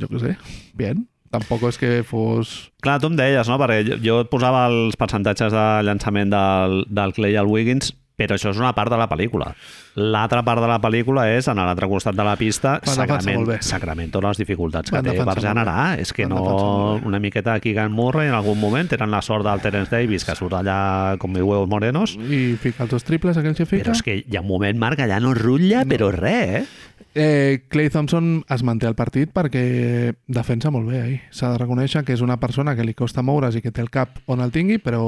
jo 0.00 0.08
què 0.10 0.20
sé, 0.22 0.36
bien. 0.78 1.06
Tampoc 1.30 1.62
és 1.68 1.78
que 1.78 1.90
fos... 2.06 2.70
Clar, 2.82 2.98
tu 2.98 3.06
em 3.10 3.16
deies, 3.18 3.46
no? 3.46 3.58
Perquè 3.60 3.98
jo 4.02 4.16
et 4.24 4.30
posava 4.32 4.64
els 4.70 4.96
percentatges 4.98 5.52
de 5.54 5.66
llançament 5.86 6.32
del, 6.32 6.80
del 6.90 7.14
Clay 7.14 7.36
al 7.38 7.46
Wiggins, 7.50 7.92
però 8.28 8.36
això 8.38 8.52
és 8.52 8.60
una 8.60 8.72
part 8.76 8.92
de 8.92 8.98
la 9.00 9.08
pel·lícula. 9.10 9.52
L'altra 10.00 10.42
part 10.46 10.62
de 10.62 10.68
la 10.70 10.78
pel·lícula 10.82 11.26
és, 11.32 11.48
en 11.50 11.58
l'altre 11.58 11.88
costat 11.90 12.14
de 12.16 12.26
la 12.26 12.36
pista, 12.38 12.76
Sacramento, 12.84 13.38
molt 13.40 13.48
bé. 13.50 13.58
Sacramento 13.66 14.20
les 14.22 14.38
dificultats 14.38 14.92
que 14.92 15.02
té 15.02 15.16
per 15.26 15.36
generar. 15.42 15.98
És 16.00 16.12
que 16.16 16.28
no... 16.30 17.00
Una 17.06 17.18
miqueta 17.22 17.54
de 17.56 17.64
Keegan 17.64 17.92
Murray 17.92 18.28
en 18.30 18.36
algun 18.36 18.58
moment 18.60 18.90
tenen 18.90 19.10
la 19.10 19.22
sort 19.24 19.46
del 19.46 19.62
Terence 19.64 19.90
Davis, 19.90 20.24
que 20.26 20.36
surt 20.38 20.54
allà 20.60 21.16
com 21.20 21.32
mi 21.32 21.42
huevos 21.42 21.68
morenos, 21.70 22.16
I 22.20 22.56
fica 22.60 22.84
els 22.84 22.92
dos 22.92 23.06
triples, 23.06 23.38
aquells 23.40 23.58
que 23.58 23.66
fica. 23.66 23.84
però 23.84 23.96
és 23.96 24.04
que 24.04 24.20
hi 24.20 24.36
ha 24.36 24.44
un 24.44 24.48
moment, 24.50 24.78
Marc, 24.78 25.00
allà 25.02 25.20
no 25.22 25.34
rutlla, 25.34 25.84
però 25.88 26.10
res, 26.14 26.60
eh? 26.60 26.89
Eh, 27.14 27.66
Clay 27.68 27.90
Thompson 27.90 28.44
es 28.48 28.62
manté 28.62 28.86
al 28.86 28.94
partit 28.94 29.32
perquè 29.34 30.14
defensa 30.30 30.70
molt 30.70 30.86
bé 30.90 31.00
ahir. 31.00 31.18
S'ha 31.34 31.50
de 31.52 31.58
reconèixer 31.58 32.04
que 32.06 32.14
és 32.14 32.22
una 32.22 32.38
persona 32.38 32.76
que 32.78 32.86
li 32.86 32.94
costa 32.94 33.24
moure's 33.26 33.58
i 33.58 33.62
que 33.64 33.72
té 33.74 33.82
el 33.82 33.90
cap 33.90 34.20
on 34.30 34.42
el 34.44 34.52
tingui, 34.54 34.78
però 34.78 35.02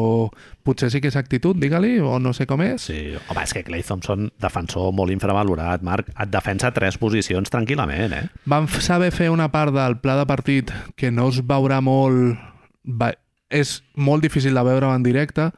potser 0.66 0.90
sí 0.90 1.00
que 1.00 1.12
és 1.12 1.18
actitud, 1.18 1.58
digue-li, 1.62 2.00
o 2.02 2.18
no 2.18 2.34
sé 2.34 2.46
com 2.50 2.62
és. 2.66 2.88
Sí, 2.90 3.14
home, 3.14 3.44
és 3.46 3.54
que 3.54 3.64
Clay 3.66 3.86
Thompson, 3.86 4.30
defensor 4.42 4.90
molt 4.96 5.14
infravalorat, 5.14 5.84
Marc, 5.86 6.10
et 6.10 6.32
defensa 6.32 6.72
tres 6.74 6.98
posicions 6.98 7.52
tranquil·lament, 7.52 8.16
eh? 8.18 8.24
Van 8.50 8.66
saber 8.66 9.12
fer 9.14 9.30
una 9.30 9.50
part 9.54 9.74
del 9.74 10.00
pla 10.02 10.18
de 10.18 10.26
partit 10.26 10.72
que 10.96 11.12
no 11.14 11.30
es 11.30 11.42
veurà 11.46 11.80
molt... 11.84 12.38
Va... 12.82 13.12
És 13.52 13.82
molt 13.94 14.24
difícil 14.24 14.56
de 14.56 14.62
veure 14.64 14.88
en 14.96 15.02
directe, 15.04 15.50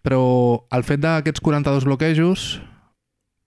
però 0.00 0.64
el 0.72 0.84
fet 0.88 1.02
d'aquests 1.02 1.42
42 1.44 1.84
bloquejos 1.84 2.46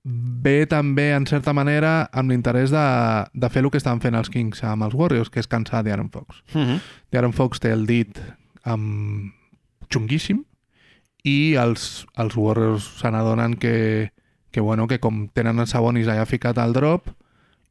ve 0.04 0.66
també, 0.66 1.12
en 1.14 1.28
certa 1.30 1.54
manera, 1.54 2.10
amb 2.12 2.34
l'interès 2.34 2.72
de, 2.74 2.86
de 3.34 3.49
fer 3.54 3.62
el 3.62 3.70
que 3.70 3.78
estan 3.78 4.02
fent 4.02 4.18
els 4.18 4.32
Kings 4.34 4.64
amb 4.66 4.88
els 4.88 4.95
Warriors, 4.97 5.30
que 5.30 5.41
és 5.43 5.49
cansar 5.49 5.84
d'Aaron 5.86 6.10
Fox. 6.10 6.41
Uh 6.56 6.62
-huh. 6.62 6.80
D'Aaron 7.12 7.34
Fox 7.34 7.60
té 7.60 7.72
el 7.72 7.86
dit 7.86 8.20
amb... 8.64 9.34
xunguíssim 9.91 10.45
i 11.24 11.56
els, 11.60 12.08
els 12.16 12.36
Warriors 12.36 12.84
se 13.02 13.12
n'adonen 13.12 13.58
que, 13.60 14.12
que, 14.52 14.62
bueno, 14.62 14.88
que 14.88 14.99
com 14.99 15.28
tenen 15.28 15.60
el 15.60 15.68
Sabonis 15.68 16.08
allà 16.08 16.26
ficat 16.26 16.58
al 16.58 16.72
drop 16.74 17.10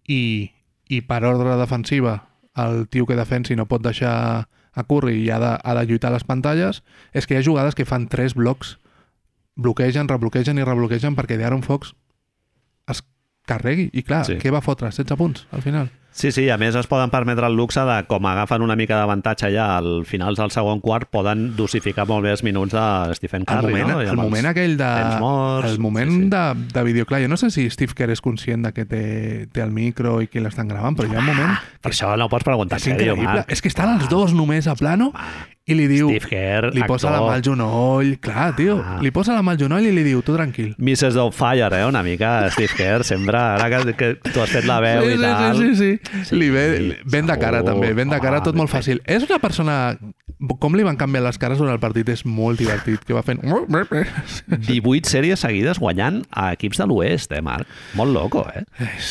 i, 0.06 0.52
i 0.88 1.00
per 1.00 1.24
ordre 1.24 1.56
defensiva 1.56 2.28
el 2.56 2.88
tio 2.88 3.06
que 3.06 3.16
defensi 3.16 3.56
no 3.56 3.66
pot 3.70 3.82
deixar 3.82 4.48
a 4.72 4.84
Curry 4.84 5.24
i 5.24 5.30
ha 5.30 5.38
de, 5.38 5.58
ha 5.64 5.74
de 5.74 5.86
lluitar 5.86 6.10
a 6.10 6.14
les 6.14 6.24
pantalles, 6.24 6.82
és 7.12 7.26
que 7.26 7.34
hi 7.34 7.38
ha 7.38 7.46
jugades 7.46 7.74
que 7.74 7.86
fan 7.88 8.06
tres 8.08 8.34
blocs, 8.34 8.76
bloquegen, 9.56 10.08
rebloquegen 10.08 10.58
i 10.58 10.66
rebloquegen 10.66 11.16
perquè 11.16 11.38
d'Aaron 11.40 11.64
Fox 11.66 11.94
carregui. 13.50 13.90
I 13.92 14.06
clar, 14.06 14.24
Sí. 14.28 14.38
què 14.40 14.52
va 14.54 14.62
fotre? 14.64 14.92
16 14.94 15.18
punts 15.18 15.46
al 15.50 15.62
final. 15.66 15.90
Sí, 16.12 16.32
sí, 16.34 16.48
a 16.50 16.56
més 16.58 16.74
es 16.74 16.88
poden 16.90 17.08
permetre 17.08 17.46
el 17.46 17.54
luxe 17.54 17.80
de, 17.86 18.00
com 18.10 18.24
agafen 18.26 18.64
una 18.66 18.74
mica 18.76 18.96
d'avantatge 18.98 19.52
ja 19.54 19.68
al 19.78 20.02
finals 20.04 20.40
del 20.40 20.50
segon 20.50 20.80
quart, 20.82 21.06
poden 21.08 21.52
dosificar 21.56 22.02
molt 22.10 22.26
bé 22.26 22.32
els 22.34 22.42
minuts 22.42 22.74
de 22.74 23.14
Stephen 23.14 23.44
El 23.44 23.46
Curry, 23.46 23.76
moment, 23.76 23.92
no? 23.94 24.00
El 24.02 24.18
moment 24.18 24.48
aquell 24.50 24.74
de... 24.76 24.88
morts, 25.22 25.70
el 25.70 25.78
moment 25.78 26.10
sí, 26.10 26.18
sí. 26.24 26.28
de, 26.34 26.42
de 26.74 26.82
vídeo, 26.88 27.06
clar, 27.06 27.22
jo 27.22 27.30
no 27.30 27.38
sé 27.38 27.52
si 27.54 27.68
Steve 27.70 27.94
Kerr 27.94 28.10
és 28.10 28.20
conscient 28.20 28.66
de 28.66 28.74
que 28.74 28.84
té, 28.90 29.04
té 29.54 29.62
el 29.62 29.70
micro 29.70 30.18
i 30.20 30.26
que 30.26 30.42
l'estan 30.42 30.68
gravant, 30.68 30.98
però 30.98 31.06
hi 31.08 31.14
ha 31.14 31.22
un 31.22 31.30
moment 31.30 31.54
Per 31.80 31.94
això 31.94 32.10
no 32.18 32.26
ho 32.26 32.34
pots 32.34 32.44
preguntar 32.44 32.82
és 32.82 32.90
increïble. 32.90 33.46
És 33.46 33.62
que 33.62 33.70
estan 33.70 33.94
els 33.94 34.10
dos 34.10 34.34
només 34.34 34.66
a 34.66 34.74
plano 34.74 35.12
i 35.70 35.76
li 35.78 35.86
diu... 35.90 36.08
Steve 36.10 36.28
Kerr, 36.30 36.70
li 36.74 36.82
posa 36.88 37.10
la 37.14 37.20
mà 37.24 37.34
al 37.38 37.44
genoll. 37.46 38.16
Clar, 38.22 38.50
tio, 38.58 38.76
Ah. 38.80 38.98
li 39.02 39.10
posa 39.14 39.34
la 39.36 39.42
mà 39.46 39.54
al 39.54 39.60
genoll 39.62 39.86
i 39.86 39.92
li 39.94 40.02
diu, 40.06 40.20
tu 40.26 40.34
tranquil. 40.36 40.74
Mrs. 40.78 41.14
Doubtfire, 41.14 41.70
eh? 41.80 41.84
Una 41.86 42.02
mica, 42.06 42.50
Steve 42.54 42.72
Kerr, 42.76 43.04
sempre, 43.06 43.38
ara 43.38 43.68
que, 43.72 43.94
que 43.98 44.10
tu 44.32 44.40
has 44.42 44.50
fet 44.50 44.66
la 44.68 44.80
veu 44.84 45.04
sí, 45.06 45.14
i 45.14 45.16
sí, 45.16 45.22
tal... 45.22 45.56
sí, 45.56 45.68
sí, 45.76 45.90
sí. 46.00 46.24
Sí, 46.30 46.36
Li 46.40 46.50
ve, 46.50 46.64
ben 47.04 47.26
de 47.30 47.38
cara, 47.38 47.60
segur. 47.62 47.72
també. 47.74 47.92
Ben 47.94 48.10
de 48.10 48.18
cara, 48.20 48.38
Home, 48.40 48.44
tot 48.50 48.58
molt 48.58 48.70
fàcil. 48.72 49.00
És 49.06 49.24
una 49.28 49.38
persona... 49.42 49.78
Com 50.58 50.72
li 50.72 50.82
van 50.86 50.96
canviar 50.96 51.20
les 51.26 51.36
cares 51.36 51.58
durant 51.60 51.74
el 51.74 51.80
partit 51.82 52.08
és 52.08 52.22
molt 52.24 52.56
divertit, 52.58 53.02
que 53.04 53.12
va 53.12 53.20
fent... 53.26 53.42
18 53.44 55.10
sèries 55.10 55.42
seguides 55.44 55.78
guanyant 55.82 56.22
a 56.32 56.50
equips 56.54 56.80
de 56.80 56.86
l'oest, 56.88 57.32
eh, 57.36 57.42
Marc? 57.44 57.68
Molt 57.98 58.14
loco, 58.14 58.46
eh? 58.54 58.64
és, 58.96 59.10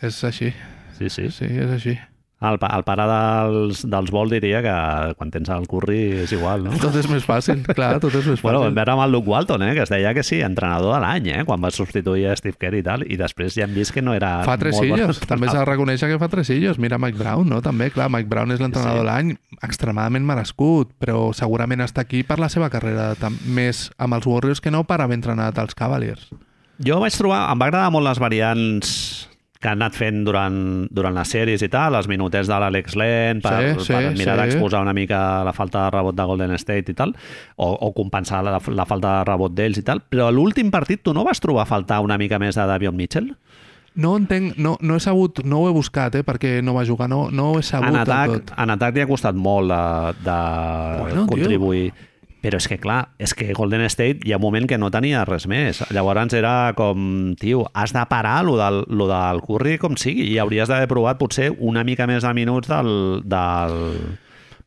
és 0.00 0.20
així. 0.28 0.52
Sí, 0.98 1.08
sí. 1.10 1.28
Sí, 1.34 1.48
és 1.50 1.70
així. 1.74 1.96
El, 2.42 2.56
el 2.58 2.82
pare 2.82 3.04
dels, 3.06 3.84
dels 3.86 4.10
Vol 4.10 4.32
diria 4.34 4.58
que 4.64 4.72
quan 5.18 5.30
tens 5.30 5.48
el 5.54 5.68
curri 5.70 6.00
és 6.24 6.32
igual, 6.34 6.64
no? 6.66 6.72
Tot 6.82 6.96
és 6.98 7.06
més 7.10 7.22
fàcil, 7.22 7.60
clar, 7.68 7.92
tot 8.02 8.10
és 8.10 8.24
més 8.26 8.40
fàcil. 8.40 8.42
Bueno, 8.48 8.64
vam 8.64 8.74
veure 8.74 8.94
amb 8.96 9.04
el 9.04 9.12
Luke 9.14 9.30
Walton, 9.30 9.62
eh, 9.62 9.72
que 9.76 9.84
es 9.86 9.92
deia 9.92 10.10
que 10.16 10.24
sí, 10.26 10.40
entrenador 10.42 10.96
de 10.96 11.00
l'any, 11.04 11.28
eh, 11.36 11.44
quan 11.46 11.62
va 11.62 11.70
substituir 11.70 12.26
a 12.32 12.36
Steve 12.36 12.58
Kerr 12.58 12.80
i 12.80 12.82
tal, 12.82 13.04
i 13.06 13.16
després 13.20 13.54
ja 13.54 13.64
hem 13.68 13.74
vist 13.76 13.94
que 13.94 14.02
no 14.02 14.14
era... 14.18 14.40
Fa 14.48 14.56
tres 14.58 14.76
sillos, 14.80 15.20
també 15.30 15.46
s'ha 15.46 15.60
de 15.62 15.68
reconèixer 15.70 16.10
que 16.10 16.18
fa 16.18 16.28
tres 16.32 16.50
sillos. 16.50 16.80
Mira 16.82 16.98
Mike 16.98 17.18
Brown, 17.20 17.46
no? 17.48 17.62
També, 17.62 17.90
clar, 17.94 18.10
Mike 18.10 18.28
Brown 18.32 18.50
és 18.50 18.60
l'entrenador 18.60 18.98
Sí. 18.98 19.04
de 19.04 19.06
l'any, 19.06 19.34
extremadament 19.62 20.26
merescut, 20.26 20.90
però 20.98 21.30
segurament 21.36 21.80
està 21.86 22.02
aquí 22.02 22.24
per 22.26 22.40
la 22.42 22.48
seva 22.52 22.68
carrera 22.74 23.12
més 23.46 23.86
amb 24.02 24.18
els 24.18 24.26
Warriors 24.26 24.60
que 24.60 24.70
no 24.74 24.82
per 24.84 24.98
haver 25.00 25.20
entrenat 25.20 25.58
els 25.62 25.74
Cavaliers. 25.78 26.26
Jo 26.82 26.98
vaig 26.98 27.14
trobar... 27.14 27.44
Em 27.52 27.60
va 27.62 27.68
agradar 27.70 27.92
molt 27.94 28.08
les 28.08 28.18
variants 28.18 29.28
que 29.62 29.70
han 29.70 29.78
anat 29.80 29.94
fent 29.94 30.24
durant, 30.26 30.56
durant 30.90 31.14
les 31.14 31.30
sèries 31.30 31.62
i 31.62 31.68
tal, 31.70 31.94
els 31.94 32.08
minutets 32.10 32.48
de 32.50 32.56
l'Alex 32.58 32.96
Len, 32.98 33.40
per, 33.44 33.52
Sí, 33.78 33.86
sí, 33.86 33.92
per 33.94 34.10
mirar 34.18 34.34
sí. 34.34 34.40
d'exposar 34.42 34.80
una 34.82 34.92
mica 34.96 35.20
la 35.46 35.52
falta 35.54 35.84
de 35.86 35.94
rebot 35.94 36.16
de 36.18 36.24
Golden 36.26 36.54
State 36.58 36.90
i 36.90 36.98
tal, 36.98 37.14
o, 37.56 37.68
o 37.70 37.92
compensar 37.94 38.42
la, 38.42 38.58
la 38.58 38.86
falta 38.90 39.18
de 39.20 39.24
rebot 39.30 39.54
d'ells 39.54 39.78
i 39.78 39.86
tal, 39.86 40.02
però 40.02 40.26
a 40.26 40.34
l'últim 40.34 40.72
partit 40.74 41.04
tu 41.06 41.14
no 41.14 41.22
vas 41.24 41.38
trobar 41.40 41.62
a 41.62 41.70
faltar 41.70 42.00
una 42.02 42.18
mica 42.18 42.40
més 42.42 42.58
de 42.58 42.66
Davion 42.66 42.96
Mitchell? 42.98 43.30
No 43.94 44.14
entenc, 44.16 44.54
no, 44.56 44.78
no 44.80 44.96
he 44.96 45.00
sabut, 45.04 45.42
no 45.44 45.58
ho 45.60 45.66
he 45.68 45.72
buscat, 45.76 46.14
eh, 46.16 46.22
perquè 46.24 46.62
no 46.64 46.72
va 46.72 46.82
jugar, 46.88 47.10
no, 47.12 47.26
no 47.30 47.50
ho 47.52 47.58
he 47.60 47.62
sabut 47.62 47.90
En 47.92 47.98
atac, 48.00 48.30
tot. 48.32 48.52
en 48.56 48.70
atac 48.72 48.96
li 48.96 49.02
ha 49.04 49.08
costat 49.10 49.36
molt 49.36 49.68
de, 49.68 49.82
de 50.24 50.38
Bueno, 51.02 51.26
tio. 51.28 51.92
Però 52.42 52.58
és 52.58 52.66
que, 52.66 52.78
clar, 52.82 53.12
és 53.22 53.36
que 53.38 53.52
Golden 53.54 53.84
State 53.86 54.26
hi 54.26 54.34
ha 54.34 54.40
un 54.40 54.42
moment 54.42 54.66
que 54.66 54.78
no 54.80 54.90
tenia 54.90 55.22
res 55.28 55.46
més. 55.50 55.84
Llavors 55.94 56.34
era 56.34 56.72
com, 56.78 57.36
tio, 57.38 57.68
has 57.72 57.94
de 57.94 58.02
parar 58.10 58.40
lo 58.44 58.56
del, 58.58 58.82
lo 58.90 59.06
del 59.10 59.42
Curry 59.46 59.78
com 59.78 59.94
sigui 59.96 60.26
i 60.32 60.40
hauries 60.42 60.68
d'haver 60.70 60.90
provat 60.90 61.22
potser 61.22 61.52
una 61.58 61.86
mica 61.86 62.08
més 62.10 62.26
de 62.26 62.34
minuts 62.34 62.70
del... 62.72 63.22
del... 63.22 63.78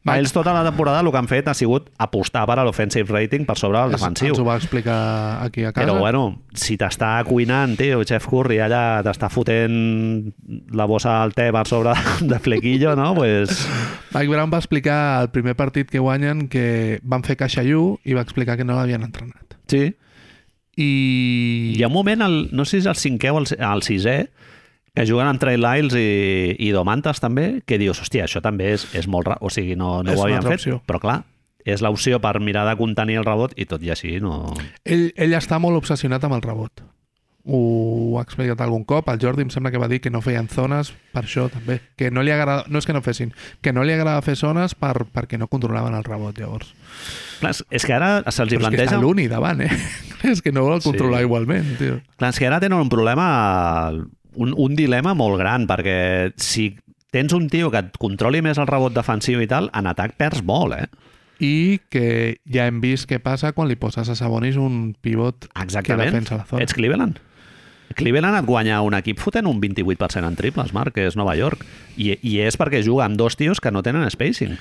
Va. 0.06 0.20
Ells 0.22 0.30
tota 0.36 0.54
la 0.54 0.62
temporada 0.62 1.00
el 1.02 1.10
que 1.10 1.18
han 1.18 1.26
fet 1.26 1.48
ha 1.50 1.56
sigut 1.58 1.88
apostar 1.98 2.44
per 2.46 2.60
a 2.62 2.66
l'offensive 2.68 3.10
rating 3.10 3.48
per 3.48 3.56
sobre 3.58 3.80
del 3.82 3.96
defensiu. 3.96 4.36
Ens 4.36 4.42
ho 4.42 4.46
va 4.46 4.58
explicar 4.60 4.98
aquí 5.42 5.64
a 5.66 5.72
casa. 5.74 5.82
Però 5.82 5.98
bueno, 5.98 6.44
si 6.54 6.78
t'està 6.78 7.10
cuinant, 7.26 7.74
tio, 7.80 8.04
Jeff 8.06 8.30
Curry 8.30 8.60
allà 8.62 9.02
t'està 9.06 9.32
fotent 9.34 10.30
la 10.78 10.86
bossa 10.86 11.18
al 11.24 11.34
te 11.34 11.50
per 11.56 11.66
sobre 11.66 11.96
de 12.32 12.40
flequillo, 12.40 12.94
no? 12.96 13.16
Pues, 13.18 13.66
Mike 14.14 14.30
Brown 14.30 14.54
va 14.54 14.62
explicar 14.62 15.00
el 15.24 15.32
primer 15.34 15.56
partit 15.58 15.90
que 15.90 16.04
guanyen 16.04 16.48
que 16.54 17.00
van 17.02 17.26
fer 17.26 17.40
caixallú 17.42 17.96
i 18.06 18.14
va 18.14 18.22
explicar 18.22 18.60
que 18.62 18.68
no 18.68 18.78
l'havien 18.78 19.04
entrenat. 19.10 19.58
sí. 19.66 19.96
I... 20.76 21.76
Hi 21.78 21.84
ha 21.86 21.88
un 21.88 21.94
moment, 21.96 22.20
el, 22.22 22.34
no 22.52 22.66
sé 22.68 22.82
si 22.82 22.84
és 22.84 22.88
el 22.92 22.98
cinquè 23.00 23.30
o 23.32 23.38
el, 23.40 23.46
el 23.48 23.84
sisè, 23.86 24.18
que 24.96 25.06
juguen 25.06 25.28
amb 25.28 25.40
Trey 25.42 25.58
Lyles 25.60 25.94
i, 26.00 26.56
i 26.60 26.72
Domantas 26.72 27.20
també, 27.20 27.62
que 27.68 27.78
dius, 27.82 28.00
hòstia, 28.02 28.26
això 28.30 28.42
també 28.42 28.72
és, 28.78 28.88
és 28.96 29.08
molt... 29.12 29.28
ra- 29.28 29.38
O 29.42 29.50
sigui, 29.52 29.76
no, 29.76 30.02
no 30.04 30.12
És 30.16 30.20
ho 30.20 30.26
altra 30.30 30.56
fet, 30.56 30.62
opció. 30.64 30.82
però 30.88 31.00
clar, 31.04 31.20
és 31.66 31.82
l'opció 31.82 32.20
per 32.22 32.40
mirar 32.40 32.64
de 32.70 32.76
contenir 32.80 33.18
el 33.20 33.26
rebot 33.26 33.54
i 33.58 33.66
tot 33.66 33.84
i 33.84 33.90
així 33.92 34.20
no... 34.22 34.54
Ell, 34.86 35.10
ell 35.18 35.34
està 35.38 35.60
molt 35.60 35.76
obsessionat 35.84 36.24
amb 36.24 36.38
el 36.40 36.44
rebot. 36.46 36.84
ho 37.48 38.18
ha 38.18 38.24
explicat 38.26 38.62
algun 38.64 38.84
cop. 38.90 39.10
El 39.12 39.20
Jordi 39.22 39.44
em 39.46 39.52
sembla 39.54 39.70
que 39.70 39.78
va 39.78 39.88
dir 39.88 40.00
que 40.02 40.10
no 40.10 40.22
feien 40.26 40.48
zones 40.50 40.94
per 41.14 41.22
això 41.28 41.44
també. 41.54 41.76
Que 41.96 42.10
no 42.10 42.24
li 42.26 42.32
agrada, 42.34 42.64
no 42.74 42.80
és 42.82 42.88
que 42.90 42.94
no 42.96 43.04
fessin, 43.06 43.34
que 43.62 43.74
no 43.74 43.84
li 43.86 43.94
agrada 43.94 44.24
fer 44.26 44.34
zones 44.40 44.74
per, 44.74 44.96
perquè 45.14 45.38
no 45.38 45.46
controlaven 45.52 45.94
el 45.94 46.04
rebot, 46.08 46.40
llavors. 46.42 46.72
Clar, 47.44 47.52
és- 47.70 47.86
que 47.86 47.94
ara 47.94 48.24
se'ls 48.32 48.50
hi 48.50 48.58
Però 48.58 48.64
és 48.64 48.72
que 48.72 48.78
planteja... 48.80 48.90
està 48.96 49.02
l'Uni 49.04 49.28
davant, 49.30 49.62
eh? 49.62 49.70
és 50.32 50.42
que 50.42 50.52
no 50.56 50.64
vol 50.66 50.82
controlar 50.82 51.22
Sí. 51.22 51.28
igualment, 51.30 51.70
tio. 51.78 52.00
Clar, 52.18 52.32
és 52.34 52.40
que 52.42 52.48
ara 52.50 52.60
tenen 52.64 52.80
un 52.82 52.90
problema, 52.90 53.28
un, 54.36 54.54
un 54.58 54.76
dilema 54.76 55.14
molt 55.18 55.40
gran, 55.42 55.68
perquè 55.70 56.32
si 56.42 56.74
tens 57.16 57.34
un 57.34 57.48
tio 57.50 57.72
que 57.72 57.80
et 57.80 57.98
controli 58.02 58.42
més 58.44 58.60
el 58.60 58.68
rebot 58.68 58.96
defensiu 58.96 59.42
i 59.44 59.48
tal, 59.48 59.70
en 59.76 59.88
atac 59.88 60.18
perds 60.20 60.44
molt, 60.44 60.76
eh? 60.76 61.14
I 61.44 61.80
que 61.92 62.08
ja 62.48 62.68
hem 62.70 62.80
vist 62.84 63.10
què 63.10 63.20
passa 63.24 63.52
quan 63.56 63.68
li 63.68 63.76
poses 63.80 64.08
a 64.08 64.16
Sabonis 64.16 64.56
un 64.60 64.94
pivot 65.04 65.50
Exactament. 65.52 65.86
que 65.86 66.12
defensa 66.12 66.38
la 66.40 66.46
zona. 66.48 66.64
Ets 66.64 66.76
Cleveland. 66.76 67.20
Cleveland 67.96 68.40
et 68.40 68.48
guanya 68.48 68.82
un 68.84 68.96
equip 68.98 69.20
fotent 69.22 69.48
un 69.48 69.60
28% 69.62 70.28
en 70.28 70.36
triples, 70.36 70.74
Marc, 70.76 70.96
que 70.96 71.06
és 71.08 71.16
Nova 71.16 71.36
York. 71.40 71.64
I, 71.96 72.16
I 72.20 72.40
és 72.48 72.58
perquè 72.60 72.82
juga 72.84 73.06
amb 73.06 73.20
dos 73.20 73.36
tios 73.40 73.62
que 73.64 73.72
no 73.72 73.84
tenen 73.84 74.08
spacing. 74.12 74.56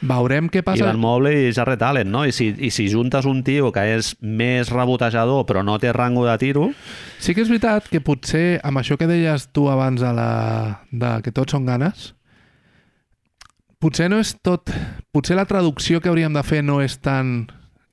Veurem 0.00 0.46
què 0.52 0.62
passa. 0.62 0.78
Ivan 0.78 1.00
Mobley 1.02 1.48
i 1.48 1.54
Jarrett 1.54 1.82
Allen, 1.82 2.10
no? 2.12 2.22
I 2.26 2.32
si, 2.34 2.52
I 2.54 2.70
si 2.70 2.86
juntes 2.90 3.26
un 3.26 3.42
tio 3.46 3.72
que 3.74 3.82
és 3.96 4.12
més 4.22 4.70
rebotejador 4.70 5.42
però 5.48 5.64
no 5.66 5.78
té 5.82 5.92
rango 5.92 6.26
de 6.28 6.36
tiro, 6.38 6.68
Sí 7.18 7.34
que 7.34 7.42
és 7.42 7.50
veritat 7.50 7.88
que 7.90 8.00
potser 8.04 8.60
amb 8.62 8.78
això 8.78 8.94
que 8.98 9.08
deies 9.10 9.48
tu 9.50 9.66
abans 9.70 10.00
de, 10.00 10.12
la, 10.14 10.30
de 10.94 11.16
que 11.24 11.32
tots 11.34 11.56
són 11.56 11.66
ganes, 11.66 12.12
potser 13.82 14.08
no 14.10 14.20
és 14.22 14.36
tot... 14.42 14.70
Potser 15.14 15.38
la 15.38 15.48
traducció 15.50 16.02
que 16.02 16.10
hauríem 16.12 16.36
de 16.36 16.44
fer 16.46 16.62
no 16.62 16.78
és 16.84 16.98
tant... 17.02 17.48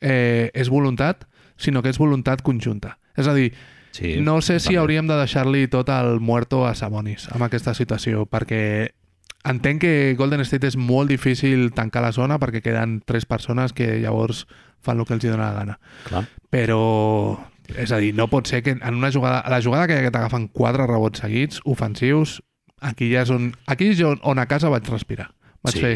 Eh, 0.06 0.52
és 0.54 0.70
voluntat, 0.70 1.24
sinó 1.58 1.82
que 1.82 1.90
és 1.90 1.98
voluntat 1.98 2.44
conjunta. 2.46 3.00
És 3.18 3.26
a 3.26 3.34
dir, 3.34 3.48
sí, 3.96 4.20
no 4.22 4.38
sé 4.46 4.60
si 4.60 4.76
també. 4.76 4.82
hauríem 4.84 5.10
de 5.10 5.18
deixar-li 5.18 5.66
tot 5.72 5.90
el 5.90 6.20
muerto 6.20 6.66
a 6.68 6.76
Sabonis 6.78 7.26
amb 7.34 7.48
aquesta 7.48 7.74
situació, 7.74 8.28
perquè 8.30 8.62
entenc 9.46 9.82
que 9.82 10.16
Golden 10.18 10.44
State 10.46 10.74
és 10.74 10.78
molt 10.78 11.12
difícil 11.12 11.70
tancar 11.78 12.04
la 12.06 12.14
zona 12.16 12.40
perquè 12.42 12.64
queden 12.66 13.00
tres 13.06 13.28
persones 13.30 13.74
que 13.74 14.00
llavors 14.02 14.46
fan 14.86 15.00
el 15.00 15.08
que 15.08 15.16
els 15.18 15.26
hi 15.26 15.32
dóna 15.34 15.52
la 15.52 15.60
gana 15.60 15.78
Clar. 16.08 16.26
però 16.52 16.82
és 17.74 17.92
a 17.92 18.00
dir, 18.02 18.14
no 18.14 18.28
pot 18.30 18.48
ser 18.48 18.62
que 18.66 18.76
en 18.76 18.98
una 18.98 19.12
jugada, 19.12 19.40
a 19.40 19.50
la 19.50 19.62
jugada 19.62 19.88
que, 19.90 20.02
que 20.04 20.12
t'agafen 20.14 20.48
quatre 20.54 20.86
rebots 20.86 21.24
seguits, 21.24 21.62
ofensius, 21.66 22.42
aquí 22.82 23.10
ja 23.14 23.24
és 23.26 23.32
on, 23.34 23.50
aquí 23.66 23.90
és 23.94 24.02
on, 24.06 24.20
on 24.24 24.42
a 24.42 24.46
casa 24.50 24.70
vaig 24.70 24.86
respirar. 24.92 25.32
Vaig 25.66 25.76
sí. 25.76 25.84
fer, 25.84 25.94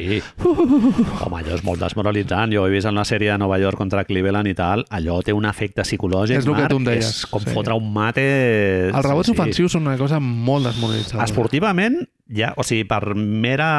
Home, 1.23 1.39
allò 1.39 1.55
és 1.55 1.63
molt 1.65 1.81
desmoralitzant. 1.83 2.53
Jo 2.55 2.65
he 2.67 2.73
vist 2.73 2.89
en 2.89 2.97
la 2.97 3.05
sèrie 3.07 3.31
de 3.31 3.37
Nova 3.41 3.59
York 3.61 3.79
contra 3.79 4.03
Cleveland 4.07 4.49
i 4.51 4.55
tal. 4.57 4.85
Allò 4.95 5.19
té 5.25 5.35
un 5.35 5.47
efecte 5.49 5.85
psicològic, 5.85 6.39
És 6.39 6.47
el 6.47 6.55
que 6.55 6.65
Marc, 6.65 6.73
tu 6.73 6.79
em 6.81 6.87
deies, 6.89 7.09
És 7.09 7.25
com 7.29 7.43
sí. 7.43 7.53
fotre 7.55 7.77
un 7.77 7.91
mate... 7.93 8.25
els 8.89 9.05
rebots 9.05 9.33
ofensius 9.35 9.77
són 9.77 9.87
una 9.87 9.97
cosa 9.99 10.19
molt 10.23 10.69
desmoralitzadora. 10.69 11.27
Esportivament, 11.27 12.01
ja, 12.29 12.51
o 12.57 12.65
sigui, 12.65 12.85
per 12.89 13.15
mera 13.15 13.69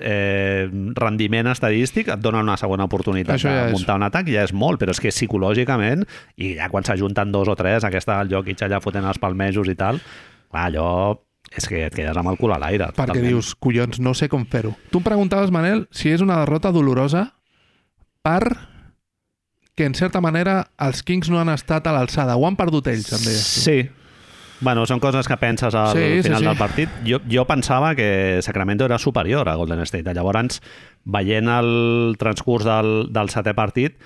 eh, 0.00 0.68
rendiment 0.98 1.48
estadístic 1.52 2.10
et 2.12 2.20
dona 2.20 2.42
una 2.44 2.58
segona 2.60 2.84
oportunitat 2.88 3.38
Això 3.38 3.48
ja 3.48 3.64
de 3.64 3.70
és. 3.70 3.78
muntar 3.78 3.96
un 4.00 4.04
atac, 4.08 4.28
ja 4.32 4.44
és 4.44 4.52
molt, 4.52 4.80
però 4.82 4.92
és 4.94 5.00
que 5.00 5.12
psicològicament, 5.14 6.04
i 6.36 6.54
ja 6.58 6.68
quan 6.72 6.84
s'ajunten 6.86 7.32
dos 7.32 7.48
o 7.48 7.56
tres, 7.56 7.86
aquesta 7.88 8.20
al 8.20 8.30
i 8.30 8.56
allà 8.66 8.80
fotent 8.84 9.08
els 9.08 9.18
palmejos 9.20 9.68
i 9.68 9.76
tal, 9.78 10.00
clar, 10.50 10.68
allò 10.68 10.90
és 11.50 11.66
que 11.66 11.84
et 11.86 11.94
quedes 11.94 12.16
amb 12.16 12.30
el 12.30 12.38
cul 12.38 12.52
a 12.54 12.58
l'aire. 12.62 12.90
Perquè 12.94 13.10
totalment. 13.12 13.26
dius, 13.28 13.54
collons, 13.58 13.98
no 14.00 14.14
sé 14.14 14.28
com 14.30 14.44
fer-ho. 14.46 14.74
Tu 14.92 14.98
em 15.00 15.04
preguntaves, 15.06 15.50
Manel, 15.50 15.86
si 15.90 16.10
és 16.14 16.22
una 16.22 16.38
derrota 16.44 16.70
dolorosa 16.72 17.32
per 18.22 18.42
que, 19.74 19.86
en 19.88 19.94
certa 19.94 20.20
manera, 20.20 20.66
els 20.78 21.02
Kings 21.02 21.30
no 21.32 21.40
han 21.40 21.48
estat 21.48 21.86
a 21.88 21.94
l'alçada. 21.96 22.36
Ho 22.36 22.46
han 22.46 22.56
perdut 22.58 22.86
ells, 22.92 23.08
tu. 23.10 23.16
Sí. 23.32 23.80
Bueno, 24.60 24.82
són 24.84 25.00
coses 25.00 25.24
que 25.26 25.38
penses 25.40 25.72
al 25.74 25.94
Sí, 25.96 26.02
sí, 26.18 26.22
final 26.28 26.42
sí. 26.42 26.46
del 26.50 26.58
partit. 26.60 26.90
Jo, 27.06 27.18
jo 27.32 27.46
pensava 27.48 27.94
que 27.96 28.40
Sacramento 28.44 28.84
era 28.84 28.98
superior 29.00 29.48
a 29.48 29.54
Golden 29.56 29.80
State. 29.88 30.12
Llavors, 30.12 30.60
veient 31.04 31.48
el 31.48 32.14
transcurs 32.20 32.66
del, 32.68 33.08
del 33.10 33.32
setè 33.32 33.54
partit, 33.56 33.96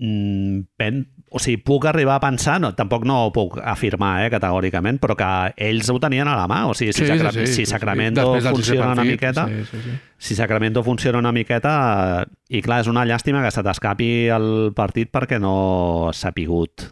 mm, 0.00 0.60
pen, 0.80 1.02
o 1.30 1.38
sigui, 1.38 1.60
puc 1.62 1.84
arribar 1.86 2.16
a 2.16 2.22
pensar, 2.24 2.56
no, 2.62 2.72
tampoc 2.74 3.04
no 3.06 3.20
ho 3.26 3.32
puc 3.34 3.58
afirmar 3.62 4.24
eh, 4.24 4.30
categòricament, 4.32 4.98
però 5.02 5.14
que 5.18 5.30
ells 5.68 5.90
ho 5.92 5.98
tenien 6.02 6.28
a 6.28 6.36
la 6.38 6.46
mà. 6.50 6.64
O 6.70 6.74
sigui, 6.74 6.94
si, 6.96 7.06
Sacra 7.06 7.30
si 7.46 7.66
Sacramento 7.68 8.24
del 8.32 8.40
sisè 8.40 8.54
funciona 8.56 8.92
una 8.96 9.04
miqueta, 9.06 9.46
Sí, 9.46 9.64
sí, 9.70 9.82
sí. 9.84 9.98
si 10.18 10.34
Sacramento 10.34 10.82
funciona 10.82 11.20
una 11.22 11.32
miqueta 11.32 12.26
i 12.48 12.62
clar, 12.64 12.80
és 12.82 12.90
una 12.90 13.04
llàstima 13.06 13.44
que 13.44 13.52
se 13.54 13.62
t'escapi 13.62 14.10
el 14.34 14.48
partit 14.74 15.12
perquè 15.12 15.38
no 15.38 16.10
s'ha 16.16 16.32
pigut 16.34 16.88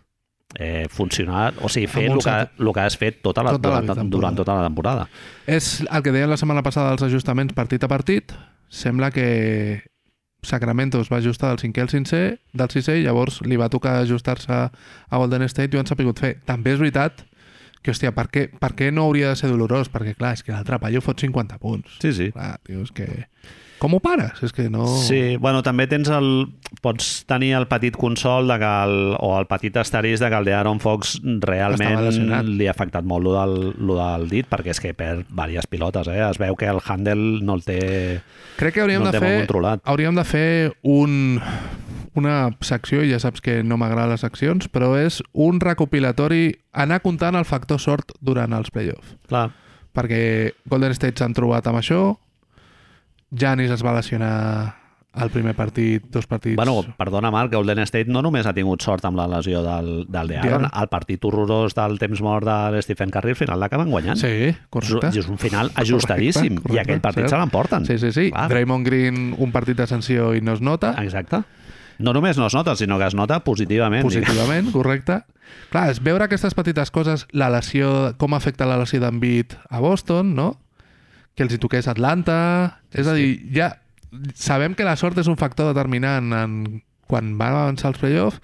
eh, 0.55 0.87
funcionar, 0.89 1.55
o 1.63 1.69
sigui, 1.69 1.89
fer 1.91 2.07
el 2.13 2.23
que, 2.23 2.39
el 2.63 2.73
que 2.73 2.81
has 2.85 2.97
fet 3.01 3.21
tota 3.25 3.43
la, 3.43 3.57
tota 3.59 3.75
la 3.75 3.83
durant, 3.83 4.11
durant 4.11 4.39
tota 4.39 4.61
la 4.61 4.69
temporada. 4.69 5.09
És 5.47 5.79
el 5.89 6.05
que 6.05 6.15
deien 6.15 6.31
la 6.31 6.39
setmana 6.41 6.63
passada 6.63 6.95
dels 6.95 7.09
ajustaments 7.11 7.57
partit 7.57 7.85
a 7.85 7.91
partit. 7.91 8.33
Sembla 8.69 9.11
que 9.11 9.83
Sacramento 10.43 11.01
es 11.03 11.09
va 11.11 11.19
ajustar 11.19 11.51
del 11.51 11.59
cinquè 11.59 11.83
al 11.83 11.91
sisè, 11.91 12.23
del 12.55 12.71
sisè, 12.71 12.95
i 12.99 13.07
llavors 13.07 13.41
li 13.43 13.59
va 13.59 13.71
tocar 13.73 13.97
ajustar-se 14.03 14.59
a 14.59 15.19
Golden 15.19 15.49
State 15.51 15.75
i 15.75 15.79
ho 15.79 15.83
han 15.83 15.91
sabut 15.91 16.23
fer. 16.23 16.37
També 16.47 16.77
és 16.77 16.83
veritat 16.83 17.25
que, 17.83 17.91
hòstia, 17.91 18.13
per 18.15 18.29
què, 18.31 18.47
per 18.61 18.73
què 18.79 18.93
no 18.95 19.09
hauria 19.09 19.33
de 19.33 19.41
ser 19.41 19.51
dolorós? 19.51 19.91
Perquè, 19.91 20.15
clar, 20.19 20.37
és 20.39 20.45
que 20.47 20.55
l'altre 20.55 20.79
paio 20.83 21.03
fot 21.03 21.19
50 21.21 21.59
punts. 21.63 21.99
Sí, 22.03 22.13
sí. 22.15 22.31
Clar, 22.35 22.59
tio, 22.67 22.85
és 22.87 22.95
que... 22.95 23.09
Com 23.79 23.95
ho 23.95 24.01
pares? 24.03 24.41
És 24.43 24.53
que 24.55 24.67
no... 24.73 24.87
Sí, 25.05 25.37
bueno, 25.39 25.63
també 25.67 25.87
tens 25.91 26.11
el... 26.11 26.49
Pots 26.83 27.25
tenir 27.27 27.53
el 27.59 27.67
petit 27.71 27.97
consol 27.99 28.51
de 28.51 28.59
que 28.61 28.71
el, 28.85 28.97
o 29.19 29.33
el 29.39 29.47
petit 29.51 29.77
asterisc 29.81 30.23
de 30.23 30.29
que 30.31 30.39
el 30.39 30.47
de 30.47 30.55
Aaron 30.55 30.81
Fox 30.83 31.17
realment 31.43 32.51
li 32.51 32.69
ha 32.69 32.75
afectat 32.75 33.07
molt 33.09 33.25
lo 33.27 33.35
del, 33.39 33.57
lo 33.79 33.97
del 33.99 34.29
dit, 34.31 34.47
perquè 34.51 34.75
és 34.75 34.83
que 34.83 34.93
perd 34.99 35.25
diverses 35.31 35.67
pilotes, 35.71 36.11
eh? 36.13 36.21
Es 36.29 36.39
veu 36.43 36.59
que 36.59 36.69
el 36.71 36.83
handle 36.85 37.43
no 37.43 37.57
el 37.59 37.65
té, 37.67 37.81
Crec 38.59 38.75
que 38.77 38.83
hauríem 38.85 39.07
no 39.07 39.13
de 39.15 39.23
fer... 39.23 39.35
controlat. 39.45 39.83
Hauríem 39.87 40.19
de 40.19 40.27
fer 40.27 40.49
un, 40.83 41.39
una 42.19 42.37
secció, 42.67 43.05
i 43.07 43.13
ja 43.15 43.23
saps 43.23 43.43
que 43.45 43.61
no 43.63 43.79
m'agraden 43.81 44.15
les 44.15 44.27
seccions, 44.27 44.69
però 44.71 44.93
és 44.99 45.23
un 45.33 45.63
recopilatori, 45.63 46.53
anar 46.75 47.01
comptant 47.07 47.39
el 47.39 47.47
factor 47.49 47.81
sort 47.83 48.15
durant 48.21 48.55
els 48.59 48.71
playoffs. 48.75 49.17
Clar, 49.31 49.49
Perquè 49.99 50.53
Golden 50.71 50.95
State 50.95 51.19
s'han 51.19 51.35
trobat 51.35 51.67
amb 51.67 51.81
això, 51.81 52.03
Janis 53.31 53.71
es 53.71 53.85
va 53.85 53.93
lesionar 53.97 54.77
al 55.19 55.31
primer 55.31 55.55
partit, 55.57 56.05
dos 56.13 56.27
partits... 56.29 56.55
Bueno, 56.57 56.85
perdona, 56.97 57.31
Marc, 57.35 57.53
Golden 57.53 57.81
State 57.81 58.07
no 58.13 58.21
només 58.23 58.47
ha 58.47 58.53
tingut 58.55 58.85
sort 58.85 59.05
amb 59.09 59.19
la 59.19 59.27
lesió 59.27 59.63
del, 59.65 60.05
del 60.07 60.29
de 60.31 60.37
Aaron, 60.39 60.69
el 60.69 60.89
partit 60.93 61.25
horrorós 61.27 61.75
del 61.75 61.99
temps 61.99 62.21
mort 62.23 62.47
de 62.47 62.83
Stephen 62.85 63.11
Curry 63.11 63.35
al 63.35 63.41
final 63.41 63.59
l'acaben 63.61 63.91
guanyant. 63.91 64.21
Sí, 64.21 64.53
correcte. 64.71 65.11
és 65.19 65.27
un 65.29 65.41
final 65.41 65.73
ajustadíssim 65.75 66.61
Correcte, 66.61 66.77
i 66.77 66.83
aquell 66.85 67.01
partit 67.03 67.25
cert. 67.25 67.35
se 67.35 67.41
l'emporten. 67.41 67.89
Sí, 67.89 67.99
sí, 67.99 68.13
sí. 68.15 68.29
Clar. 68.31 68.47
Draymond 68.53 68.87
Green, 68.87 69.35
un 69.37 69.51
partit 69.53 69.81
de 69.81 69.89
sanció 69.91 70.35
i 70.37 70.45
no 70.45 70.55
es 70.55 70.63
nota. 70.63 70.95
Exacte. 71.03 71.43
No 71.99 72.13
només 72.15 72.39
no 72.39 72.47
es 72.47 72.55
nota, 72.55 72.77
sinó 72.79 73.01
que 73.01 73.09
es 73.11 73.15
nota 73.19 73.41
positivament. 73.43 74.05
positivament, 74.07 74.71
correcte. 74.77 75.23
Clar, 75.73 75.89
és 75.91 75.99
veure 76.05 76.29
aquestes 76.29 76.55
petites 76.55 76.93
coses, 76.95 77.27
la 77.33 77.49
lesió, 77.51 78.13
com 78.21 78.37
afecta 78.39 78.69
la 78.71 78.79
lesió 78.79 79.01
d'Envit 79.03 79.57
a 79.69 79.81
Boston, 79.83 80.37
no? 80.37 80.53
Que 81.39 81.47
els 81.47 81.55
hi 81.55 81.61
toqués 81.63 81.87
Atlanta... 81.87 82.37
És 82.91 83.07
a 83.07 83.15
dir, 83.15 83.37
ja 83.55 83.71
sabem 84.35 84.75
que 84.75 84.83
la 84.89 84.97
sort 84.99 85.19
és 85.23 85.29
un 85.31 85.37
factor 85.39 85.71
determinant 85.71 86.33
en 86.35 86.53
quan 87.09 87.31
van 87.41 87.55
avançar 87.57 87.89
els 87.95 87.99
playoffs 88.03 88.37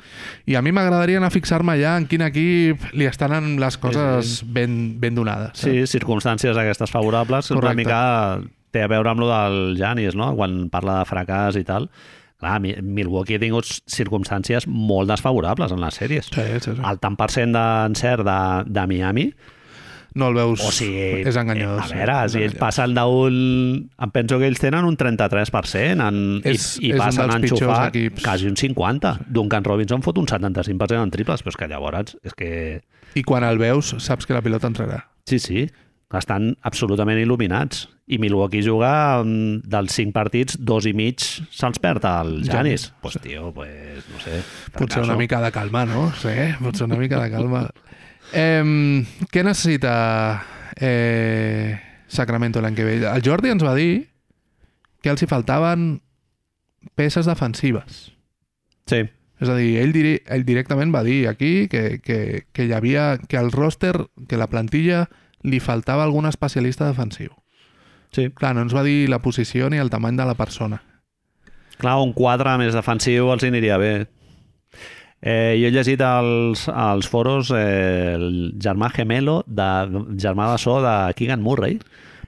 i 0.48 0.54
a 0.56 0.62
mi 0.64 0.70
m'agradaria 0.72 1.18
anar 1.20 1.28
a 1.28 1.34
fixar-me 1.34 1.74
ja 1.76 1.98
en 2.00 2.06
quin 2.08 2.22
equip 2.24 2.80
li 2.96 3.04
estan 3.04 3.34
en 3.36 3.48
les 3.60 3.76
coses 3.80 4.38
ben, 4.56 4.94
ben 5.02 5.16
donades. 5.18 5.58
Sí, 5.60 5.82
circumstàncies 5.90 6.56
aquestes 6.56 6.92
favorables, 6.94 7.50
una 7.52 7.60
Correcte. 7.60 7.82
mica 7.82 7.98
té 8.72 8.80
a 8.84 8.88
veure 8.88 9.12
amb 9.12 9.20
lo 9.20 9.28
del 9.28 9.76
Janis, 9.76 10.16
no? 10.16 10.30
Quan 10.38 10.70
parla 10.72 11.02
de 11.02 11.10
fracàs 11.10 11.58
i 11.60 11.64
tal. 11.68 11.90
Clar, 12.40 12.56
Mi- 12.64 12.72
Milwaukee 12.80 13.36
ha 13.36 13.42
tingut 13.42 13.68
circumstàncies 13.84 14.64
molt 14.66 15.12
desfavorables 15.12 15.72
en 15.76 15.84
les 15.84 16.00
sèries. 16.00 16.32
Sí, 16.32 16.46
sí, 16.56 16.70
sí. 16.72 16.80
El 16.80 16.98
tant 17.04 17.20
per 17.20 17.28
cent 17.36 17.52
d'encert 17.54 18.24
de, 18.26 18.38
de 18.72 18.86
Miami, 18.90 19.28
No 20.14 20.28
el 20.30 20.36
veus... 20.38 20.60
o 20.62 20.70
sigui... 20.70 21.24
és 21.26 21.36
enganyós. 21.40 21.80
A 21.82 21.88
veure, 21.90 22.16
si 22.30 22.42
ells 22.46 22.54
passen 22.58 22.94
d'un... 22.94 23.38
Em 24.06 24.12
penso 24.14 24.38
que 24.38 24.46
ells 24.46 24.60
tenen 24.62 24.86
un 24.86 24.94
33% 24.96 26.04
en, 26.06 26.20
És- 26.46 26.76
i, 26.78 26.88
i 26.88 26.92
és 26.94 27.00
passen 27.02 27.32
a 27.32 27.38
enxufar 27.40 27.88
quasi 28.22 28.46
un 28.50 28.54
50%. 28.60 29.26
Duncan 29.34 29.66
Robinson 29.66 30.04
fot 30.06 30.20
un 30.22 30.30
75% 30.30 31.02
en 31.02 31.10
triples, 31.14 31.42
però 31.42 31.54
és 31.54 31.58
que 31.58 31.70
llavors 31.70 32.14
és 32.22 32.36
que... 32.38 32.52
I 33.14 33.22
quan 33.26 33.46
el 33.46 33.58
veus, 33.58 33.94
saps 34.02 34.26
que 34.26 34.34
la 34.34 34.42
pilota 34.42 34.70
entrarà. 34.70 35.02
Sí, 35.26 35.38
sí, 35.42 35.66
estan 36.14 36.52
absolutament 36.62 37.18
il·luminats. 37.18 37.88
I 38.06 38.18
Milwaukee 38.20 38.60
juga 38.62 39.22
dels 39.24 39.94
cinc 39.96 40.12
partits, 40.12 40.58
dos 40.60 40.84
i 40.86 40.92
mig 40.92 41.22
se'ls 41.24 41.80
perd 41.80 42.04
al. 42.04 42.34
Janis. 42.44 42.90
Pues, 43.00 43.16
tio, 43.24 43.48
pues, 43.56 44.04
no 44.12 44.20
sé. 44.20 44.42
Potser 44.76 45.02
una 45.06 45.16
mica 45.16 45.40
de 45.40 45.50
calma, 45.54 45.86
no? 45.88 46.10
Sí, 46.20 46.34
potser 46.60 46.84
una 46.86 47.00
mica 47.00 47.22
de 47.22 47.30
calma. 47.32 47.64
Eh, 48.32 49.04
què 49.30 49.44
necessita 49.44 50.44
eh, 50.80 51.76
Sacramento 52.08 52.62
l'any 52.62 52.74
que 52.78 52.86
ve? 52.86 52.96
El 53.02 53.26
Jordi 53.26 53.52
ens 53.52 53.64
va 53.66 53.74
dir 53.76 54.06
que 55.04 55.12
els 55.12 55.22
hi 55.22 55.28
faltaven 55.28 56.00
peces 56.96 57.26
defensives. 57.28 58.10
Sí, 58.88 59.04
És 59.42 59.50
a 59.50 59.56
dir, 59.58 59.76
ell, 59.82 59.92
diri, 59.92 60.14
ell 60.30 60.44
directament 60.46 60.92
va 60.94 61.02
dir 61.04 61.26
aquí 61.28 61.66
que, 61.68 61.98
que, 62.00 62.46
que 62.54 62.64
hi 62.64 62.72
havia... 62.72 63.18
que 63.28 63.36
al 63.36 63.50
roster, 63.52 64.06
que 64.28 64.38
la 64.38 64.46
plantilla 64.48 65.08
li 65.44 65.60
faltava 65.60 66.04
algun 66.06 66.28
especialista 66.30 66.86
defensiu. 66.88 67.32
Sí. 68.14 68.28
Clar, 68.30 68.54
no 68.54 68.62
ens 68.64 68.74
va 68.74 68.84
dir 68.86 69.08
la 69.10 69.18
posició 69.20 69.68
ni 69.68 69.80
el 69.82 69.90
tamany 69.90 70.16
de 70.16 70.26
la 70.28 70.36
persona. 70.38 70.80
Clar, 71.80 71.96
un 72.00 72.14
quadre 72.14 72.54
més 72.62 72.76
defensiu 72.76 73.32
els 73.34 73.44
aniria 73.44 73.76
bé. 73.82 74.06
Eh, 75.24 75.56
jo 75.56 75.70
he 75.70 75.72
llegit 75.72 76.02
als, 76.04 76.66
als 76.68 77.08
foros 77.08 77.48
eh, 77.56 78.12
el 78.12 78.52
germà 78.60 78.90
gemelo, 78.92 79.38
de, 79.48 79.68
germà 80.20 80.50
de 80.52 80.58
so 80.60 80.82
de 80.84 80.92
Keegan 81.16 81.40
Murray, 81.40 81.78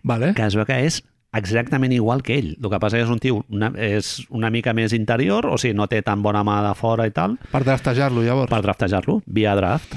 Vale? 0.03 0.33
que 0.39 0.47
es 0.47 0.57
veu 0.57 0.65
que 0.65 0.79
és 0.87 1.03
exactament 1.37 1.93
igual 1.93 2.23
que 2.25 2.39
ell. 2.41 2.55
El 2.57 2.71
que 2.73 2.81
passa 2.81 2.97
és 3.03 3.11
un 3.13 3.21
tio 3.21 3.43
una, 3.53 3.69
és 3.77 4.23
una 4.33 4.49
mica 4.55 4.73
més 4.73 4.95
interior, 4.97 5.45
o 5.45 5.59
sigui, 5.61 5.77
no 5.77 5.85
té 5.93 6.01
tan 6.07 6.23
bona 6.25 6.41
mà 6.47 6.63
de 6.65 6.73
fora 6.79 7.05
i 7.05 7.13
tal, 7.13 7.37
Per 7.53 7.61
draftejar-lo, 7.67 8.25
llavors. 8.25 8.49
per 8.49 8.63
draftejar-lo, 8.65 9.21
via 9.27 9.53
draft. 9.59 9.93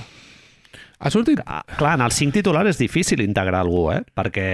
Ha 1.00 1.10
sortit? 1.10 1.40
Ah, 1.46 1.64
clar, 1.78 1.94
en 1.96 2.02
el 2.04 2.12
5 2.12 2.34
titular 2.36 2.66
és 2.68 2.78
difícil 2.78 3.22
integrar 3.24 3.62
algú, 3.62 3.86
eh? 3.94 4.02
perquè 4.16 4.48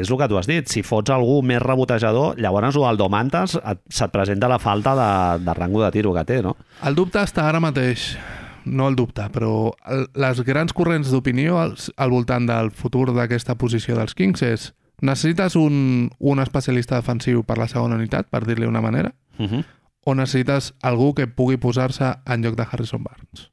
és 0.00 0.08
el 0.10 0.18
que 0.18 0.28
tu 0.28 0.38
has 0.38 0.46
dit, 0.48 0.66
si 0.72 0.80
fots 0.82 1.12
algú 1.12 1.42
més 1.44 1.60
rebotejador, 1.60 2.38
llavors 2.40 2.76
el 2.76 2.96
Domantas 2.96 3.58
et, 3.60 3.82
se't 3.92 4.10
presenta 4.10 4.48
la 4.48 4.58
falta 4.58 4.94
de, 4.96 5.44
de 5.44 5.54
rango 5.54 5.82
de 5.84 5.90
tiro 5.92 6.14
que 6.14 6.24
té, 6.24 6.40
no? 6.42 6.56
El 6.82 6.96
dubte 6.96 7.20
està 7.20 7.44
ara 7.48 7.60
mateix, 7.60 8.16
no 8.64 8.88
el 8.88 8.96
dubte, 8.96 9.26
però 9.34 9.74
el, 9.84 10.06
les 10.16 10.40
grans 10.46 10.72
corrents 10.72 11.10
d'opinió 11.12 11.58
al, 11.60 11.76
al 11.96 12.10
voltant 12.10 12.46
del 12.48 12.70
futur 12.70 13.10
d'aquesta 13.12 13.58
posició 13.60 13.98
dels 13.98 14.14
Kings 14.16 14.42
és 14.48 14.70
necessites 15.02 15.56
un, 15.60 16.08
un 16.20 16.40
especialista 16.40 16.96
defensiu 16.96 17.42
per 17.44 17.58
la 17.58 17.68
segona 17.68 17.98
unitat, 18.00 18.30
per 18.30 18.46
dir-li 18.46 18.66
una 18.66 18.80
manera, 18.80 19.12
Uh 19.38 19.46
-huh. 19.48 19.64
o 20.04 20.14
necessites 20.14 20.74
algú 20.82 21.14
que 21.14 21.26
pugui 21.26 21.56
posar-se 21.56 22.04
en 22.26 22.42
lloc 22.42 22.54
de 22.54 22.66
Harrison 22.70 23.02
Barnes? 23.02 23.50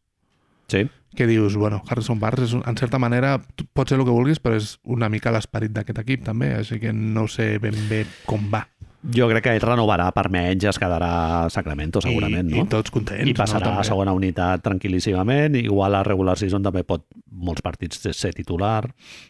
Sí. 0.67 0.89
Que 1.15 1.27
dius, 1.27 1.55
bueno, 1.55 1.81
Harrison 1.87 2.19
Barnes 2.19 2.53
és, 2.53 2.57
en 2.59 2.77
certa 2.77 2.99
manera 3.01 3.37
pot 3.73 3.89
ser 3.89 3.97
el 3.97 4.05
que 4.05 4.13
vulguis, 4.13 4.41
però 4.41 4.57
és 4.59 4.77
una 4.83 5.09
mica 5.09 5.33
l'esperit 5.33 5.73
d'aquest 5.73 6.03
equip 6.03 6.25
també, 6.27 6.53
així 6.57 6.79
que 6.81 6.93
no 6.93 7.27
sé 7.27 7.57
ben 7.61 7.77
bé 7.89 8.05
com 8.29 8.49
va. 8.53 8.67
Jo 9.15 9.29
crec 9.31 9.45
que 9.45 9.51
ell 9.55 9.63
renovarà 9.63 10.09
per 10.11 10.25
menys, 10.31 10.65
es 10.67 10.79
quedarà 10.79 11.11
a 11.45 11.49
Sacramento 11.53 12.01
segurament, 12.03 12.49
I, 12.51 12.57
no? 12.57 12.65
I 12.67 12.71
tots 12.71 12.91
contents. 12.91 13.29
I 13.31 13.35
passarà 13.37 13.71
no, 13.71 13.79
a 13.79 13.85
segona 13.87 14.13
unitat 14.13 14.65
tranquil·líssimament, 14.65 15.55
igual 15.61 15.95
a 15.95 16.03
regular 16.03 16.35
season 16.37 16.65
també 16.67 16.83
pot 16.83 17.07
molts 17.31 17.63
partits 17.63 18.03
ser 18.11 18.33
titular. 18.35 18.83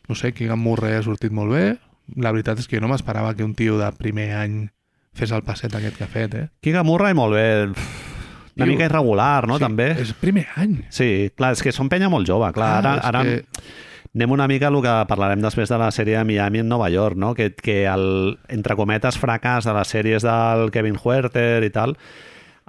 No 0.09 0.17
sé, 0.17 0.33
Keegan 0.33 0.59
Murray 0.59 0.97
ha 0.97 1.05
sortit 1.05 1.31
molt 1.35 1.53
bé. 1.53 1.63
La 2.17 2.33
veritat 2.33 2.57
és 2.57 2.67
que 2.67 2.79
jo 2.79 2.83
no 2.83 2.89
m'esperava 2.89 3.35
que 3.37 3.45
un 3.45 3.53
tio 3.53 3.77
de 3.77 3.91
primer 3.93 4.31
any 4.41 4.59
fes 5.13 5.31
el 5.35 5.45
passet 5.45 5.75
aquest 5.75 5.99
que 5.99 6.07
ha 6.07 6.11
fet, 6.11 6.35
eh? 6.35 6.47
Kiga 6.65 6.83
Murray, 6.83 7.13
molt 7.13 7.37
bé. 7.37 8.07
Una 8.59 8.69
mica 8.69 8.85
irregular, 8.89 9.47
no? 9.47 9.57
sí, 9.57 9.63
també. 9.65 9.89
És 10.03 10.13
primer 10.19 10.47
any. 10.55 10.77
Sí, 10.93 11.29
clar, 11.35 11.53
és 11.57 11.63
que 11.65 11.71
són 11.75 11.89
penya 11.89 12.09
molt 12.11 12.27
jove, 12.29 12.51
clar. 12.53 12.81
Clar, 12.83 12.95
Ara, 12.99 13.07
ara 13.07 13.23
que- 13.23 13.43
anem 14.15 14.31
una 14.31 14.47
mica 14.49 14.67
a 14.67 14.73
el 14.73 14.81
que 14.81 14.95
parlarem 15.07 15.41
després 15.41 15.69
de 15.69 15.77
la 15.77 15.91
sèrie 15.91 16.17
de 16.17 16.23
Miami 16.25 16.59
en 16.63 16.67
Nova 16.67 16.89
York, 16.89 17.15
no? 17.15 17.33
que, 17.35 17.51
que 17.53 17.85
el, 17.87 18.37
entre 18.49 18.75
cometes, 18.75 19.17
fracàs 19.21 19.65
de 19.69 19.73
les 19.77 19.87
sèries 19.93 20.23
del 20.25 20.71
Kevin 20.71 20.97
Huerter 21.03 21.63
i 21.63 21.69
tal, 21.69 21.95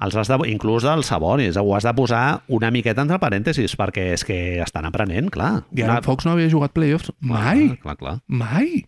els 0.01 0.17
has 0.17 0.29
de, 0.33 0.37
inclús 0.49 0.85
dels 0.85 1.07
Sabonis, 1.13 1.57
ho 1.61 1.75
has 1.77 1.85
de 1.85 1.93
posar 1.97 2.43
una 2.49 2.71
miqueta 2.71 3.03
entre 3.05 3.19
parèntesis, 3.21 3.75
perquè 3.77 4.13
és 4.15 4.25
que 4.25 4.39
estan 4.65 4.87
aprenent, 4.89 5.29
clar. 5.33 5.65
I 5.77 5.83
ara 5.85 5.99
Fox 6.05 6.25
no 6.25 6.33
havia 6.37 6.49
jugat 6.53 6.73
playoffs 6.77 7.11
mai. 7.21 7.67
Clar, 7.69 7.81
clar, 7.83 7.97
clar. 7.97 8.15
Mai. 8.29 8.87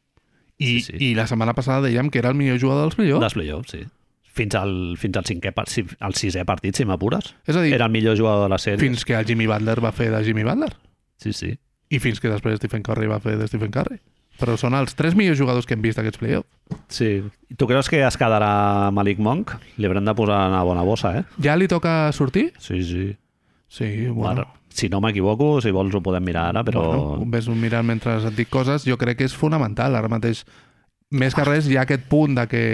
I, 0.62 0.66
Sí, 0.78 0.80
sí. 0.86 0.96
I 1.00 1.14
la 1.18 1.26
setmana 1.26 1.52
passada 1.56 1.82
dèiem 1.88 2.08
que 2.12 2.20
era 2.20 2.30
el 2.30 2.36
millor 2.38 2.60
jugador 2.60 2.84
dels 2.86 2.94
playoffs. 2.96 3.20
Dels 3.24 3.34
playoffs, 3.34 3.72
sí. 3.74 3.82
Fins 4.32 4.54
al, 4.56 4.70
fins 4.96 5.18
al 5.20 5.26
cinquè, 5.28 5.50
al 6.00 6.14
sisè 6.16 6.44
partit, 6.48 6.78
si 6.78 6.86
m'apures. 6.88 7.34
És 7.46 7.56
a 7.56 7.60
dir, 7.60 7.74
Era 7.76 7.84
el 7.90 7.92
millor 7.92 8.16
jugador 8.16 8.46
de 8.46 8.48
la 8.54 8.58
sèrie. 8.58 8.80
fins 8.80 9.04
que 9.04 9.12
el 9.18 9.26
Jimmy 9.28 9.46
Butler 9.46 9.78
va 9.84 9.92
fer 9.92 10.10
de 10.10 10.22
Jimmy 10.24 10.42
Butler. 10.42 10.72
Sí, 11.20 11.32
sí. 11.36 11.58
I 11.92 11.98
fins 12.00 12.18
que 12.20 12.30
després 12.32 12.56
Stephen 12.56 12.82
Curry 12.82 13.06
va 13.10 13.20
fer 13.20 13.36
de 13.36 13.46
Stephen 13.46 13.70
Curry. 13.70 13.98
Però 14.40 14.56
són 14.56 14.72
els 14.74 14.94
tres 14.96 15.14
millors 15.14 15.36
jugadors 15.38 15.66
que 15.68 15.74
hem 15.76 15.82
vist 15.84 15.98
aquests 16.00 16.18
playoffs. 16.18 16.48
Sí. 16.88 17.22
Tu 17.56 17.66
creus 17.68 17.90
que 17.92 18.00
es 18.06 18.16
quedarà 18.16 18.90
Malik 18.90 19.18
Monk? 19.20 19.52
Li 19.76 19.86
haurem 19.86 20.04
de 20.08 20.14
posar 20.16 20.48
una 20.48 20.62
bona 20.64 20.82
bossa, 20.82 21.12
eh? 21.18 21.24
Ja 21.44 21.54
li 21.60 21.68
toca 21.68 22.10
sortir? 22.16 22.54
Sí, 22.58 22.80
sí. 22.82 23.10
Sí, 23.68 24.06
bueno. 24.08 24.30
Ara, 24.30 24.46
si 24.72 24.88
no 24.88 25.02
m'equivoco, 25.04 25.60
si 25.60 25.70
vols 25.70 25.94
ho 25.94 26.00
podem 26.00 26.24
mirar 26.24 26.46
ara, 26.54 26.64
però... 26.64 26.86
Bueno, 26.88 27.28
ves 27.30 27.48
mirant 27.52 27.84
mentre 27.86 28.16
et 28.24 28.34
dic 28.36 28.48
coses, 28.48 28.86
jo 28.88 28.96
crec 28.96 29.18
que 29.20 29.28
és 29.28 29.36
fonamental. 29.36 29.94
Ara 30.00 30.08
mateix, 30.08 30.46
més 31.12 31.36
que 31.36 31.44
res, 31.44 31.68
hi 31.68 31.76
ha 31.76 31.84
aquest 31.84 32.08
punt 32.08 32.34
de 32.40 32.46
que 32.48 32.64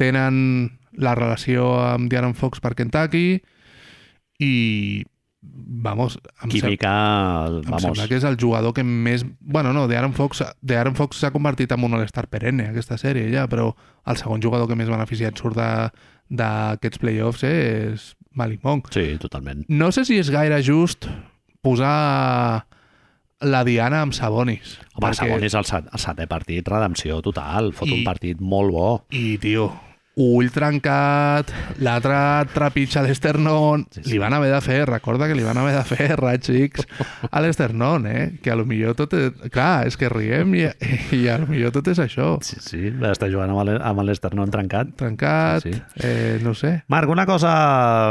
tenen 0.00 0.70
la 0.96 1.14
relació 1.14 1.72
amb 1.82 2.10
Diaron 2.12 2.34
Fox 2.38 2.60
per 2.60 2.74
Kentucky 2.78 3.40
i 4.42 5.04
vamos, 5.42 6.18
em, 6.42 6.50
sem 6.50 6.60
Química, 6.60 6.92
em 7.46 7.62
vamos. 7.68 7.82
sembla 7.82 8.06
que 8.08 8.16
és 8.16 8.24
el 8.24 8.36
jugador 8.40 8.72
que 8.74 8.82
més... 8.84 9.24
Bueno, 9.40 9.72
no, 9.76 9.86
De'Aaron 9.88 10.14
Fox, 10.16 10.40
De'Aaron 10.62 10.96
Fox 10.96 11.20
s'ha 11.20 11.30
convertit 11.34 11.72
en 11.76 11.84
un 11.84 11.94
all-star 11.98 12.26
perenne 12.32 12.70
aquesta 12.70 12.96
sèrie 13.00 13.28
ja, 13.32 13.44
però 13.50 13.74
el 14.08 14.16
segon 14.20 14.40
jugador 14.42 14.68
que 14.70 14.76
més 14.78 14.88
beneficiat 14.88 15.36
surt 15.38 15.58
de- 15.60 15.90
d'aquests 16.34 16.98
playoffs 17.02 17.44
és 17.44 18.14
Malik 18.32 18.64
Monk. 18.64 18.88
Sí, 18.96 19.18
totalment. 19.20 19.66
No 19.68 19.90
sé 19.92 20.06
si 20.08 20.16
és 20.18 20.30
gaire 20.32 20.62
just 20.64 21.06
posar 21.62 22.64
la 23.44 23.60
Diana 23.68 24.00
amb 24.02 24.14
Sabonis. 24.16 24.78
Home, 24.94 25.04
perquè... 25.10 25.18
segon 25.20 25.44
és 25.44 25.54
el, 25.58 25.66
set, 25.68 25.90
el 25.92 26.00
setè 26.00 26.26
partit, 26.30 26.66
redempció 26.72 27.20
total. 27.22 27.72
Fot 27.76 27.90
I- 27.90 27.98
un 28.00 28.04
partit 28.08 28.40
molt 28.40 28.72
bo. 28.72 28.88
I, 29.12 29.36
tio, 29.42 29.68
ull 30.20 30.50
trencat, 30.54 31.50
l'altre 31.82 32.16
trepitja 32.54 33.00
a 33.02 33.06
l'esternon... 33.08 33.86
Sí, 33.90 34.02
Sí. 34.04 34.10
Li 34.12 34.18
van 34.20 34.34
haver 34.36 34.50
de 34.52 34.60
fer, 34.60 34.82
recorda 34.86 35.26
que 35.26 35.34
li 35.34 35.42
van 35.46 35.56
haver 35.56 35.72
de 35.78 35.82
fer 35.88 36.16
raig 36.20 36.44
X 36.44 36.84
a 37.30 37.40
l'esternon, 37.40 38.04
eh? 38.06 38.24
Que 38.44 38.52
a 38.52 38.56
lo 38.58 38.66
millor 38.68 38.94
tot 38.98 39.14
és... 39.16 39.32
Clar, 39.54 39.86
és 39.88 39.96
que 39.96 40.10
riem 40.12 40.52
i, 40.58 40.66
i 41.16 41.22
a 41.32 41.38
lo 41.40 41.48
millor 41.48 41.72
tot 41.74 41.88
és 41.90 41.98
això. 42.02 42.34
Sí, 42.44 42.58
sí, 42.60 42.82
va 43.00 43.14
estar 43.14 43.30
jugant 43.32 43.50
amb 43.54 44.04
l'Esternon 44.04 44.52
trencat. 44.52 44.92
Trencat, 45.00 45.64
sí. 45.64 45.72
sí. 45.72 46.04
Eh, 46.04 46.38
no 46.44 46.52
sé. 46.58 46.74
Marc, 46.92 47.10
una 47.10 47.24
cosa 47.26 47.54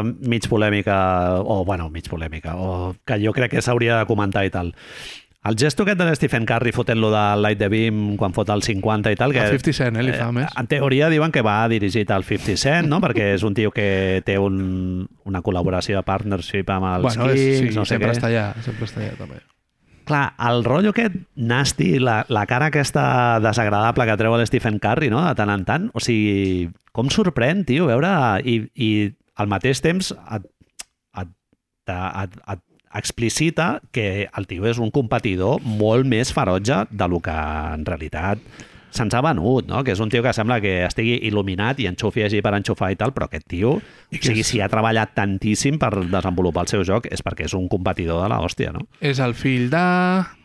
mig 0.03 0.49
polèmica, 0.49 0.97
o, 1.39 1.61
bueno, 1.63 1.89
mig 1.93 2.09
polèmica, 2.09 2.57
o 2.57 2.95
que 3.05 3.19
jo 3.21 3.35
crec 3.37 3.53
que 3.53 3.61
s'hauria 3.63 4.01
de 4.01 4.09
comentar 4.09 4.43
i 4.47 4.51
tal. 4.53 4.73
El 5.43 5.57
gesto 5.59 5.83
aquest 5.83 5.99
de 5.99 6.15
Stephen 6.15 6.45
Curry 6.47 6.71
fotent-lo 6.71 7.09
de 7.11 7.21
Light 7.35 7.59
the 7.59 7.67
Beam 7.67 8.15
quan 8.15 8.31
fot 8.31 8.47
el 8.53 8.61
50 8.63 9.11
i 9.11 9.17
tal... 9.19 9.33
Que, 9.35 9.41
El 9.43 9.59
50 9.59 9.73
Cent, 9.75 9.97
eh, 9.99 10.05
li 10.07 10.13
fa 10.15 10.29
més. 10.31 10.53
En 10.59 10.69
teoria 10.71 11.09
diuen 11.11 11.33
que 11.35 11.43
va 11.43 11.57
dirigit 11.67 12.13
al 12.15 12.23
50 12.23 12.55
Cent, 12.61 12.87
no? 12.87 13.01
perquè 13.03 13.33
és 13.33 13.43
un 13.43 13.57
tio 13.57 13.73
que 13.75 14.21
té 14.23 14.37
un, 14.39 15.03
una 15.27 15.41
col·laboració 15.43 15.99
de 15.99 16.05
partnership 16.07 16.71
amb 16.71 16.87
els 16.93 17.09
bueno, 17.09 17.27
Kings, 17.27 17.41
és, 17.43 17.59
sí, 17.59 17.75
no 17.75 17.83
sé 17.83 17.97
sempre 17.97 18.13
què. 18.13 18.15
està 18.15 18.31
allà, 18.31 18.45
sempre 18.63 18.87
està 18.87 19.03
allà 19.03 19.19
també. 19.19 19.41
Clar, 20.07 20.23
el 20.47 20.63
rotllo 20.63 20.95
aquest 20.95 21.19
nasty, 21.35 21.91
la, 21.99 22.21
la 22.31 22.47
cara 22.47 22.71
aquesta 22.71 23.05
desagradable 23.43 24.07
que 24.07 24.19
treu 24.19 24.35
el 24.39 24.47
Stephen 24.47 24.79
Curry, 24.83 25.11
no?, 25.11 25.25
de 25.27 25.35
tant 25.39 25.51
en 25.51 25.67
tant. 25.67 25.91
O 25.91 26.03
sigui, 26.03 26.69
com 26.95 27.11
sorprèn, 27.11 27.67
tio, 27.67 27.91
veure... 27.91 28.15
I, 28.47 28.61
i 28.79 28.93
al 29.41 29.49
mateix 29.49 29.79
temps 29.81 30.11
et, 30.13 30.43
et, 31.17 31.29
et, 31.89 32.35
et 32.53 32.61
explicita 32.93 33.81
que 33.91 34.27
el 34.35 34.47
tio 34.47 34.65
és 34.69 34.77
un 34.79 34.91
competidor 34.91 35.61
molt 35.63 36.05
més 36.05 36.33
ferotge 36.33 36.83
de 36.91 37.07
lo 37.09 37.19
que 37.23 37.33
en 37.33 37.85
realitat 37.85 38.39
se'ns 38.93 39.15
ha 39.17 39.23
venut, 39.25 39.65
no? 39.65 39.79
que 39.83 39.89
és 39.95 39.99
un 40.03 40.09
tio 40.13 40.21
que 40.21 40.29
sembla 40.37 40.59
que 40.61 40.83
estigui 40.85 41.15
il·luminat 41.25 41.79
i 41.81 41.87
enxufi 41.89 42.21
així 42.27 42.43
per 42.45 42.51
enxufar 42.53 42.91
i 42.93 42.95
tal, 42.99 43.09
però 43.15 43.25
aquest 43.25 43.47
tio, 43.49 43.71
I 44.13 44.17
o 44.17 44.19
que 44.19 44.27
sigui, 44.27 44.43
és- 44.43 44.51
si 44.51 44.61
ha 44.61 44.67
treballat 44.69 45.15
tantíssim 45.17 45.79
per 45.81 45.89
desenvolupar 46.11 46.67
el 46.67 46.69
seu 46.69 46.83
joc 46.85 47.07
és 47.09 47.23
perquè 47.25 47.47
és 47.49 47.55
un 47.57 47.65
competidor 47.67 48.21
de 48.21 48.29
l'hòstia, 48.29 48.69
no? 48.71 48.85
És 49.01 49.17
el 49.17 49.33
fill 49.33 49.71
de, 49.73 49.81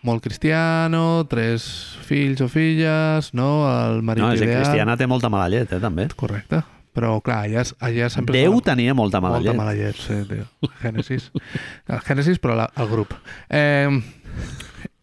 molt 0.02 0.24
cristiano, 0.24 1.26
tres 1.28 1.68
fills 2.08 2.40
o 2.40 2.48
filles, 2.48 3.34
no? 3.34 3.50
El 3.68 4.00
marit 4.00 4.24
No, 4.24 4.32
és 4.32 4.40
ideal. 4.40 4.62
Cristiana 4.64 4.96
té 4.96 5.06
molta 5.06 5.28
mala 5.28 5.50
llet, 5.52 5.70
eh, 5.70 5.78
també. 5.84 6.08
Correcte. 6.16 6.62
Però, 6.98 7.12
clar, 7.22 7.44
allà, 7.46 7.62
allà 7.86 8.08
sempre... 8.10 8.34
Déu 8.34 8.56
fa 8.58 8.72
tenia 8.72 8.94
molta 8.98 9.20
mala 9.22 9.38
molta 9.38 9.52
llet. 9.52 9.58
mala 9.60 9.74
llet, 9.78 9.98
sí, 10.02 10.18
tio. 10.26 10.48
Génesis. 10.82 11.28
El 11.94 12.02
Génesis, 12.06 12.40
però 12.42 12.56
la, 12.58 12.66
el 12.74 12.88
grup. 12.90 13.14
Eh, 13.48 14.00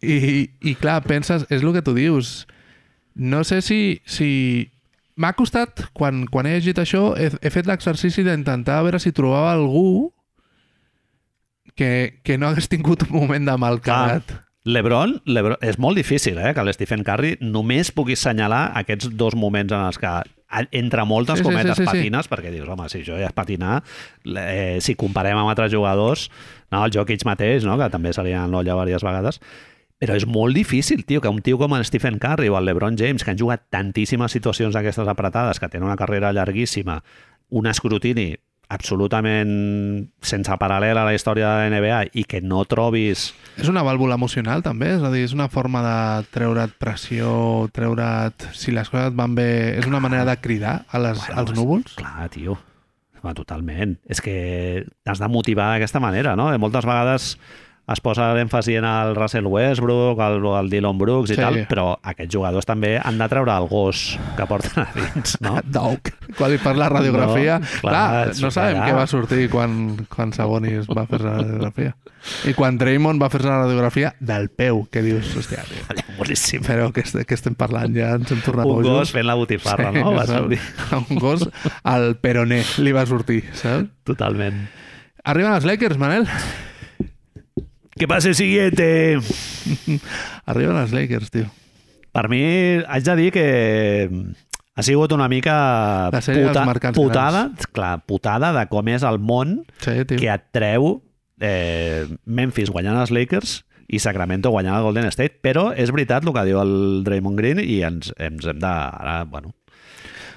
i, 0.04 0.16
I, 0.60 0.74
clar, 0.76 1.00
penses... 1.08 1.46
És 1.48 1.64
el 1.64 1.72
que 1.72 1.84
tu 1.86 1.96
dius. 1.96 2.44
No 3.14 3.44
sé 3.48 3.62
si... 3.64 4.02
si... 4.04 4.28
M'ha 5.16 5.32
costat, 5.32 5.86
quan, 5.96 6.26
quan 6.28 6.44
he 6.44 6.58
llegit 6.58 6.76
això, 6.82 7.14
he, 7.16 7.30
he 7.40 7.48
fet 7.48 7.64
l'exercici 7.64 8.20
d'intentar 8.26 8.82
veure 8.84 9.00
si 9.00 9.14
trobava 9.16 9.54
algú 9.54 10.10
que, 11.72 12.20
que 12.20 12.36
no 12.36 12.50
hagués 12.50 12.68
tingut 12.68 13.06
un 13.08 13.14
moment 13.22 13.48
de 13.48 13.54
mal 13.56 13.80
carat. 13.80 14.34
Lebron, 14.66 15.22
Lebron, 15.24 15.56
és 15.64 15.78
molt 15.80 15.96
difícil 15.96 16.36
eh, 16.42 16.50
que 16.52 16.64
l'Stephen 16.66 17.04
Curry 17.06 17.36
només 17.40 17.92
pugui 17.94 18.16
assenyalar 18.18 18.74
aquests 18.82 19.12
dos 19.16 19.36
moments 19.38 19.72
en 19.72 19.84
els 19.86 19.96
que 20.02 20.12
entre 20.70 21.04
moltes 21.04 21.38
Sí, 21.38 21.44
sí, 21.44 21.48
sí, 21.48 21.52
cometes 21.52 21.76
sí, 21.76 21.82
sí, 21.82 21.86
sí. 21.86 21.92
patines, 21.92 22.28
perquè 22.30 22.52
dius, 22.54 22.68
home, 22.68 22.88
si 22.88 23.02
jo 23.04 23.18
ja 23.18 23.30
és 23.30 23.36
patinar, 23.36 23.82
eh, 24.24 24.78
si 24.80 24.94
comparem 24.94 25.38
amb 25.38 25.50
altres 25.50 25.72
jugadors, 25.72 26.28
no, 26.70 26.84
el 26.84 26.92
Jokic 26.94 27.24
mateix, 27.26 27.66
no, 27.66 27.78
que 27.78 27.90
també 27.90 28.12
se 28.14 28.24
li 28.24 28.34
ha 28.36 28.46
l'olla 28.46 28.76
diverses 28.76 29.04
vegades, 29.06 29.40
però 29.98 30.16
és 30.16 30.26
molt 30.28 30.54
difícil, 30.54 31.04
tio, 31.08 31.22
que 31.24 31.32
un 31.32 31.40
tio 31.42 31.58
com 31.58 31.74
el 31.74 31.84
Stephen 31.88 32.18
Curry 32.20 32.50
o 32.52 32.58
el 32.58 32.66
LeBron 32.68 32.98
James, 33.00 33.24
que 33.24 33.32
han 33.32 33.40
jugat 33.40 33.66
tantíssimes 33.72 34.32
situacions 34.32 34.76
d'aquestes 34.76 35.08
apretades, 35.08 35.58
que 35.58 35.70
tenen 35.72 35.88
una 35.88 35.96
carrera 35.96 36.34
llarguíssima, 36.36 37.02
un 37.48 37.66
escrutini 37.66 38.36
absolutament 38.68 39.50
sense 40.26 40.56
paral·lel 40.58 40.98
a 40.98 41.04
la 41.06 41.14
història 41.14 41.48
de 41.48 41.70
la 41.70 41.80
NBA 41.80 42.00
i 42.18 42.24
que 42.28 42.40
no 42.42 42.64
trobis... 42.68 43.28
És 43.56 43.68
una 43.72 43.84
vàlvula 43.86 44.18
emocional, 44.18 44.62
també? 44.66 44.94
És 44.96 45.04
a 45.06 45.10
dir, 45.12 45.22
és 45.28 45.34
una 45.36 45.48
forma 45.52 45.82
de 45.84 45.96
treure't 46.34 46.74
pressió, 46.80 47.68
treure't... 47.76 48.48
Si 48.58 48.74
les 48.74 48.90
coses 48.92 49.14
van 49.16 49.36
bé... 49.38 49.48
És 49.78 49.86
una 49.86 50.00
manera 50.02 50.26
de 50.28 50.36
cridar 50.42 50.80
a 50.90 50.98
les, 51.02 51.20
Bueno, 51.22 51.40
als 51.42 51.52
és- 51.54 51.58
núvols? 51.60 51.94
Clar, 52.00 52.28
tio. 52.34 52.58
Home, 53.22 53.34
totalment. 53.38 53.96
És 54.06 54.20
que 54.22 54.84
t'has 55.06 55.22
de 55.22 55.28
motivar 55.32 55.72
d'aquesta 55.74 56.02
manera, 56.02 56.34
no? 56.38 56.50
I 56.54 56.58
moltes 56.62 56.84
vegades 56.86 57.36
es 57.92 58.00
posa 58.02 58.32
l'èmfasi 58.34 58.74
en 58.80 58.84
el 58.88 59.12
Russell 59.14 59.46
Westbrook, 59.46 60.18
el, 60.18 60.40
el 60.58 60.70
Dylan 60.72 60.98
Brooks 60.98 61.30
i 61.30 61.36
Sí. 61.36 61.40
tal, 61.40 61.60
però 61.70 61.92
aquests 62.02 62.34
jugadors 62.34 62.66
també 62.66 62.96
han 62.98 63.18
de 63.20 63.28
treure 63.30 63.52
el 63.54 63.68
gos 63.70 64.18
que 64.36 64.46
porten 64.50 64.82
a 64.82 64.88
dins, 64.96 65.36
no? 65.40 65.60
Dog. 65.76 66.10
Quan 66.36 66.50
li 66.50 66.58
fas 66.58 66.76
la 66.76 66.88
radiografia... 66.90 67.60
No, 67.62 67.66
clar, 67.84 67.92
clar, 67.92 68.34
no 68.42 68.50
sabem 68.50 68.80
allà. 68.80 68.88
què 68.90 68.96
va 68.98 69.06
sortir 69.06 69.46
quan, 69.52 69.78
quan 70.10 70.34
Sabonis 70.34 70.88
va 70.90 71.06
fer 71.06 71.20
la 71.22 71.36
radiografia. 71.38 71.94
I 72.50 72.56
quan 72.58 72.74
Draymond 72.80 73.22
va 73.22 73.28
fer 73.30 73.44
la 73.44 73.60
radiografia 73.62 74.10
del 74.18 74.48
peu, 74.50 74.82
que 74.90 75.04
dius, 75.06 75.30
hòstia, 75.38 75.62
tio, 75.70 76.02
boníssim. 76.18 76.64
però 76.66 76.88
què, 76.90 77.04
est- 77.06 77.22
què 77.22 77.38
estem 77.38 77.54
parlant? 77.54 77.94
Ja 77.94 78.16
ens 78.18 78.32
hem 78.34 78.40
tornat 78.42 78.66
Un 78.66 78.80
bojos. 78.80 78.88
gos 79.06 79.12
fent 79.14 79.28
la 79.30 79.36
botifarra, 79.38 79.92
no? 79.94 80.10
Va 80.16 80.26
sortir. 80.26 80.58
Un 81.06 81.20
gos 81.22 81.46
al 81.86 82.16
peroné 82.18 82.64
li 82.82 82.90
va 82.96 83.06
sortir, 83.06 83.44
saps? 83.54 83.86
Totalment. 84.02 84.64
Arriben 85.22 85.54
els 85.54 85.64
Lakers, 85.70 85.98
Manel. 86.02 86.26
Que 87.96 88.06
passe 88.08 88.28
el 88.28 88.34
siguiente. 88.34 89.18
Arriben 90.46 90.76
els 90.76 90.92
Lakers, 90.92 91.30
tio. 91.32 91.46
Per 92.12 92.26
mi, 92.32 92.40
haig 92.88 93.04
de 93.04 93.14
dir 93.18 93.30
que 93.32 93.46
ha 94.76 94.82
sigut 94.84 95.12
una 95.12 95.28
mica 95.28 95.54
La 96.12 96.20
mercats 96.68 96.96
putada, 96.96 97.50
clar, 97.76 97.98
putada 98.08 98.52
de 98.56 98.66
com 98.72 98.88
és 98.92 99.04
el 99.04 99.18
món 99.20 99.62
Sí, 99.80 100.04
tio. 100.08 100.18
que 100.20 100.28
et 100.32 100.44
treu 100.52 101.02
eh, 101.40 102.04
Memphis 102.24 102.72
guanyant 102.72 102.96
els 103.00 103.12
Lakers 103.12 103.62
i 103.88 104.00
Sacramento 104.00 104.50
guanyant 104.50 104.76
el 104.78 104.84
Golden 104.88 105.08
State, 105.12 105.40
però 105.44 105.70
és 105.76 105.92
veritat 105.92 106.24
el 106.24 106.32
que 106.34 106.44
diu 106.48 106.60
el 106.60 106.74
Draymond 107.06 107.38
Green 107.38 107.60
i 107.62 107.82
ens, 107.86 108.12
ens 108.18 108.48
hem 108.48 108.58
de... 108.60 108.72
Ara, 108.72 109.22
bueno, 109.28 109.52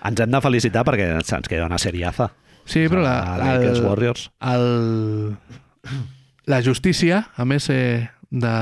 ens 0.06 0.20
hem 0.24 0.32
de 0.36 0.42
felicitar 0.44 0.84
perquè 0.88 1.10
ens, 1.16 1.32
ens 1.36 1.48
queda 1.52 1.68
una 1.68 1.80
seriaza. 1.82 2.30
Sí, 2.70 2.86
però 2.92 3.02
la, 3.02 3.16
La 3.40 3.56
Lakers 3.56 3.80
el, 3.80 3.86
Warriors. 3.88 4.28
el, 4.52 4.68
la 6.50 6.62
justícia, 6.66 7.28
a 7.38 7.46
més 7.46 7.70
eh, 7.70 8.10
de, 8.34 8.54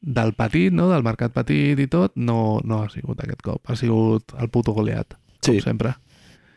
del 0.00 0.34
petit, 0.36 0.72
no? 0.76 0.90
del 0.92 1.02
mercat 1.06 1.32
petit 1.32 1.78
i 1.80 1.86
tot, 1.88 2.12
no, 2.16 2.58
no 2.64 2.82
ha 2.84 2.90
sigut 2.92 3.20
aquest 3.24 3.40
cop. 3.42 3.62
Ha 3.72 3.76
sigut 3.80 4.36
el 4.38 4.50
puto 4.52 4.76
Goliat, 4.76 5.16
com 5.40 5.54
Sí. 5.54 5.60
sempre. 5.64 5.94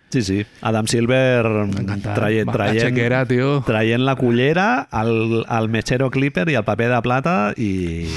Sí, 0.09 0.24
sí. 0.26 0.39
Adam 0.65 0.88
Silver 0.89 1.45
encantat. 1.45 2.15
traient, 2.17 2.49
traient, 2.49 2.80
xequera, 2.82 3.20
tio. 3.30 3.59
traient 3.61 4.01
la 4.01 4.15
cullera, 4.17 4.88
el, 5.03 5.43
el 5.45 5.70
mechero 5.70 6.09
clipper 6.09 6.47
i 6.49 6.55
el 6.57 6.65
paper 6.65 6.88
de 6.95 7.01
plata 7.05 7.36
i... 7.55 8.09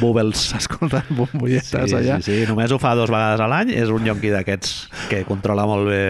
Bubbles. 0.00 0.38
S'escolten 0.50 1.02
bombolletes 1.14 1.90
Sí, 1.90 1.96
allà. 1.96 2.16
sí, 2.22 2.30
sí. 2.40 2.46
Només 2.50 2.72
ho 2.74 2.78
fa 2.82 2.94
dos 2.98 3.10
vegades 3.10 3.40
a 3.42 3.46
l'any. 3.50 3.70
És 3.78 3.90
un 3.94 4.06
yonqui 4.06 4.30
d'aquests 4.32 4.72
que 5.10 5.20
controla 5.28 5.66
molt 5.70 5.86
bé. 5.90 6.00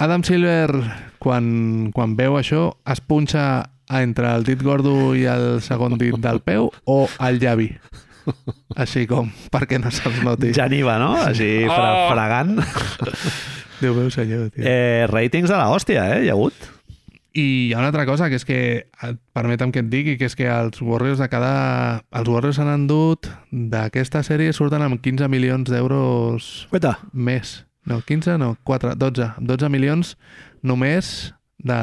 Adam 0.00 0.22
Silver, 0.24 0.72
quan, 1.20 1.90
quan 1.92 2.14
veu 2.16 2.38
això, 2.40 2.70
es 2.88 3.02
punxa 3.04 3.42
entre 3.92 4.30
el 4.32 4.46
dit 4.48 4.62
gordo 4.64 5.12
i 5.12 5.26
el 5.28 5.60
segon 5.60 5.98
dit 6.00 6.16
del 6.24 6.40
peu 6.40 6.70
o 6.88 6.96
el 7.26 7.36
llavi? 7.42 7.68
Així 8.80 9.04
com, 9.10 9.28
perquè 9.52 9.76
no 9.82 9.92
se'ls 9.92 10.22
noti. 10.24 10.54
Ja 10.56 10.70
n'hi 10.72 10.80
va, 10.86 10.96
no? 11.02 11.12
Així 11.20 11.50
fra 11.68 11.90
Oh! 11.90 12.08
fregant. 12.14 12.56
Déu 13.80 13.92
meu 13.96 14.08
senyor, 14.12 14.48
tio. 14.54 14.64
Eh, 14.64 15.04
ratings 15.12 15.52
de 15.52 15.56
la 15.60 15.68
hòstia, 15.72 16.08
eh? 16.16 16.24
Hi 16.24 16.32
ha 16.32 16.36
hagut. 16.38 16.56
I 17.36 17.44
hi 17.44 17.72
ha 17.74 17.78
una 17.84 17.92
altra 17.92 18.08
cosa, 18.08 18.32
que 18.32 18.40
és 18.40 18.44
que, 18.48 18.60
permetem 19.36 19.70
que 19.72 19.84
et 19.84 19.92
digui, 19.92 20.16
que 20.20 20.32
és 20.32 20.36
que 20.36 20.48
els 20.48 20.80
Warriors 20.80 21.20
de 21.20 21.28
cada... 21.28 21.52
Els 22.16 22.28
Warriors 22.32 22.56
s'han 22.56 22.72
endut 22.72 23.28
d'aquesta 23.52 24.24
sèrie 24.24 24.56
surten 24.56 24.80
amb 24.84 25.00
15 25.04 25.28
milions 25.28 25.68
d'euros 25.68 26.68
més. 27.12 27.60
No, 27.90 28.00
15 28.06 28.38
no, 28.38 28.54
4, 28.64 28.94
12. 28.94 29.32
12 29.42 29.70
milions 29.72 30.14
només 30.62 31.32
de, 31.58 31.80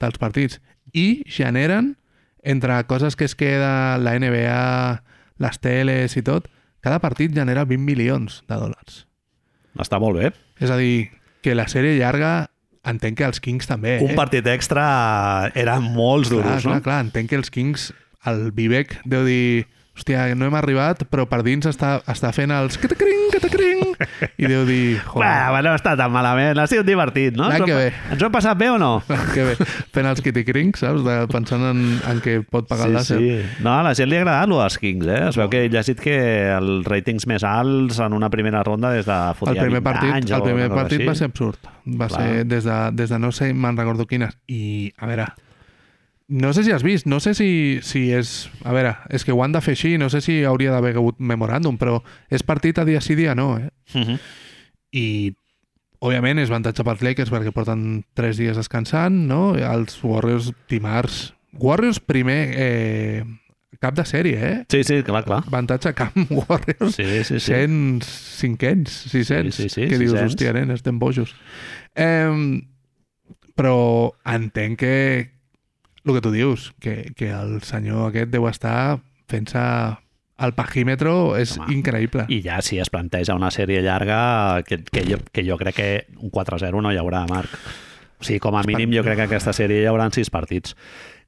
dels 0.00 0.20
partits. 0.22 0.60
I 0.96 1.22
generen, 1.28 1.94
entre 2.42 2.78
coses 2.88 3.16
que 3.16 3.28
es 3.28 3.36
queda 3.36 3.98
la 4.00 4.16
NBA, 4.16 5.02
les 5.44 5.60
teles 5.60 6.16
i 6.16 6.24
tot, 6.24 6.48
cada 6.84 7.00
partit 7.04 7.34
genera 7.36 7.66
20 7.68 7.84
milions 7.84 8.40
de 8.48 8.56
dòlars. 8.56 9.04
Està 9.80 10.00
molt 10.00 10.20
bé. 10.20 10.32
És 10.62 10.72
a 10.72 10.78
dir, 10.80 11.10
que 11.44 11.56
la 11.56 11.66
sèrie 11.68 11.98
llarga 11.98 12.48
entenc 12.88 13.18
que 13.20 13.28
els 13.28 13.40
Kings 13.44 13.68
també, 13.68 13.98
Un 14.04 14.12
eh? 14.12 14.16
partit 14.16 14.46
extra 14.48 14.84
eren 15.56 15.84
molts 15.96 16.30
clar, 16.30 16.40
duros, 16.40 16.64
clar, 16.64 16.74
no? 16.78 16.84
clar, 16.84 16.98
entenc 17.04 17.32
que 17.32 17.38
els 17.40 17.52
Kings, 17.52 17.90
el 18.28 18.50
Vivek 18.56 18.98
deu 19.08 19.24
dir 19.28 19.66
hòstia, 19.94 20.26
no 20.34 20.48
hem 20.48 20.54
arribat, 20.58 21.04
però 21.10 21.24
per 21.30 21.42
dins 21.46 21.66
està, 21.70 21.96
està 22.10 22.32
fent 22.34 22.50
els 22.54 22.76
catacring, 22.82 23.28
catacring, 23.32 23.82
i 24.42 24.48
deu 24.50 24.64
dir, 24.66 24.98
joder, 25.06 25.22
Bueno, 25.22 25.50
bueno, 25.54 25.68
no 25.70 25.78
està 25.78 25.94
tan 25.98 26.10
malament. 26.12 26.58
Ha 26.58 26.66
sigut 26.70 26.86
divertit, 26.88 27.36
no? 27.38 27.46
Ens 27.52 27.62
ho. 27.62 27.78
Ens 28.10 28.22
ho 28.22 28.26
hem 28.26 28.34
passat 28.34 28.58
bé 28.58 28.70
o 28.72 28.78
no? 28.80 28.90
que 29.34 29.46
bé, 29.46 29.54
fent 29.94 30.08
els 30.10 30.22
kitty 30.24 30.44
saps? 30.74 31.04
De, 31.06 31.16
pensant 31.30 31.62
en, 31.70 31.84
en 32.10 32.20
què 32.24 32.40
pot 32.42 32.66
pagar 32.68 32.88
el 32.90 32.98
làser. 32.98 33.20
sí. 33.20 33.62
No, 33.62 33.72
a 33.72 33.82
la 33.86 33.94
gent 33.94 34.10
li 34.10 34.18
ha 34.18 34.24
agradat 34.24 34.50
lo 34.50 34.60
dels 34.60 34.78
Kings, 34.82 35.06
eh? 35.06 35.20
Es 35.30 35.38
veu 35.38 35.48
que 35.52 35.64
he 35.64 35.70
llegit 35.70 36.02
que 36.02 36.18
els 36.56 36.84
ratings 36.90 37.28
més 37.30 37.46
alts 37.46 38.00
en 38.02 38.18
una 38.18 38.30
primera 38.34 38.62
ronda 38.66 38.90
des 38.94 39.06
de 39.06 39.14
El 39.14 39.38
fotia 39.38 39.62
primer 39.62 39.80
20 39.80 39.86
partit, 39.86 40.12
anys 40.18 40.34
el 40.34 40.42
primer 40.42 40.68
partit 40.74 41.06
va 41.06 41.14
ser 41.14 41.30
absurd. 41.30 41.70
Va 41.86 42.08
Clar. 42.08 42.20
ser 42.20 42.44
des 42.50 42.64
de, 42.66 42.78
des 42.98 43.10
de 43.10 43.18
no 43.20 43.30
sé, 43.32 43.52
me'n 43.54 43.76
recordo 43.78 44.06
quines. 44.10 44.34
I, 44.48 44.92
a 44.98 45.06
veure, 45.06 45.30
no 46.28 46.52
sé 46.56 46.64
si 46.64 46.72
has 46.72 46.82
vist, 46.82 47.06
no 47.06 47.20
sé 47.20 47.34
si, 47.34 47.80
si 47.84 48.06
és... 48.16 48.48
A 48.64 48.72
veure, 48.72 48.94
és 49.12 49.24
que 49.26 49.32
ho 49.34 49.42
han 49.44 49.52
de 49.52 49.60
fer 49.60 49.74
així, 49.76 49.94
no 50.00 50.08
sé 50.08 50.22
si 50.24 50.38
hauria 50.48 50.72
d'haver 50.72 50.94
hagut 50.96 51.18
memoràndum, 51.20 51.76
però 51.80 51.98
és 52.32 52.42
partit 52.42 52.78
a 52.80 52.84
dia 52.88 53.02
sí, 53.04 53.14
dia 53.18 53.34
no, 53.36 53.58
eh? 53.60 53.68
Mhm. 53.94 54.18
I, 54.94 55.06
òbviament, 56.00 56.38
és 56.40 56.48
avantatge 56.52 56.84
pels 56.86 57.02
Lakers 57.04 57.32
perquè 57.32 57.52
porten 57.52 58.04
tres 58.16 58.38
dies 58.40 58.56
descansant, 58.56 59.24
no? 59.28 59.54
Els 59.58 59.98
Warriors 60.04 60.52
dimarts. 60.70 61.32
Warriors 61.60 62.00
primer 62.00 62.38
eh, 62.56 63.24
cap 63.82 63.94
de 63.98 64.04
sèrie, 64.08 64.38
eh? 64.40 64.56
Sí, 64.70 64.80
sí, 64.86 65.02
clar, 65.04 65.24
clar. 65.26 65.42
Avantatge 65.50 65.92
camp 65.98 66.24
Warriors. 66.40 66.94
Sí, 66.96 67.04
sí, 67.24 67.40
sí. 67.40 67.52
100, 67.52 68.00
500, 68.40 68.94
600, 69.12 69.54
Sí, 69.54 69.68
sí, 69.68 69.68
sí, 69.68 69.88
que 69.90 69.98
dius, 69.98 70.14
600. 70.16 70.30
hòstia, 70.32 70.54
nen, 70.56 70.70
estem 70.72 70.98
bojos. 71.02 71.34
Eh, 71.94 72.32
però 73.54 73.76
entenc 74.24 74.78
que 74.80 74.94
el 76.04 76.14
que 76.14 76.20
tu 76.20 76.30
dius, 76.30 76.72
que, 76.80 77.12
que 77.16 77.30
el 77.32 77.60
senyor 77.62 78.10
aquest 78.10 78.32
deu 78.32 78.48
estar 78.50 79.00
fent-se 79.30 79.62
el 80.44 80.52
pajímetro 80.52 81.36
és 81.38 81.54
Home. 81.56 81.72
increïble. 81.76 82.26
I 82.28 82.40
ja 82.44 82.60
si 82.62 82.80
es 82.82 82.90
planteja 82.90 83.36
una 83.38 83.52
sèrie 83.54 83.82
llarga, 83.82 84.62
que, 84.66 84.82
que, 84.84 85.04
jo, 85.06 85.20
que 85.32 85.44
jo 85.46 85.58
crec 85.60 85.76
que 85.78 85.90
un 86.18 86.30
4-0 86.30 86.82
no 86.82 86.92
hi 86.92 86.98
haurà, 87.00 87.24
Marc. 87.30 87.54
O 88.18 88.26
sigui, 88.26 88.40
com 88.42 88.56
a 88.56 88.64
mínim 88.66 88.92
jo 88.94 89.04
crec 89.06 89.22
que 89.22 89.28
aquesta 89.28 89.54
sèrie 89.56 89.82
hi 89.82 89.88
haurà 89.90 90.08
sis 90.14 90.30
partits. 90.34 90.74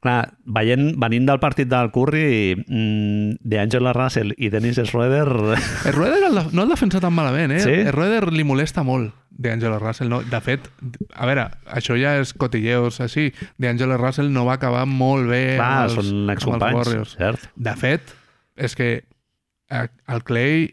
Clar, 0.05 0.19
veient, 0.55 0.91
venint 1.01 1.27
del 1.27 1.41
partit 1.43 1.69
del 1.71 1.91
Curry, 1.95 2.55
mm, 2.61 3.39
d'Angela 3.49 3.95
Russell 3.97 4.35
i 4.37 4.51
Dennis 4.53 4.79
Schroeder... 4.85 5.27
El 5.27 5.97
Rueder 5.97 6.21
el, 6.29 6.41
no 6.53 6.67
el 6.67 6.73
defensa 6.73 7.01
tan 7.03 7.15
malament, 7.17 7.55
eh? 7.57 7.63
Sí? 7.65 7.77
El 7.87 7.95
Rueder 7.97 8.29
li 8.33 8.45
molesta 8.47 8.85
molt 8.87 9.15
d'Angelo 9.31 9.79
Russell. 9.81 10.11
No? 10.13 10.23
De 10.23 10.41
fet, 10.45 10.69
a 11.15 11.29
veure, 11.29 11.49
això 11.73 11.97
ja 11.99 12.17
és 12.21 12.33
cotilleos 12.37 13.01
així. 13.05 13.31
D'Angelo 13.63 13.99
Russell 14.01 14.33
no 14.33 14.47
va 14.49 14.57
acabar 14.61 14.87
molt 14.89 15.29
bé 15.33 15.43
Clar, 15.57 15.69
amb 15.69 15.85
els, 15.91 16.11
són 16.45 16.57
amb 16.57 16.69
els 16.71 16.81
Warriors. 16.81 17.15
cert? 17.19 17.49
De 17.57 17.77
fet, 17.81 18.17
és 18.57 18.77
que 18.79 18.91
eh, 19.01 19.87
el 20.13 20.25
Clay 20.29 20.69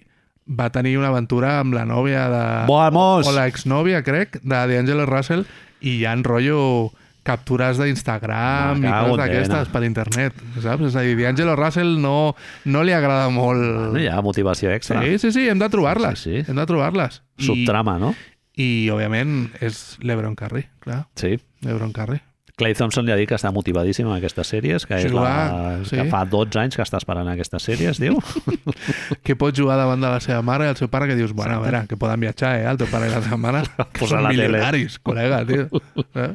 va 0.48 0.70
tenir 0.76 0.98
una 1.00 1.12
aventura 1.14 1.60
amb 1.62 1.76
la 1.76 1.86
nòvia 1.88 2.28
de... 2.32 2.44
Vamos! 2.70 3.28
O 3.28 3.36
la 3.36 3.48
exnòvia, 3.48 4.04
crec, 4.04 4.42
de 4.44 4.66
D'Angelo 4.72 5.08
Russell 5.08 5.46
i 5.84 6.00
hi 6.00 6.06
ha 6.08 6.16
rotllo 6.24 6.92
captures 7.24 7.80
d'Instagram 7.80 8.84
i 8.84 8.90
coses 8.90 9.22
d'aquestes 9.22 9.72
per 9.74 9.84
internet, 9.88 10.42
saps? 10.64 10.90
És 10.90 10.98
a 11.00 11.06
dir, 11.06 11.16
D'Angelo 11.22 11.56
Russell 11.60 11.96
no, 12.04 12.34
no 12.66 12.84
li 12.84 12.96
agrada 12.96 13.30
molt... 13.34 13.64
Bueno, 13.64 14.02
hi 14.02 14.10
ha 14.12 14.20
motivació 14.26 14.74
extra. 14.76 15.02
Sí, 15.06 15.18
sí, 15.22 15.32
sí, 15.36 15.48
hem 15.50 15.62
de 15.62 15.72
trobar-les. 15.72 16.20
Sí, 16.20 16.42
sí. 16.42 16.52
Hem 16.52 16.60
de 16.60 16.68
trobar-les. 16.70 17.22
I, 17.40 17.48
Subtrama, 17.48 17.98
no? 18.02 18.14
I, 18.60 18.70
òbviament, 18.94 19.48
és 19.64 19.82
l'Ebron 20.04 20.36
Curry, 20.38 20.68
clar. 20.84 21.06
Sí. 21.20 21.38
L'Ebron 21.66 21.96
Curry. 21.96 22.20
Clay 22.56 22.76
Thompson 22.78 23.08
li 23.08 23.10
ha 23.10 23.16
dit 23.18 23.26
que 23.26 23.34
està 23.34 23.50
motivadíssim 23.50 24.06
en 24.06 24.14
aquestes 24.14 24.52
sèries, 24.54 24.84
que, 24.86 25.00
és 25.02 25.10
Jugar, 25.10 25.24
la, 25.50 25.86
sí. 25.90 25.96
que 25.98 26.04
fa 26.12 26.20
12 26.30 26.60
anys 26.62 26.76
que 26.78 26.84
està 26.86 27.00
esperant 27.02 27.26
aquestes 27.32 27.66
sèries, 27.66 27.98
diu. 28.02 28.20
Que 29.26 29.34
pot 29.40 29.56
jugar 29.56 29.78
davant 29.80 30.02
de 30.04 30.10
la 30.12 30.20
seva 30.22 30.42
mare 30.46 30.68
i 30.68 30.72
el 30.74 30.78
seu 30.78 30.90
pare 30.92 31.08
que 31.10 31.16
dius, 31.18 31.32
bueno, 31.34 31.56
a 31.58 31.64
veure, 31.64 31.84
que 31.90 31.98
poden 31.98 32.22
viatjar, 32.22 32.52
eh, 32.60 32.68
el 32.70 32.78
teu 32.78 32.90
pare 32.92 33.08
i 33.08 33.12
la 33.14 33.22
seva 33.26 33.40
mare. 33.42 33.64
que 33.78 34.04
Posar 34.04 34.20
són 34.20 34.28
la 34.28 34.34
tele. 34.36 34.50
milionaris, 34.52 35.00
col·lega, 35.02 35.42
tio. 35.50 35.68
Eh? 36.14 36.28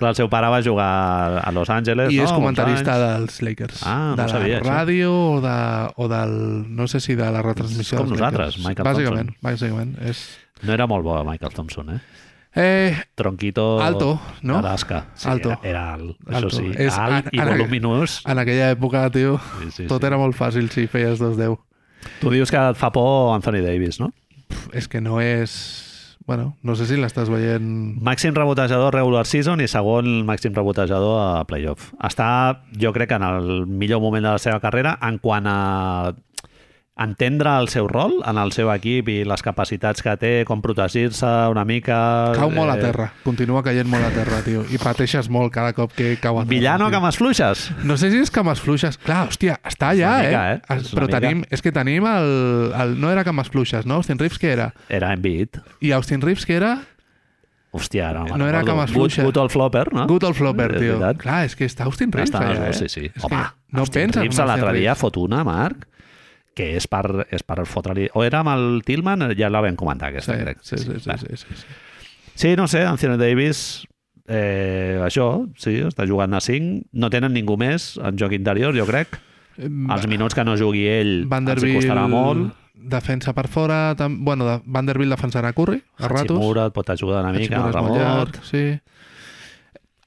Clar, 0.00 0.10
el 0.10 0.16
seu 0.18 0.26
pare 0.32 0.48
va 0.50 0.58
jugar 0.66 0.88
a 1.44 1.52
Los 1.54 1.70
Angeles, 1.70 2.10
I 2.10 2.18
no? 2.18 2.24
és 2.26 2.32
comentarista 2.34 2.96
dels 2.98 3.36
Lakers. 3.44 3.84
Ah, 3.86 4.16
no 4.16 4.16
de 4.18 4.24
ho 4.24 4.32
sabia, 4.32 4.58
la 4.64 4.80
ràdio 4.80 5.12
o, 5.12 5.36
de, 5.44 5.54
o 5.94 6.08
del... 6.10 6.34
No 6.74 6.88
sé 6.90 6.98
si 7.04 7.14
de 7.18 7.28
la 7.30 7.42
retransmissió 7.44 8.00
Com 8.00 8.10
nosaltres, 8.16 8.58
Lakers. 8.58 8.66
Michael 8.66 8.88
bàsicament, 8.88 9.30
Bàsicament, 9.46 9.94
és... 10.10 10.24
No 10.66 10.74
era 10.74 10.88
molt 10.90 11.06
bo, 11.06 11.20
Michael 11.28 11.54
Thompson, 11.54 11.94
eh? 11.94 12.00
Eh, 12.54 12.94
Tronquito 13.14 13.80
Alto, 13.80 14.20
no? 14.42 14.58
Alaska. 14.58 15.06
Sí, 15.14 15.28
Alto. 15.28 15.58
Era, 15.62 15.94
alt, 15.94 16.18
això 16.26 16.36
Alto. 16.36 16.50
sí. 16.56 16.70
És- 16.76 16.98
alt 16.98 17.28
i 17.32 17.38
en- 17.40 17.48
voluminós. 17.48 18.22
en 18.26 18.38
aquella 18.38 18.70
època, 18.72 19.10
tio, 19.10 19.40
Sí, 19.62 19.70
sí, 19.70 19.86
tot 19.86 20.02
sí. 20.02 20.06
era 20.06 20.18
molt 20.18 20.36
fàcil 20.36 20.68
si 20.70 20.86
feies 20.86 21.18
2-10. 21.18 21.58
Tu 22.20 22.30
dius 22.30 22.50
que 22.50 22.56
et 22.58 22.76
fa 22.76 22.90
por 22.92 23.34
Anthony 23.34 23.62
Davis, 23.62 24.00
no? 24.00 24.12
És 24.72 24.88
que 24.88 25.00
no 25.00 25.20
és... 25.20 25.88
Bueno, 26.26 26.56
no 26.62 26.76
sé 26.76 26.86
si 26.86 26.94
l'estàs 26.96 27.28
veient... 27.28 27.98
Màxim 28.00 28.34
rebotejador 28.34 28.94
regular 28.94 29.24
season 29.26 29.60
i 29.60 29.66
segon 29.66 30.24
màxim 30.24 30.52
rebotejador 30.54 31.40
a 31.40 31.44
playoff. 31.44 31.92
Està, 31.98 32.60
jo 32.78 32.92
crec, 32.92 33.08
que 33.08 33.14
en 33.16 33.22
el 33.24 33.66
millor 33.66 34.00
moment 34.00 34.22
de 34.22 34.30
la 34.30 34.38
seva 34.38 34.60
carrera 34.60 34.98
en 35.02 35.18
quant 35.18 35.46
a 35.50 36.12
entendre 36.96 37.48
el 37.58 37.68
seu 37.72 37.86
rol 37.88 38.18
en 38.28 38.36
el 38.36 38.52
seu 38.52 38.68
equip 38.72 39.08
i 39.08 39.14
les 39.24 39.40
capacitats 39.42 40.04
que 40.04 40.12
té, 40.20 40.32
com 40.48 40.60
protegir-se 40.64 41.28
una 41.50 41.64
mica... 41.64 41.96
Cau 42.36 42.52
molt 42.52 42.74
a 42.74 42.76
eh, 42.76 42.82
terra, 42.84 43.06
continua 43.24 43.62
caient 43.64 43.88
molt 43.88 44.04
a 44.04 44.10
terra, 44.12 44.42
tio, 44.44 44.64
i 44.68 44.80
pateixes 44.82 45.30
molt 45.32 45.54
cada 45.54 45.72
cop 45.76 45.94
que 45.96 46.14
cau 46.20 46.36
a 46.36 46.44
terra. 46.44 46.52
Villano, 46.52 46.90
tio. 46.90 46.98
cames 46.98 47.16
fluixes. 47.16 47.64
No 47.88 47.96
sé 47.96 48.12
si 48.12 48.20
és 48.20 48.30
cames 48.34 48.60
fluixes. 48.60 49.00
Clar, 49.02 49.24
hòstia, 49.30 49.56
està 49.64 49.94
allà, 49.94 50.12
una 50.18 50.28
mica, 50.28 50.44
eh? 50.52 50.60
eh? 50.60 50.76
És 50.76 50.92
una 50.92 51.00
Però 51.00 51.08
mica. 51.08 51.20
tenim, 51.24 51.44
és 51.50 51.64
que 51.64 51.72
tenim 51.72 52.08
el, 52.12 52.30
el... 52.84 52.96
No 53.00 53.10
era 53.10 53.24
cames 53.24 53.48
fluixes, 53.52 53.88
no? 53.88 54.02
Austin 54.02 54.20
Reeves, 54.20 54.38
què 54.42 54.52
era? 54.52 54.72
Era 54.92 55.14
Embiid. 55.16 55.62
I 55.80 55.94
Austin 55.96 56.20
Reeves, 56.20 56.44
què 56.46 56.60
era? 56.60 56.76
Hòstia, 57.72 58.10
no, 58.12 58.26
No 58.36 58.44
era 58.46 58.58
recordo. 58.60 58.74
cames 58.76 58.90
Good- 58.90 58.98
fluixes. 58.98 59.24
Good 59.24 59.38
old 59.40 59.50
flopper, 59.50 59.86
no? 59.96 60.06
Good 60.06 60.26
old 60.28 60.36
flopper, 60.36 60.74
És 60.76 60.82
tio. 60.84 60.98
Clar, 61.22 61.38
és 61.48 61.56
que 61.56 61.64
està 61.64 61.86
Austin 61.88 62.12
Reeves 62.12 62.34
els 62.34 62.36
allà, 62.44 62.66
eh? 62.68 62.74
sí, 62.76 62.88
sí. 62.92 63.06
És 63.08 63.24
Home, 63.24 63.38
que 63.40 63.72
no 63.78 63.86
Austin 63.86 64.02
penses 64.10 64.20
Reeves 64.20 64.40
a 64.44 64.44
l'altre 64.50 64.74
dia 64.76 64.92
fot 64.94 65.16
una, 65.16 65.40
Marc, 65.48 65.86
que 66.54 66.76
és 66.76 66.86
per, 66.86 67.26
és 67.30 67.42
per 67.42 67.62
fotre-li... 67.66 68.08
O 68.14 68.24
era 68.24 68.40
amb 68.42 68.52
el 68.52 68.82
Tillman, 68.84 69.30
ja 69.38 69.48
la 69.50 69.62
vam 69.64 69.76
comentar, 69.76 70.10
aquesta, 70.12 70.36
Sí, 70.36 70.42
crec. 70.44 70.58
sí, 70.62 70.76
sí, 70.78 70.98
sí, 70.98 71.08
Va. 71.08 71.16
sí, 71.18 71.26
sí, 71.36 71.56
sí. 71.56 71.66
Sí, 72.34 72.54
no 72.56 72.66
sé, 72.68 72.82
Anthony 72.88 73.16
Davis, 73.20 73.86
eh, 74.28 75.00
això, 75.04 75.46
sí, 75.60 75.78
està 75.84 76.06
jugant 76.08 76.32
a 76.34 76.40
5. 76.40 76.86
No 76.92 77.10
tenen 77.12 77.32
ningú 77.36 77.56
més 77.60 77.94
en 78.02 78.16
joc 78.20 78.32
interior, 78.36 78.74
jo 78.76 78.86
crec. 78.88 79.18
Els 79.62 80.06
minuts 80.08 80.34
que 80.34 80.44
no 80.48 80.54
jugui 80.56 80.86
ell 80.88 81.10
els 81.10 81.26
hi 81.26 81.28
Vanderbilt 81.28 81.76
costarà 81.76 82.06
molt. 82.08 82.54
defensa 82.74 83.34
per 83.36 83.46
fora, 83.52 83.94
tam... 83.96 84.24
bueno, 84.24 84.46
de... 84.48 84.54
Vanderbilt 84.64 85.12
defensarà 85.12 85.52
Curry, 85.52 85.82
a 85.98 86.08
ratos. 86.08 86.38
Hachimura 86.38 86.64
et 86.70 86.72
pot 86.72 86.88
ajudar 86.90 87.20
una 87.22 87.32
mica, 87.36 87.60
Hachimura 87.60 87.82
molt 87.84 87.96
remot. 87.98 88.32
llarg, 88.32 88.40
sí. 88.48 88.62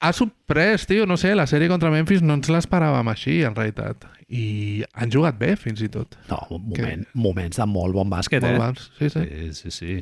Ha 0.06 0.12
sorprès, 0.14 0.84
tio, 0.86 1.02
no 1.10 1.16
sé, 1.18 1.32
la 1.34 1.48
sèrie 1.50 1.66
contra 1.66 1.90
Memphis 1.90 2.20
no 2.22 2.36
ens 2.38 2.46
l'esperàvem 2.52 3.08
així, 3.10 3.40
en 3.42 3.56
realitat. 3.56 4.04
I 4.30 4.84
han 4.94 5.10
jugat 5.10 5.34
bé, 5.40 5.56
fins 5.58 5.82
i 5.82 5.88
tot. 5.90 6.14
No, 6.30 6.38
moment, 6.60 7.02
moments 7.18 7.58
de 7.58 7.66
molt 7.66 7.96
bon 7.96 8.12
bàsquet, 8.12 8.44
Molt 8.44 8.54
eh? 8.54 8.60
bons, 8.62 8.86
sí, 9.00 9.10
sí. 9.10 9.24
Sí, 9.26 9.48
sí, 9.58 9.74
sí. 9.74 9.96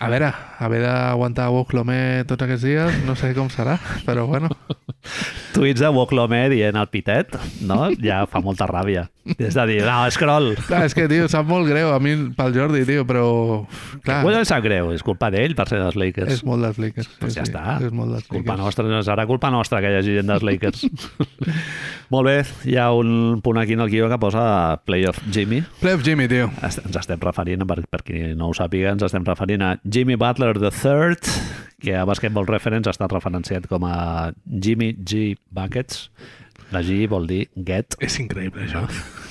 A 0.00 0.08
veure, 0.10 0.32
haver 0.64 0.80
d'aguantar 0.82 1.50
Woclomé 1.52 2.24
tots 2.26 2.42
aquests 2.46 2.64
dies, 2.66 2.98
no 3.06 3.14
sé 3.20 3.30
com 3.36 3.50
serà, 3.52 3.76
però 4.08 4.24
bueno. 4.26 4.50
Tuits 5.54 5.84
de 5.84 5.90
Woclomé 5.94 6.48
dient 6.50 6.78
el 6.80 6.90
pitet, 6.90 7.36
no? 7.62 7.92
Ja 8.02 8.24
fa 8.26 8.42
molta 8.42 8.66
ràbia. 8.70 9.06
És 9.48 9.54
de 9.56 9.64
dir, 9.68 9.78
no, 9.84 9.96
scroll. 10.14 10.54
Clar, 10.66 10.84
és 10.88 10.94
que, 10.96 11.04
tio, 11.10 11.26
sap 11.30 11.46
molt 11.48 11.68
greu 11.68 11.92
a 11.92 11.98
mi 12.02 12.14
pel 12.36 12.54
Jordi, 12.56 12.82
tio, 12.88 13.04
però... 13.08 13.24
Clar, 14.04 14.20
Bueno, 14.24 14.40
sap 14.48 14.62
greu, 14.64 14.90
és 14.96 15.04
culpa 15.06 15.28
d'ell 15.34 15.54
per 15.58 15.66
ser 15.70 15.80
dels 15.82 15.98
Lakers. 16.00 16.32
és 16.38 16.44
molt 16.46 16.64
dels 16.64 16.80
Lakers. 16.80 17.10
Doncs 17.20 17.36
ja 17.38 17.44
està. 17.46 17.64
És 17.84 17.92
molt 17.92 18.14
dels 18.16 18.26
Culpa 18.30 18.56
Lakers. 18.56 18.64
nostra, 18.80 19.02
serà 19.06 19.26
culpa 19.28 19.50
nostra 19.52 19.82
que 19.84 19.92
hi 19.92 19.98
hagi 20.00 20.16
gent 20.20 20.30
dels 20.32 20.46
Lakers. 20.46 20.86
Molt 22.10 22.26
bé, 22.26 22.38
hi 22.66 22.74
ha 22.80 22.88
un 22.96 23.38
punt 23.44 23.60
aquí 23.60 23.76
en 23.76 23.84
el 23.84 23.90
guió 23.92 24.08
que 24.10 24.16
posa 24.18 24.80
Playoff 24.84 25.20
Jimmy. 25.30 25.60
Playoff 25.78 26.02
Jimmy, 26.02 26.26
tio. 26.26 26.48
Ens 26.66 26.80
estem 26.98 27.20
referint, 27.22 27.62
per, 27.70 27.84
per 27.86 28.00
qui 28.02 28.32
no 28.34 28.48
ho 28.50 28.56
sàpiga, 28.56 28.90
ens 28.96 29.04
estem 29.06 29.22
referint 29.28 29.62
a 29.62 29.76
Jimmy 29.86 30.16
Butler 30.18 30.56
III, 30.58 31.14
que 31.80 31.94
a 31.96 32.02
Basketball 32.04 32.48
Reference 32.50 32.90
ha 32.90 32.96
estat 32.96 33.14
referenciat 33.14 33.68
com 33.70 33.86
a 33.86 34.32
Jimmy 34.44 34.90
G. 35.06 35.36
Buckets. 35.54 36.08
G 36.86 37.04
vol 37.10 37.26
dir 37.30 37.44
get. 37.54 37.96
És 38.02 38.18
increïble, 38.22 38.66
això. 38.68 38.86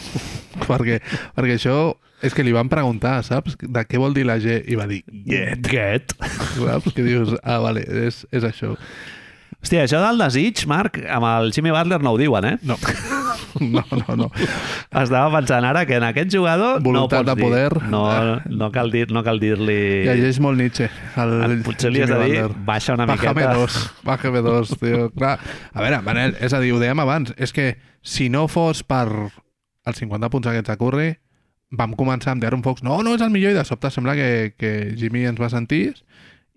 perquè, 0.70 1.00
perquè 1.38 1.56
això 1.56 1.80
és 2.26 2.36
que 2.36 2.44
li 2.44 2.52
van 2.52 2.68
preguntar, 2.72 3.20
saps? 3.24 3.56
De 3.62 3.86
què 3.88 4.00
vol 4.02 4.16
dir 4.16 4.26
la 4.28 4.40
G? 4.44 4.60
I 4.68 4.76
va 4.80 4.90
dir, 4.90 5.02
Get. 5.28 5.64
Get. 5.72 6.16
saps? 6.60 6.92
Que 6.96 7.06
dius, 7.06 7.32
ah, 7.44 7.62
vale, 7.64 7.86
és, 8.08 8.26
és 8.36 8.48
això. 8.48 8.76
Hòstia, 9.60 9.84
això 9.84 10.00
del 10.00 10.22
desig, 10.22 10.62
Marc, 10.72 11.02
amb 11.12 11.28
el 11.28 11.50
Jimmy 11.52 11.72
Butler 11.76 12.00
no 12.02 12.14
ho 12.16 12.20
diuen, 12.22 12.46
eh? 12.54 12.58
No. 12.64 12.78
No, 13.60 13.82
no, 13.92 14.14
no. 14.16 14.26
Estava 14.94 15.30
pensant 15.34 15.66
ara 15.66 15.82
que 15.88 15.96
en 15.98 16.04
aquest 16.06 16.30
jugador 16.32 16.84
Voluntat 16.86 17.24
no 17.26 17.34
de 17.36 17.42
pots 17.42 17.56
dir, 17.56 17.70
poder. 17.72 17.90
no, 17.90 18.02
no 18.46 18.68
cal 18.72 18.92
dir 18.94 19.08
no 19.12 19.24
cal 19.26 19.40
dir-li 19.42 19.78
Llegeix 20.06 20.38
molt 20.44 20.60
Nietzsche. 20.60 20.86
El, 21.18 21.34
Ah, 21.44 21.48
Potser 21.66 21.90
li 21.92 22.04
has 22.04 22.12
de 22.12 22.20
dir, 22.20 22.36
Butler. 22.44 22.66
baixa 22.68 22.94
una 22.94 23.08
Bájame 23.10 23.42
miqueta. 23.42 23.56
dos, 23.58 23.78
bájame 24.06 24.42
dos, 24.46 24.76
tio. 24.80 25.10
Clar, 25.18 25.40
a 25.74 25.82
veure, 25.82 26.02
Manel, 26.06 26.36
és 26.40 26.54
a 26.54 26.60
dir, 26.62 26.72
ho 26.76 26.80
dèiem 26.84 27.02
abans, 27.02 27.34
és 27.38 27.52
que 27.56 27.72
si 28.06 28.30
no 28.30 28.46
fos 28.48 28.84
per 28.84 29.08
els 29.10 29.98
50 29.98 30.30
punts 30.30 30.48
aquests 30.52 30.76
a 30.76 30.78
Curry, 30.80 31.10
vam 31.72 31.96
començar 31.98 32.36
amb 32.36 32.44
Darren 32.46 32.64
Fox, 32.64 32.84
no, 32.86 33.02
no, 33.04 33.16
és 33.18 33.22
el 33.26 33.34
millor, 33.34 33.56
i 33.56 33.60
de 33.60 33.66
sobte 33.66 33.90
sembla 33.92 34.16
que, 34.20 34.54
que 34.60 34.94
Jimmy 35.00 35.26
ens 35.32 35.42
va 35.42 35.50
sentir, 35.50 35.96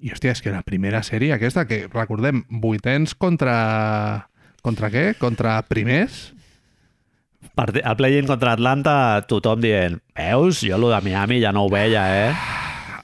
i 0.03 0.11
hòstia, 0.13 0.35
és 0.35 0.43
que 0.43 0.51
la 0.55 0.65
primera 0.67 1.01
sèrie 1.07 1.33
aquesta, 1.37 1.65
que 1.71 1.85
recordem, 1.93 2.45
vuitens 2.63 3.15
contra... 3.15 4.29
Contra 4.63 4.93
què? 4.95 5.09
Contra 5.19 5.57
primers? 5.67 6.29
Part- 7.59 7.81
el 7.83 7.97
play-in 7.99 8.29
contra 8.31 8.53
Atlanta, 8.55 8.95
tothom 9.29 9.59
dient 9.63 9.97
veus, 10.17 10.61
jo 10.63 10.79
lo 10.79 10.93
de 10.93 11.01
Miami 11.03 11.41
ja 11.43 11.51
no 11.53 11.65
ho 11.67 11.71
veia, 11.73 12.05
eh? 12.29 12.35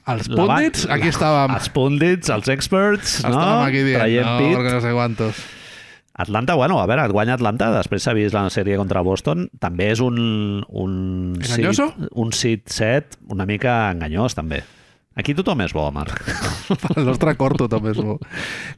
Els 0.09 0.29
La 0.31 0.39
púndits, 0.39 0.87
aquí 0.89 1.11
estàvem. 1.11 1.51
Els 1.57 1.67
púndits, 1.75 2.31
els 2.33 2.47
experts, 2.49 3.19
no? 3.25 3.33
Estàvem 3.35 3.65
aquí 3.67 3.83
dient, 3.85 3.99
Traient 3.99 4.25
no, 4.29 4.37
pit. 4.39 4.55
perquè 4.57 4.71
no 4.77 4.81
sé 4.87 4.93
quantos. 4.95 5.43
Atlanta, 6.19 6.55
bueno, 6.59 6.79
a 6.81 6.87
veure, 6.89 7.03
et 7.07 7.13
guanya 7.15 7.35
Atlanta, 7.37 7.69
després 7.75 8.03
s'ha 8.03 8.15
vist 8.17 8.33
la 8.35 8.47
sèrie 8.51 8.79
contra 8.79 9.03
Boston, 9.05 9.45
també 9.63 9.91
és 9.93 10.01
un, 10.03 10.17
un, 10.67 10.95
Enganyoso? 11.37 11.91
seed, 11.93 12.09
un 12.23 12.33
seed 12.35 12.65
set 12.73 13.19
una 13.31 13.45
mica 13.47 13.77
enganyós, 13.93 14.35
també. 14.35 14.63
Aquí 15.19 15.33
tothom 15.35 15.59
és 15.65 15.73
bo, 15.75 15.83
Marc. 15.91 16.15
El 16.95 17.03
nostre 17.07 17.33
cor 17.35 17.57
tothom 17.59 17.89
és 17.91 17.97
bo. 17.99 18.15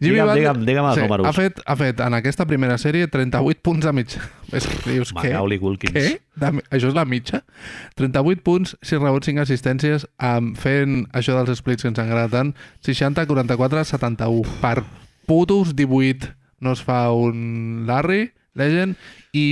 Digue'm, 0.01 0.25
Butler- 0.25 0.37
digue'm, 0.39 0.63
digue'm 0.65 0.87
els 0.89 0.97
números. 1.03 1.27
Ha 1.29 1.33
fet, 1.37 1.59
ha 1.69 1.75
fet 1.77 2.01
en 2.01 2.15
aquesta 2.17 2.47
primera 2.49 2.79
sèrie 2.81 3.05
38 3.11 3.61
punts 3.61 3.85
de 3.85 3.93
mitja. 3.93 4.23
És 4.57 4.65
que 4.67 4.95
dius, 4.97 5.11
què? 5.13 5.29
Què? 5.93 6.05
De, 6.41 6.51
això 6.73 6.89
és 6.89 6.97
la 6.97 7.05
mitja? 7.05 7.43
38 7.99 8.41
punts, 8.43 8.73
6 8.81 8.99
rebots, 9.03 9.29
5 9.29 9.43
assistències, 9.45 10.07
amb, 10.17 10.57
fent 10.59 11.03
això 11.15 11.37
dels 11.37 11.61
splits 11.61 11.85
que 11.85 11.91
ens 11.93 12.01
agrada 12.01 12.31
tant, 12.33 12.53
60, 12.87 13.27
44, 13.29 13.85
71. 13.93 14.57
Per 14.63 14.77
putos 15.29 15.75
18 15.77 16.33
no 16.65 16.73
es 16.75 16.81
fa 16.83 17.05
un 17.15 17.85
Larry, 17.87 18.31
Legend, 18.59 18.97
i 19.31 19.45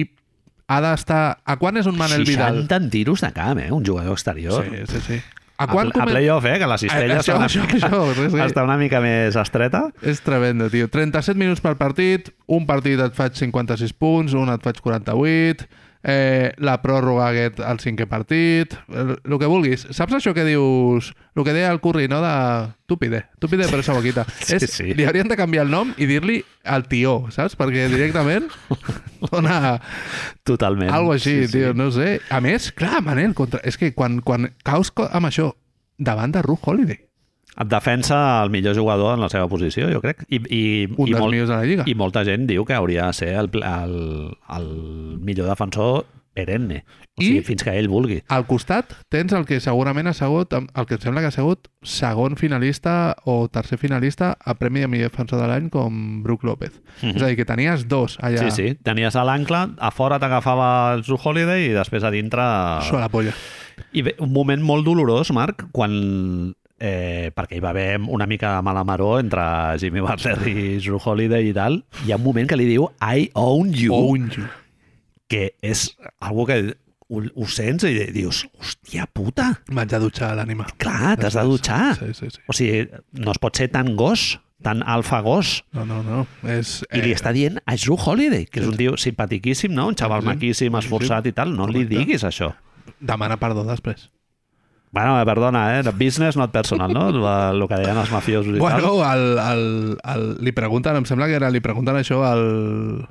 ha 0.70 0.82
d'estar... 0.84 1.40
A 1.46 1.56
quan 1.62 1.80
és 1.80 1.88
un 1.90 1.96
Manel 1.98 2.26
Vidal? 2.28 2.64
60 2.66 2.76
en 2.82 2.90
tiros 2.94 3.24
de 3.26 3.32
camp, 3.34 3.62
eh? 3.62 3.72
Un 3.74 3.86
jugador 3.86 4.14
exterior. 4.18 4.66
Sí, 4.68 4.84
sí, 4.92 5.02
sí. 5.08 5.22
A 5.60 5.66
A, 5.66 5.68
pl- 5.68 5.92
a 5.92 6.06
playoff, 6.08 6.46
eh? 6.48 6.56
Que 6.62 6.68
la 6.72 6.78
cistella 6.80 7.18
Això, 7.20 7.34
està, 7.34 7.36
una 7.36 7.48
això, 7.50 7.62
mica, 7.66 7.76
això, 7.82 8.00
sí, 8.16 8.30
sí. 8.32 8.40
està 8.46 8.64
una 8.64 8.78
mica 8.80 9.02
més 9.04 9.36
estreta. 9.36 9.82
És 10.02 10.22
tremendo, 10.24 10.70
tio. 10.72 10.88
37 10.88 11.36
minuts 11.38 11.60
per 11.60 11.74
partit, 11.76 12.30
un 12.48 12.64
partit 12.70 13.02
et 13.04 13.14
faig 13.18 13.36
56 13.36 13.92
punts, 14.00 14.34
un 14.40 14.48
et 14.54 14.64
faig 14.64 14.80
48, 14.80 15.68
eh, 16.04 16.54
la 16.58 16.78
pròrroga 16.82 17.30
aquest 17.30 17.60
al 17.64 17.80
cinquè 17.84 18.08
partit, 18.10 18.76
el, 18.88 19.16
el 19.18 19.38
que 19.42 19.50
vulguis. 19.50 19.86
Saps 19.96 20.16
això 20.16 20.34
que 20.36 20.46
dius, 20.48 21.12
el 21.36 21.46
que 21.48 21.56
deia 21.56 21.72
el 21.74 21.82
Curry, 21.84 22.08
no? 22.12 22.22
De... 22.24 22.34
Tu 22.90 22.98
pide, 22.98 23.26
tu 23.40 23.50
pide 23.52 23.68
per 23.70 23.82
esa 23.84 23.94
boquita. 23.98 24.26
Sí, 24.50 24.56
és, 24.58 24.70
sí. 24.74 24.88
Li 24.98 25.06
haurien 25.06 25.30
de 25.30 25.38
canviar 25.38 25.68
el 25.68 25.74
nom 25.74 25.92
i 25.98 26.08
dir-li 26.10 26.40
el 26.70 26.88
tió, 26.90 27.28
saps? 27.34 27.58
Perquè 27.60 27.90
directament 27.92 28.48
dona 29.30 29.78
Totalment. 30.48 30.90
algo 30.94 31.14
així, 31.14 31.44
sí, 31.46 31.60
tio, 31.60 31.76
no 31.78 31.92
sé. 31.94 32.18
A 32.32 32.42
més, 32.42 32.72
clar, 32.74 33.04
Manel, 33.06 33.36
contra... 33.38 33.62
és 33.68 33.78
que 33.78 33.94
quan, 33.94 34.22
quan 34.26 34.50
caus 34.66 34.94
amb 35.10 35.30
això 35.30 35.52
davant 36.00 36.32
de 36.34 36.42
Ruth 36.46 36.66
Holiday, 36.66 37.09
Et 37.60 37.68
defensa 37.68 38.18
el 38.44 38.50
millor 38.54 38.76
jugador 38.78 39.16
en 39.18 39.22
la 39.26 39.28
seva 39.30 39.50
posició, 39.52 39.90
jo 39.92 40.00
crec. 40.04 40.24
I, 40.30 40.38
i, 40.48 40.62
un 40.96 41.08
i, 41.08 41.12
dels 41.12 41.20
molt, 41.20 41.34
millors 41.36 41.50
de 41.52 41.56
la 41.58 41.66
Lliga. 41.68 41.84
I 41.92 41.96
molta 42.00 42.24
gent 42.24 42.48
diu 42.48 42.64
que 42.66 42.78
hauria 42.78 43.10
de 43.10 43.18
ser 43.18 43.34
el, 43.36 43.50
el, 43.60 43.98
el 44.56 44.70
millor 45.20 45.50
defensor 45.52 46.06
perenne. 46.40 46.86
O 47.18 47.22
sigui, 47.24 47.40
I- 47.42 47.44
fins 47.44 47.66
que 47.66 47.74
ell 47.76 47.90
vulgui. 47.92 48.22
Al 48.32 48.46
costat 48.48 48.94
tens 49.12 49.34
el 49.36 49.44
que 49.50 49.58
segurament 49.60 50.08
ha 50.08 50.14
sigut, 50.16 50.54
el 50.56 50.86
que 50.88 50.96
em 50.96 51.02
sembla 51.04 51.20
que 51.26 51.32
ha 51.34 51.36
sigut 51.36 51.68
segon 51.84 52.38
finalista 52.40 53.18
o 53.28 53.50
tercer 53.52 53.80
finalista 53.82 54.38
a 54.40 54.56
Premi 54.56 54.86
de 54.86 54.88
millor 54.88 55.10
defensor 55.12 55.42
de 55.42 55.50
l'any 55.52 55.68
com 55.74 56.22
Brook 56.24 56.46
López. 56.48 56.78
Mhm. 57.02 57.18
És 57.18 57.22
a 57.24 57.28
dir, 57.28 57.36
que 57.42 57.46
tenies 57.50 57.88
dos 57.92 58.16
allà 58.24 58.46
Sí, 58.48 58.52
sí. 58.56 58.76
Tenies 58.88 59.18
a 59.20 59.26
l'ancle, 59.28 59.66
a 59.78 59.92
fora 59.92 60.20
t'agafava 60.22 60.94
el 60.94 61.02
Drew 61.04 61.20
Holiday 61.22 61.66
i 61.72 61.76
després 61.76 62.08
a 62.08 62.12
dintre... 62.14 62.46
Suar 62.88 63.02
la 63.04 63.10
polla. 63.12 63.34
I 63.92 64.02
bé, 64.06 64.16
un 64.24 64.32
moment 64.32 64.62
molt 64.64 64.86
dolorós, 64.88 65.34
Marc, 65.36 65.66
quan... 65.76 66.54
Eh, 66.80 67.32
perquè 67.36 67.58
hi 67.58 67.60
va 67.60 67.72
haver 67.74 68.00
una 68.00 68.26
mica 68.26 68.54
de 68.56 68.62
mala 68.64 68.86
maró 68.88 69.20
entre 69.20 69.42
Jimmy 69.82 70.00
Butler 70.00 70.38
i 70.48 70.78
Drew 70.80 71.00
Holiday 71.04 71.50
i 71.50 71.54
tal, 71.54 71.82
hi 72.06 72.14
ha 72.14 72.16
un 72.16 72.24
moment 72.24 72.48
que 72.48 72.56
li 72.56 72.66
diu 72.70 72.86
I 73.04 73.30
own 73.36 73.74
you, 73.76 73.94
Own 73.94 74.30
you. 74.32 74.46
que 75.28 75.56
és 75.62 75.90
algo 76.24 76.46
que 76.48 76.60
ho, 77.10 77.20
ho 77.36 77.48
sents 77.52 77.84
i 77.84 77.92
dius, 78.16 78.46
hòstia 78.62 79.08
puta, 79.12 79.50
M'haig 79.74 79.90
de 79.92 80.00
dutxar 80.00 80.32
l'ànima. 80.38 80.68
clar, 80.78 81.18
t'has 81.20 81.34
de 81.36 81.44
dutxar. 81.44 81.98
Sí, 82.00 82.14
sí, 82.14 82.30
sí. 82.32 82.40
O 82.48 82.54
sigui, 82.56 82.86
no 83.12 83.32
es 83.36 83.40
pot 83.44 83.58
ser 83.60 83.68
tan 83.74 83.96
gos, 83.98 84.40
tan 84.64 84.84
alfa 84.84 85.20
gos. 85.26 85.64
No, 85.74 85.84
no, 85.86 86.00
no. 86.04 86.22
És, 86.48 86.86
I 86.96 87.02
li 87.04 87.12
està 87.16 87.34
dient 87.36 87.60
a 87.66 87.76
Drew 87.76 87.98
Holiday, 88.00 88.46
que 88.46 88.62
és 88.62 88.68
un 88.68 88.78
tio 88.78 88.96
simpatiquíssim, 88.96 89.74
no? 89.76 89.88
Un 89.92 89.96
xaval 90.00 90.22
Sí. 90.22 90.28
maquíssim, 90.32 90.72
Sí, 90.72 90.80
sí. 90.80 90.86
esforçat 90.86 91.28
i 91.28 91.32
tal. 91.34 91.52
No 91.56 91.68
li 91.68 91.84
Correcte. 91.84 91.98
diguis 91.98 92.24
això. 92.24 92.54
Demana 93.00 93.38
perdó 93.38 93.64
després. 93.68 94.10
Bueno, 94.92 95.14
perdona, 95.26 95.80
eh? 95.80 95.84
Business, 95.94 96.36
not 96.36 96.52
personal, 96.52 96.92
no? 96.92 97.10
El 97.10 97.68
que 97.68 97.78
deien 97.78 97.98
els 97.98 98.12
mafiosos 98.12 98.56
i 98.56 98.58
tal. 98.58 98.64
Bueno, 98.64 98.94
el, 99.06 99.26
el, 99.38 99.64
el, 100.02 100.26
li 100.42 100.54
pregunten, 100.56 100.98
em 100.98 101.06
sembla 101.06 101.28
que 101.30 101.38
era, 101.38 101.52
li 101.54 101.62
pregunten 101.62 102.00
això 102.00 102.24
al, 102.26 103.06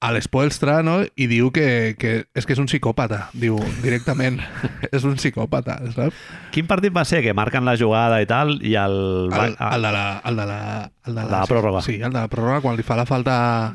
a 0.00 0.10
l'Espoelstra, 0.16 0.78
no? 0.80 1.02
I 1.12 1.26
diu 1.28 1.50
que, 1.52 1.94
que 2.00 2.12
és 2.32 2.46
que 2.48 2.54
és 2.56 2.60
un 2.62 2.68
psicòpata, 2.70 3.26
diu, 3.36 3.58
directament. 3.84 4.38
és 4.96 5.04
un 5.04 5.18
psicòpata, 5.18 5.76
saps? 5.92 6.16
Quin 6.54 6.64
partit 6.70 6.94
va 6.96 7.04
ser? 7.04 7.20
Que 7.20 7.34
marquen 7.36 7.68
la 7.68 7.76
jugada 7.76 8.22
i 8.24 8.28
tal, 8.28 8.54
i 8.64 8.72
el... 8.80 9.28
El, 9.28 9.52
el, 9.60 9.84
de 9.84 9.90
la, 9.92 10.04
el 10.24 10.40
de 10.40 10.46
la... 10.48 10.60
El 11.04 11.16
de 11.16 11.24
de 11.26 11.32
la 11.32 11.42
pròrroga. 11.48 11.82
Sí, 11.84 11.98
el 12.00 12.14
de 12.14 12.16
la 12.16 12.30
pròrroga, 12.32 12.62
quan 12.64 12.78
li 12.78 12.84
fa 12.86 12.96
la 12.96 13.04
falta, 13.08 13.34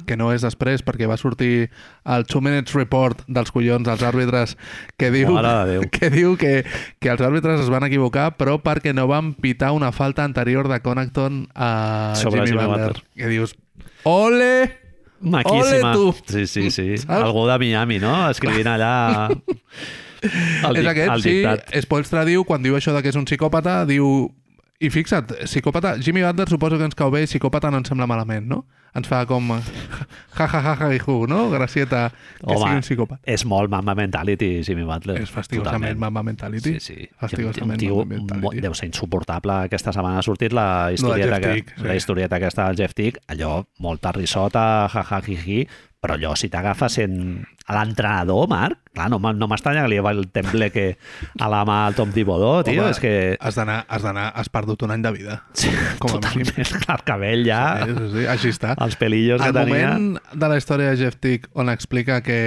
que 0.09 0.17
no 0.17 0.31
és 0.33 0.41
després, 0.45 0.81
perquè 0.85 1.05
va 1.09 1.17
sortir 1.21 1.67
el 2.09 2.25
2 2.25 2.41
Minutes 2.41 2.73
Report 2.77 3.21
dels 3.27 3.53
collons 3.53 3.85
dels 3.85 4.05
àrbitres, 4.05 4.55
que 4.97 5.11
diu, 5.13 5.29
que, 5.95 6.09
diu 6.13 6.33
que, 6.41 6.55
que 7.01 7.11
els 7.13 7.21
àrbitres 7.21 7.61
es 7.67 7.69
van 7.73 7.85
equivocar, 7.85 8.31
però 8.39 8.57
perquè 8.65 8.95
no 8.97 9.05
van 9.11 9.35
pitar 9.37 9.75
una 9.77 9.91
falta 9.93 10.25
anterior 10.25 10.71
de 10.73 10.81
Connaughton 10.81 11.45
a 11.53 11.69
Sobre 12.17 12.47
Jimmy, 12.47 12.57
Jimmy. 12.57 12.73
Butler. 12.73 13.05
Que 13.13 13.29
dius, 13.29 13.55
ole! 14.09 14.84
Maquíssima. 15.21 15.93
Ole, 15.93 16.13
tu! 16.13 16.15
Sí, 16.31 16.47
sí, 16.47 16.71
sí. 16.71 16.97
Saps? 17.03 17.21
Algú 17.21 17.45
de 17.47 17.59
Miami, 17.61 17.99
no? 18.03 18.15
Escrivint 18.29 18.67
allà 18.71 18.93
el, 20.67 20.79
és 20.81 20.89
aquest, 20.91 21.11
el 21.11 21.21
sí. 21.23 21.35
dictat. 21.39 21.69
Spoelstra 21.85 22.25
diu, 22.27 22.45
quan 22.47 22.65
diu 22.65 22.77
això 22.77 22.95
de 22.95 23.03
que 23.05 23.13
és 23.13 23.19
un 23.19 23.27
psicòpata, 23.29 23.83
diu... 23.89 24.31
I 24.79 24.89
fixa't, 24.91 25.31
psicòpata... 25.47 25.95
Jimmy 26.03 26.21
Butler 26.21 26.49
suposo 26.51 26.77
que 26.77 26.83
ens 26.83 26.97
cau 26.99 27.11
bé 27.13 27.21
i 27.23 27.29
psicòpata 27.29 27.69
no 27.71 27.79
ens 27.79 27.87
sembla 27.87 28.07
malament, 28.11 28.43
no? 28.49 28.65
Ens 28.95 29.07
fa 29.07 29.21
com... 29.27 29.53
Ja, 30.35 30.49
ja, 30.51 30.59
ja, 30.59 30.73
ja, 30.75 30.89
i 30.91 30.99
hu, 30.99 31.13
no? 31.31 31.45
Gracieta 31.47 32.09
que 32.11 32.49
Home, 32.51 32.57
sigui 32.59 32.75
un 32.75 32.83
psicòpata. 32.83 33.21
És 33.31 33.45
molt 33.47 33.71
Mamba 33.71 33.93
Mentality, 33.95 34.49
Jimmy 34.67 34.83
Butler. 34.83 35.15
És 35.23 35.31
fastigosament 35.31 35.79
Totalment. 35.79 36.01
Mamba 36.03 36.25
Mentality. 36.27 36.73
Sí, 36.75 36.83
sí. 36.83 37.07
Fastigosament 37.23 37.79
tio, 37.79 38.01
Mamba 38.03 38.19
Mentality. 38.35 38.65
deu 38.67 38.75
ser 38.75 38.89
insuportable. 38.91 39.61
Aquesta 39.69 39.95
setmana 39.95 40.19
ha 40.19 40.27
sortit 40.27 40.51
la 40.51 40.91
historieta, 40.91 41.39
Jeff 41.39 41.45
que, 41.45 41.53
Tick, 41.61 41.73
sí. 41.77 41.87
la 41.87 41.95
historieta 41.95 42.41
aquesta 42.41 42.67
del 42.67 42.83
Jeff 42.83 42.99
Tick, 42.99 43.23
allò, 43.31 43.61
molta 43.79 44.11
risota, 44.11 44.65
jajajihi, 44.91 45.61
però 46.05 46.15
allò, 46.19 46.35
si 46.37 46.47
t'agafa 46.53 46.87
sent 46.93 47.17
l'entrenador, 47.73 48.45
Marc, 48.51 48.77
clar, 48.93 49.07
no, 49.09 49.17
no 49.19 49.47
m'estranya 49.49 49.81
que 49.85 49.89
li 49.91 49.97
va 50.05 50.11
el 50.13 50.27
tembleque 50.33 50.83
a 51.41 51.47
la 51.49 51.63
mà 51.67 51.79
al 51.87 51.95
Tom 51.97 52.11
Thibodeau, 52.13 52.61
tio, 52.67 52.83
Home, 52.83 52.91
és 52.93 52.99
que... 53.01 53.13
Has 53.41 53.57
d'anar, 53.57 53.79
has 53.89 54.05
d'anar, 54.05 54.27
has 54.37 54.49
perdut 54.53 54.85
un 54.85 54.93
any 54.95 55.01
de 55.03 55.11
vida. 55.15 55.39
Sí, 55.57 55.71
com 55.99 56.13
a 56.13 56.19
mínim. 56.21 56.45
totalment, 56.45 56.77
clar, 56.85 56.99
el 56.99 57.05
cabell 57.09 57.43
ja, 57.49 57.63
Sí, 57.83 57.97
sí, 57.97 58.07
sí, 58.13 58.27
així 58.35 58.53
està. 58.53 58.75
els 58.85 58.95
pelillos 59.01 59.41
que 59.41 59.49
El 59.49 59.57
tenia... 59.57 59.89
moment 59.97 60.21
de 60.45 60.51
la 60.53 60.57
història 60.61 60.93
de 60.93 61.01
Jeff 61.01 61.17
Tick 61.19 61.49
on 61.57 61.73
explica 61.73 62.21
que 62.21 62.39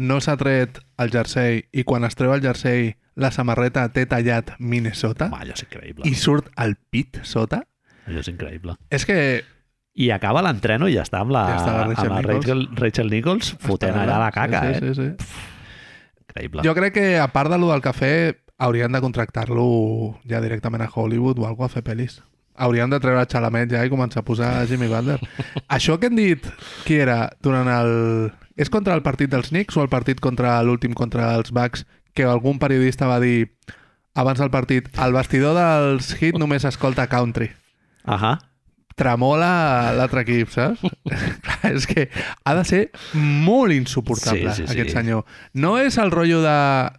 no 0.00 0.20
s'ha 0.24 0.36
tret 0.40 0.78
el 1.02 1.10
jersei 1.12 1.64
i 1.76 1.82
quan 1.84 2.06
es 2.08 2.14
treu 2.16 2.32
el 2.32 2.40
jersei 2.40 2.94
la 3.20 3.28
samarreta 3.34 3.88
té 3.92 4.06
tallat 4.08 4.54
Minnesota 4.62 5.26
Home, 5.28 5.42
allò 5.42 5.56
és 5.58 5.64
increïble. 5.66 6.06
i 6.08 6.14
surt 6.16 6.48
el 6.62 6.76
pit 6.88 7.18
sota, 7.26 7.64
Allò 8.06 8.22
és 8.22 8.30
increïble. 8.32 8.78
és 8.90 9.04
que 9.04 9.18
I 10.00 10.10
acaba 10.14 10.42
l'entreno 10.44 10.88
i 10.88 10.96
ja 10.96 11.04
està 11.04 11.20
amb 11.20 11.34
la, 11.34 11.44
Ja 11.50 11.56
està 11.60 11.76
la 11.76 11.86
Rachel 11.90 12.06
amb 12.06 12.14
la 12.14 12.20
Nichols. 12.20 12.44
Rachel, 12.46 12.62
Rachel 12.80 13.10
Nichols 13.12 13.54
fotent 13.60 13.98
allà 14.00 14.20
la 14.22 14.30
caca, 14.32 14.62
sí, 14.64 14.72
eh? 14.72 14.80
sí, 14.80 14.94
sí, 14.94 15.08
sí. 15.08 15.48
Increïble. 16.24 16.64
Jo 16.64 16.74
crec 16.78 16.94
que, 16.96 17.06
a 17.20 17.28
part 17.34 17.52
de 17.52 17.58
lo 17.60 17.68
del 17.72 17.82
cafè, 17.84 18.12
haurien 18.60 18.92
de 18.92 19.00
contractar-lo 19.00 19.66
ja 20.28 20.40
directament 20.44 20.84
a 20.84 20.90
Hollywood 20.92 21.40
o 21.40 21.46
algo 21.48 21.64
a 21.64 21.70
fer 21.72 21.82
pel·lis. 21.84 22.20
Haurien 22.60 22.92
de 22.92 22.98
treure 23.00 23.24
Chalamet 23.24 23.72
ja 23.72 23.84
i 23.86 23.92
començar 23.92 24.20
a 24.20 24.26
posar 24.26 24.50
Jimmy 24.68 24.88
Butler. 24.90 25.18
Això 25.76 25.96
que 26.00 26.10
hem 26.10 26.18
dit, 26.18 26.48
qui 26.84 27.00
era 27.00 27.30
durant 27.42 27.68
el... 27.72 27.94
És 28.60 28.68
contra 28.68 28.92
el 28.96 29.00
partit 29.00 29.32
dels 29.32 29.48
Knicks 29.48 29.78
o 29.78 29.84
el 29.84 29.88
partit 29.88 30.20
contra 30.20 30.58
l'últim 30.62 30.92
contra 30.92 31.32
els 31.38 31.54
Bucks 31.56 31.86
que 32.12 32.26
algun 32.28 32.58
periodista 32.60 33.08
va 33.08 33.20
dir 33.22 33.48
abans 34.14 34.40
del 34.42 34.50
partit, 34.52 34.90
al 34.98 35.14
vestidor 35.14 35.56
dels 35.56 36.12
Heat 36.20 36.36
només 36.36 36.66
escolta 36.68 37.08
country. 37.08 37.48
Ahà. 38.04 38.36
Tremola 38.98 39.92
l'altre 39.96 40.24
equip, 40.26 40.50
saps? 40.52 40.82
Clar, 41.44 41.70
és 41.72 41.86
que 41.88 42.08
ha 42.44 42.54
de 42.58 42.64
ser 42.68 42.80
molt 43.14 43.72
insuportable, 43.72 44.50
Sí, 44.52 44.62
sí, 44.62 44.66
sí. 44.66 44.74
aquest 44.74 44.96
senyor. 44.98 45.24
No 45.54 45.76
és 45.80 45.96
el 46.02 46.10
rotllo 46.12 46.42
de 46.44 46.56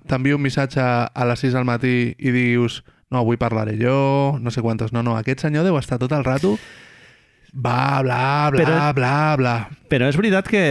t'envio 0.09 0.39
un 0.39 0.45
missatge 0.47 0.81
a 0.81 1.27
les 1.29 1.43
6 1.45 1.53
del 1.59 1.67
matí 1.67 2.15
i 2.17 2.31
dius 2.33 2.81
no, 3.11 3.19
avui 3.19 3.35
parlaré 3.37 3.75
jo, 3.77 4.37
no 4.39 4.51
sé 4.55 4.61
quantes. 4.63 4.93
No, 4.95 5.03
no, 5.03 5.17
aquest 5.19 5.43
senyor 5.43 5.65
deu 5.67 5.77
estar 5.77 5.99
tot 5.99 6.13
el 6.15 6.23
rato 6.23 6.55
bla, 7.53 7.99
bla, 8.01 8.49
bla, 8.53 8.63
Però- 8.63 8.93
bla, 8.95 9.35
bla. 9.37 9.55
Però 9.91 10.07
és 10.07 10.15
veritat 10.15 10.47
que... 10.47 10.61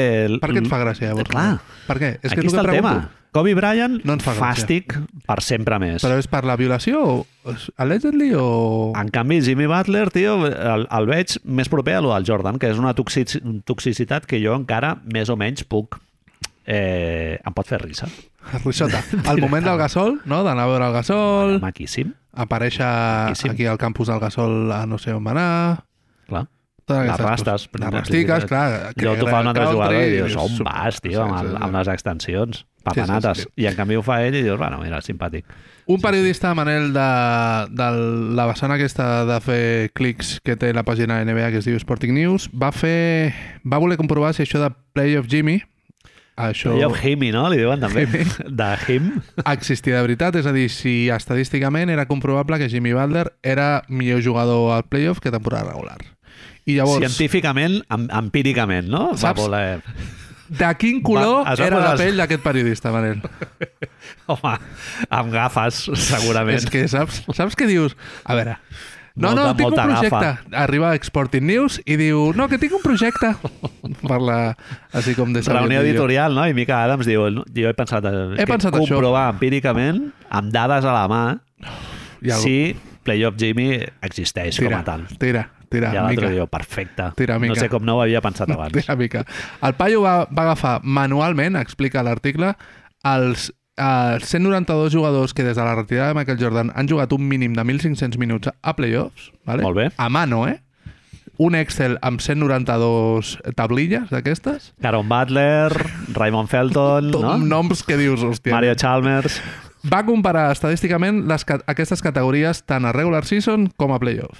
Per 0.40 0.48
què 0.50 0.62
et 0.62 0.68
fa 0.70 0.78
gràcia, 0.80 1.10
llavors? 1.10 1.28
Clar. 1.28 1.58
Per 1.86 1.98
què? 2.00 2.14
És 2.22 2.32
Aquí 2.32 2.40
que 2.40 2.46
és 2.48 2.54
està 2.54 2.64
el 2.64 2.78
tema. 2.78 2.94
Kobe 3.32 3.54
Bryant, 3.54 4.00
No 4.04 4.16
ens 4.16 4.24
fa 4.26 4.32
gràcia. 4.34 4.42
fàstic 4.42 4.96
per 5.28 5.36
sempre 5.46 5.78
més. 5.78 6.02
Però 6.02 6.16
és 6.18 6.26
per 6.26 6.42
la 6.48 6.56
violació? 6.58 7.24
Allegedly 7.78 8.32
o... 8.34 8.92
En 8.98 9.08
canvi, 9.14 9.40
Jimmy 9.46 9.68
Butler, 9.70 10.08
tio, 10.10 10.34
el, 10.48 10.86
el 10.90 11.06
veig 11.06 11.36
més 11.44 11.70
proper 11.70 11.94
a 12.00 12.02
lo 12.02 12.10
del 12.14 12.26
Jordan, 12.26 12.58
que 12.58 12.70
és 12.72 12.78
una 12.80 12.92
toxic, 12.98 13.36
toxicitat 13.68 14.26
que 14.26 14.40
jo 14.42 14.56
encara 14.58 14.96
més 15.14 15.30
o 15.30 15.36
menys 15.38 15.62
puc... 15.64 16.00
Eh, 16.70 17.38
em 17.42 17.54
pot 17.56 17.66
fer 17.66 17.80
risa. 17.82 18.06
Rixota. 18.64 19.00
Al 19.30 19.40
moment 19.42 19.64
del 19.66 19.78
gasol, 19.80 20.18
no? 20.28 20.42
D'anar 20.46 20.66
a 20.66 20.70
veure 20.70 20.86
el 20.90 20.92
gasol, 20.94 21.56
Maquíssim, 21.62 22.12
aparèixer 22.34 22.86
Maquíssim. 22.86 23.50
aquí 23.54 23.66
al 23.66 23.78
campus 23.80 24.08
del 24.12 24.20
gasol 24.22 24.70
a 24.72 24.84
no 24.86 24.98
sé 24.98 25.12
on 25.16 25.24
va 25.26 25.32
anar... 25.34 25.48
clar. 26.30 26.44
Totes 26.90 27.06
aquestes 27.06 27.26
rastes. 27.26 27.66
coses. 27.68 27.84
Les 27.84 27.94
rastiques, 27.94 28.46
clar. 28.50 28.66
Jo 28.98 29.14
t'ho 29.18 29.30
fa 29.30 29.40
un 29.44 29.50
altre 29.52 29.66
jugador 29.70 30.02
i 30.02 30.12
dius, 30.16 30.36
on 30.40 30.60
vas, 30.66 31.00
tio, 31.04 31.22
amb, 31.24 31.38
el, 31.40 31.56
amb 31.62 31.80
les 31.80 31.90
extensions? 31.94 32.64
Sí, 32.64 32.84
Papanates. 32.84 33.42
sí, 33.42 33.48
sí. 33.48 33.62
I 33.62 33.68
en 33.70 33.76
canvi 33.76 33.98
ho 34.00 34.02
fa 34.02 34.22
ell 34.24 34.34
i 34.34 34.42
dius, 34.42 34.58
bueno, 34.58 34.80
mira, 34.82 35.02
simpàtic. 35.04 35.48
Un 35.90 36.00
periodista, 36.00 36.54
Manel, 36.54 36.92
de, 36.94 37.08
de 37.76 37.88
la 38.38 38.46
vessant 38.48 38.72
aquesta 38.72 39.24
de 39.28 39.40
fer 39.44 39.64
clics 39.96 40.38
que 40.46 40.56
té 40.56 40.70
la 40.76 40.84
pàgina 40.86 41.18
NBA 41.24 41.50
que 41.52 41.60
es 41.60 41.68
diu 41.68 41.76
Sporting 41.82 42.14
News, 42.16 42.48
va 42.54 42.70
fer... 42.72 43.34
va 43.64 43.82
voler 43.82 43.98
comprovar 44.00 44.32
si 44.36 44.46
això 44.46 44.62
de 44.62 44.70
Play 44.94 45.18
of 45.20 45.28
Jimmy 45.28 45.60
això 46.40 46.72
I 46.78 46.84
of 46.86 46.96
Himi, 47.04 47.30
no? 47.34 47.48
Li 47.52 47.58
diuen 47.60 47.82
també. 47.82 48.06
De 48.60 48.70
Him. 48.88 49.10
existia 49.44 49.98
de 49.98 50.04
veritat, 50.06 50.38
és 50.40 50.46
a 50.48 50.54
dir, 50.56 50.68
si 50.72 51.10
estadísticament 51.12 51.92
era 51.92 52.06
comprovable 52.08 52.58
que 52.58 52.70
Jimmy 52.72 52.94
Butler 52.96 53.26
era 53.42 53.82
millor 53.88 54.22
jugador 54.24 54.72
al 54.76 54.86
playoff 54.88 55.20
que 55.20 55.30
temporada 55.34 55.68
regular. 55.72 55.98
I 56.66 56.76
llavors, 56.76 57.00
Científicament, 57.06 57.80
em, 57.90 58.08
empíricament, 58.20 58.88
no? 58.92 59.10
Va 59.12 59.16
Saps? 59.16 59.40
voler... 59.40 59.82
de 60.50 60.68
quin 60.82 61.00
color 61.02 61.44
Va, 61.46 61.54
va 61.54 61.66
era 61.66 61.78
la 61.78 61.92
pell 61.96 62.16
d'aquest 62.18 62.42
periodista, 62.42 62.90
Manel? 62.90 63.20
Home, 64.32 64.54
amb 65.08 65.32
gafes, 65.32 65.84
segurament. 65.94 66.58
És 66.58 66.66
que 66.70 66.86
saps, 66.90 67.20
saps 67.36 67.54
què 67.58 67.68
dius? 67.70 67.94
A 68.24 68.34
veure, 68.34 68.56
no, 69.14 69.28
Molta- 69.30 69.44
no, 69.44 69.54
tinc 69.58 69.70
un 69.70 69.78
projecte. 69.78 70.10
gafa. 70.10 70.58
Arriba 70.64 70.90
a 70.90 70.98
Exporting 70.98 71.46
News 71.46 71.80
i 71.86 71.96
diu, 72.00 72.32
no, 72.38 72.48
que 72.50 72.58
tinc 72.62 72.74
un 72.78 72.82
projecte. 72.82 73.30
Parla 74.10 74.56
així 74.96 75.14
com 75.18 75.32
de 75.34 75.42
Reunió 75.46 75.82
editorial, 75.84 76.34
no? 76.34 76.46
I 76.50 76.54
Mica 76.56 76.82
Adams 76.84 77.06
diu, 77.06 77.26
jo 77.30 77.70
he 77.70 77.74
pensat, 77.78 78.06
eh, 78.10 78.26
He 78.36 78.44
que 78.44 78.50
pensat 78.52 78.74
això. 78.74 78.86
comprovar 78.96 79.28
empíricament, 79.36 80.08
amb 80.30 80.50
dades 80.54 80.84
a 80.86 80.94
la 80.98 81.06
mà, 81.10 81.22
si 82.42 82.74
Playoff 83.06 83.38
Jimmy 83.40 83.80
existeix 84.02 84.58
com 84.60 84.66
Tira, 84.68 84.80
a 84.82 84.84
tal. 84.84 85.06
tira, 85.18 85.46
tira, 85.70 85.92
I 85.94 86.00
l'altre 86.00 86.32
diu, 86.34 86.48
perfecte. 86.50 87.06
Tira, 87.16 87.38
no 87.38 87.46
mica. 87.46 87.60
sé 87.62 87.70
com 87.72 87.84
no 87.86 87.96
ho 87.96 88.02
havia 88.04 88.20
pensat 88.24 88.50
abans. 88.56 88.74
Tira, 88.76 88.96
mica. 89.00 89.24
El 89.62 89.74
paio 89.78 90.02
va, 90.04 90.24
va 90.28 90.44
agafar 90.50 90.80
manualment, 90.84 91.56
explica 91.60 92.02
l'article, 92.06 92.52
els 93.08 93.52
els 93.80 94.26
192 94.28 94.92
jugadors 94.92 95.32
que 95.32 95.40
des 95.46 95.56
de 95.56 95.64
la 95.64 95.72
retirada 95.74 96.10
de 96.10 96.16
Michael 96.18 96.36
Jordan 96.36 96.72
han 96.76 96.88
jugat 96.90 97.14
un 97.16 97.22
mínim 97.26 97.54
de 97.56 97.62
1.500 97.64 98.18
minuts 98.20 98.50
a 98.60 98.74
playoffs, 98.76 99.30
vale? 99.48 99.62
Molt 99.64 99.78
bé. 99.78 99.86
a 99.96 100.08
mano, 100.12 100.42
eh? 100.50 100.58
Un 101.40 101.54
Excel 101.56 101.94
amb 102.04 102.20
192 102.20 103.38
tablilles 103.56 104.10
d'aquestes, 104.12 104.74
Caron 104.84 105.08
Butler, 105.08 105.72
Raymond 106.12 106.50
Felton, 106.52 107.08
Tot 107.14 107.24
no? 107.24 107.38
noms 107.40 107.80
que 107.88 107.96
dius, 107.96 108.20
hòstia. 108.20 108.52
Mario 108.52 108.74
Chalmers... 108.76 109.40
Va 109.80 110.02
comparar 110.04 110.50
estadísticament 110.52 111.22
les, 111.24 111.46
aquestes 111.64 112.02
categories 112.04 112.58
tant 112.68 112.84
a 112.84 112.90
regular 112.92 113.22
season 113.24 113.70
com 113.80 113.94
a 113.94 113.98
playoff. 114.02 114.36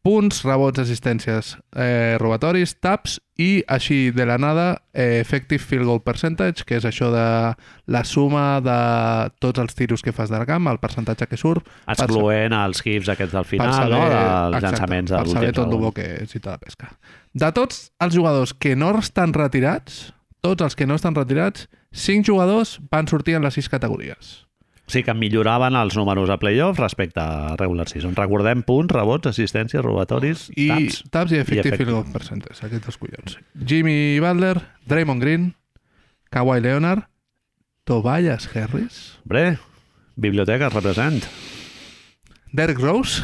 Punts, 0.00 0.38
rebots, 0.46 0.80
assistències, 0.80 1.58
eh, 1.76 2.16
robatoris, 2.16 2.72
taps 2.80 3.18
i, 3.36 3.60
així 3.68 4.08
de 4.16 4.24
la 4.24 4.38
nada, 4.40 4.80
eh, 4.94 5.20
effective 5.20 5.60
field 5.60 5.84
goal 5.84 6.00
percentage, 6.00 6.64
que 6.64 6.78
és 6.78 6.86
això 6.88 7.10
de 7.12 7.24
la 7.84 8.02
suma 8.08 8.62
de 8.64 8.78
tots 9.44 9.60
els 9.60 9.76
tiros 9.76 10.00
que 10.00 10.14
fas 10.16 10.32
del 10.32 10.46
camp, 10.48 10.70
el 10.72 10.80
percentatge 10.80 11.28
que 11.28 11.36
surt, 11.36 11.68
per 11.84 11.98
excloent 11.98 12.56
els 12.56 12.80
hits 12.80 13.12
aquests 13.12 13.36
del 13.36 13.44
per 13.44 13.50
final, 13.50 13.74
saber, 13.76 13.92
no? 13.92 14.08
dels 14.08 14.56
exacte, 14.56 14.64
llançaments 14.66 15.10
de 15.10 15.18
per 15.18 15.34
saber 15.34 15.52
tot 15.60 15.76
el 15.76 15.92
que 15.92 16.08
és 16.24 16.34
i 16.34 16.40
tota 16.40 16.58
pesca. 16.64 16.92
De 17.34 17.52
tots 17.52 17.90
els 18.00 18.16
jugadors 18.16 18.54
que 18.56 18.76
no 18.76 18.94
estan 18.98 19.36
retirats, 19.36 20.14
tots 20.40 20.64
els 20.64 20.76
que 20.76 20.88
no 20.88 20.96
estan 20.96 21.14
retirats, 21.14 21.68
cinc 21.92 22.24
jugadors 22.24 22.78
van 22.88 23.06
sortir 23.06 23.36
en 23.36 23.44
les 23.44 23.52
sis 23.52 23.68
categories. 23.68 24.46
Sigui 24.90 25.06
que 25.06 25.14
milloraven 25.14 25.76
els 25.78 25.94
números 25.94 26.32
a 26.34 26.36
playoff 26.42 26.80
respecte 26.80 27.22
a 27.22 27.54
regular 27.54 27.86
season. 27.86 28.16
Recordem 28.18 28.64
punts, 28.66 28.90
rebots, 28.90 29.30
assistències, 29.30 29.84
robatoris, 29.84 30.48
I 30.58 30.66
taps. 30.72 30.96
taps 31.14 31.34
i 31.36 31.38
effective 31.38 31.78
field 31.78 31.92
goal 31.94 32.08
percentage, 32.10 32.58
aquests 32.66 32.88
dos 32.88 32.98
collons. 32.98 33.36
Jimmy 33.54 34.18
Butler, 34.18 34.58
Draymond 34.90 35.22
Green, 35.22 35.44
Kawhi 36.34 36.58
Leonard, 36.64 37.06
Tobias 37.86 38.48
Harris, 38.50 39.20
Hombre, 39.22 39.60
biblioteca 40.16 40.72
represent. 40.74 41.22
Derek 42.50 42.82
Rose, 42.82 43.22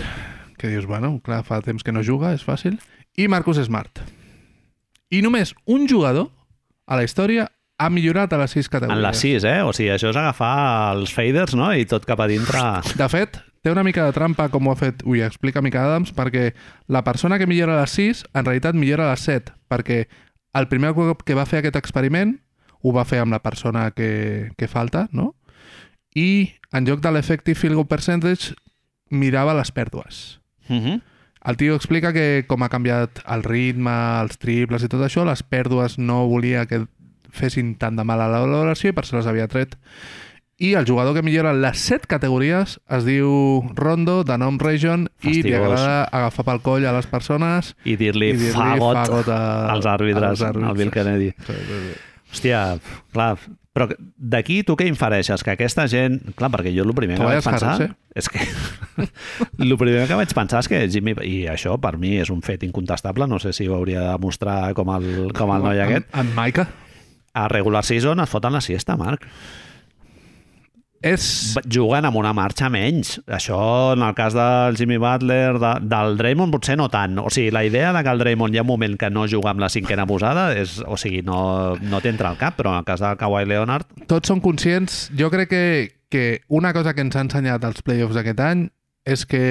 que 0.59 0.71
dius, 0.71 0.87
bueno, 0.87 1.19
clar, 1.19 1.43
fa 1.43 1.59
temps 1.67 1.83
que 1.83 1.91
no 1.91 2.07
juga, 2.07 2.31
és 2.31 2.47
fàcil, 2.47 2.79
i 3.19 3.27
Marcus 3.27 3.59
Smart. 3.67 4.05
I 5.11 5.19
només 5.23 5.51
un 5.67 5.91
jugador 5.91 6.31
a 6.87 6.95
la 6.95 7.03
història 7.03 7.51
ha 7.79 7.91
millorat 7.91 8.33
a 8.33 8.39
les 8.41 8.55
sis 8.57 8.69
categories. 8.69 8.97
En 8.97 9.05
les 9.05 9.21
6, 9.21 9.45
eh? 9.45 9.61
O 9.67 9.73
sigui, 9.77 9.91
això 9.93 10.11
és 10.13 10.17
agafar 10.17 10.97
els 10.97 11.13
faders, 11.13 11.57
no? 11.59 11.73
I 11.77 11.85
tot 11.89 12.07
cap 12.09 12.21
a 12.25 12.29
dintre... 12.31 12.63
De 12.97 13.09
fet, 13.13 13.39
té 13.63 13.73
una 13.73 13.85
mica 13.85 14.07
de 14.07 14.15
trampa 14.17 14.49
com 14.53 14.69
ho 14.69 14.73
ha 14.73 14.81
fet, 14.81 15.05
ui, 15.05 15.21
explica 15.25 15.65
Mica 15.65 15.85
Adams, 15.85 16.15
perquè 16.17 16.53
la 16.89 17.05
persona 17.05 17.39
que 17.39 17.49
millora 17.51 17.77
a 17.77 17.85
les 17.85 17.97
6 17.99 18.25
en 18.33 18.47
realitat 18.47 18.79
millora 18.79 19.09
a 19.09 19.17
les 19.17 19.27
7, 19.29 19.57
perquè 19.69 20.05
el 20.57 20.69
primer 20.73 20.95
cop 20.97 21.25
que 21.27 21.37
va 21.37 21.45
fer 21.49 21.61
aquest 21.61 21.77
experiment 21.77 22.39
ho 22.81 22.93
va 22.95 23.05
fer 23.09 23.21
amb 23.21 23.35
la 23.35 23.43
persona 23.45 23.91
que, 23.91 24.53
que 24.57 24.69
falta, 24.71 25.09
no? 25.13 25.35
I 26.17 26.55
en 26.73 26.87
lloc 26.89 27.03
de 27.05 27.13
l'effective 27.13 27.59
field 27.59 27.77
goal 27.77 27.89
percentage 27.91 28.55
mirava 29.11 29.57
les 29.59 29.73
pèrdues. 29.73 30.41
Uh 30.69 30.81
-huh. 30.81 31.01
El 31.47 31.57
tio 31.57 31.77
explica 31.77 32.13
que 32.13 32.45
com 32.49 32.63
ha 32.63 32.69
canviat 32.69 33.21
el 33.31 33.43
ritme, 33.45 33.93
els 34.21 34.39
triples 34.39 34.83
i 34.83 34.89
tot 34.89 35.01
això, 35.01 35.25
les 35.25 35.43
pèrdues 35.43 35.99
no 35.99 36.27
volia 36.27 36.67
que 36.67 36.87
fessin 37.37 37.75
tant 37.79 37.97
de 37.99 38.05
mal 38.09 38.21
a 38.25 38.29
la 38.33 38.41
valoració 38.45 38.91
i 38.91 38.97
per 38.97 39.05
això 39.05 39.19
les 39.21 39.29
havia 39.31 39.49
tret. 39.53 39.77
I 40.57 40.71
el 40.81 40.87
jugador 40.89 41.13
que 41.13 41.21
millora 41.21 41.51
les 41.53 41.77
set 41.85 42.07
categories 42.09 42.79
es 42.89 43.05
diu 43.05 43.61
Rondo, 43.77 44.23
de 44.25 44.39
nom 44.41 44.57
Region, 44.59 45.11
i 45.21 45.35
li 45.35 45.43
Fastigós. 45.43 45.67
agrada 45.77 46.05
agafar 46.05 46.47
pel 46.49 46.63
coll 46.65 46.87
a 46.89 46.95
les 46.97 47.07
persones 47.13 47.75
I 47.85 47.99
dir-li 48.01 48.31
i 48.33 48.39
dir-li 48.41 48.55
fagot, 48.57 49.03
fagot 49.03 49.29
a- 49.29 49.69
als 49.75 49.85
àrbitres, 49.85 50.31
als 50.31 50.41
àrbitres. 50.49 50.71
al 50.71 50.81
Bill 50.81 50.91
Kennedy. 50.95 51.31
Sí, 51.45 51.53
sí, 51.53 51.81
sí. 51.93 51.95
Hòstia, 52.33 52.63
clar, 53.13 53.37
però 53.77 53.91
d'aquí 54.17 54.63
tu 54.65 54.75
què 54.81 54.87
infereixes? 54.89 55.45
Que 55.45 55.53
aquesta 55.53 55.85
gent... 55.93 56.17
Clar, 56.35 56.49
perquè 56.51 56.73
jo 56.75 56.83
el 56.89 56.95
primer 56.97 57.19
que 57.21 57.29
vaig 57.29 57.45
pensar... 57.45 57.75
Harris, 57.75 57.91
eh? 57.91 58.17
És 58.17 58.29
que... 58.33 58.41
el 59.63 59.77
primer 59.77 60.07
que 60.09 60.17
vaig 60.19 60.33
pensar 60.35 60.65
és 60.65 60.69
que 60.73 60.81
Jimmy... 60.89 61.13
I 61.29 61.37
això, 61.53 61.77
per 61.81 61.99
mi, 62.01 62.15
és 62.23 62.33
un 62.33 62.41
fet 62.41 62.65
incontestable. 62.65 63.29
No 63.29 63.39
sé 63.39 63.53
si 63.53 63.69
ho 63.69 63.77
hauria 63.77 64.01
de 64.01 64.09
demostrar 64.17 64.73
com 64.75 64.89
el, 64.97 65.31
com 65.37 65.53
el 65.55 65.69
noi 65.69 65.85
aquest. 65.85 66.09
En, 66.15 66.25
en 66.25 66.35
Maika. 66.35 66.67
A 67.37 67.49
regular 67.53 67.85
season 67.85 68.23
es 68.25 68.33
foten 68.33 68.55
la 68.57 68.65
siesta, 68.65 68.97
Marc. 68.97 69.27
És... 71.05 71.57
Juguen 71.71 72.07
amb 72.09 72.17
una 72.17 72.33
marxa 72.37 72.71
menys. 72.73 73.17
Això, 73.29 73.59
en 73.95 74.03
el 74.07 74.15
cas 74.17 74.35
del 74.37 74.79
Jimmy 74.79 74.97
Butler, 75.01 75.59
de, 75.61 75.73
del 75.85 76.17
Draymond, 76.19 76.55
potser 76.55 76.79
no 76.81 76.89
tant. 76.93 77.19
O 77.21 77.29
sigui, 77.33 77.53
la 77.55 77.65
idea 77.67 77.93
de 77.93 78.03
que 78.03 78.15
el 78.15 78.23
Draymond 78.23 78.57
hi 78.57 78.61
ha 78.61 78.65
un 78.65 78.71
moment 78.71 78.97
que 78.99 79.11
no 79.13 79.27
juga 79.31 79.53
amb 79.53 79.63
la 79.63 79.71
cinquena 79.73 80.07
posada, 80.09 80.49
és, 80.57 80.79
o 80.87 80.97
sigui, 81.01 81.21
no, 81.27 81.77
no 81.83 82.01
t'entra 82.03 82.33
al 82.33 82.41
cap, 82.41 82.57
però 82.59 82.73
en 82.73 82.81
el 82.81 82.89
cas 82.89 83.05
del 83.05 83.21
Kawhi 83.21 83.45
Leonard, 83.51 83.93
tots 84.11 84.33
són 84.33 84.43
conscients... 84.45 85.07
Jo 85.17 85.31
crec 85.33 85.53
que, 85.53 85.67
que 86.13 86.25
una 86.49 86.73
cosa 86.77 86.97
que 86.97 87.05
ens 87.05 87.17
ha 87.17 87.27
ensenyat 87.27 87.69
els 87.69 87.85
playoffs 87.87 88.17
d'aquest 88.17 88.43
any 88.43 88.67
és 89.07 89.29
que 89.29 89.45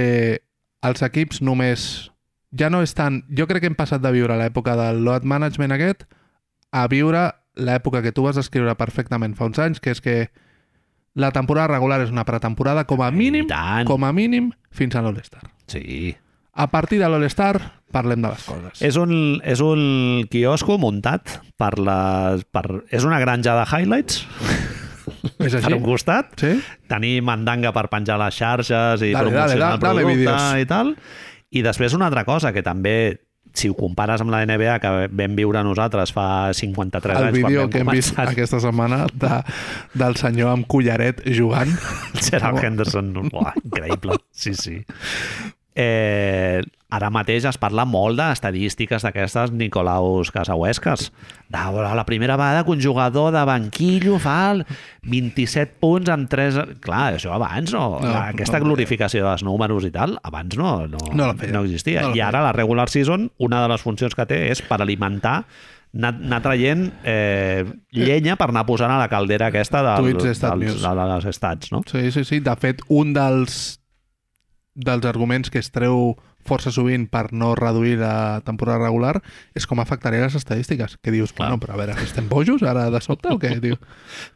els 0.86 1.06
equips 1.06 1.41
només... 1.45 2.10
Ja 2.56 2.70
no 2.72 2.82
és 2.86 2.94
tant... 2.95 3.22
Jo 3.36 3.48
crec 3.49 3.66
que 3.66 3.72
hem 3.72 3.78
passat 3.78 4.03
de 4.03 4.12
viure 4.16 4.38
l'època 4.40 4.78
del 4.80 5.03
load 5.06 5.26
management 5.28 5.76
aquest 5.76 6.06
a 6.76 6.86
viure 6.91 7.30
l'època 7.56 8.02
que 8.03 8.11
tu 8.11 8.23
vas 8.26 8.36
descriure 8.36 8.76
perfectament 8.76 9.36
fa 9.36 9.45
uns 9.49 9.60
anys, 9.60 9.80
que 9.80 9.91
és 9.95 10.02
que 10.02 10.30
la 11.15 11.32
temporada 11.32 11.72
regular 11.72 12.02
és 12.03 12.11
una 12.11 12.26
pretemporada 12.27 12.84
com 12.86 13.02
a 13.02 13.11
mínim, 13.11 13.48
com 13.88 14.03
a 14.03 14.11
mínim, 14.14 14.52
fins 14.72 14.95
a 14.95 15.02
l'All-Star. 15.02 15.44
sí, 15.68 16.15
A 16.57 16.69
partir 16.72 16.99
de 17.02 17.07
l'All-Star 17.10 17.60
parlem 17.91 18.22
de 18.23 18.30
les 18.32 18.44
coses. 18.48 18.82
És 18.82 18.95
un, 18.95 19.41
és 19.44 19.60
un 19.60 20.26
quiosco 20.32 20.77
muntat 20.80 21.41
per 21.60 21.73
les... 21.80 22.45
Per, 22.48 22.64
és 22.95 23.03
una 23.03 23.19
granja 23.19 23.56
de 23.60 23.65
highlights, 23.68 24.22
és 25.40 25.52
per 25.52 25.60
així? 25.60 25.73
un 25.76 25.84
costat. 25.84 26.32
Sí? 26.40 26.53
Tenir 26.88 27.22
mandanga 27.27 27.73
per 27.76 27.90
penjar 27.91 28.15
les 28.22 28.36
xarxes 28.40 29.03
i 29.03 29.11
Dale, 29.11 29.32
promocionar 29.32 29.80
dale, 29.80 29.84
da- 29.84 29.91
el 29.91 29.99
producte 29.99 30.15
vídeos. 30.15 30.56
i 30.64 30.65
tal. 30.72 30.95
I 31.56 31.61
després 31.64 31.94
una 31.95 32.07
altra 32.07 32.23
cosa 32.27 32.52
que 32.56 32.64
també 32.64 32.95
si 33.60 33.72
ho 33.72 33.76
compares 33.77 34.23
amb 34.23 34.34
la 34.34 34.44
NBA 34.45 34.77
que 34.84 34.94
vam 35.10 35.36
viure 35.38 35.64
nosaltres 35.65 36.14
fa 36.15 36.27
53 36.56 37.18
El 37.18 37.27
anys 37.30 37.38
vídeo 37.40 37.65
quan 37.65 37.73
que 37.73 37.84
hem 37.84 37.91
vist 37.95 38.19
aquesta 38.22 38.61
setmana 38.64 39.06
de, 39.14 39.41
del 39.98 40.18
senyor 40.22 40.53
amb 40.56 40.69
collaret 40.72 41.22
jugant. 41.26 41.72
Gerald 42.27 42.64
Henderson, 42.64 43.14
uah, 43.32 43.53
increïble, 43.64 44.19
sí, 44.32 44.56
sí. 44.57 44.82
Eh, 45.76 46.61
ara 46.95 47.10
mateix 47.11 47.43
es 47.49 47.57
parla 47.60 47.84
molt 47.84 48.15
d'estadístiques 48.15 49.03
d'aquestes 49.03 49.52
Nicolaus 49.52 50.31
Casauesques. 50.31 51.10
De, 51.52 51.64
la 51.99 52.06
primera 52.07 52.38
vegada 52.39 52.64
que 52.64 52.72
un 52.72 52.81
jugador 52.81 53.34
de 53.35 53.43
banquillo 53.45 54.18
fa 54.23 54.38
el 54.53 54.64
27 55.03 55.76
punts 55.84 56.11
amb 56.14 56.31
3... 56.31 56.61
Clar, 56.85 57.18
això 57.19 57.35
abans 57.35 57.76
no. 57.76 57.99
No, 57.99 58.15
aquesta 58.22 58.61
no, 58.61 58.69
glorificació 58.69 59.27
dels 59.27 59.43
números 59.43 59.84
i 59.88 59.91
tal, 59.91 60.15
abans 60.23 60.56
no, 60.57 60.77
no, 60.88 61.11
No 61.14 61.34
no 61.35 61.64
existia. 61.65 62.07
No 62.07 62.15
I 62.15 62.23
ara 62.23 62.43
la 62.45 62.56
regular 62.56 62.88
season, 62.89 63.30
una 63.38 63.61
de 63.65 63.72
les 63.76 63.84
funcions 63.84 64.15
que 64.15 64.27
té 64.30 64.45
és 64.53 64.64
per 64.64 64.80
alimentar 64.80 65.41
anar, 65.95 66.11
anar 66.19 66.41
traient 66.43 66.85
eh, 67.07 67.64
llenya 67.95 68.35
per 68.39 68.49
anar 68.52 68.65
posant 68.68 68.91
a 68.91 68.99
la 68.99 69.07
caldera 69.11 69.49
aquesta 69.52 69.81
del, 69.85 70.11
Tuits 70.11 70.41
dels, 70.41 70.61
News. 70.61 70.84
de 70.84 71.07
les 71.14 71.27
estats, 71.31 71.72
no? 71.72 71.84
Sí, 71.89 72.11
sí, 72.11 72.26
sí. 72.27 72.41
De 72.43 72.56
fet, 72.60 72.84
un 72.91 73.14
dels, 73.15 73.80
dels 74.76 75.06
arguments 75.07 75.49
que 75.49 75.60
es 75.64 75.72
treu 75.72 76.15
força 76.45 76.69
sovint 76.69 77.07
per 77.10 77.31
no 77.34 77.56
reduir 77.57 77.95
la 77.97 78.41
temporada 78.45 78.84
regular 78.84 79.15
és 79.57 79.65
com 79.65 79.80
afectaria 79.81 80.27
les 80.27 80.35
estadístiques. 80.38 80.97
Que 81.02 81.11
dius, 81.15 81.34
Clar. 81.34 81.47
bueno, 81.49 81.60
però 81.64 81.73
a 81.73 81.80
veure, 81.81 81.95
estem 82.03 82.27
bojos 82.30 82.61
ara 82.61 82.89
de 82.93 83.02
sobte 83.02 83.31
o 83.34 83.39
què? 83.41 83.56
Diu, 83.65 83.80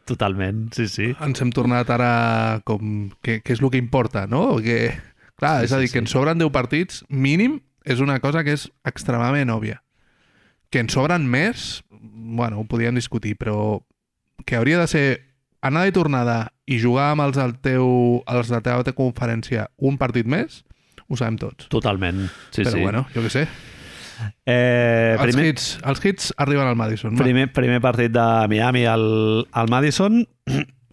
Totalment, 0.08 0.70
sí, 0.74 0.88
sí. 0.90 1.12
ens 1.22 1.44
hem 1.44 1.52
tornat 1.54 1.92
ara 1.94 2.60
com... 2.66 3.10
Què, 3.22 3.38
és 3.44 3.62
el 3.62 3.70
que 3.70 3.78
importa, 3.78 4.26
no? 4.26 4.58
Que, 4.64 4.96
clar, 5.38 5.60
Sí, 5.60 5.70
és 5.70 5.72
a 5.72 5.78
sí, 5.78 5.86
dir, 5.86 5.92
que 5.92 6.00
sí. 6.00 6.02
ens 6.02 6.16
sobren 6.16 6.42
10 6.42 6.50
partits, 6.56 7.04
mínim, 7.08 7.60
és 7.84 8.02
una 8.02 8.18
cosa 8.20 8.42
que 8.44 8.56
és 8.58 8.66
extremadament 8.84 9.52
òbvia. 9.54 9.82
Que 10.70 10.82
en 10.82 10.90
sobren 10.90 11.28
més, 11.30 11.84
bueno, 11.90 12.60
ho 12.60 12.66
podíem 12.66 12.98
discutir, 12.98 13.36
però 13.38 13.84
que 14.46 14.56
hauria 14.58 14.80
de 14.80 14.90
ser 14.90 15.06
anada 15.62 15.88
i 15.90 15.92
tornada 15.92 16.38
i 16.66 16.78
jugar 16.80 17.10
amb 17.14 17.26
els, 17.26 17.36
del 17.36 17.54
teu, 17.60 18.22
els 18.30 18.48
de 18.48 18.54
la 18.56 18.62
teva 18.64 18.94
conferència 18.96 19.68
un 19.78 19.98
partit 20.00 20.26
més, 20.26 20.62
ho 21.10 21.16
sabem 21.18 21.36
tots. 21.40 21.68
Totalment, 21.72 22.28
sí, 22.50 22.62
però 22.62 22.76
sí. 22.76 22.82
bueno, 22.84 23.06
jo 23.14 23.24
què 23.26 23.30
sé. 23.34 23.46
eh, 24.46 25.16
Els, 25.18 25.22
primer, 25.32 25.46
hits, 25.50 25.70
els 25.84 26.04
hits 26.04 26.32
arriben 26.38 26.66
al 26.68 26.76
Madison. 26.76 27.14
va. 27.16 27.22
primer, 27.24 27.48
primer 27.52 27.80
partit 27.80 28.12
de 28.12 28.26
Miami 28.52 28.84
al, 28.86 29.46
al 29.52 29.68
Madison. 29.72 30.22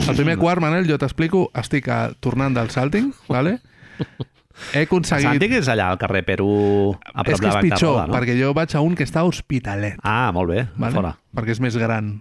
El 0.07 0.15
primer 0.15 0.37
quart, 0.37 0.61
Manel, 0.61 0.85
jo 0.89 0.97
t'explico, 1.01 1.47
estic 1.57 1.87
a, 1.89 2.11
tornant 2.21 2.53
del 2.55 2.69
salting, 2.69 3.09
vale? 3.27 3.57
He 4.73 4.83
aconseguit... 4.87 5.25
Santi, 5.27 5.47
que 5.51 5.59
és 5.61 5.67
allà 5.69 5.87
al 5.91 5.97
carrer 6.01 6.23
Perú, 6.25 6.47
a 7.13 7.23
prop 7.25 7.33
és 7.35 7.41
que 7.41 7.45
de 7.45 7.49
és 7.49 7.55
Banca 7.57 7.65
pitjor, 7.65 7.91
Roda, 7.95 8.05
no? 8.09 8.13
perquè 8.15 8.35
jo 8.39 8.51
vaig 8.57 8.73
a 8.77 8.81
un 8.85 8.95
que 8.97 9.05
està 9.05 9.21
a 9.21 9.27
Hospitalet, 9.29 9.97
Ah, 10.05 10.31
molt 10.33 10.49
bé, 10.53 10.63
vale? 10.77 10.95
fora. 10.97 11.11
perquè 11.37 11.53
és 11.57 11.61
més 11.61 11.77
gran. 11.77 12.15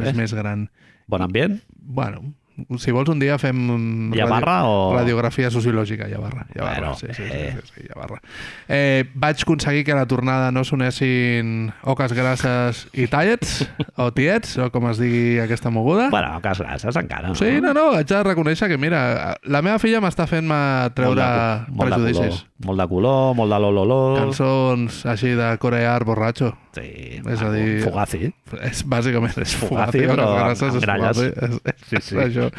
És 0.00 0.14
més 0.16 0.32
gran. 0.36 0.68
Bon 1.12 1.20
ambient? 1.20 1.60
Bueno, 1.76 2.22
si 2.78 2.90
vols 2.90 3.08
un 3.08 3.18
dia 3.20 3.36
fem... 3.40 4.12
Ha 4.16 4.26
barra 4.28 4.54
o...? 4.64 4.92
Radiografia 4.94 5.50
sociològica, 5.52 6.06
ha 6.08 6.20
barra, 6.20 6.46
Bueno, 6.54 6.94
sí, 6.96 7.08
sí, 7.12 7.22
sí, 7.22 7.28
eh. 7.30 7.56
sí, 7.64 7.82
sí, 7.82 7.88
ha 7.92 7.98
barra. 7.98 8.20
Eh, 8.68 9.04
vaig 9.14 9.42
aconseguir 9.42 9.84
que 9.84 9.92
a 9.92 9.96
la 9.96 10.06
tornada 10.06 10.50
no 10.52 10.64
sonessin 10.64 11.72
oques 11.84 12.14
grasses 12.16 12.86
i 12.92 13.08
tallets, 13.12 13.66
o 14.00 14.08
tiets, 14.16 14.56
o 14.56 14.70
com 14.72 14.88
es 14.88 15.00
digui 15.02 15.40
aquesta 15.42 15.72
moguda. 15.74 16.08
Bueno, 16.12 16.38
cas 16.44 16.60
gràcies 16.64 16.96
encara. 17.00 17.34
Sí, 17.36 17.58
no, 17.60 17.74
no, 17.76 17.90
haig 17.98 18.08
de 18.08 18.22
reconèixer 18.30 18.70
que, 18.72 18.80
mira, 18.80 19.36
la 19.44 19.60
meva 19.64 19.76
filla 19.82 20.00
m'està 20.04 20.28
fent-me 20.30 20.62
treure 20.96 21.28
molt 21.68 21.76
de, 21.76 21.86
prejudicis. 21.86 22.44
molt 22.64 22.80
de 22.80 22.88
color, 22.88 23.34
molt 23.36 23.52
de 23.52 23.60
lololó. 23.66 24.02
Cançons 24.20 25.04
així 25.12 25.36
de 25.36 25.52
corear 25.60 26.00
borratxo. 26.08 26.54
Sí, 26.72 27.20
És 27.28 27.42
a 27.42 27.50
dir- 27.52 27.82
Fugazi. 27.84 28.32
És 28.64 28.82
bàsicament 28.88 29.36
és 29.44 29.54
Fugazi, 29.60 30.06
però 30.08 30.24
oques 30.46 30.62
amb- 30.62 30.80
gralles. 30.80 31.18
Fugazi, 31.18 31.32
És, 31.36 31.60
és, 31.64 31.88
Sí, 31.90 31.96
sí. 32.00 32.16
això. 32.16 32.50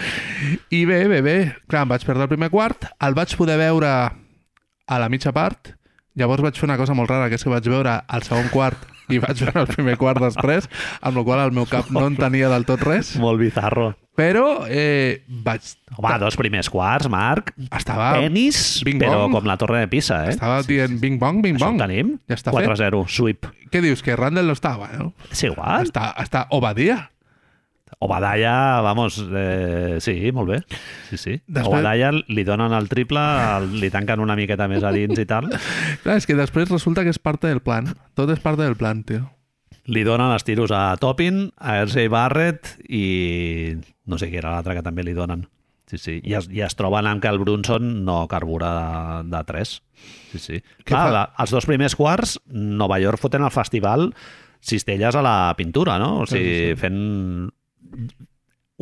I 0.70 0.86
bé, 0.86 1.08
bé, 1.08 1.22
bé. 1.26 1.38
Clar, 1.68 1.82
em 1.88 1.90
vaig 1.90 2.06
perdre 2.06 2.24
el 2.28 2.30
primer 2.30 2.52
quart, 2.54 2.86
el 3.02 3.16
vaig 3.18 3.36
poder 3.36 3.58
veure 3.58 3.90
a 3.90 5.00
la 5.00 5.10
mitja 5.10 5.32
part, 5.34 5.74
llavors 6.16 6.44
vaig 6.46 6.54
fer 6.60 6.70
una 6.70 6.78
cosa 6.78 6.94
molt 6.94 7.10
rara, 7.10 7.28
que 7.30 7.36
és 7.36 7.44
que 7.44 7.50
vaig 7.50 7.66
veure 7.68 8.04
el 8.08 8.22
segon 8.22 8.50
quart 8.54 8.78
i 9.10 9.20
vaig 9.20 9.42
veure 9.44 9.66
el 9.66 9.68
primer 9.74 9.98
quart 10.00 10.22
després, 10.24 10.70
amb 11.02 11.18
la 11.20 11.24
qual 11.28 11.42
el 11.48 11.52
meu 11.56 11.66
cap 11.70 11.90
no 11.92 12.06
entenia 12.08 12.50
del 12.54 12.64
tot 12.70 12.82
res, 12.88 13.16
Molt 13.20 13.40
bizarro. 13.42 13.94
però 14.16 14.64
eh, 14.70 15.24
vaig... 15.28 15.62
Home, 15.98 16.14
dos 16.22 16.38
primers 16.40 16.70
quarts, 16.74 17.10
Marc. 17.12 17.52
Estava, 17.70 18.14
Tenis, 18.22 18.82
Bing 18.86 19.02
però 19.02 19.24
bong. 19.26 19.36
com 19.40 19.46
la 19.50 19.58
torre 19.62 19.84
de 19.84 19.90
Pisa, 19.92 20.24
eh? 20.26 20.34
estava 20.34 20.62
dient 20.66 21.00
bing 21.02 21.20
bong, 21.22 21.42
bing 21.44 21.60
Això 21.60 21.68
bong. 21.70 21.82
ho 21.82 21.86
tenim. 21.86 22.16
Ja 22.32 22.38
està 22.40 22.54
fet. 22.56 22.66
4-0, 22.70 23.04
sweep. 23.10 23.50
Què 23.74 23.82
dius, 23.82 24.02
que 24.06 24.16
Randall 24.16 24.48
no 24.50 24.54
estava, 24.54 24.90
no? 24.98 25.12
És 25.34 25.44
igual. 25.46 25.86
Està, 25.90 26.12
està 26.22 26.48
Obadia. 26.54 27.10
Obadaya, 28.04 28.82
vamos, 28.86 29.18
eh, 29.32 29.98
sí, 30.04 30.32
molt 30.36 30.50
bé. 30.50 30.60
Sí, 31.10 31.18
sí. 31.18 31.36
Després- 31.48 31.70
Obadaya 31.72 32.12
li 32.12 32.44
donen 32.44 32.74
el 32.76 32.90
triple, 32.92 33.22
li 33.80 33.90
tanquen 33.94 34.20
una 34.24 34.36
miqueta 34.36 34.68
més 34.68 34.84
a 34.84 34.92
dins 34.96 35.20
i 35.20 35.26
tal. 35.30 35.48
Clar, 36.04 36.18
és 36.20 36.28
que 36.28 36.36
després 36.36 36.70
resulta 36.72 37.04
que 37.06 37.14
és 37.14 37.20
part 37.20 37.42
del 37.48 37.62
plan. 37.64 37.88
Tot 38.18 38.30
és 38.34 38.44
part 38.44 38.60
del 38.60 38.76
plan, 38.80 39.04
tio. 39.08 39.30
Li 39.92 40.06
donen 40.08 40.32
els 40.32 40.46
tiros 40.48 40.72
a 40.72 40.94
Toppin, 41.00 41.50
a 41.60 41.82
RJ 41.84 42.08
Barrett 42.12 42.78
i 42.88 43.76
no 44.08 44.20
sé 44.20 44.30
qui 44.32 44.40
era 44.40 44.54
l'altre 44.54 44.78
que 44.78 44.84
també 44.86 45.04
li 45.04 45.16
donen. 45.16 45.48
Sí, 45.92 45.98
sí. 46.00 46.14
I 46.24 46.34
es, 46.40 46.48
I 46.50 46.64
es 46.66 46.74
troben 46.80 47.06
amb 47.06 47.22
que 47.22 47.28
el 47.30 47.38
Brunson 47.42 48.06
no 48.06 48.22
carbura 48.32 48.70
de, 49.28 49.36
de 49.36 49.42
3. 49.50 49.74
Sí, 50.32 50.40
sí. 50.40 50.62
Què 50.86 50.94
Clar, 50.96 51.12
la, 51.14 51.24
els 51.44 51.52
dos 51.54 51.68
primers 51.70 51.96
quarts, 52.00 52.38
Nova 52.48 52.98
York 53.04 53.20
foten 53.22 53.44
el 53.46 53.52
festival 53.54 54.08
cistelles 54.64 55.16
a 55.20 55.22
la 55.22 55.36
pintura, 55.60 56.00
no? 56.00 56.22
O 56.24 56.26
sigui, 56.26 56.56
sí, 56.56 56.72
sí. 56.72 56.80
fent 56.80 56.98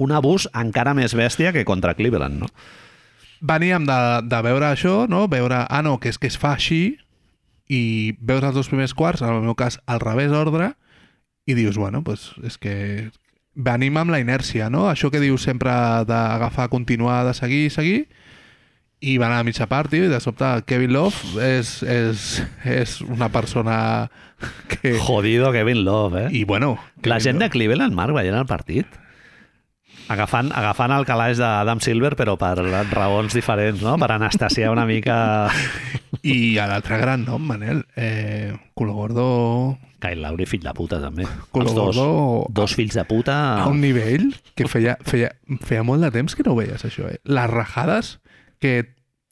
un 0.01 0.11
abús 0.15 0.47
encara 0.57 0.95
més 0.97 1.15
bèstia 1.17 1.51
que 1.53 1.65
contra 1.67 1.95
Cleveland, 1.97 2.43
no? 2.43 2.49
Veníem 3.41 3.88
de, 3.89 4.01
de 4.29 4.41
veure 4.45 4.69
això, 4.69 5.07
no? 5.09 5.25
Veure, 5.27 5.65
ah, 5.67 5.81
no, 5.81 5.97
que 5.99 6.11
és 6.13 6.19
que 6.21 6.29
es 6.29 6.38
fa 6.38 6.53
així 6.57 6.99
i 7.71 7.81
veus 8.19 8.43
els 8.43 8.55
dos 8.55 8.69
primers 8.69 8.93
quarts, 8.93 9.23
en 9.23 9.31
el 9.33 9.45
meu 9.45 9.55
cas, 9.57 9.79
al 9.88 10.01
revés 10.03 10.33
ordre, 10.35 10.73
i 11.49 11.55
dius, 11.57 11.79
bueno, 11.79 12.03
pues, 12.05 12.31
és 12.45 12.59
que 12.61 12.75
venim 13.55 13.97
amb 13.97 14.13
la 14.13 14.19
inèrcia, 14.21 14.69
no? 14.69 14.88
Això 14.91 15.09
que 15.11 15.23
dius 15.23 15.47
sempre 15.47 15.71
d'agafar, 16.07 16.69
continuar, 16.69 17.23
de 17.27 17.33
seguir, 17.33 17.69
seguir, 17.73 18.05
i 19.02 19.18
van 19.18 19.34
a 19.34 19.40
la 19.41 19.45
mitja 19.45 19.65
part, 19.65 19.90
tio, 19.90 20.06
i 20.06 20.11
de 20.11 20.19
sobte 20.22 20.48
Kevin 20.69 20.94
Love 20.94 21.41
és, 21.41 21.80
és, 21.82 22.26
és 22.69 22.99
una 23.02 23.32
persona 23.34 23.76
que... 24.69 24.94
Jodido 25.02 25.52
Kevin 25.52 25.84
Love, 25.84 26.28
eh? 26.28 26.34
I 26.38 26.44
bueno... 26.45 26.76
La 27.02 27.18
Kevin 27.18 27.23
gent 27.26 27.40
de 27.40 27.48
Love- 27.48 27.56
Cleveland, 27.57 27.98
Marc, 27.98 28.14
veient 28.14 28.38
el 28.38 28.45
partit, 28.45 28.99
agafant, 30.11 30.52
agafant 30.53 30.94
el 30.94 31.07
calaix 31.10 31.41
d'Adam 31.41 31.82
Silver, 31.82 32.14
però 32.19 32.38
per 32.38 32.53
raons 32.94 33.34
diferents, 33.34 33.82
no? 33.82 33.98
Per 33.98 34.11
anestesiar 34.14 34.69
una 34.73 34.86
mica 34.86 35.49
I 36.22 36.57
a 36.61 36.68
l'altre 36.69 37.02
gran 37.02 37.26
nom, 37.26 37.41
Manel, 37.41 37.86
eh, 37.98 38.53
Culo 38.78 38.94
Gordo 38.94 39.28
Kyle 40.02 40.22
Lowry, 40.22 40.45
fill 40.49 40.64
de 40.65 40.73
puta, 40.78 41.02
també. 41.02 41.26
Culo 41.49 41.69
Els 41.69 41.76
dos, 41.78 41.95
Gordo 41.95 42.45
dos 42.49 42.73
fills 42.78 42.98
de 42.98 43.06
puta... 43.10 43.38
a 43.64 43.69
un 43.69 43.82
nivell 43.82 44.32
que 44.57 44.69
feia, 44.69 44.98
feia, 45.06 45.34
feia 45.65 45.86
molt 45.86 46.06
de 46.06 46.10
temps 46.14 46.38
que 46.38 46.45
no 46.45 46.53
ho 46.53 46.61
veies, 46.61 46.86
això. 46.86 47.10
Eh? 47.10 47.22
Les 47.30 47.49
rajades 47.49 48.19
que 48.61 48.75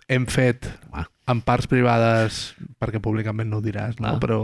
hem 0.10 0.26
fet 0.28 0.68
Home. 0.90 1.06
en 1.30 1.44
parts 1.46 1.70
privades, 1.70 2.42
perquè 2.82 3.00
públicament 3.04 3.50
no 3.52 3.62
ho 3.62 3.64
diràs, 3.66 4.00
no? 4.02 4.08
Clar. 4.08 4.20
però 4.24 4.40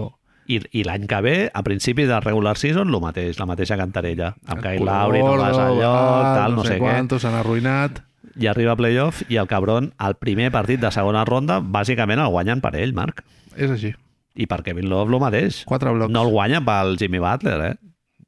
I, 0.46 0.60
i 0.78 0.84
l'any 0.86 1.08
que 1.10 1.20
ve, 1.26 1.36
a 1.50 1.64
principi 1.66 2.06
de 2.06 2.20
regular 2.22 2.54
season, 2.62 2.92
el 2.94 3.02
mateix, 3.02 3.40
la 3.42 3.48
mateixa 3.50 3.78
cantarella. 3.80 4.36
Amb 4.46 4.62
Kyle 4.62 4.86
Lowry, 4.86 5.24
no 5.26 5.38
vas 5.42 5.58
allò, 5.58 5.90
ah, 5.90 6.36
tal, 6.38 6.60
no, 6.60 6.66
sé, 6.68 6.78
què. 6.78 6.84
quantos, 6.86 7.26
s'han 7.26 7.38
arruïnat. 7.40 8.04
I 8.36 8.50
arriba 8.52 8.76
a 8.76 8.78
playoff 8.78 9.24
i 9.32 9.40
el 9.42 9.50
cabron, 9.50 9.94
al 9.98 10.20
primer 10.22 10.52
partit 10.54 10.82
de 10.84 10.92
segona 10.94 11.24
ronda, 11.26 11.62
bàsicament 11.64 12.22
el 12.22 12.30
guanyen 12.30 12.62
per 12.62 12.76
ell, 12.78 12.94
Marc. 12.94 13.24
És 13.56 13.74
així. 13.74 13.96
I 14.36 14.46
per 14.52 14.60
Kevin 14.62 14.90
Love 14.92 15.16
el 15.16 15.24
mateix. 15.24 15.64
Quatre 15.66 15.94
blocs. 15.96 16.14
No 16.14 16.26
el 16.28 16.34
guanyen 16.36 16.66
pel 16.68 16.98
Jimmy 17.00 17.24
Butler, 17.24 17.58
eh? 17.72 17.76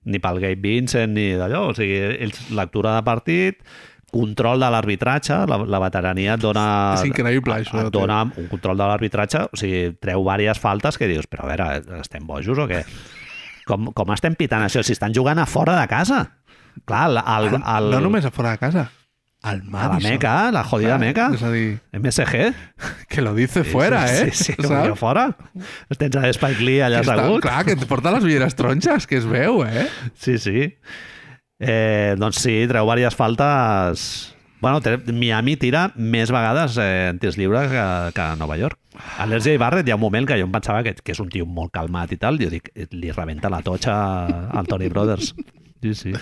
Ni 0.07 0.21
pel 0.23 0.39
Gabe 0.39 0.63
Vincent, 0.63 1.11
ni 1.13 1.33
d'allò. 1.35 1.65
O 1.69 1.75
sigui, 1.75 1.99
ells, 2.15 2.39
lectura 2.55 2.95
de 2.95 3.03
partit, 3.03 3.59
control 4.11 4.61
de 4.63 4.69
l'arbitratge, 4.71 5.35
la, 5.49 5.57
la 5.67 5.79
veterania 5.83 6.35
et 6.37 6.41
dona... 6.43 6.65
És 6.95 7.05
increïble, 7.09 7.57
això, 7.59 7.81
Et 7.85 7.91
dona 7.93 8.21
un 8.29 8.47
control 8.51 8.77
de 8.79 8.87
l'arbitratge, 8.87 9.45
o 9.51 9.59
sigui, 9.59 9.93
treu 9.99 10.23
diverses 10.23 10.61
faltes 10.63 10.97
que 10.97 11.09
dius, 11.11 11.27
però 11.27 11.45
a 11.45 11.51
veure, 11.51 11.99
estem 12.01 12.25
bojos 12.27 12.57
o 12.63 12.67
què? 12.69 12.83
Com, 13.67 13.89
com 13.91 14.13
estem 14.15 14.37
pitant 14.39 14.63
això? 14.63 14.79
Si 14.85 14.95
estan 14.95 15.11
jugant 15.15 15.39
a 15.43 15.45
fora 15.45 15.75
de 15.81 15.87
casa. 15.91 16.21
Clar, 16.87 17.09
el, 17.11 17.17
el, 17.19 17.57
el, 17.59 17.89
No 17.91 17.99
només 18.05 18.23
a 18.23 18.31
fora 18.31 18.53
de 18.55 18.61
casa, 18.61 18.85
al 19.43 19.59
a 19.59 19.63
la 19.65 19.89
Madison. 19.89 20.11
Meca, 20.11 20.35
la 20.55 20.63
jodida 20.63 20.95
Clar, 20.95 20.99
Meca. 21.03 21.25
És 21.35 21.43
a 21.43 21.51
dir, 21.51 21.65
MSG. 21.99 22.47
que 23.11 23.21
lo 23.21 23.33
dice 23.35 23.63
fuera, 23.67 24.05
eh? 24.13 24.31
Sí, 24.31 24.53
sí, 24.53 24.55
allà 24.63 24.95
fora. 24.95 25.27
Tens 25.97 26.15
a 26.15 26.31
Spike 26.33 26.63
Lee 26.63 26.79
allà 26.85 27.01
Que 27.03 27.09
està, 27.09 27.19
assegut. 27.19 27.43
clar, 27.43 27.65
que 27.67 27.75
et 27.75 27.85
porta 27.89 28.15
les 28.15 28.23
ulleres 28.23 28.55
tronxes, 28.55 29.05
que 29.09 29.19
es 29.19 29.27
veu, 29.27 29.65
eh? 29.67 29.87
Sí, 30.15 30.37
sí. 30.39 30.71
Eh, 31.59 32.15
doncs 32.19 32.41
sí, 32.43 32.57
treu 32.69 32.89
diverses 32.89 33.15
faltes... 33.17 34.33
Bueno, 34.59 34.81
Miami 35.13 35.53
tira 35.61 35.91
més 36.01 36.31
vegades 36.33 36.79
eh, 36.81 37.09
en 37.11 37.19
tirs 37.21 37.35
lliures 37.37 37.69
que, 37.69 37.83
que 38.17 38.25
Nova 38.39 38.55
York. 38.57 38.79
A 39.21 39.27
l'RJ 39.29 39.59
Barrett 39.61 39.85
hi 39.85 39.93
ha 39.93 39.99
un 39.99 40.01
moment 40.01 40.25
que 40.25 40.39
jo 40.39 40.47
em 40.47 40.53
pensava 40.53 40.81
que, 40.81 40.95
que 40.97 41.13
és 41.13 41.21
un 41.21 41.29
tio 41.29 41.45
molt 41.45 41.69
calmat 41.75 42.15
i 42.15 42.17
tal, 42.17 42.39
i 42.39 42.47
jo 42.47 42.49
dic, 42.55 42.71
eh, 42.73 42.87
li 42.97 43.13
rebenta 43.13 43.53
la 43.53 43.61
totxa 43.61 43.93
al 44.49 44.69
Tony 44.69 44.89
Brothers. 44.89 45.35
Sí, 45.83 45.93
sí. 45.93 46.13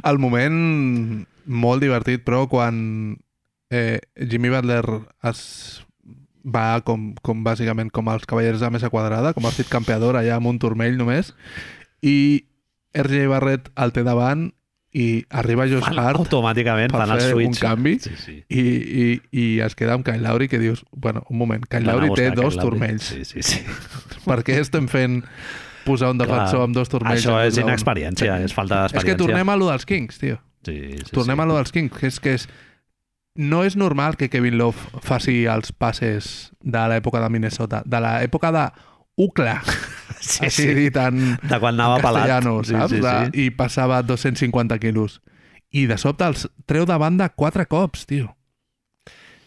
El 0.00 0.16
moment 0.16 1.26
molt 1.44 1.84
divertit, 1.84 2.24
però, 2.24 2.46
quan 2.48 3.18
eh, 3.68 4.00
Jimmy 4.16 4.48
Butler 4.48 4.84
es 5.28 5.44
va 6.44 6.80
com, 6.88 7.10
com 7.20 7.44
bàsicament 7.44 7.92
com 7.92 8.08
els 8.12 8.24
cavallers 8.28 8.64
de 8.64 8.72
mesa 8.72 8.88
quadrada, 8.88 9.32
com 9.36 9.44
el 9.44 9.52
fit 9.56 9.68
campeador 9.68 10.16
allà 10.16 10.38
amb 10.38 10.48
un 10.48 10.60
turmell 10.60 10.96
només, 10.96 11.34
i 12.00 12.16
RJ 12.96 13.28
Barrett 13.28 13.72
el 13.76 13.92
té 13.92 14.04
davant 14.08 14.48
i 14.94 15.24
arriba 15.34 15.64
Josh 15.66 15.82
Fan, 15.88 15.98
Hart 15.98 16.20
automàticament 16.22 16.92
per 16.94 17.00
fan 17.02 17.10
el 17.16 17.20
fer 17.20 17.34
un 17.34 17.40
switch. 17.50 17.60
canvi 17.64 17.94
Sí, 17.98 18.12
sí. 18.16 18.34
i, 18.48 18.62
i, 18.62 19.06
i 19.34 19.46
es 19.66 19.74
queda 19.74 19.96
amb 19.98 20.06
Kyle 20.06 20.22
Lowry 20.22 20.46
que 20.48 20.60
dius, 20.62 20.84
bueno, 20.94 21.24
un 21.28 21.38
moment, 21.40 21.64
Kyle 21.66 21.82
Lowry 21.88 22.12
té 22.14 22.28
dos 22.30 22.54
Kyle 22.54 22.62
Lowry. 22.62 22.78
turmells. 22.78 23.02
Sí, 23.02 23.24
sí, 23.24 23.42
sí. 23.42 23.60
Per 24.28 24.38
què 24.46 24.60
estem 24.62 24.86
fent 24.88 25.24
posar 25.84 26.12
un 26.14 26.18
defensor 26.22 26.60
Clar. 26.60 26.68
amb 26.68 26.78
dos 26.78 26.88
turmells? 26.92 27.24
Això 27.26 27.40
és 27.44 27.58
inexperiència, 27.58 28.38
és 28.46 28.54
falta 28.54 28.84
És 28.86 28.92
d'experiència. 28.94 29.10
que 29.10 29.18
tornem 29.26 29.50
a 29.50 29.56
lo 29.58 29.68
dels 29.72 29.84
Kings, 29.84 30.18
tio. 30.22 30.38
Sí, 30.64 30.78
sí, 31.02 31.10
Tornem 31.12 31.36
sí. 31.36 31.42
a 31.42 31.46
lo 31.50 31.58
dels 31.58 31.72
Kings, 31.74 31.98
que 31.98 32.06
és 32.08 32.20
que 32.22 32.34
és... 32.38 32.46
No 33.36 33.64
és 33.66 33.74
normal 33.74 34.14
que 34.16 34.28
Kevin 34.30 34.54
Love 34.60 34.78
faci 35.02 35.40
els 35.50 35.72
passes 35.74 36.52
de 36.62 36.84
l'època 36.88 37.18
de 37.20 37.28
Minnesota, 37.34 37.82
de 37.84 37.98
l'època 38.00 38.52
de 38.54 38.62
Ucla, 39.16 39.60
Sí, 40.24 40.40
així 40.46 40.62
sí. 40.70 40.74
dit 40.74 40.96
en, 40.96 41.34
De 41.44 41.58
quan 41.60 41.74
anava 41.76 41.98
pelat. 42.00 42.30
Sí, 42.64 42.72
saps? 42.72 42.90
sí, 42.94 43.00
De, 43.04 43.12
sí. 43.34 43.42
I 43.44 43.50
passava 43.52 43.98
250 44.02 44.78
quilos. 44.80 45.18
I 45.74 45.84
de 45.90 45.98
sobte 46.00 46.24
els 46.24 46.46
treu 46.70 46.86
de 46.88 46.96
banda 46.98 47.28
quatre 47.28 47.66
cops, 47.68 48.06
tio. 48.08 48.30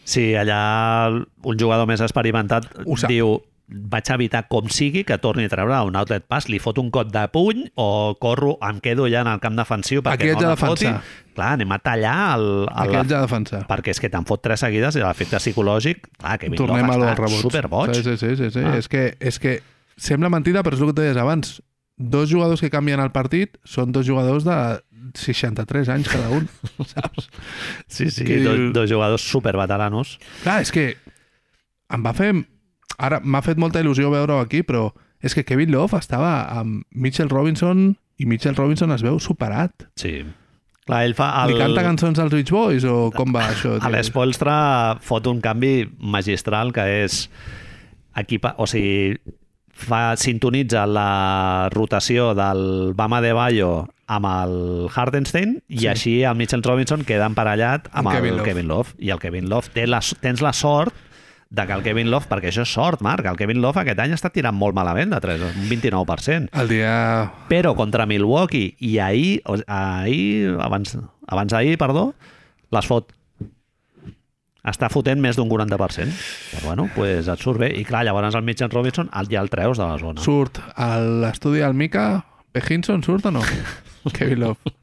Sí, 0.08 0.34
allà 0.38 1.10
un 1.10 1.58
jugador 1.60 1.88
més 1.90 2.00
experimentat 2.00 2.68
Ho 2.86 2.96
sap. 2.96 3.10
diu 3.10 3.34
vaig 3.68 4.08
evitar 4.14 4.46
com 4.48 4.70
sigui 4.72 5.02
que 5.04 5.18
torni 5.20 5.44
a 5.44 5.50
treure 5.52 5.76
un 5.84 5.96
outlet 6.00 6.24
pass, 6.24 6.46
li 6.48 6.56
fot 6.58 6.78
un 6.80 6.88
cot 6.90 7.10
de 7.12 7.26
puny 7.28 7.66
o 7.76 8.16
corro, 8.20 8.54
em 8.64 8.78
quedo 8.80 9.04
ja 9.12 9.20
en 9.20 9.28
el 9.28 9.40
camp 9.44 9.58
defensiu 9.60 10.00
perquè 10.02 10.30
Aquí 10.30 10.32
no 10.32 10.40
de 10.40 10.46
la 10.48 10.56
foti. 10.56 10.86
defensar. 10.86 11.34
Clar, 11.36 11.50
anem 11.58 11.72
a 11.76 11.78
tallar 11.78 12.14
el, 12.38 12.46
el, 12.64 12.94
haig 12.96 13.10
de 13.12 13.18
defensar. 13.20 13.60
perquè 13.68 13.92
és 13.92 14.00
que 14.00 14.08
te'n 14.10 14.24
fot 14.26 14.40
tres 14.42 14.64
seguides 14.64 14.96
i 14.96 15.04
l'efecte 15.04 15.36
psicològic, 15.38 16.08
clar, 16.16 16.38
que 16.40 16.50
Tornem 16.56 16.88
a 16.90 16.96
lo 16.96 17.04
dels 17.10 17.20
rebots. 17.20 17.42
superboig. 17.44 17.94
Sí, 17.94 18.02
sí, 18.08 18.16
sí. 18.16 18.34
sí, 18.40 18.50
sí. 18.56 18.64
Ah. 18.64 18.74
És, 18.80 18.88
que, 18.88 19.04
és 19.20 19.38
que 19.38 19.58
sembla 20.00 20.32
mentida, 20.32 20.64
però 20.64 20.74
és 20.74 20.80
el 20.82 20.94
que 20.94 21.00
deies 21.02 21.20
abans. 21.20 21.58
Dos 21.98 22.30
jugadors 22.32 22.60
que 22.64 22.70
canvien 22.72 23.00
el 23.04 23.12
partit 23.12 23.58
són 23.66 23.92
dos 23.92 24.06
jugadors 24.08 24.44
de 24.48 24.58
63 25.18 25.88
anys 25.92 26.08
cada 26.08 26.28
un, 26.30 26.48
saps? 26.94 27.28
Sí, 27.86 28.08
sí, 28.10 28.24
Que 28.24 28.40
dos, 28.44 28.58
dos 28.72 28.88
jugadors 28.90 29.22
superveteranos. 29.28 30.18
Clar, 30.42 30.62
és 30.64 30.72
que 30.72 30.94
em 31.92 32.04
va 32.04 32.12
fer... 32.16 32.32
Ara 32.98 33.20
m'ha 33.22 33.42
fet 33.44 33.58
molta 33.60 33.82
il·lusió 33.84 34.10
veure-ho 34.10 34.40
aquí, 34.42 34.62
però 34.66 34.88
és 35.22 35.34
que 35.34 35.44
Kevin 35.44 35.70
Love 35.74 35.98
estava 35.98 36.48
amb 36.60 36.84
Mitchell 36.94 37.28
Robinson 37.30 37.96
i 38.18 38.26
Mitchell 38.26 38.56
Robinson 38.58 38.90
es 38.94 39.02
veu 39.06 39.18
superat. 39.22 39.86
Sí. 39.98 40.22
Clar, 40.88 41.02
ell 41.04 41.14
fa... 41.14 41.28
El... 41.44 41.52
El, 41.52 41.56
Li 41.58 41.60
canta 41.62 41.84
cançons 41.84 42.18
als 42.22 42.32
Beach 42.32 42.50
Boys 42.54 42.86
o 42.88 43.10
com 43.14 43.34
va 43.34 43.44
això? 43.52 43.76
A 43.84 43.90
l'Espolstra 43.92 44.54
fot 45.04 45.26
un 45.28 45.42
canvi 45.44 45.84
magistral 46.00 46.72
que 46.72 46.86
és 47.04 47.26
equipa, 48.18 48.54
o 48.58 48.66
sigui, 48.66 49.18
fa, 49.78 50.16
sintonitza 50.18 50.86
la 50.90 51.68
rotació 51.74 52.32
del 52.34 52.94
Bama 52.98 53.20
de 53.22 53.34
Bayo 53.36 53.70
amb 54.08 54.26
el 54.26 54.54
Hardenstein 54.94 55.58
i 55.68 55.82
Sí. 55.84 55.86
així 55.92 56.14
el 56.24 56.34
Mitchell 56.40 56.64
Robinson 56.64 57.04
queda 57.04 57.26
emparellat 57.28 57.90
amb, 57.92 58.08
Amb 58.08 58.14
el 58.14 58.16
Kevin 58.22 58.42
Kevin 58.44 58.68
Love. 58.72 58.94
Love. 58.96 59.04
I 59.04 59.10
el 59.14 59.20
Kevin 59.20 59.48
Love 59.52 59.68
té 59.76 59.86
la, 59.86 60.00
tens 60.24 60.40
la 60.42 60.54
sort 60.56 60.94
de 61.50 61.64
que 61.66 61.72
el 61.72 61.82
Kevin 61.82 62.10
Love, 62.12 62.28
perquè 62.28 62.50
això 62.50 62.60
és 62.66 62.72
sort, 62.76 63.00
Marc, 63.00 63.24
el 63.30 63.36
Kevin 63.40 63.62
Love 63.64 63.80
aquest 63.80 64.00
any 64.04 64.12
està 64.12 64.28
tirant 64.34 64.54
molt 64.54 64.76
malament 64.76 65.14
de 65.14 65.20
3, 65.24 65.44
un 65.48 65.68
29%. 65.70 66.50
El 66.60 66.68
dia... 66.68 66.92
Però 67.48 67.72
contra 67.78 68.04
Milwaukee 68.06 68.74
i 68.84 68.98
ahir, 69.00 69.38
ahir 69.66 70.56
abans, 70.60 70.98
abans 71.26 71.54
d'ahir, 71.56 71.78
perdó, 71.80 72.10
les 72.76 72.86
fot. 72.90 73.14
Està 74.68 74.90
fotent 74.92 75.22
més 75.24 75.38
d'un 75.38 75.48
40%. 75.48 76.12
Però 76.52 76.66
bueno, 76.66 76.88
pues 76.94 77.28
et 77.32 77.40
surt 77.40 77.62
bé. 77.62 77.70
I 77.80 77.84
clar, 77.88 78.02
llavors 78.04 78.34
el 78.36 78.44
Mitchell 78.44 78.68
Robinson 78.74 79.08
el- 79.16 79.30
ja 79.32 79.40
el 79.40 79.48
treus 79.48 79.78
de 79.80 79.86
la 79.88 79.96
zona. 80.02 80.20
Surt 80.20 80.60
a 80.76 80.98
l'estudi 81.00 81.62
del 81.64 81.72
Mica, 81.78 82.24
Pehinson 82.52 83.00
surt 83.06 83.24
o 83.30 83.32
no? 83.32 83.40
Kevin 84.18 84.40
Love. 84.44 84.74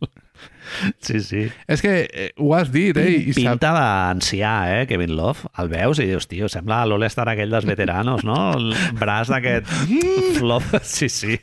Sí, 1.04 1.20
sí. 1.22 1.44
És 1.72 1.82
que 1.84 1.94
eh, 2.06 2.30
ho 2.42 2.52
has 2.58 2.72
dit, 2.74 2.98
eh? 2.98 3.10
I 3.12 3.34
sap... 3.34 3.42
Pinta 3.42 3.72
d'ancià, 3.76 4.54
eh, 4.80 4.86
Kevin 4.90 5.16
Love. 5.18 5.50
El 5.62 5.70
veus 5.72 6.02
i 6.04 6.08
dius, 6.10 6.28
tio, 6.32 6.50
sembla 6.52 6.84
l'All-Star 6.90 7.28
aquell 7.34 7.54
dels 7.54 7.68
veteranos, 7.70 8.26
no? 8.28 8.38
El 8.58 8.72
braç 9.00 9.32
d'aquest 9.34 9.70
flop. 10.40 10.64
Sí, 10.96 11.10
sí. 11.10 11.36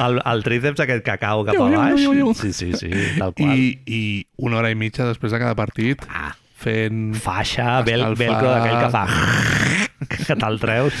El, 0.00 0.20
el 0.24 0.42
tríceps 0.46 0.80
aquest 0.84 1.04
cacau 1.04 1.44
cap 1.46 1.58
a 1.60 1.68
baix. 1.72 2.06
Sí, 2.40 2.52
sí, 2.56 2.70
sí, 2.78 2.90
tal 3.18 3.34
qual. 3.36 3.52
I, 3.52 3.70
I 3.86 4.00
una 4.46 4.60
hora 4.60 4.70
i 4.72 4.78
mitja 4.78 5.06
després 5.08 5.34
de 5.34 5.40
cada 5.42 5.56
partit 5.58 6.02
Ah, 6.08 6.32
fent... 6.62 7.14
faixa, 7.20 7.80
vel, 7.86 8.04
velcro 8.16 8.52
d'aquell 8.52 8.78
que 8.84 8.92
fa... 8.94 9.04
que 10.26 10.36
te'l 10.36 10.58
treus. 10.62 10.96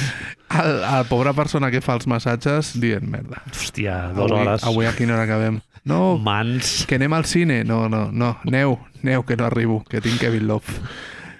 El, 0.56 0.78
el 0.86 1.06
pobre 1.10 1.32
persona 1.36 1.70
que 1.72 1.80
fa 1.84 1.96
els 1.98 2.06
massatges 2.10 2.74
dient 2.80 3.06
merda. 3.10 3.42
Hòstia, 3.52 3.96
dues 4.16 4.30
avui, 4.30 4.42
hores. 4.44 4.66
Avui 4.68 4.88
a 4.88 4.94
quina 4.96 5.16
hora 5.16 5.26
acabem? 5.26 5.60
No, 5.86 6.18
Mans. 6.18 6.84
que 6.88 6.96
anem 6.98 7.12
al 7.14 7.24
cine. 7.30 7.60
No, 7.64 7.84
no, 7.88 8.10
no. 8.10 8.32
Neu, 8.44 8.76
neu, 9.06 9.22
que 9.24 9.36
no 9.38 9.46
arribo, 9.46 9.84
que 9.86 10.00
tinc 10.02 10.18
Kevin 10.20 10.48
Love. 10.50 10.80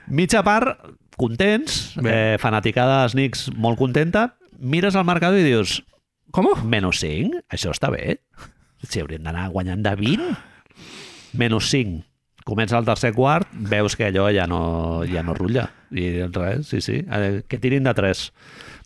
Mitja 0.06 0.44
part, 0.46 0.78
contents, 1.18 1.96
Bé. 1.98 2.34
eh, 2.34 2.38
fanaticada 2.38 3.00
dels 3.02 3.16
Knicks 3.18 3.48
molt 3.58 3.78
contenta, 3.80 4.36
mires 4.58 4.94
al 4.94 5.04
marcador 5.08 5.40
i 5.40 5.46
dius, 5.46 5.80
Com? 6.30 6.46
menys 6.68 7.00
5, 7.02 7.42
això 7.50 7.72
està 7.74 7.90
bé. 7.90 8.20
Si 8.86 9.00
hauríem 9.00 9.22
d'anar 9.24 9.48
guanyant 9.50 9.82
de 9.82 9.94
20, 9.96 10.36
menys 11.34 11.70
5. 11.72 12.04
Comença 12.46 12.78
el 12.78 12.84
tercer 12.86 13.10
quart, 13.16 13.48
veus 13.50 13.96
que 13.98 14.06
allò 14.06 14.28
ja 14.30 14.46
no, 14.46 15.02
ja 15.10 15.24
no 15.26 15.34
rutlla. 15.34 15.70
I 15.90 16.22
res, 16.30 16.68
sí, 16.68 16.80
sí, 16.80 17.00
eh, 17.02 17.42
que 17.48 17.58
tirin 17.58 17.82
de 17.88 17.94
3. 17.94 18.20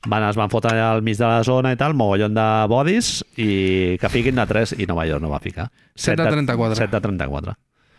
Van, 0.09 0.24
es 0.24 0.36
van 0.39 0.48
fotre 0.48 0.78
al 0.81 1.02
mig 1.05 1.18
de 1.18 1.27
la 1.28 1.43
zona 1.44 1.74
i 1.74 1.77
tal, 1.77 1.93
mogollon 1.93 2.32
de 2.32 2.47
bodis, 2.72 3.18
i 3.36 3.98
que 4.01 4.09
fiquin 4.09 4.39
de 4.40 4.47
3, 4.48 4.78
i 4.81 4.86
Nova 4.89 5.05
York 5.09 5.20
no 5.20 5.28
va 5.28 5.43
ficar. 5.44 5.68
Set 5.94 6.16
de 6.16 6.24
34. 6.24 6.78
7 6.78 6.94
de 6.94 7.02
34. 7.05 7.56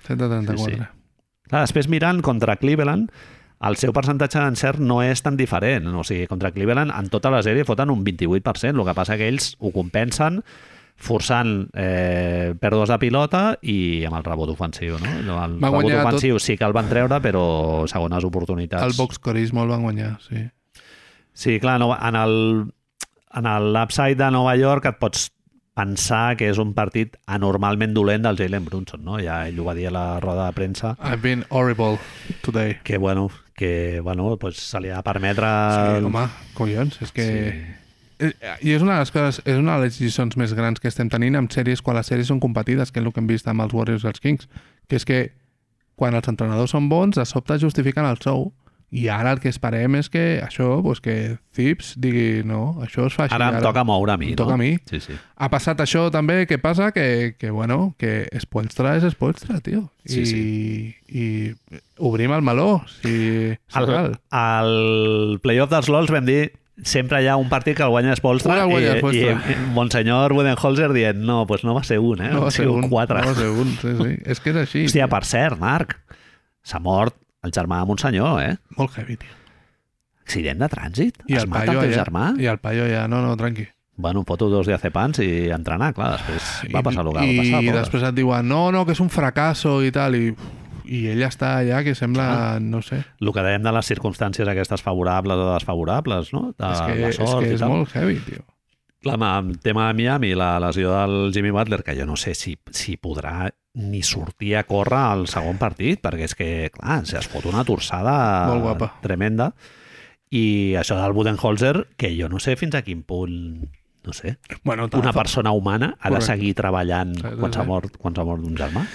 7 0.07 0.17
de 0.23 0.29
34. 0.29 0.65
Sí, 0.65 0.79
sí. 0.79 0.89
Clar, 1.51 1.61
després 1.67 1.91
mirant 1.91 2.23
contra 2.25 2.55
Cleveland, 2.57 3.11
el 3.61 3.77
seu 3.77 3.93
percentatge 3.93 4.41
d'encert 4.41 4.81
no 4.81 5.01
és 5.05 5.21
tan 5.21 5.37
diferent. 5.37 5.91
O 5.93 6.03
sigui, 6.07 6.25
contra 6.29 6.49
Cleveland, 6.55 6.93
en 6.97 7.09
tota 7.13 7.29
la 7.29 7.43
sèrie 7.45 7.67
foten 7.67 7.93
un 7.93 8.01
28%. 8.07 8.73
El 8.73 8.87
que 8.87 8.95
passa 8.97 9.17
que 9.19 9.27
ells 9.29 9.53
ho 9.59 9.69
compensen 9.75 10.41
forçant 11.01 11.67
eh, 11.73 12.53
pèrdues 12.61 12.89
de 12.89 12.97
pilota 13.01 13.41
i 13.61 14.05
amb 14.05 14.19
el 14.19 14.25
rebot 14.25 14.51
ofensiu. 14.53 14.97
No? 15.01 15.37
El 15.43 15.57
Va 15.61 15.69
rebot 15.69 15.93
ofensiu 15.99 16.39
sí 16.41 16.57
que 16.57 16.65
el 16.65 16.73
van 16.77 16.89
treure, 16.89 17.21
però 17.21 17.43
segones 17.89 18.25
oportunitats. 18.25 18.85
El 18.85 18.97
boxcorisme 18.97 19.61
el 19.65 19.73
van 19.73 19.85
guanyar, 19.85 20.15
sí. 20.25 20.47
Sí, 21.33 21.59
clar, 21.59 21.79
no, 21.79 21.93
en 21.95 22.15
el 22.15 22.35
en 23.33 23.47
l'upside 23.73 24.17
de 24.19 24.31
Nova 24.31 24.55
York 24.59 24.85
et 24.89 24.97
pots 24.99 25.29
pensar 25.77 26.35
que 26.35 26.49
és 26.51 26.59
un 26.59 26.73
partit 26.75 27.15
anormalment 27.31 27.93
dolent 27.95 28.25
del 28.25 28.37
Jalen 28.37 28.65
Brunson, 28.67 29.05
no? 29.07 29.19
Ja 29.23 29.45
ell 29.47 29.59
ho 29.61 29.67
va 29.69 29.75
dir 29.77 29.87
a 29.87 29.93
la 29.95 30.05
roda 30.19 30.49
de 30.49 30.57
premsa, 30.57 30.97
I've 30.99 31.21
been 31.23 31.45
horrible 31.49 31.97
today. 32.43 32.79
que 32.83 32.97
bueno, 32.97 33.29
que 33.55 34.01
bueno, 34.03 34.37
pues 34.37 34.57
se 34.57 34.79
li 34.81 34.89
ha 34.89 34.97
de 34.97 35.03
permetre... 35.03 35.47
Sí, 35.47 36.05
home, 36.05 36.27
collons, 36.53 37.01
és 37.01 37.11
que... 37.15 37.27
Eh, 38.21 38.33
I 38.61 38.75
és 38.75 38.83
una 38.83 38.99
de 38.99 39.05
les 39.05 39.11
coses, 39.11 39.41
és 39.45 39.57
una 39.57 39.79
de 39.79 39.87
les 39.87 39.97
lliçons 39.97 40.35
més 40.37 40.51
grans 40.53 40.79
que 40.79 40.91
estem 40.91 41.09
tenint 41.09 41.39
amb 41.39 41.49
sèries 41.49 41.81
quan 41.81 41.97
les 41.97 42.05
sèries 42.11 42.29
són 42.29 42.41
competides, 42.43 42.91
que 42.91 42.99
és 43.01 43.05
el 43.05 43.13
que 43.15 43.23
hem 43.23 43.29
vist 43.31 43.47
amb 43.49 43.63
els 43.63 43.73
Warriors 43.73 44.03
i 44.05 44.11
els 44.11 44.21
Kings, 44.21 44.49
que 44.91 44.99
és 44.99 45.07
que 45.07 45.21
quan 45.95 46.13
els 46.17 46.27
entrenadors 46.29 46.75
són 46.75 46.89
bons, 46.89 47.17
de 47.17 47.25
sobte 47.25 47.57
justifiquen 47.61 48.05
el 48.05 48.19
sou. 48.21 48.51
I 48.91 49.05
ara 49.07 49.31
el 49.31 49.39
que 49.39 49.47
esperem 49.47 49.95
és 49.95 50.09
que 50.11 50.41
això, 50.43 50.81
pues 50.83 50.99
que 50.99 51.37
Zips 51.55 51.93
digui, 52.03 52.41
no, 52.43 52.75
això 52.83 53.05
es 53.07 53.15
fa 53.15 53.23
així. 53.29 53.35
Ara 53.37 53.47
em 53.55 53.63
toca 53.63 53.85
moure 53.87 54.11
a 54.11 54.17
mi, 54.19 54.33
Em 54.33 54.39
toca 54.39 54.51
no? 54.51 54.59
a 54.59 54.59
mi. 54.59 54.73
Sí, 54.89 54.99
sí. 54.99 55.15
Ha 55.39 55.47
passat 55.53 55.79
això 55.79 56.09
també, 56.11 56.41
què 56.49 56.57
passa? 56.59 56.89
Que, 56.91 57.35
que 57.39 57.53
bueno, 57.55 57.93
que 57.97 58.27
Spoelstra 58.43 58.97
és 58.99 59.07
Spoelstra, 59.15 59.61
tio. 59.63 59.85
Sí, 60.03 60.25
I, 60.27 60.95
I 61.07 61.27
obrim 62.03 62.35
el 62.35 62.43
meló, 62.43 62.81
si, 62.99 63.13
si 63.55 63.79
Al, 63.79 63.87
cal. 63.87 64.17
al 64.35 65.39
playoff 65.43 65.71
dels 65.71 65.87
LOLs 65.87 66.11
vam 66.11 66.27
dir 66.27 66.51
sempre 66.83 67.21
hi 67.21 67.27
ha 67.29 67.37
un 67.37 67.47
partit 67.47 67.77
que 67.77 67.83
el 67.85 67.91
guanya 67.93 68.15
Spolstra 68.17 68.63
el 68.63 68.71
i, 68.73 69.19
i, 69.19 69.25
i 69.53 69.55
Monsenyor 69.75 70.33
Budenholzer 70.33 70.91
dient 70.95 71.19
no, 71.23 71.45
pues 71.47 71.63
no 71.63 71.75
va 71.77 71.83
ser 71.87 71.99
un, 71.99 72.23
eh? 72.25 72.31
No 72.33 72.43
va 72.43 72.51
ser 72.51 72.67
un, 72.67 72.89
quatre. 72.89 73.21
No 73.21 73.31
va 73.31 73.35
ser 73.37 73.49
un, 73.53 73.75
sí, 73.79 73.95
sí. 74.01 74.15
És 74.33 74.41
que 74.43 74.51
és 74.51 74.61
així. 74.65 74.85
Hòstia, 74.89 75.07
per 75.11 75.23
cert, 75.29 75.59
Marc, 75.61 75.95
s'ha 76.65 76.81
mort 76.83 77.15
el 77.43 77.51
germà 77.51 77.81
de 77.81 77.89
Monsenyor, 77.89 78.41
eh? 78.43 78.55
Molt 78.77 78.97
heavy, 78.97 79.17
tio. 79.21 79.37
Accident 80.21 80.61
de 80.61 80.69
trànsit? 80.71 81.21
I 81.27 81.37
es 81.37 81.45
el 81.45 81.51
mata 81.51 81.65
paio 81.65 81.79
el 81.79 81.85
teu 81.85 81.93
allà, 81.93 82.03
germà? 82.05 82.25
I 82.39 82.49
el 82.51 82.59
paio 82.61 82.87
ja, 82.89 83.07
no, 83.11 83.21
no, 83.25 83.35
tranqui. 83.39 83.67
Bueno, 84.01 84.23
foto 84.25 84.47
dos 84.49 84.69
diazepams 84.69 85.19
i 85.21 85.51
entrenar, 85.53 85.91
clar, 85.93 86.15
després 86.15 86.73
va 86.73 86.81
passar 86.85 87.03
el 87.03 87.11
que 87.11 87.17
va 87.19 87.25
passar. 87.25 87.59
I 87.61 87.67
pobre. 87.67 87.77
després 87.77 88.05
et 88.07 88.17
diuen, 88.17 88.47
no, 88.47 88.63
no, 88.73 88.85
que 88.87 88.95
és 88.95 89.01
un 89.03 89.11
fracasso 89.13 89.75
i 89.83 89.91
tal, 89.93 90.15
i, 90.17 90.31
i 90.89 91.03
ell 91.11 91.25
està 91.27 91.57
allà 91.59 91.81
que 91.85 91.93
sembla, 91.97 92.29
no 92.63 92.81
sé, 92.85 93.01
El 93.19 93.33
que 93.35 93.43
dèiem 93.45 93.65
de 93.65 93.75
les 93.75 93.91
circumstàncies 93.91 94.47
aquestes 94.47 94.85
favorables 94.85 95.43
o 95.43 95.51
desfavorables, 95.51 96.31
no? 96.33 96.47
De 96.55 96.71
és 96.71 96.81
que, 96.81 96.97
la 97.01 97.11
és, 97.11 97.19
sort 97.19 97.45
que 97.45 97.51
i 97.51 97.59
és 97.59 97.67
molt 97.67 97.93
heavy, 97.97 98.17
tio. 98.25 98.45
Clar, 99.01 99.17
amb 99.17 99.51
el 99.51 99.59
tema 99.59 99.89
de 99.89 99.97
Miami, 99.97 100.35
la 100.37 100.55
lesió 100.61 100.93
del 100.93 101.33
Jimmy 101.33 101.49
Butler, 101.51 101.81
que 101.83 101.97
jo 101.97 102.05
no 102.05 102.15
sé 102.21 102.35
si, 102.37 102.55
si 102.69 102.97
podrà 103.01 103.49
ni 103.73 104.01
sortir 104.03 104.55
a 104.57 104.63
córrer 104.67 104.99
al 104.99 105.27
segon 105.31 105.57
partit, 105.57 106.01
perquè 106.03 106.25
és 106.27 106.35
que, 106.35 106.47
clar, 106.73 107.01
es 107.05 107.27
fot 107.31 107.45
una 107.47 107.63
torçada 107.63 108.15
tremenda. 109.01 109.53
I 110.31 110.75
això 110.79 110.95
del 110.99 111.13
Budenholzer, 111.15 111.87
que 111.99 112.13
jo 112.17 112.29
no 112.31 112.39
sé 112.39 112.55
fins 112.55 112.75
a 112.75 112.81
quin 112.83 113.03
punt, 113.03 113.65
no 114.03 114.13
sé, 114.13 114.37
Bueno, 114.63 114.87
una 114.93 115.13
persona 115.13 115.51
humana 115.51 115.95
ha 115.99 116.09
de 116.09 116.15
Correcte. 116.15 116.25
seguir 116.25 116.53
treballant 116.55 117.15
Sí, 117.15 117.21
sí, 117.21 117.35
quan 117.39 117.51
s'ha 117.53 117.63
mort, 117.63 117.97
quan 117.97 118.15
s'ha 118.15 118.23
mort 118.25 118.43
un 118.43 118.55
germà. 118.57 118.85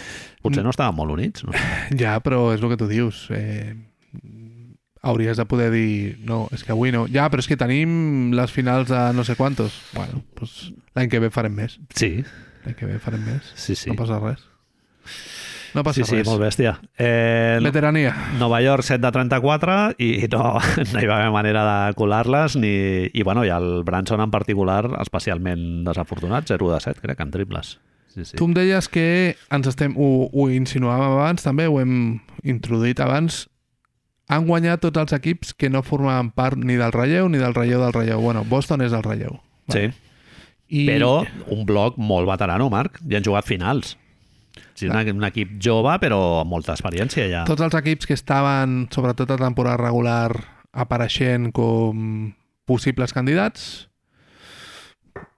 Potser 0.43 0.65
no 0.65 0.71
estaven 0.71 0.97
molt 0.97 1.13
units, 1.13 1.45
no? 1.45 1.53
Ja, 2.01 2.19
però 2.25 2.53
és 2.55 2.61
el 2.63 2.69
que 2.73 2.77
tu 2.81 2.89
dius. 2.89 3.27
Eh, 3.31 3.75
hauries 5.03 5.37
de 5.37 5.45
poder 5.47 5.71
dir, 5.71 6.19
no, 6.27 6.49
és 6.53 6.65
que 6.65 6.73
avui 6.73 6.91
no. 6.93 7.05
Ja, 7.13 7.29
però 7.31 7.39
és 7.45 7.47
que 7.49 7.57
tenim 7.61 8.33
les 8.35 8.51
finals 8.53 8.89
de 8.91 9.13
no 9.15 9.23
sé 9.25 9.37
quantos. 9.39 9.77
Bueno, 9.95 10.23
doncs 10.39 10.73
l'any 10.97 11.09
que 11.13 11.21
ve 11.23 11.31
farem 11.31 11.55
més. 11.55 11.79
Sí, 11.95 12.25
L'any 12.65 12.75
que 12.75 12.87
ve 12.87 12.99
farem 12.99 13.23
més. 13.25 13.53
sí, 13.55 13.77
sí. 13.79 13.91
No 13.93 13.97
passa 14.01 14.19
res. 14.19 14.43
No 15.77 15.83
passa 15.85 16.01
Sí, 16.01 16.05
sí, 16.09 16.17
res. 16.17 16.29
molt 16.29 16.41
bèstia. 16.41 16.79
Eh, 16.97 17.59
Veterania. 17.63 18.15
Nova 18.39 18.63
York 18.65 18.83
7 18.87 19.01
de 19.03 19.11
34 19.13 19.75
i 19.99 20.29
no, 20.33 20.45
no 20.93 21.03
hi 21.03 21.09
va 21.11 21.19
haver 21.19 21.33
manera 21.35 21.65
de 21.69 21.97
colar-les 21.99 22.57
ni... 22.57 23.11
i 23.13 23.23
bueno, 23.23 23.45
i 23.45 23.51
el 23.53 23.83
Branson 23.85 24.23
en 24.25 24.31
particular 24.33 24.87
especialment 25.03 25.85
desafortunat, 25.85 26.49
0 26.49 26.73
de 26.73 26.81
7 26.81 27.03
crec 27.03 27.21
en 27.21 27.35
triples 27.35 27.77
sí, 28.15 28.25
sí. 28.25 28.37
Tu 28.39 28.49
em 28.49 28.55
deies 28.57 28.89
que 28.89 29.37
ens 29.53 29.69
estem, 29.69 29.93
ho, 30.01 30.31
ho 30.33 30.49
insinuàvem 30.49 31.19
abans, 31.19 31.45
també 31.45 31.69
ho 31.69 31.77
hem 31.83 32.23
introduït 32.49 33.03
abans, 33.05 33.45
han 34.33 34.49
guanyat 34.49 34.81
tots 34.83 34.99
els 35.05 35.13
equips 35.19 35.53
que 35.55 35.69
no 35.71 35.85
formaven 35.87 36.33
part 36.35 36.57
ni 36.57 36.79
del 36.81 36.95
relleu 36.95 37.29
ni 37.29 37.39
del 37.39 37.55
relleu 37.55 37.85
del 37.85 37.93
relleu. 37.95 38.25
Bueno, 38.25 38.43
Boston 38.49 38.83
és 38.87 38.97
el 38.97 39.05
relleu. 39.05 39.39
sí. 39.73 39.91
I... 40.67 40.81
però 40.89 41.21
un 41.55 41.61
bloc 41.63 41.95
molt 41.95 42.27
veterano, 42.27 42.67
Marc 42.73 42.97
i 43.07 43.15
han 43.15 43.23
jugat 43.23 43.47
finals 43.47 43.93
sí, 44.75 44.89
un, 44.89 44.97
un 45.19 45.27
equip 45.29 45.57
jove 45.63 45.97
però 46.03 46.21
amb 46.43 46.53
molta 46.53 46.75
experiència 46.77 47.29
ja 47.31 47.45
Tots 47.49 47.65
els 47.67 47.77
equips 47.79 48.09
que 48.09 48.17
estaven, 48.17 48.87
sobretot 48.95 49.35
a 49.35 49.41
temporada 49.41 49.79
regular, 49.83 50.31
apareixent 50.73 51.53
com 51.57 52.33
possibles 52.67 53.15
candidats, 53.15 53.87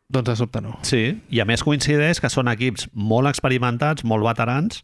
doncs 0.09 0.31
de 0.31 0.37
sobte 0.41 0.63
no. 0.65 0.79
Sí, 0.89 1.03
i 1.29 1.43
a 1.43 1.47
més 1.49 1.63
coincideix 1.67 2.23
que 2.23 2.31
són 2.33 2.49
equips 2.49 2.89
molt 2.97 3.29
experimentats, 3.29 4.07
molt 4.09 4.25
veterans 4.25 4.83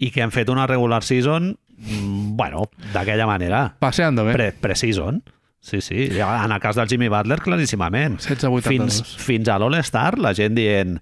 i 0.00 0.10
que 0.10 0.24
han 0.24 0.32
fet 0.34 0.48
una 0.50 0.64
regular 0.66 1.02
season 1.04 1.52
mm, 1.52 2.32
bueno, 2.38 2.64
d'aquella 2.94 3.28
manera 3.28 3.66
Passeando 3.82 4.24
bé. 4.24 4.34
pre 4.38 4.50
pre-season 4.56 5.22
Sí, 5.62 5.80
sí. 5.80 6.08
En 6.18 6.50
el 6.50 6.58
cas 6.58 6.74
del 6.74 6.88
Jimmy 6.88 7.06
Butler, 7.06 7.38
claríssimament. 7.38 8.18
16-82. 8.18 8.62
Fins, 8.66 8.96
fins 9.22 9.46
a 9.46 9.60
l'All-Star, 9.62 10.18
la 10.18 10.32
gent 10.34 10.56
dient 10.58 10.96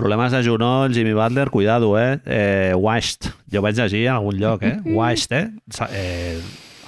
problemes 0.00 0.32
de 0.32 0.40
genoll, 0.46 0.96
Jimmy 0.96 1.12
Butler, 1.12 1.50
cuidado, 1.52 1.92
eh? 2.00 2.18
eh 2.24 2.72
washed. 2.74 3.30
Jo 3.52 3.62
vaig 3.62 3.76
llegir 3.76 4.06
en 4.08 4.16
algun 4.16 4.40
lloc, 4.40 4.64
eh? 4.64 4.78
Washed, 4.84 5.36
eh? 5.36 5.46
Eh 5.92 6.40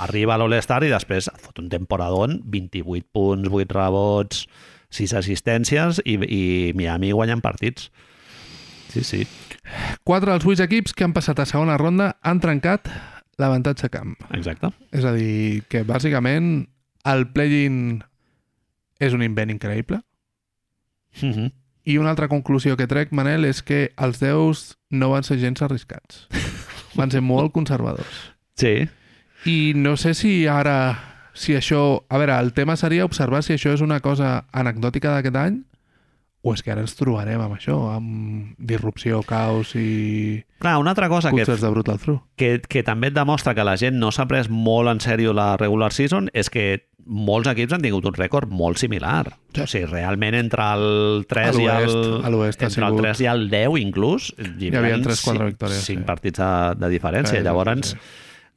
arriba 0.02 0.34
a 0.34 0.40
l'All-Star 0.40 0.82
i 0.82 0.90
després 0.90 1.28
fot 1.43 1.60
un 1.62 1.68
temporadón, 1.72 2.40
28 2.51 3.06
punts, 3.14 3.48
8 3.48 3.76
rebots, 3.76 4.47
6 4.93 5.14
assistències 5.20 6.02
i, 6.05 6.18
i 6.26 6.43
Miami 6.76 7.12
guanyen 7.12 7.43
partits. 7.44 7.90
Sí, 8.93 9.05
sí. 9.06 9.22
Quatre 10.05 10.32
dels 10.32 10.44
vuit 10.44 10.60
equips 10.60 10.93
que 10.97 11.06
han 11.06 11.14
passat 11.16 11.40
a 11.40 11.48
segona 11.48 11.78
ronda 11.80 12.12
han 12.20 12.43
trencat 12.43 12.90
l'avantatge 13.40 13.89
camp. 13.93 14.16
Exacte. 14.36 14.72
És 14.93 15.06
a 15.09 15.14
dir, 15.16 15.62
que 15.72 15.84
bàsicament 15.89 16.66
el 17.09 17.26
play-in 17.32 18.02
és 19.02 19.14
un 19.16 19.24
invent 19.24 19.51
increïble. 19.55 20.02
Mm 21.22 21.32
-hmm. 21.32 21.51
I 21.84 21.98
una 21.98 22.10
altra 22.10 22.28
conclusió 22.30 22.76
que 22.78 22.86
trec, 22.86 23.10
Manel, 23.10 23.44
és 23.48 23.62
que 23.66 23.90
els 23.96 24.20
déus 24.22 24.76
no 24.90 25.10
van 25.10 25.26
ser 25.26 25.40
gens 25.42 25.62
arriscats. 25.64 26.26
Van 26.98 27.09
ser 27.09 27.22
molt 27.24 27.54
conservadors. 27.54 28.18
Sí. 28.60 28.84
I 29.48 29.72
no 29.74 29.96
sé 29.96 30.12
si 30.14 30.46
ara, 30.46 30.76
si 31.32 31.56
això... 31.56 32.04
A 32.12 32.18
veure, 32.20 32.36
el 32.36 32.52
tema 32.52 32.76
seria 32.76 33.06
observar 33.09 33.40
si 33.42 33.54
això 33.56 33.72
és 33.72 33.80
una 33.80 34.02
cosa 34.04 34.42
anecdòtica 34.52 35.14
d'aquest 35.14 35.38
any 35.40 35.56
o 36.43 36.52
és 36.55 36.62
que 36.62 36.73
ara 36.74 36.82
ens 36.82 36.97
trobarem 36.98 37.40
amb 37.40 37.55
això, 37.55 37.77
amb 37.94 38.55
disrupció, 38.59 39.20
caos 39.23 39.77
i 39.78 40.43
Clar, 40.59 40.77
una 40.82 40.90
altra 40.90 41.09
cosa 41.09 41.31
que, 41.31 41.44
de 41.44 41.70
Brutal 41.70 41.98
Through. 42.02 42.20
que, 42.36 42.60
que 42.69 42.82
també 42.82 43.09
et 43.12 43.14
demostra 43.14 43.55
que 43.55 43.62
la 43.64 43.77
gent 43.78 43.94
no 43.98 44.10
s'ha 44.10 44.27
pres 44.27 44.48
molt 44.51 44.90
en 44.90 44.98
sèrio 45.02 45.32
la 45.32 45.56
regular 45.56 45.93
season 45.94 46.28
és 46.35 46.51
que 46.51 46.89
molts 47.06 47.48
equips 47.51 47.73
han 47.74 47.82
tingut 47.82 48.05
un 48.06 48.14
rècord 48.14 48.51
molt 48.55 48.78
similar. 48.78 49.32
Sí. 49.55 49.62
O 49.62 49.66
sigui, 49.66 49.86
realment 49.90 50.36
entre 50.39 50.62
el 50.77 51.24
3 51.27 51.48
A 51.56 51.62
i 51.62 51.66
el, 51.66 51.97
entre 52.23 52.66
el 52.66 52.70
sigut- 52.70 53.01
3 53.02 53.20
i 53.24 53.27
el 53.27 53.48
10 53.51 53.78
inclús, 53.81 54.28
hi, 54.39 54.70
havia 54.70 55.01
tres, 55.02 55.23
quatre 55.23 55.47
cinc- 55.47 55.51
victòries, 55.51 55.81
Cinc 55.85 55.98
sí. 56.05 56.06
partits 56.06 56.39
de, 56.39 56.52
de 56.78 56.90
diferència. 56.94 57.39
Sí, 57.39 57.43
Llavors, 57.43 57.90
sí. 57.90 57.97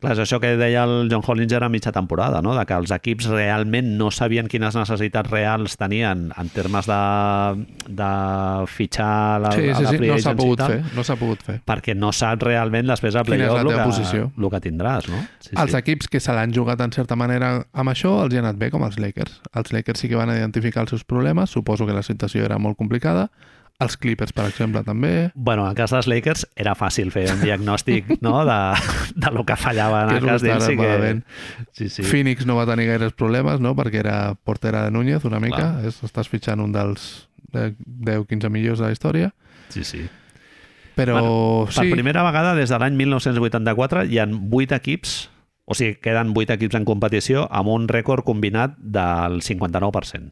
Clar, 0.02 0.12
és 0.14 0.20
això 0.22 0.38
que 0.44 0.52
deia 0.60 0.84
el 0.86 1.08
John 1.10 1.24
Hollinger 1.26 1.64
a 1.64 1.70
mitja 1.70 1.92
temporada, 1.96 2.42
no? 2.42 2.54
de 2.58 2.66
que 2.68 2.76
els 2.78 2.92
equips 2.94 3.26
realment 3.32 3.94
no 3.98 4.12
sabien 4.12 4.48
quines 4.52 4.76
necessitats 4.78 5.32
reals 5.32 5.78
tenien 5.82 6.28
en 6.38 6.50
termes 6.54 6.86
de, 6.86 7.00
de 7.88 8.10
fitxar 8.68 9.42
la, 9.42 9.52
Sí, 9.56 9.70
a 9.70 9.76
sí, 9.80 9.84
la 9.84 9.90
sí, 9.92 9.98
free 9.98 10.12
no 10.12 10.18
s'ha 10.22 10.36
pogut 10.38 10.60
tal, 10.62 10.74
fer, 10.76 10.96
no 10.98 11.06
s'ha 11.08 11.16
pogut 11.20 11.42
fer. 11.48 11.58
perquè 11.66 11.96
no 11.98 12.12
saps 12.16 12.44
realment 12.46 12.88
després 12.92 13.16
a 13.16 13.24
la 13.24 13.28
playoff 13.30 13.60
el 13.64 13.72
que, 13.72 13.80
posició. 13.84 14.30
el 14.38 14.50
que 14.54 14.62
tindràs, 14.68 15.10
no? 15.12 15.24
Sí, 15.40 15.56
Els 15.58 15.74
equips 15.82 16.08
que 16.12 16.20
se 16.20 16.34
l'han 16.36 16.54
jugat 16.54 16.82
en 16.86 16.92
certa 16.96 17.16
manera 17.16 17.56
amb 17.74 17.90
això 17.94 18.18
els 18.26 18.34
hi 18.36 18.38
ha 18.42 18.46
anat 18.46 18.60
bé, 18.62 18.70
com 18.74 18.84
els 18.86 19.00
Lakers. 19.00 19.40
Els 19.56 19.74
Lakers 19.74 20.00
sí 20.06 20.10
que 20.12 20.20
van 20.20 20.30
identificar 20.36 20.84
els 20.86 20.94
seus 20.96 21.04
problemes, 21.08 21.50
suposo 21.50 21.86
que 21.88 21.94
la 21.94 22.04
situació 22.04 22.46
era 22.46 22.58
molt 22.60 22.78
complicada. 22.78 23.30
Els 23.84 23.97
Clippers, 23.99 24.31
per 24.31 24.45
exemple, 24.47 24.81
també. 24.88 25.31
Bueno, 25.35 25.65
en 25.65 25.73
el 25.73 25.76
cas 25.76 25.91
dels 25.91 26.07
Lakers 26.07 26.45
era 26.56 26.76
fàcil 26.80 27.10
fer 27.11 27.26
un 27.34 27.41
diagnòstic 27.41 28.14
no? 28.23 28.45
de, 28.47 28.60
de 29.19 29.31
lo 29.35 29.43
que 29.43 29.57
fallava 29.60 30.06
en 30.06 30.14
Que 30.14 30.22
el 30.22 30.27
cas 30.30 30.45
d'ells. 30.45 30.69
i 30.72 30.77
que... 30.80 31.22
Sí, 31.76 31.89
sí. 31.89 32.03
Phoenix 32.07 32.45
no 32.47 32.56
va 32.56 32.65
tenir 32.69 32.88
gaires 32.88 33.11
problemes, 33.14 33.60
no?, 33.60 33.73
perquè 33.76 33.99
era 33.99 34.35
portera 34.47 34.85
de 34.85 34.91
Núñez 34.95 35.26
una 35.27 35.41
mica. 35.43 35.57
Clar. 35.76 35.89
És, 35.91 35.99
estàs 36.07 36.31
fitxant 36.31 36.64
un 36.64 36.72
dels 36.72 37.27
de 37.52 37.73
10-15 38.07 38.49
millors 38.52 38.80
de 38.80 38.85
la 38.88 38.93
història. 38.95 39.34
sí, 39.69 39.84
sí. 39.84 40.06
Però 40.95 41.18
Bueno, 41.19 41.65
Per 41.68 41.84
sí, 41.84 41.91
primera 41.91 42.23
vegada 42.23 42.53
des 42.56 42.69
de 42.72 42.77
l'any 42.80 42.95
1984 42.95 44.06
hi 44.07 44.19
han 44.23 44.38
8 44.49 44.77
equips, 44.77 45.30
o 45.68 45.76
sigui, 45.76 45.97
queden 45.99 46.31
8 46.31 46.53
equips 46.56 46.77
en 46.80 46.85
competició 46.88 47.49
amb 47.52 47.68
un 47.73 47.89
rècord 47.91 48.23
combinat 48.23 48.77
del 48.80 49.41
59%. 49.43 50.31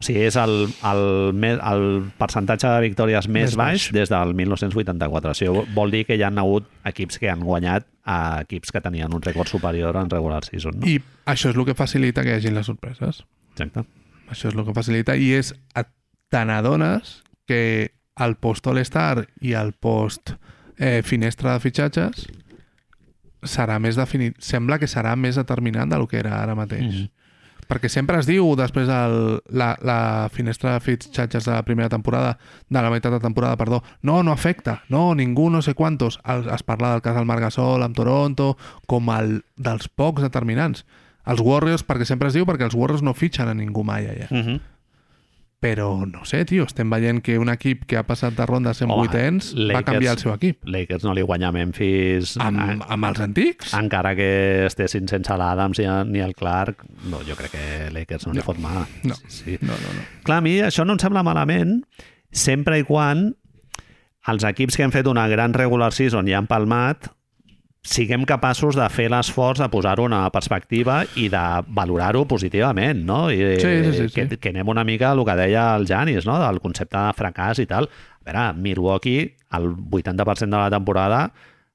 O 0.00 0.04
sigui, 0.04 0.24
és 0.26 0.36
el, 0.36 0.68
el, 0.84 1.02
me- 1.38 1.54
el 1.56 1.84
percentatge 2.18 2.66
de 2.68 2.80
victòries 2.82 3.28
més, 3.28 3.50
Més 3.52 3.56
baix, 3.56 3.84
baix. 3.86 3.92
des 3.94 4.10
del 4.12 4.34
1984. 4.34 5.30
O 5.30 5.34
sigui, 5.38 5.62
vol 5.74 5.90
dir 5.94 6.04
que 6.04 6.16
hi 6.18 6.22
han 6.26 6.38
hagut 6.42 6.66
equips 6.84 7.18
que 7.22 7.30
han 7.30 7.40
guanyat 7.46 7.86
a 8.04 8.40
equips 8.42 8.72
que 8.74 8.82
tenien 8.84 9.14
un 9.14 9.22
rècord 9.22 9.48
superior 9.48 9.96
en 9.96 10.10
regular 10.10 10.42
season. 10.44 10.80
No? 10.80 10.86
i 10.86 10.98
això 11.30 11.48
és 11.50 11.56
el 11.56 11.64
que 11.64 11.74
facilita 11.78 12.22
que 12.26 12.34
hi 12.34 12.40
hagin 12.40 12.54
les 12.58 12.66
sorpreses. 12.66 13.22
Exacte. 13.54 13.86
Això 14.28 14.48
és 14.50 14.54
el 14.58 14.64
que 14.66 14.74
facilita 14.76 15.14
i 15.16 15.30
és 15.38 15.54
te 16.28 16.44
n'adones 16.44 17.22
que 17.46 17.92
el 18.20 18.34
post 18.36 18.66
All-Star 18.66 19.26
i 19.40 19.52
el 19.58 19.72
post 19.72 20.34
eh, 20.78 21.02
finestra 21.06 21.52
de 21.54 21.60
fitxatges 21.60 22.26
serà 23.44 23.76
més 23.82 23.96
definit, 23.96 24.36
sembla 24.40 24.78
que 24.80 24.88
serà 24.88 25.14
més 25.20 25.36
determinant 25.36 25.90
del 25.92 26.06
que 26.08 26.18
era 26.18 26.42
ara 26.42 26.54
mateix. 26.58 26.84
Mhm. 26.94 27.10
Perquè 27.68 27.88
sempre 27.92 28.18
es 28.20 28.28
diu 28.28 28.54
després 28.58 28.90
el, 28.92 29.40
la, 29.48 29.74
la 29.84 30.28
finestra 30.32 30.74
de 30.74 30.82
fitxatges 30.84 31.46
de 31.46 31.52
la 31.52 31.62
primera 31.64 31.88
temporada, 31.92 32.36
de 32.68 32.82
la 32.82 32.90
meitat 32.92 33.16
de 33.16 33.22
temporada, 33.22 33.56
perdó, 33.56 33.82
no, 34.02 34.22
no 34.22 34.32
afecta, 34.32 34.82
no, 34.88 35.14
ningú, 35.14 35.50
no 35.50 35.62
sé 35.62 35.74
quantos. 35.74 36.20
El, 36.24 36.48
es 36.52 36.62
parla 36.62 36.92
del 36.92 37.02
cas 37.02 37.16
del 37.16 37.28
Margasol 37.28 37.82
amb 37.82 37.96
Toronto 37.96 38.54
com 38.86 39.10
el 39.14 39.40
dels 39.56 39.88
pocs 39.88 40.24
determinants. 40.24 40.84
Els 41.24 41.40
Warriors, 41.40 41.86
perquè 41.88 42.04
sempre 42.04 42.28
es 42.28 42.36
diu, 42.36 42.44
perquè 42.44 42.66
els 42.68 42.76
Warriors 42.76 43.02
no 43.02 43.16
fitxen 43.16 43.48
a 43.48 43.56
ningú 43.56 43.84
mai 43.84 44.06
allà. 44.06 44.28
Mm 44.30 44.42
-hmm. 44.44 44.60
Però, 45.64 46.04
no 46.04 46.26
sé, 46.28 46.42
tio, 46.44 46.66
estem 46.68 46.90
veient 46.92 47.22
que 47.24 47.38
un 47.40 47.48
equip 47.48 47.86
que 47.88 47.96
ha 47.96 48.02
passat 48.04 48.34
de 48.36 48.44
rondes 48.46 48.82
en 48.84 48.90
vuitens 48.92 49.54
va 49.72 49.80
canviar 49.86 50.12
el 50.12 50.20
seu 50.20 50.34
equip. 50.34 50.58
Lakers 50.68 51.06
no 51.08 51.14
li 51.16 51.22
guanya 51.24 51.48
Memphis 51.56 52.34
Amb, 52.44 52.82
amb 52.84 53.08
els 53.08 53.22
antics? 53.24 53.72
encara 53.78 54.12
que 54.18 54.28
estessin 54.66 55.08
sense 55.08 55.32
l'Adams 55.40 55.80
ni, 55.80 55.86
ni 56.12 56.20
el 56.20 56.34
Clark, 56.36 56.84
no, 57.08 57.22
jo 57.24 57.36
crec 57.38 57.54
que 57.56 57.64
Lakers 57.96 58.26
no, 58.28 58.34
li 58.36 58.42
No. 58.42 58.44
fot 58.44 58.60
mà. 58.60 58.84
No. 59.08 59.16
Sí, 59.24 59.30
sí. 59.38 59.58
No, 59.62 59.72
no, 59.72 59.94
no. 59.96 60.04
Clar, 60.28 60.42
a 60.42 60.44
mi 60.44 60.58
això 60.60 60.84
no 60.84 60.98
em 60.98 61.00
sembla 61.00 61.22
malament 61.24 61.78
sempre 62.30 62.76
i 62.78 62.84
quan 62.84 63.30
els 64.28 64.44
equips 64.44 64.76
que 64.76 64.84
han 64.84 64.92
fet 64.92 65.06
una 65.08 65.26
gran 65.32 65.52
regular 65.56 65.92
season 65.96 66.28
i 66.28 66.34
han 66.36 66.46
palmat 66.46 67.08
siguem 67.84 68.24
capaços 68.24 68.76
de 68.78 68.86
fer 68.88 69.10
l'esforç 69.12 69.60
de 69.60 69.68
posar-ho 69.68 70.06
en 70.08 70.14
una 70.14 70.30
perspectiva 70.32 71.02
i 71.20 71.26
de 71.28 71.42
valorar-ho 71.68 72.24
positivament, 72.26 73.02
no? 73.04 73.26
I, 73.30 73.58
Sí, 73.60 73.72
sí, 73.84 73.92
sí, 73.92 74.08
sí. 74.08 74.14
Que, 74.30 74.38
que 74.40 74.52
anem 74.54 74.68
una 74.72 74.84
mica 74.88 75.10
al 75.12 75.20
que 75.24 75.34
deia 75.36 75.66
el 75.76 75.84
Janis, 75.86 76.24
no? 76.26 76.38
Del 76.40 76.62
concepte 76.64 76.96
de 76.96 77.12
fracàs 77.18 77.60
i 77.60 77.66
tal. 77.68 77.84
A 78.24 78.30
veure, 78.30 78.46
Milwaukee, 78.56 79.34
el 79.52 79.68
80% 79.76 80.48
de 80.48 80.56
la 80.56 80.70
temporada 80.72 81.26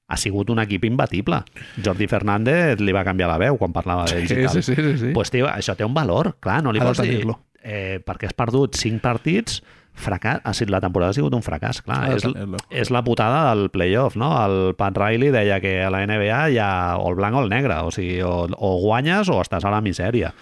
ha 0.09 0.17
sigut 0.17 0.49
un 0.49 0.57
equip 0.63 0.85
imbatible. 0.89 1.43
Jordi 1.85 2.07
Fernández 2.09 2.79
li 2.81 2.91
va 2.95 3.03
canviar 3.05 3.29
la 3.29 3.37
veu 3.37 3.59
quan 3.61 3.71
parlava 3.75 4.07
d'ells 4.09 4.31
i 4.31 4.33
Sí, 4.33 4.41
tal. 4.47 4.55
sí, 4.57 4.63
sí, 4.65 4.75
sí, 4.81 4.97
sí. 4.97 5.11
Pues, 5.13 5.29
tio, 5.29 5.45
això 5.47 5.75
té 5.77 5.85
un 5.85 5.93
valor, 5.93 6.33
clar, 6.41 6.63
no 6.65 6.73
li 6.73 6.81
Ha 6.81 6.87
pots 6.89 7.03
dir... 7.05 7.21
Eh, 7.61 7.99
perquè 8.01 8.25
has 8.25 8.33
perdut 8.33 8.73
5 8.79 9.01
partits, 9.03 9.59
fracàs, 9.99 10.41
ha 10.43 10.53
sigut, 10.55 10.71
la 10.73 10.81
temporada 10.83 11.13
ha 11.13 11.17
sigut 11.17 11.35
un 11.35 11.43
fracàs, 11.45 11.81
clar. 11.85 11.99
de 12.09 12.17
És, 12.17 12.63
és 12.85 12.93
la 12.93 13.03
putada 13.05 13.43
del 13.49 13.69
playoff, 13.73 14.17
no? 14.19 14.31
El 14.39 14.75
Pat 14.79 14.97
Riley 14.99 15.33
deia 15.35 15.59
que 15.63 15.75
a 15.85 15.91
la 15.93 16.01
NBA 16.07 16.39
hi 16.53 16.59
ha 16.63 16.71
o 16.99 17.09
el 17.11 17.19
blanc 17.19 17.37
o 17.37 17.43
el 17.45 17.51
negre, 17.51 17.81
o 17.85 17.93
sigui, 17.93 18.21
o, 18.25 18.47
o 18.49 18.73
guanyes 18.81 19.29
o 19.29 19.39
estàs 19.43 19.67
a 19.67 19.73
la 19.73 19.83
misèria. 19.85 20.33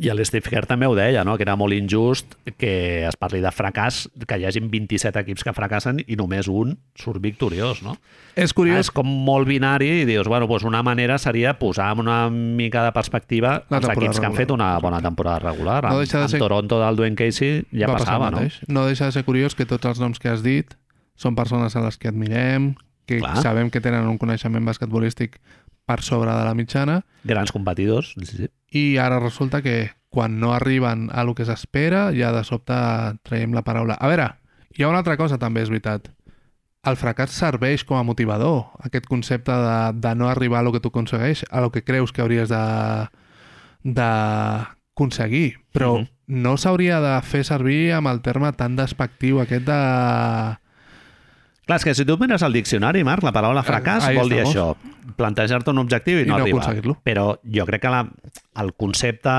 I 0.00 0.10
el 0.12 0.20
Steve 0.28 0.46
Kerr 0.48 0.66
també 0.68 0.86
ho 0.86 0.92
deia, 0.94 1.24
no? 1.24 1.34
que 1.36 1.42
era 1.42 1.56
molt 1.56 1.72
injust 1.74 2.34
que 2.60 3.06
es 3.08 3.16
parli 3.18 3.40
de 3.42 3.50
fracàs, 3.50 4.04
que 4.28 4.36
hi 4.38 4.44
hagin 4.46 4.68
27 4.70 5.18
equips 5.24 5.42
que 5.42 5.54
fracassen 5.56 6.02
i 6.06 6.14
només 6.14 6.46
un 6.46 6.76
surt 6.94 7.18
victoriós, 7.24 7.80
no? 7.82 7.96
És 8.36 8.52
Ah, 8.52 8.54
curiós 8.54 8.78
és 8.84 8.90
com 8.94 9.08
molt 9.08 9.48
binari 9.48 9.88
i 10.02 10.04
dius, 10.06 10.28
bueno, 10.28 10.46
doncs 10.46 10.62
una 10.68 10.82
manera 10.86 11.16
seria 11.18 11.56
posar 11.58 11.88
amb 11.90 12.00
una 12.04 12.28
mica 12.30 12.84
de 12.84 12.92
perspectiva 12.92 13.64
La 13.70 13.78
els 13.78 13.88
equips 13.88 14.20
que 14.20 14.26
han 14.26 14.32
regular. 14.32 14.36
fet 14.36 14.50
una 14.54 14.78
bona 14.78 15.00
temporada 15.02 15.38
regular. 15.40 15.82
No 15.88 15.98
deixa 15.98 16.20
de 16.20 16.28
ser- 16.28 16.38
Toronto 16.38 16.78
del 16.78 16.94
Dwayne 16.96 17.16
Casey 17.16 17.64
ja 17.72 17.88
va 17.88 17.96
passava, 17.96 18.30
no? 18.30 18.40
No 18.68 18.86
deixa 18.86 19.06
de 19.06 19.12
ser 19.12 19.24
curiós 19.24 19.54
que 19.56 19.66
tots 19.66 19.84
els 19.86 19.98
noms 19.98 20.18
que 20.20 20.28
has 20.28 20.42
dit 20.44 20.74
són 21.16 21.34
persones 21.34 21.74
a 21.74 21.80
les 21.80 21.96
que 21.98 22.06
admirem, 22.08 22.76
que 23.06 23.18
Clar. 23.18 23.38
sabem 23.42 23.70
que 23.70 23.80
tenen 23.80 24.06
un 24.06 24.18
coneixement 24.18 24.64
basquetbolístic 24.66 25.40
per 25.88 26.02
sobre 26.04 26.30
de 26.36 26.44
la 26.44 26.52
mitjana, 26.54 27.00
Grans 27.24 27.50
competidors. 27.52 28.12
Sí, 28.20 28.26
sí. 28.44 28.48
i 28.76 28.84
ara 29.00 29.18
resulta 29.22 29.62
que 29.64 29.90
quan 30.12 30.38
no 30.40 30.52
arriben 30.54 31.08
a 31.12 31.24
lo 31.24 31.34
que 31.34 31.44
s'espera, 31.48 32.10
ja 32.16 32.30
de 32.32 32.44
sobte 32.44 32.76
traiem 33.24 33.52
la 33.56 33.62
paraula. 33.64 33.96
A 34.00 34.08
veure, 34.08 34.28
hi 34.76 34.84
ha 34.84 34.88
una 34.92 35.00
altra 35.02 35.16
cosa 35.16 35.38
també, 35.40 35.62
és 35.64 35.68
veritat. 35.72 36.10
El 36.88 36.96
fracàs 36.96 37.32
serveix 37.34 37.82
com 37.84 37.98
a 37.98 38.04
motivador, 38.06 38.70
aquest 38.86 39.08
concepte 39.10 39.52
de, 39.52 39.78
de 40.00 40.12
no 40.14 40.28
arribar 40.30 40.60
a 40.60 40.62
lo 40.68 40.72
que 40.72 40.80
tu 40.80 40.88
aconsegueix, 40.92 41.42
a 41.50 41.60
lo 41.60 41.72
que 41.72 41.82
creus 41.84 42.12
que 42.12 42.22
hauries 42.22 42.48
de 42.48 42.62
d'aconseguir, 43.84 45.58
però 45.72 45.98
Mhm. 45.98 46.08
no 46.28 46.56
s'hauria 46.56 47.00
de 47.00 47.20
fer 47.22 47.44
servir 47.44 47.92
amb 47.92 48.08
el 48.08 48.20
terme 48.22 48.52
tan 48.52 48.76
despectiu 48.76 49.40
aquest 49.40 49.64
de... 49.66 50.58
Clar, 51.68 51.76
és 51.76 51.84
que 51.84 51.92
si 51.92 52.06
tu 52.08 52.14
mires 52.16 52.40
el 52.46 52.54
diccionari, 52.56 53.02
Marc, 53.04 53.20
la 53.26 53.32
paraula 53.36 53.60
fracàs 53.60 54.06
Ahí 54.08 54.16
vol 54.16 54.30
dir 54.32 54.38
això, 54.40 54.70
plantejar-te 55.18 55.68
un 55.74 55.82
objectiu 55.82 56.22
i, 56.22 56.22
I 56.24 56.30
no, 56.30 56.38
no 56.38 56.46
arribar. 56.46 56.94
Però 57.04 57.24
jo 57.44 57.66
crec 57.68 57.82
que 57.82 57.90
la, 57.92 58.06
el 58.62 58.72
concepte 58.80 59.34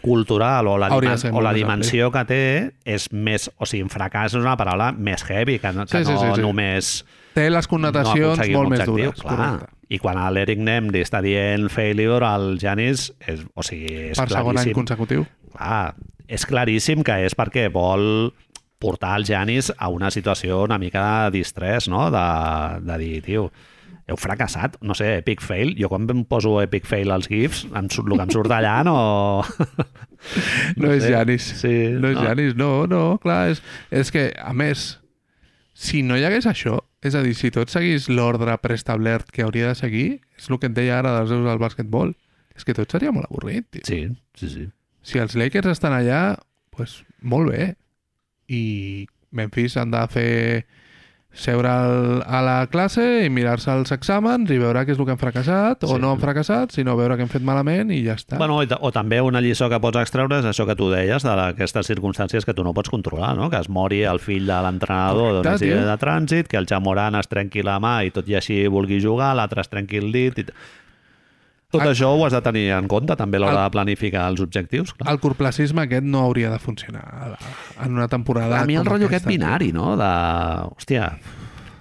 cultural 0.00 0.70
o 0.72 0.78
la, 0.80 0.88
o 0.88 1.42
la 1.44 1.52
dimensió 1.52 2.08
que 2.14 2.22
té 2.30 2.44
és 2.88 3.10
més... 3.12 3.50
O 3.60 3.68
sigui, 3.68 3.84
fracàs 3.92 4.32
és 4.32 4.40
una 4.40 4.56
paraula 4.56 4.94
més 4.96 5.26
heavy, 5.28 5.58
que, 5.60 5.74
no, 5.76 5.84
que 5.84 6.00
Sí, 6.00 6.08
sí, 6.08 6.16
no 6.16 6.22
sí, 6.22 6.32
sí. 6.38 6.46
només 6.46 6.94
Té 7.34 7.48
les 7.50 7.68
connotacions 7.68 8.38
aconseguir 8.38 8.56
molt 8.56 8.72
més 8.72 8.84
dures. 8.88 9.20
Clar. 9.20 9.36
correcte. 9.36 9.70
I 9.92 10.00
quan 10.00 10.18
a 10.18 10.30
l'Eric 10.32 10.62
Nem 10.64 10.88
li 10.94 11.02
està 11.04 11.20
dient 11.20 11.68
failure 11.68 12.24
al 12.24 12.54
Janis, 12.62 13.10
és, 13.28 13.44
o 13.52 13.64
sigui, 13.66 13.92
és 14.14 14.20
Per 14.22 14.30
segon 14.32 14.56
any 14.62 14.72
consecutiu. 14.72 15.26
Clar, 15.52 15.92
és 16.24 16.46
claríssim 16.48 17.04
que 17.04 17.18
és 17.26 17.36
perquè 17.36 17.66
vol 17.74 18.32
portar 18.84 19.14
el 19.16 19.24
Janis 19.24 19.72
a 19.78 19.88
una 19.88 20.10
situació 20.12 20.60
una 20.68 20.76
mica 20.78 21.04
de 21.30 21.38
distrès, 21.40 21.88
no? 21.88 22.10
De, 22.12 22.26
de 22.84 22.98
dir, 23.00 23.14
tio, 23.24 23.48
heu 24.04 24.18
fracassat, 24.20 24.76
no 24.84 24.92
sé, 24.92 25.14
epic 25.22 25.40
fail. 25.40 25.72
Jo 25.80 25.88
quan 25.88 26.04
em 26.12 26.20
poso 26.28 26.58
epic 26.60 26.84
fail 26.84 27.08
als 27.14 27.30
GIFs, 27.32 27.64
em, 27.72 27.88
surt- 27.88 28.12
el 28.12 28.18
que 28.20 28.26
em 28.28 28.34
surt 28.36 28.52
d'allà 28.52 28.82
no... 28.84 28.98
No, 30.80 30.88
és 30.92 31.02
sé. 31.04 31.10
Janis. 31.12 31.46
Sí, 31.60 31.72
no 32.00 32.08
és 32.12 32.16
no. 32.16 32.22
Janis, 32.24 32.54
no, 32.56 32.68
no, 32.88 33.00
clar, 33.20 33.50
és, 33.52 33.62
és 33.92 34.08
que, 34.12 34.26
a 34.40 34.52
més, 34.56 34.84
si 35.76 36.00
no 36.06 36.16
hi 36.16 36.24
hagués 36.24 36.46
això, 36.48 36.78
és 37.04 37.16
a 37.18 37.20
dir, 37.24 37.34
si 37.36 37.50
tot 37.52 37.68
seguís 37.72 38.06
l'ordre 38.08 38.54
preestablert 38.62 39.28
que 39.34 39.44
hauria 39.44 39.68
de 39.72 39.76
seguir, 39.76 40.06
és 40.38 40.48
el 40.48 40.60
que 40.62 40.70
et 40.72 40.76
deia 40.76 40.98
ara 41.02 41.12
dels 41.18 41.32
déus 41.34 41.44
del 41.44 41.60
bàsquetbol, 41.60 42.14
és 42.56 42.64
que 42.64 42.76
tot 42.76 42.92
seria 42.96 43.12
molt 43.12 43.28
avorrit, 43.28 43.66
tio. 43.74 43.84
Sí, 43.88 44.00
sí, 44.40 44.48
sí. 44.52 44.64
Si 45.04 45.20
els 45.20 45.36
Lakers 45.36 45.68
estan 45.74 45.92
allà, 45.92 46.22
pues, 46.72 47.02
molt 47.20 47.52
bé. 47.52 47.74
I 48.48 49.06
Memphis 49.34 49.76
han 49.76 49.90
de 49.90 50.06
fer 50.08 50.64
seure 51.34 51.66
al, 51.66 52.20
a 52.30 52.38
la 52.46 52.66
classe 52.70 53.02
i 53.24 53.30
mirar-se 53.34 53.72
els 53.74 53.90
exàmens 53.90 54.52
i 54.54 54.58
veure 54.62 54.84
què 54.86 54.92
és 54.94 55.00
el 55.00 55.06
que 55.08 55.10
han 55.16 55.18
fracassat 55.18 55.82
o 55.82 55.88
Sí. 55.90 55.96
no 55.98 56.12
han 56.12 56.20
fracassat, 56.22 56.70
sinó 56.70 56.94
veure 56.94 57.16
què 57.18 57.22
han 57.26 57.32
fet 57.32 57.42
malament 57.42 57.90
i 57.90 58.04
ja 58.04 58.14
està. 58.14 58.38
Bueno, 58.38 58.60
ta- 58.70 58.78
o 58.80 58.92
també 58.94 59.18
una 59.20 59.40
lliçó 59.42 59.66
que 59.68 59.80
pots 59.82 59.98
extreure 59.98 60.38
és 60.38 60.44
això 60.46 60.64
que 60.64 60.76
tu 60.78 60.90
deies, 60.92 61.24
de 61.26 61.34
la- 61.34 61.48
aquestes 61.48 61.90
circumstàncies 61.90 62.44
que 62.46 62.54
tu 62.54 62.62
no 62.62 62.72
pots 62.72 62.88
controlar, 62.88 63.34
no? 63.36 63.50
que 63.50 63.58
es 63.58 63.68
mori 63.68 64.04
el 64.04 64.20
fill 64.20 64.46
de 64.46 64.60
l'entrenador 64.62 65.42
d'un 65.42 65.58
tio. 65.58 65.74
de 65.82 65.98
trànsit, 65.98 66.46
que 66.46 66.56
el 66.56 66.66
Jamoran 66.70 67.16
es 67.16 67.26
trenqui 67.26 67.62
la 67.66 67.80
mà 67.80 68.04
i 68.06 68.12
tot 68.12 68.28
i 68.28 68.36
així 68.36 68.68
vulgui 68.68 69.00
jugar, 69.02 69.34
l'altre 69.34 69.60
es 69.62 69.68
trenqui 69.68 69.96
el 69.98 70.12
dit... 70.12 70.38
I... 70.38 70.44
Tot 71.74 71.82
El- 71.82 71.90
això 71.92 72.12
ho 72.14 72.24
has 72.26 72.32
de 72.36 72.40
tenir 72.46 72.68
en 72.76 72.86
compte 72.90 73.16
també 73.18 73.36
a 73.40 73.44
l'hora 73.44 73.58
El- 73.58 73.64
de 73.66 73.74
planificar 73.74 74.28
els 74.30 74.40
objectius. 74.44 74.92
Clar. 74.94 75.10
El 75.12 75.18
corplacisme 75.22 75.82
aquest 75.84 76.04
no 76.06 76.20
hauria 76.28 76.50
de 76.54 76.58
funcionar 76.62 77.02
a 77.04 77.84
en 77.84 77.92
una 77.98 78.06
temporada 78.08 78.60
A 78.60 78.66
mi 78.68 78.76
el 78.78 78.86
rotllo 78.86 79.06
aquest 79.10 79.26
binari, 79.26 79.72
no? 79.74 79.96
De... 79.98 80.12
Hòstia, 80.76 81.16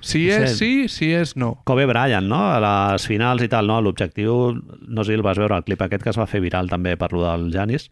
Si 0.04 0.26
No 0.28 0.34
sé. 0.34 0.44
és 0.44 0.58
sí, 0.60 0.72
si 0.92 1.14
és 1.16 1.38
no. 1.40 1.62
Kobe 1.64 1.86
Bryant, 1.88 2.26
no? 2.28 2.42
A 2.52 2.58
les 2.60 3.06
finals 3.08 3.42
i 3.46 3.48
tal, 3.48 3.70
no? 3.70 3.78
L'objectiu, 3.80 4.34
no 4.90 5.04
sé 5.06 5.14
si 5.14 5.16
el 5.16 5.22
vas 5.24 5.38
veure, 5.40 5.56
el 5.56 5.64
clip 5.64 5.80
aquest 5.86 6.04
que 6.04 6.10
es 6.12 6.18
va 6.20 6.26
fer 6.28 6.42
viral 6.44 6.68
també 6.68 6.98
per 7.00 7.14
lo 7.14 7.22
del 7.24 7.46
Janis. 7.54 7.86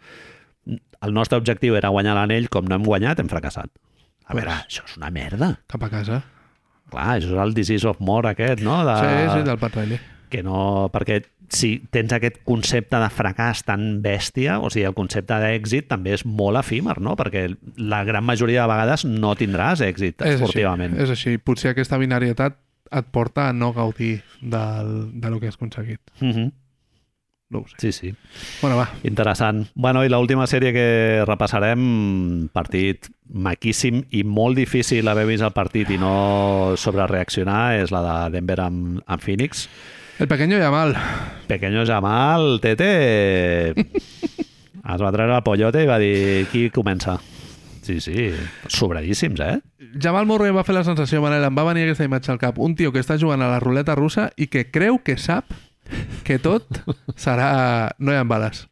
El 1.01 1.13
nostre 1.15 1.37
objectiu 1.39 1.77
era 1.79 1.87
guanyar 1.89 2.17
l'anell, 2.17 2.49
com 2.51 2.67
no 2.67 2.75
hem 2.75 2.83
guanyat, 2.83 3.21
hem 3.23 3.29
fracassat. 3.31 3.71
A 4.27 4.35
veure, 4.35 4.51
això 4.51 4.83
és 4.89 4.97
una 4.99 5.09
merda. 5.09 5.53
Cap 5.71 5.83
a 5.87 5.89
casa. 5.89 6.19
Clar, 6.91 7.07
això 7.15 7.31
és 7.31 7.39
el 7.45 7.53
disease 7.55 7.87
of 7.87 8.01
more 8.03 8.27
aquest, 8.35 8.59
no? 8.61 8.81
De... 8.83 8.97
Sí, 8.99 9.37
sí, 9.37 9.45
del 9.47 9.57
Pat 9.63 9.79
Riley. 9.79 9.99
Que 10.31 10.41
no... 10.45 10.89
Perquè 10.93 11.21
si 11.51 11.73
tens 11.91 12.13
aquest 12.15 12.39
concepte 12.47 12.99
de 13.01 13.09
fracàs 13.11 13.65
tan 13.67 13.99
bèstia, 14.03 14.57
o 14.63 14.69
sigui, 14.71 14.85
el 14.87 14.95
concepte 14.95 15.35
d'èxit 15.43 15.89
també 15.91 16.15
és 16.15 16.23
molt 16.25 16.61
efímer, 16.61 16.95
no? 17.03 17.17
Perquè 17.19 17.49
la 17.77 18.05
gran 18.07 18.23
majoria 18.23 18.63
de 18.63 18.71
vegades 18.71 19.05
no 19.07 19.35
tindràs 19.35 19.83
èxit 19.83 20.21
És 20.23 20.37
així, 20.37 20.39
esportivament. 20.39 20.95
és 20.95 21.11
així. 21.11 21.35
Potser 21.43 21.73
aquesta 21.73 21.99
binarietat 21.99 22.55
et 22.91 23.11
porta 23.11 23.49
a 23.49 23.53
no 23.53 23.71
gaudir 23.75 24.21
del, 24.41 25.11
de 25.19 25.29
lo 25.29 25.39
que 25.39 25.51
has 25.51 25.59
aconseguit. 25.59 26.01
Mm 26.19 26.31
-hmm. 26.31 26.51
No 27.51 27.59
ho 27.59 27.67
sé. 27.67 27.75
Sí, 27.79 27.91
sí. 27.91 28.15
Bueno, 28.61 28.77
va. 28.77 28.89
Interessant. 29.03 29.67
Bueno, 29.75 30.05
i 30.05 30.09
l'última 30.09 30.47
sèrie 30.47 30.71
que 30.71 31.23
repassarem, 31.27 32.47
partit 32.53 33.09
maquíssim 33.27 34.05
i 34.09 34.23
molt 34.23 34.55
difícil 34.55 35.07
haver 35.07 35.25
vist 35.27 35.43
el 35.43 35.51
partit 35.51 35.89
i 35.89 35.97
no 35.97 36.77
sobrereaccionar, 36.77 37.75
és 37.81 37.91
la 37.91 38.01
de 38.01 38.37
Denver 38.37 38.59
amb, 38.61 39.01
amb 39.05 39.21
Phoenix. 39.21 39.67
El 40.21 40.27
pequeño 40.27 40.59
Yamal. 40.59 40.95
Pequeño 41.47 41.83
Jamal, 41.83 42.59
Tete, 42.61 43.71
es 43.71 45.01
va 45.01 45.09
treure 45.09 45.33
el 45.33 45.41
pollote 45.41 45.81
i 45.81 45.87
va 45.89 45.95
dir 45.97 46.45
qui 46.51 46.67
comença. 46.69 47.15
Sí, 47.81 47.95
sí, 48.05 48.27
sobradíssims, 48.69 49.41
eh? 49.41 49.55
Jamal 49.97 50.27
Murray 50.29 50.53
va 50.53 50.61
fer 50.61 50.75
la 50.77 50.83
sensació, 50.85 51.23
Manel, 51.25 51.47
em 51.49 51.57
va 51.57 51.65
venir 51.65 51.87
aquesta 51.87 52.05
imatge 52.05 52.29
al 52.35 52.37
cap. 52.37 52.61
Un 52.61 52.77
tio 52.77 52.93
que 52.93 53.01
està 53.01 53.17
jugant 53.17 53.41
a 53.41 53.49
la 53.49 53.57
ruleta 53.63 53.97
russa 53.97 54.27
i 54.37 54.45
que 54.45 54.67
creu 54.69 55.01
que 55.01 55.17
sap 55.17 55.49
que 56.23 56.37
tot 56.37 56.69
serà... 57.17 57.89
No 57.97 58.13
hi 58.13 58.21
ha 58.21 58.27
bales. 58.29 58.67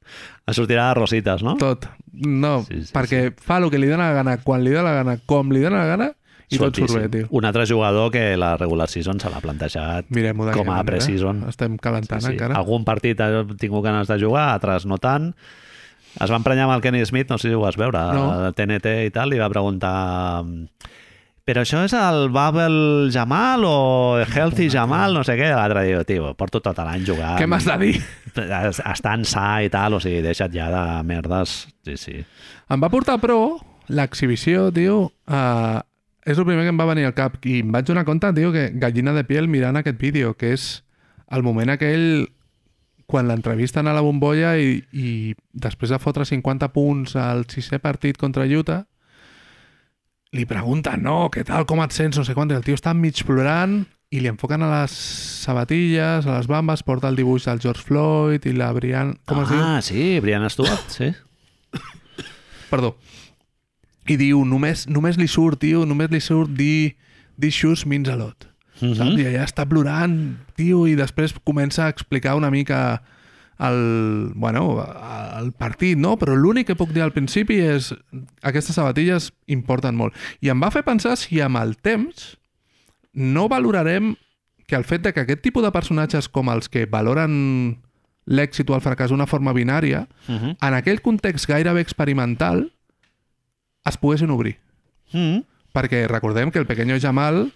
Es 0.46 0.62
sortirà 0.62 0.92
de 0.92 1.00
rosites, 1.02 1.42
no? 1.42 1.58
Tot. 1.58 1.90
No, 2.14 2.60
Sí, 2.70 2.84
sí, 2.86 2.94
perquè 2.94 3.32
fa 3.42 3.58
el 3.58 3.72
que 3.74 3.82
li 3.82 3.90
dóna 3.90 4.12
la 4.12 4.22
gana, 4.22 4.38
quan 4.46 4.62
li 4.62 4.78
dóna 4.78 4.94
la 4.94 5.02
gana, 5.02 5.18
com 5.26 5.50
li 5.50 5.66
dóna 5.66 5.82
la 5.82 5.90
gana, 5.96 6.12
i 6.50 6.58
tot 6.58 6.74
Fortíssim. 6.80 7.02
bé, 7.04 7.10
tio. 7.14 7.28
Un 7.30 7.46
altre 7.46 7.66
jugador 7.70 8.10
que 8.12 8.36
la 8.38 8.56
regular 8.58 8.88
season 8.90 9.20
se 9.22 9.30
l'ha 9.30 9.42
plantejat 9.42 10.08
d'aquesta 10.10 10.54
com 10.58 10.70
a 10.74 10.84
pre-season. 10.84 11.44
Estem 11.50 11.78
calentant 11.78 12.22
Sí, 12.22 12.28
sí. 12.28 12.34
encara. 12.34 12.56
Algun 12.58 12.84
partit 12.86 13.20
ha 13.22 13.44
tingut 13.58 13.84
ganes 13.86 14.08
de 14.10 14.18
jugar, 14.20 14.50
altres 14.56 14.86
no 14.90 14.98
tant. 14.98 15.34
Es 16.20 16.32
va 16.32 16.38
emprenyar 16.42 16.66
amb 16.66 16.74
el 16.74 16.82
Kenny 16.82 17.06
Smith, 17.06 17.30
no 17.30 17.38
sé 17.38 17.50
si 17.50 17.54
ho 17.54 17.60
vas 17.62 17.78
veure, 17.78 18.00
No. 18.14 18.32
a 18.48 18.52
TNT 18.52 19.06
i 19.06 19.12
tal, 19.14 19.30
li 19.30 19.38
va 19.38 19.50
preguntar 19.50 20.44
però 21.50 21.64
això 21.66 21.80
és 21.84 21.94
el 21.98 22.28
Bubble 22.30 23.10
Jamal 23.12 23.64
o 23.66 24.20
Healthy 24.22 24.68
Jamal, 24.70 25.16
no 25.18 25.24
sé 25.26 25.34
què. 25.34 25.48
L'altre 25.50 25.82
diu, 25.88 26.04
tio, 26.06 26.36
porto 26.38 26.60
tot 26.62 26.78
l'any 26.78 27.02
jugant. 27.08 27.40
Què 27.42 27.48
m'has 27.50 27.66
de 27.66 27.78
dir? 27.82 27.96
Estant 28.86 29.26
sa 29.26 29.64
i 29.66 29.70
tal, 29.74 29.96
o 29.98 30.00
sigui, 30.04 30.22
deixa't 30.22 30.54
ja 30.54 30.68
de 30.70 30.84
merdes. 31.10 31.68
Sí, 31.88 31.98
sí. 31.98 32.20
Em 32.70 32.84
va 32.84 32.90
portar, 32.94 33.18
però, 33.18 33.58
l'exhibició, 33.90 34.68
tio, 34.76 35.12
uh, 35.26 35.80
és 36.30 36.40
el 36.40 36.46
primer 36.48 36.66
que 36.66 36.74
em 36.74 36.80
va 36.80 36.90
venir 36.90 37.08
al 37.08 37.16
cap 37.18 37.40
i 37.48 37.60
em 37.64 37.72
vaig 37.74 37.88
donar 37.88 38.06
compte, 38.08 38.32
tio, 38.38 38.52
que 38.56 38.70
gallina 38.82 39.14
de 39.16 39.26
piel 39.28 39.50
mirant 39.52 39.80
aquest 39.80 40.00
vídeo, 40.02 40.36
que 40.38 40.54
és 40.56 40.70
el 41.34 41.46
moment 41.46 41.72
aquell 41.74 42.28
quan 43.10 43.26
l'entrevisten 43.26 43.90
a 43.90 43.96
la 43.98 44.04
bombolla 44.06 44.54
i, 44.62 44.78
i 44.94 45.34
després 45.54 45.90
de 45.90 45.98
fotre 46.02 46.28
50 46.30 46.70
punts 46.76 47.16
al 47.18 47.48
sisè 47.50 47.80
partit 47.82 48.20
contra 48.22 48.46
Utah, 48.46 48.84
li 50.38 50.46
pregunten, 50.46 51.02
no, 51.02 51.24
què 51.34 51.42
tal, 51.48 51.66
com 51.66 51.82
et 51.82 51.96
sents, 51.96 52.20
no 52.20 52.26
sé 52.26 52.36
quant, 52.38 52.52
i 52.54 52.58
el 52.60 52.66
tio 52.66 52.78
està 52.78 52.94
mig 52.94 53.24
plorant 53.26 53.82
i 54.14 54.22
li 54.22 54.30
enfoquen 54.30 54.62
a 54.66 54.70
les 54.72 54.94
sabatilles, 55.46 56.26
a 56.26 56.36
les 56.38 56.50
bambes, 56.50 56.86
porta 56.86 57.10
el 57.10 57.18
dibuix 57.18 57.46
del 57.50 57.62
George 57.62 57.86
Floyd 57.86 58.46
i 58.50 58.54
la 58.58 58.70
Brian... 58.78 59.16
Com 59.30 59.42
es 59.42 59.50
diu? 59.50 59.62
ah, 59.62 59.82
sí, 59.86 60.20
Brian 60.22 60.46
Stewart, 60.50 60.86
sí. 60.94 61.10
Perdó. 62.70 62.96
I 64.10 64.18
diu, 64.18 64.42
només, 64.46 64.88
només 64.90 65.20
li 65.22 65.28
surt, 65.30 65.62
tio, 65.62 65.86
només 65.86 66.10
li 66.10 66.22
surt 66.24 66.56
dir 66.58 66.96
This 67.40 67.56
shoes 67.56 67.86
means 67.86 68.10
a 68.10 68.18
lot. 68.20 68.50
Mm 68.82 68.96
Saps? 68.96 69.16
I 69.20 69.28
allà 69.30 69.46
està 69.46 69.66
plorant, 69.68 70.16
tio, 70.60 70.86
i 70.88 70.96
després 70.96 71.36
comença 71.44 71.86
a 71.86 71.94
explicar 71.94 72.36
una 72.36 72.50
mica 72.52 73.02
el, 73.60 74.32
bueno, 74.36 74.80
el 75.40 75.52
partit, 75.52 75.98
no? 76.00 76.16
Però 76.20 76.36
l'únic 76.36 76.70
que 76.70 76.78
puc 76.80 76.94
dir 76.96 77.04
al 77.04 77.12
principi 77.12 77.60
és 77.60 77.92
aquestes 78.42 78.76
sabatilles 78.76 79.34
importen 79.52 79.98
molt. 80.00 80.16
I 80.40 80.52
em 80.54 80.64
va 80.64 80.72
fer 80.72 80.86
pensar 80.88 81.18
si 81.20 81.42
amb 81.44 81.60
el 81.60 81.76
temps 81.76 82.38
no 83.14 83.50
valorarem 83.52 84.16
que 84.70 84.78
el 84.78 84.86
fet 84.88 85.04
de 85.04 85.12
que 85.14 85.26
aquest 85.26 85.42
tipus 85.44 85.66
de 85.66 85.74
personatges 85.76 86.30
com 86.30 86.50
els 86.54 86.70
que 86.72 86.86
valoren 86.88 87.80
l'èxit 88.30 88.70
o 88.70 88.76
el 88.78 88.84
fracàs 88.86 89.10
d'una 89.12 89.28
forma 89.28 89.54
binària, 89.54 90.08
Mm 90.28 90.36
-hmm. 90.38 90.58
en 90.62 90.74
aquell 90.74 91.02
context 91.02 91.48
gairebé 91.48 91.82
experimental, 91.82 92.72
es 93.90 93.98
poguessin 93.98 94.30
obrir. 94.30 94.58
Mm 95.12 95.20
-hmm. 95.20 95.46
Perquè 95.74 96.08
recordem 96.08 96.52
que 96.52 96.60
el 96.60 96.66
pequeño 96.66 97.00
Jamal 97.00 97.52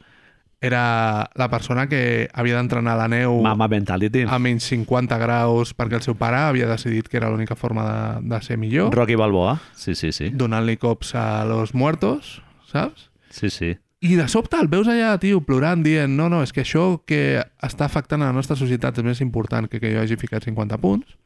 era 0.64 1.30
la 1.36 1.50
persona 1.50 1.90
que 1.90 2.30
havia 2.32 2.56
d'entrenar 2.56 2.96
la 2.96 3.10
neu 3.12 3.42
Mama 3.44 3.68
Mentality. 3.68 4.24
a 4.24 4.40
menys 4.40 4.64
50 4.72 5.18
graus 5.20 5.74
perquè 5.76 6.00
el 6.00 6.06
seu 6.06 6.16
pare 6.16 6.40
havia 6.40 6.70
decidit 6.70 7.10
que 7.12 7.20
era 7.20 7.30
l'única 7.30 7.58
forma 7.60 7.84
de, 7.84 8.30
de 8.32 8.42
ser 8.42 8.58
millor, 8.58 8.96
Rocky 8.96 9.16
Balboa. 9.16 9.60
Sí, 9.76 9.94
sí, 9.94 10.14
sí. 10.16 10.30
donant-li 10.32 10.78
cops 10.78 11.16
a 11.16 11.44
los 11.44 11.76
muertos, 11.76 12.42
saps? 12.72 13.12
Sí, 13.30 13.50
sí. 13.50 13.76
I 14.04 14.16
de 14.16 14.30
sobte 14.32 14.56
el 14.60 14.72
veus 14.72 14.88
allà, 14.88 15.18
tio, 15.20 15.42
plorant, 15.44 15.84
dient 15.84 16.16
no, 16.16 16.30
no, 16.32 16.42
és 16.44 16.56
que 16.56 16.64
això 16.64 17.04
que 17.08 17.44
està 17.64 17.86
afectant 17.86 18.24
a 18.24 18.32
la 18.32 18.36
nostra 18.36 18.56
societat 18.56 18.98
és 19.00 19.06
més 19.06 19.22
important 19.24 19.68
que 19.68 19.84
que 19.84 19.92
jo 19.92 20.00
hagi 20.00 20.16
ficat 20.20 20.48
50 20.48 20.80
punts. 20.80 21.18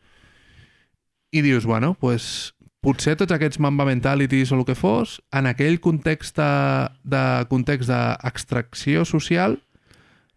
I 1.29 1.41
dius, 1.41 1.65
bueno, 1.65 1.93
pues, 1.99 2.55
potser 2.83 3.15
tots 3.19 3.33
aquests 3.33 3.59
mamba 3.63 3.87
mentalities 3.87 4.51
o 4.51 4.59
el 4.59 4.65
que 4.67 4.77
fos, 4.77 5.17
en 5.33 5.49
aquell 5.49 5.79
context 5.83 6.37
de, 6.39 6.51
de 7.03 7.23
context 7.51 7.89
d'extracció 7.89 9.05
social, 9.05 9.57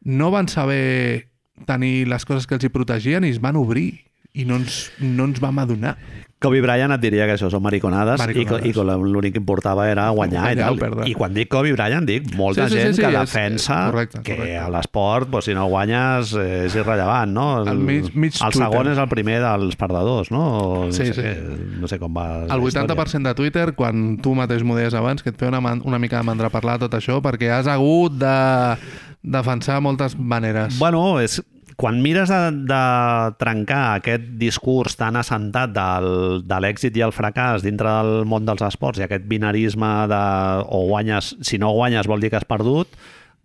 no 0.00 0.30
van 0.32 0.48
saber 0.48 1.30
tenir 1.68 2.08
les 2.08 2.24
coses 2.24 2.46
que 2.48 2.56
els 2.56 2.64
hi 2.64 2.72
protegien 2.72 3.26
i 3.26 3.34
es 3.34 3.40
van 3.42 3.58
obrir 3.60 4.10
i 4.32 4.44
no 4.44 4.57
ens, 4.57 4.90
no 5.01 5.24
ens 5.24 5.40
vam 5.40 5.59
adonar. 5.59 5.97
Kobe 6.40 6.62
Bryant 6.65 6.89
et 6.94 7.01
diria 7.02 7.27
que 7.28 7.35
això 7.35 7.51
són 7.52 7.61
mariconades, 7.61 8.16
Mariconades. 8.19 8.61
i, 8.62 8.62
que- 8.62 8.69
i 8.70 8.73
que 8.73 8.81
l'únic 8.97 9.35
que 9.35 9.39
importava 9.43 9.90
era 9.90 10.07
guanyar, 10.09 10.40
Guanyar 10.40 10.52
i 10.57 10.57
tal. 10.70 10.78
perdre. 10.78 11.09
I 11.11 11.12
quan 11.12 11.35
dic 11.35 11.51
Kobe 11.52 11.74
Bryant 11.74 12.07
dic 12.09 12.31
molta 12.35 12.65
Sí, 12.66 12.70
sí, 12.73 12.78
sí, 12.78 12.82
gent 12.86 12.94
sí, 12.97 13.02
que 13.02 13.09
és- 13.09 13.19
defensa 13.19 13.74
és 13.74 13.90
correcte, 13.90 14.23
que 14.23 14.36
correcte. 14.36 14.57
a 14.57 14.70
l'esport, 14.70 15.28
pues, 15.28 15.44
si 15.44 15.52
no 15.52 15.66
guanyes, 15.66 16.32
és 16.32 16.74
irrellevant, 16.74 17.31
no? 17.31 17.62
El 17.69 17.77
mig- 17.85 18.15
mig 18.15 18.32
el 18.40 18.52
segon 18.55 18.89
és 18.89 18.97
el 18.97 19.09
primer 19.09 19.40
dels 19.43 19.77
perdedors, 19.77 20.31
no? 20.31 20.86
No 20.86 20.93
Sí, 20.93 21.12
sé, 21.12 21.12
sí. 21.12 21.77
No 21.78 21.86
sé 21.86 21.98
com 21.98 22.16
va 22.16 22.44
El 22.47 22.62
història. 22.62 22.86
80% 22.94 23.28
de 23.28 23.35
Twitter, 23.35 23.74
quan 23.74 24.16
tu 24.23 24.35
mateix 24.35 24.62
m'ho 24.65 24.77
deies 24.77 24.94
abans, 24.94 25.23
que 25.23 25.28
et 25.28 25.36
feia 25.36 25.51
una, 25.51 25.61
man- 25.61 25.82
una 25.85 25.98
mica 25.98 26.16
de 26.16 26.23
mandra 26.23 26.48
parlar 26.48 26.78
tot 26.78 26.94
això, 26.94 27.20
perquè 27.20 27.51
has 27.51 27.66
hagut 27.66 28.12
de 28.16 28.78
defensar 29.23 29.82
moltes 29.82 30.19
maneres. 30.19 30.78
Bueno, 30.78 31.20
és, 31.20 31.43
quan 31.81 32.02
mires 32.05 32.28
de, 32.28 32.39
de 32.69 32.81
trencar 33.40 33.94
aquest 33.97 34.27
discurs 34.40 34.98
tan 35.01 35.16
assentat 35.16 35.73
del, 35.73 36.43
de 36.44 36.59
l'èxit 36.61 36.98
i 37.01 37.05
el 37.07 37.15
fracàs 37.16 37.65
dintre 37.65 37.89
del 38.02 38.27
món 38.28 38.44
dels 38.44 38.61
esports 38.66 39.01
i 39.01 39.07
aquest 39.07 39.24
binarisme 39.31 39.89
de 40.11 40.20
o 40.69 40.82
guanyes, 40.90 41.35
si 41.40 41.57
no 41.62 41.73
guanyes 41.73 42.11
vol 42.11 42.20
dir 42.20 42.28
que 42.35 42.36
has 42.36 42.44
perdut, 42.44 42.93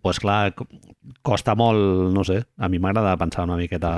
doncs 0.04 0.20
clar, 0.20 0.52
co- 0.54 0.68
costa 1.24 1.54
molt, 1.58 2.12
no 2.14 2.22
sé, 2.28 2.42
a 2.58 2.68
mi 2.68 2.78
m'agrada 2.82 3.16
pensar 3.18 3.46
una 3.48 3.56
miqueta 3.56 3.90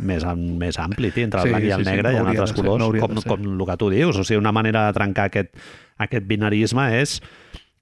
més, 0.00 0.26
més 0.34 0.78
ampli, 0.82 1.12
tio, 1.14 1.24
entre 1.28 1.40
el 1.44 1.46
Sí, 1.46 1.54
blanc 1.54 1.64
i 1.64 1.70
sí, 1.70 1.74
el 1.78 1.84
sí, 1.84 1.90
negre 1.92 2.10
no 2.12 2.16
i 2.16 2.20
en 2.24 2.30
altres 2.34 2.50
ser, 2.52 2.58
colors, 2.64 2.82
no 2.82 3.06
com, 3.06 3.22
com 3.30 3.46
el 3.54 3.66
que 3.70 3.76
tu 3.80 3.88
dius. 3.94 4.18
O 4.18 4.24
sigui, 4.26 4.40
una 4.42 4.52
manera 4.52 4.88
de 4.88 4.96
trencar 4.98 5.30
aquest, 5.30 5.54
aquest 6.02 6.26
binarisme 6.28 6.88
és 6.98 7.20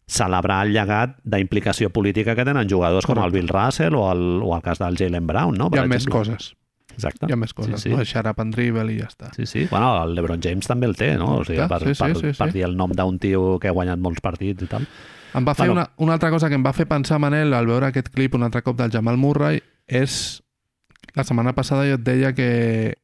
celebrar 0.06 0.66
el 0.66 0.72
llegat 0.74 1.16
d'implicació 1.24 1.88
política 1.90 2.34
que 2.36 2.44
tenen 2.44 2.68
jugadors 2.68 3.06
com 3.06 3.16
el 3.16 3.24
Correcte. 3.30 3.40
Bill 3.40 3.48
Russell 3.48 3.94
o 3.96 4.10
el, 4.12 4.24
o 4.42 4.54
el 4.56 4.62
cas 4.62 4.78
del 4.78 4.96
Jalen 5.00 5.26
Brown, 5.26 5.56
no? 5.56 5.70
Hi 5.72 5.78
ha 5.80 5.86
més 5.88 6.06
coses. 6.06 6.52
Exacte. 6.94 7.26
Hi 7.26 7.32
ha 7.32 7.36
més 7.40 7.54
coses. 7.56 7.80
Sí, 7.80 7.88
Sí. 7.90 7.94
No? 7.96 8.04
Shut 8.04 8.26
up 8.30 8.38
and 8.40 8.54
dribble 8.54 8.92
i 8.92 8.98
ja 9.00 9.08
està. 9.08 9.32
Sí, 9.34 9.46
sí. 9.46 9.66
Bueno, 9.70 9.88
el 10.04 10.14
LeBron 10.14 10.40
James 10.44 10.66
també 10.68 10.86
el 10.86 10.94
té, 10.94 11.14
no? 11.18 11.38
O 11.40 11.44
sigui, 11.44 11.58
per, 11.64 11.80
Correcte, 11.80 11.94
sí, 11.94 11.98
sí, 11.98 12.04
per, 12.04 12.20
sí, 12.20 12.32
sí. 12.34 12.38
per 12.42 12.52
dir 12.52 12.64
el 12.68 12.76
nom 12.76 12.92
d'un 12.92 13.18
tio 13.18 13.58
que 13.58 13.68
ha 13.72 13.74
guanyat 13.74 13.98
molts 13.98 14.20
partits 14.22 14.62
i 14.62 14.70
tal. 14.70 14.86
Em 15.34 15.42
va 15.48 15.54
fer 15.54 15.66
Bueno. 15.66 15.80
una, 15.80 15.90
una 15.96 16.12
altra 16.14 16.30
cosa 16.30 16.48
que 16.48 16.54
em 16.54 16.62
va 16.64 16.72
fer 16.72 16.86
pensar, 16.86 17.18
Manel, 17.18 17.52
al 17.54 17.66
veure 17.66 17.88
aquest 17.88 18.08
clip 18.14 18.34
un 18.36 18.44
altre 18.44 18.62
cop 18.62 18.76
del 18.78 18.92
Jamal 18.92 19.16
Murray, 19.16 19.60
és... 19.88 20.40
La 21.14 21.22
setmana 21.22 21.52
passada 21.54 21.84
jo 21.86 21.94
et 21.94 22.02
deia 22.02 22.32
que 22.34 22.94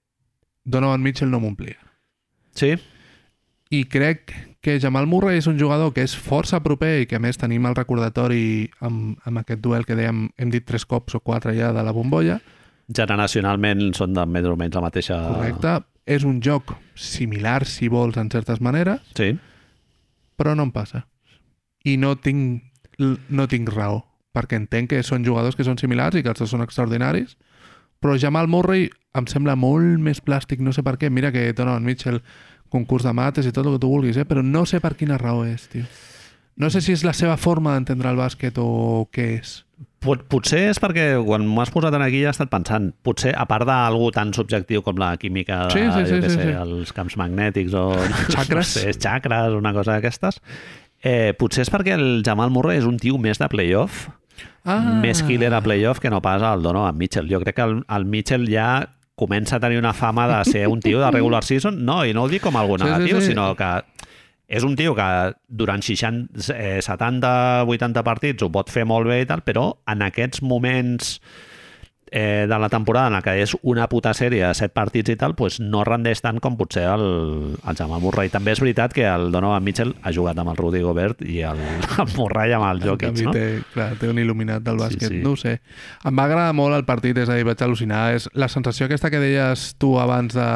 Donovan 0.64 1.02
Mitchell 1.02 1.30
no 1.30 1.38
m'omplia. 1.38 1.76
Sí? 2.58 2.72
I 3.70 3.84
crec 3.86 4.32
que 4.60 4.78
Jamal 4.80 5.06
Murray 5.08 5.38
és 5.40 5.46
un 5.48 5.58
jugador 5.58 5.94
que 5.96 6.02
és 6.04 6.12
força 6.16 6.60
proper 6.60 7.00
i 7.02 7.06
que 7.08 7.16
a 7.16 7.22
més 7.22 7.38
tenim 7.40 7.64
el 7.66 7.74
recordatori 7.78 8.68
amb, 8.84 9.16
amb 9.24 9.40
aquest 9.40 9.60
duel 9.64 9.86
que 9.88 9.96
dèiem, 9.96 10.26
hem 10.36 10.50
dit 10.52 10.66
tres 10.68 10.84
cops 10.84 11.14
o 11.16 11.20
quatre 11.24 11.54
ja 11.56 11.72
de 11.72 11.82
la 11.86 11.92
bombolla, 11.96 12.40
Generacionalment 12.90 13.92
són 13.94 14.14
de 14.16 14.24
més 14.26 14.46
o 14.50 14.56
menys 14.58 14.74
la 14.74 14.80
mateixa... 14.82 15.16
correcte? 15.28 15.76
És 16.10 16.24
un 16.26 16.40
joc 16.42 16.72
similar, 16.98 17.62
si 17.68 17.86
vols, 17.88 18.16
en 18.18 18.30
certes 18.32 18.58
maneres, 18.60 18.98
Sí. 19.14 19.36
però 20.36 20.56
no 20.58 20.64
em 20.66 20.72
passa. 20.74 21.04
I 21.86 21.94
no 22.02 22.16
tinc, 22.18 22.64
no 22.98 23.46
tinc 23.46 23.70
raó, 23.70 24.00
perquè 24.34 24.58
entenc 24.58 24.90
que 24.90 25.04
són 25.06 25.22
jugadors 25.24 25.54
que 25.54 25.62
són 25.64 25.78
similars 25.78 26.18
i 26.18 26.24
que 26.24 26.32
els 26.34 26.42
dos 26.42 26.50
són 26.50 26.64
extraordinaris, 26.66 27.36
però 28.02 28.18
Jamal 28.18 28.48
Murray 28.48 28.88
em 29.14 29.26
sembla 29.30 29.54
molt 29.54 30.00
més 30.02 30.18
plàstic, 30.24 30.58
no 30.58 30.72
sé 30.74 30.82
per 30.82 30.96
què. 30.98 31.10
Mira 31.14 31.30
que 31.30 31.52
Donovan 31.52 31.84
Mitchell, 31.86 32.22
concurs 32.72 33.04
de 33.06 33.12
mates 33.16 33.46
i 33.46 33.52
tot 33.52 33.66
el 33.66 33.76
que 33.76 33.82
tu 33.82 33.90
vulguis, 33.90 34.16
eh? 34.20 34.26
però 34.28 34.44
no 34.46 34.64
sé 34.66 34.80
per 34.80 34.94
quina 34.98 35.18
raó 35.20 35.44
és, 35.46 35.66
tio. 35.72 35.84
No 36.60 36.68
sé 36.70 36.82
si 36.84 36.92
és 36.92 37.04
la 37.06 37.14
seva 37.16 37.36
forma 37.40 37.72
d'entendre 37.74 38.10
el 38.12 38.18
bàsquet 38.20 38.58
o 38.60 39.06
què 39.14 39.26
és. 39.38 39.60
Pot, 40.00 40.22
potser 40.32 40.62
és 40.70 40.80
perquè 40.80 41.12
quan 41.24 41.44
m'ho 41.44 41.60
has 41.62 41.72
posat 41.72 41.94
en 41.96 42.02
aquí 42.04 42.22
ja 42.22 42.30
he 42.30 42.34
estat 42.34 42.50
pensant, 42.52 42.90
potser 43.04 43.34
a 43.36 43.44
part 43.48 43.66
d'algú 43.68 44.10
tan 44.16 44.32
subjectiu 44.36 44.82
com 44.84 44.96
la 45.00 45.14
química 45.20 45.66
de, 45.68 45.76
Sí, 45.76 45.82
sí, 45.92 46.04
sí, 46.08 46.20
sí, 46.22 46.30
sé, 46.36 46.44
sí. 46.48 46.54
els 46.56 46.92
camps 46.96 47.16
magnètics 47.20 47.76
o 47.76 47.90
Xacres. 48.32 48.54
no 48.56 48.64
sé, 48.64 48.94
xacres, 48.96 49.56
una 49.56 49.74
cosa 49.76 49.96
d'aquestes, 49.96 50.40
eh, 51.04 51.32
potser 51.40 51.66
és 51.66 51.72
perquè 51.72 51.96
el 51.96 52.22
Jamal 52.24 52.52
Murray 52.52 52.80
és 52.80 52.88
un 52.88 52.96
tio 53.00 53.20
més 53.20 53.40
de 53.40 53.48
playoff, 53.52 54.08
Ah, 54.64 55.00
més 55.00 55.22
killer 55.24 55.52
a 55.56 55.62
playoff 55.64 56.00
que 56.00 56.10
no 56.12 56.20
pas 56.20 56.42
el 56.44 56.62
Donovan 56.62 56.96
Mitchell. 56.98 57.28
Jo 57.30 57.40
crec 57.40 57.56
que 57.56 57.64
el, 57.64 57.78
el 57.88 58.04
Mitchell 58.04 58.44
ja 58.50 58.90
comença 59.20 59.58
a 59.58 59.62
tenir 59.62 59.78
una 59.80 59.92
fama 59.92 60.26
de 60.30 60.40
ser 60.48 60.66
un 60.68 60.80
tio 60.80 61.02
de 61.02 61.10
regular 61.12 61.44
season, 61.44 61.82
no, 61.84 62.00
i 62.08 62.16
no 62.16 62.24
ho 62.24 62.32
dic 62.32 62.42
com 62.46 62.56
algú 62.56 62.78
Sí, 62.78 62.84
sí, 62.84 62.90
negatiu, 62.90 63.20
sí. 63.20 63.32
sinó 63.32 63.50
que 63.58 63.70
és 64.50 64.64
un 64.66 64.74
tio 64.74 64.96
que 64.98 65.08
durant 65.46 65.84
60, 65.84 66.42
eh, 66.56 66.80
70, 66.82 67.30
80 67.70 68.02
partits 68.02 68.42
ho 68.42 68.50
pot 68.50 68.72
fer 68.72 68.82
molt 68.88 69.06
bé 69.06 69.20
i 69.22 69.28
tal, 69.28 69.44
però 69.46 69.68
en 69.86 70.02
aquests 70.02 70.42
moments 70.42 71.18
eh, 72.10 72.46
de 72.48 72.58
la 72.58 72.68
temporada 72.68 73.06
en 73.06 73.12
la 73.14 73.22
que 73.22 73.36
és 73.42 73.54
una 73.62 73.86
puta 73.88 74.12
sèrie 74.16 74.42
de 74.46 74.54
set 74.54 74.74
partits 74.74 75.12
i 75.12 75.16
tal, 75.16 75.34
pues 75.38 75.60
no 75.60 75.84
rendeix 75.86 76.20
tant 76.24 76.40
com 76.42 76.56
potser 76.58 76.84
el, 76.90 77.04
el 77.54 77.78
Jamal 77.78 78.02
Murray. 78.02 78.30
També 78.32 78.54
és 78.54 78.62
veritat 78.62 78.94
que 78.96 79.06
el 79.06 79.30
Donovan 79.32 79.64
Mitchell 79.64 79.94
ha 80.02 80.12
jugat 80.14 80.38
amb 80.38 80.52
el 80.52 80.58
Rudy 80.58 80.82
Gobert 80.84 81.22
i 81.22 81.40
el, 81.46 81.60
el 82.02 82.14
Murray 82.16 82.54
amb 82.56 82.68
el 82.70 82.82
Jokic, 82.84 83.22
no? 83.26 83.34
té, 83.36 83.46
clar, 83.74 83.92
té 84.00 84.10
un 84.10 84.18
il·luminat 84.22 84.64
del 84.66 84.80
Sí, 84.80 84.86
bàsquet, 84.86 85.12
sí. 85.12 85.20
no 85.24 85.34
ho 85.34 85.38
sé. 85.40 85.58
Em 86.08 86.16
va 86.16 86.26
agradar 86.26 86.54
molt 86.56 86.76
el 86.78 86.86
partit, 86.88 87.18
és 87.20 87.30
a 87.30 87.36
dir, 87.38 87.46
vaig 87.48 87.62
al·lucinar. 87.62 88.08
És 88.16 88.30
la 88.34 88.48
sensació 88.48 88.88
aquesta 88.88 89.12
que 89.12 89.22
deies 89.22 89.74
tu 89.78 89.94
abans 90.00 90.34
de... 90.34 90.50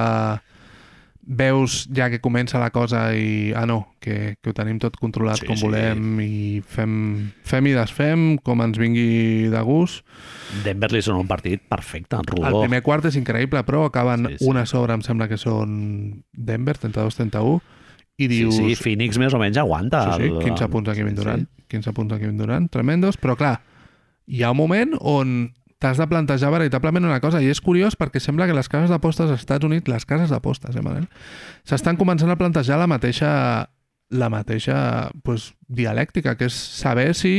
Veus 1.26 1.86
ja 1.88 2.10
que 2.12 2.18
comença 2.20 2.58
la 2.60 2.68
cosa 2.68 3.06
i... 3.16 3.52
Ah, 3.56 3.64
no, 3.64 3.94
que, 3.98 4.36
que 4.42 4.50
ho 4.50 4.52
tenim 4.52 4.76
tot 4.82 4.98
controlat 5.00 5.38
Sí, 5.40 5.46
com 5.48 5.56
sí. 5.56 5.64
volem 5.64 6.18
i 6.20 6.60
fem, 6.60 7.30
fem 7.48 7.70
i 7.70 7.72
desfem 7.72 8.34
com 8.44 8.60
ens 8.60 8.76
vingui 8.76 9.48
de 9.48 9.62
gust. 9.64 10.02
Denver 10.66 10.90
li 10.92 11.00
són 11.00 11.16
un 11.22 11.26
partit 11.30 11.62
perfecte, 11.70 12.18
en 12.20 12.28
El 12.28 12.42
rodó. 12.44 12.60
primer 12.66 12.82
quart 12.84 13.08
és 13.08 13.16
increïble, 13.16 13.62
però 13.64 13.86
acaben 13.88 14.28
Sí, 14.34 14.36
sí. 14.42 14.50
una 14.52 14.66
sobre, 14.68 14.92
em 14.92 15.00
sembla 15.06 15.26
que 15.30 15.38
són 15.40 16.22
Denver, 16.32 16.76
32-31, 16.76 17.56
i 18.20 18.26
Sí, 18.26 18.28
dius... 18.28 18.54
sí, 18.60 18.76
Phoenix 18.76 19.16
més 19.18 19.32
o 19.34 19.40
menys 19.40 19.56
aguanta. 19.58 20.04
Sí, 20.18 20.26
sí, 20.26 20.28
el- 20.28 20.42
15 20.44 20.68
punts 20.68 20.92
a 20.92 20.94
Kevin 20.94 21.16
sí, 21.16 21.22
Durant. 21.24 21.48
15 21.72 21.92
punts 21.96 22.12
a 22.12 22.18
Kevin 22.20 22.36
Durant, 22.36 22.68
tremendos, 22.70 23.16
però 23.16 23.34
clar, 23.40 23.56
hi 24.28 24.44
ha 24.44 24.52
un 24.52 24.60
moment 24.60 24.92
on 25.00 25.54
t'has 25.84 26.00
de 26.00 26.06
plantejar 26.08 26.48
veritablement 26.54 27.04
una 27.04 27.20
cosa, 27.20 27.42
i 27.44 27.50
és 27.52 27.60
curiós 27.60 27.98
perquè 28.00 28.22
sembla 28.22 28.48
que 28.48 28.56
les 28.56 28.70
cases 28.72 28.88
d'apostes 28.88 29.28
als 29.28 29.44
Estats 29.44 29.68
Units, 29.68 29.90
les 29.92 30.08
cases 30.08 30.32
d'apostes, 30.32 30.72
eh, 30.72 30.84
Manel, 30.84 31.10
s'estan 31.68 32.00
començant 32.00 32.32
a 32.32 32.38
plantejar 32.40 32.80
la 32.80 32.88
mateixa 32.88 33.32
la 34.14 34.28
mateixa 34.30 35.10
pues, 35.24 35.52
dialèctica, 35.66 36.36
que 36.38 36.48
és 36.48 36.54
saber 36.54 37.12
si 37.18 37.34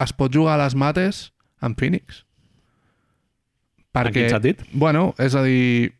es 0.00 0.12
pot 0.16 0.32
jugar 0.34 0.56
a 0.56 0.64
les 0.64 0.74
mates 0.74 1.30
amb 1.60 1.78
Phoenix. 1.78 2.24
En 3.94 4.12
quin 4.14 4.30
sentit? 4.32 4.64
Bueno, 4.72 5.10
és 5.18 5.36
a 5.36 5.42
dir, 5.44 5.92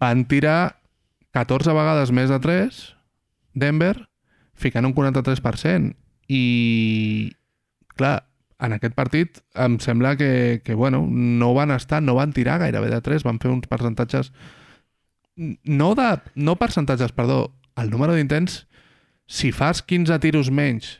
van 0.00 0.24
tirar 0.30 0.78
14 1.36 1.74
vegades 1.74 2.12
més 2.14 2.30
de 2.30 2.38
3 2.42 2.82
Denver, 3.54 3.96
ficant 4.54 4.86
un 4.88 4.94
43%. 4.96 5.92
I, 6.32 6.44
clar, 7.98 8.22
en 8.62 8.72
aquest 8.76 8.94
partit 8.94 9.40
em 9.58 9.78
sembla 9.82 10.14
que, 10.16 10.60
que 10.64 10.74
bueno, 10.78 11.00
no 11.10 11.52
van 11.54 11.72
estar, 11.74 12.00
no 12.02 12.14
van 12.14 12.32
tirar 12.32 12.60
gairebé 12.62 12.88
de 12.92 13.00
3, 13.02 13.24
van 13.26 13.40
fer 13.42 13.50
uns 13.50 13.66
percentatges... 13.66 14.32
No 15.64 15.94
de... 15.94 16.20
No 16.34 16.56
percentatges, 16.60 17.12
perdó. 17.16 17.54
El 17.76 17.90
número 17.90 18.14
d'intents, 18.14 18.66
si 19.26 19.50
fas 19.52 19.80
15 19.82 20.18
tiros 20.20 20.50
menys 20.52 20.98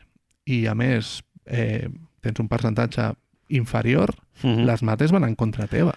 i, 0.49 0.65
a 0.67 0.73
més, 0.75 1.19
eh, 1.45 1.87
tens 2.25 2.39
un 2.41 2.49
percentatge 2.49 3.11
inferior, 3.53 4.15
Mhm. 4.41 4.65
les 4.65 4.81
mates 4.83 5.11
van 5.13 5.23
en 5.23 5.35
contra 5.35 5.67
teva. 5.67 5.93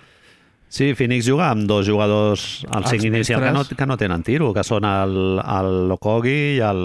Sí, 0.76 0.90
Phoenix 0.98 1.24
juga 1.24 1.46
amb 1.54 1.64
dos 1.70 1.86
jugadors 1.88 2.42
al 2.68 2.82
Els 2.84 2.90
5 2.92 3.06
inicial 3.08 3.40
que 3.40 3.52
no, 3.54 3.62
que 3.64 3.86
no 3.88 3.96
tenen 3.96 4.22
tiro, 4.26 4.50
que 4.52 4.60
són 4.66 4.84
el, 4.84 5.14
el 5.40 5.68
Lokogi 5.88 6.34
i 6.58 6.60
el, 6.60 6.80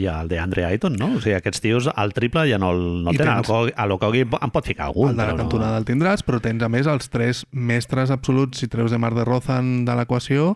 i 0.00 0.06
el 0.08 0.30
de 0.30 0.38
Andre 0.40 0.64
Ayton, 0.70 0.96
no? 0.96 1.10
O 1.18 1.20
sigui, 1.20 1.34
aquests 1.36 1.60
tios 1.60 1.88
al 1.92 2.14
triple 2.16 2.46
ja 2.48 2.56
no, 2.62 2.70
el- 2.72 3.02
no 3.04 3.12
I 3.12 3.18
tenen. 3.20 3.42
tens- 3.44 3.74
El 3.76 3.88
Lokogi, 3.92 4.22
en 4.24 4.50
pot 4.54 4.64
ficar 4.64 4.86
algun, 4.88 5.10
el 5.12 5.18
de 5.20 5.26
la 5.28 5.36
cantonada 5.36 5.76
el 5.76 5.84
tindràs, 5.84 6.24
però 6.24 6.40
tens 6.40 6.62
a 6.64 6.70
més 6.72 6.88
els 6.88 7.10
tres 7.12 7.44
mestres 7.52 8.10
absoluts, 8.10 8.58
si 8.64 8.68
treus 8.72 8.90
de 8.94 8.98
Mar 8.98 9.12
de 9.14 9.24
Rozan 9.28 9.84
de 9.84 9.94
l'equació, 10.00 10.54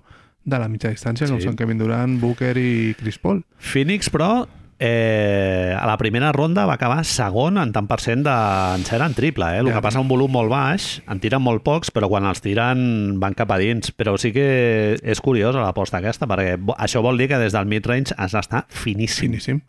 de 0.49 0.57
la 0.59 0.69
mitja 0.73 0.89
distància, 0.89 1.29
com 1.29 1.37
Sí. 1.43 1.45
són 1.45 1.57
Kevin 1.61 1.77
Durant, 1.77 2.19
Booker 2.23 2.55
i 2.57 2.95
Chris 2.97 3.19
Paul. 3.19 3.43
Phoenix, 3.59 4.09
però, 4.09 4.47
eh, 4.79 5.75
a 5.79 5.87
la 5.87 5.97
primera 5.99 6.31
ronda 6.33 6.65
va 6.67 6.75
acabar 6.75 7.05
segon 7.05 7.59
en 7.59 7.73
tant 7.75 7.89
per 7.91 7.99
cent 8.01 8.23
d'encert 8.27 9.05
en 9.05 9.15
triple. 9.15 9.49
Eh? 9.57 9.59
El 9.61 9.69
Ja. 9.69 9.75
que 9.75 9.83
passa 9.83 10.01
un 10.01 10.09
volum 10.09 10.31
molt 10.33 10.51
baix, 10.51 11.03
en 11.09 11.21
tiren 11.21 11.43
molt 11.43 11.63
pocs, 11.65 11.91
però 11.91 12.09
quan 12.09 12.25
els 12.25 12.41
tiren 12.41 13.19
van 13.21 13.35
cap 13.35 13.51
a 13.51 13.59
dins. 13.59 13.91
Però 13.97 14.17
sí 14.19 14.33
que 14.33 14.99
és 15.03 15.21
curiosa 15.21 15.61
l'aposta 15.61 15.99
aquesta, 15.99 16.27
perquè 16.27 16.59
això 16.79 17.03
vol 17.03 17.19
dir 17.19 17.29
que 17.29 17.39
des 17.39 17.53
del 17.53 17.67
mid-range 17.67 18.15
has 18.17 18.33
d'estar 18.33 18.67
finíssim. 18.69 19.33
Finíssim. 19.33 19.61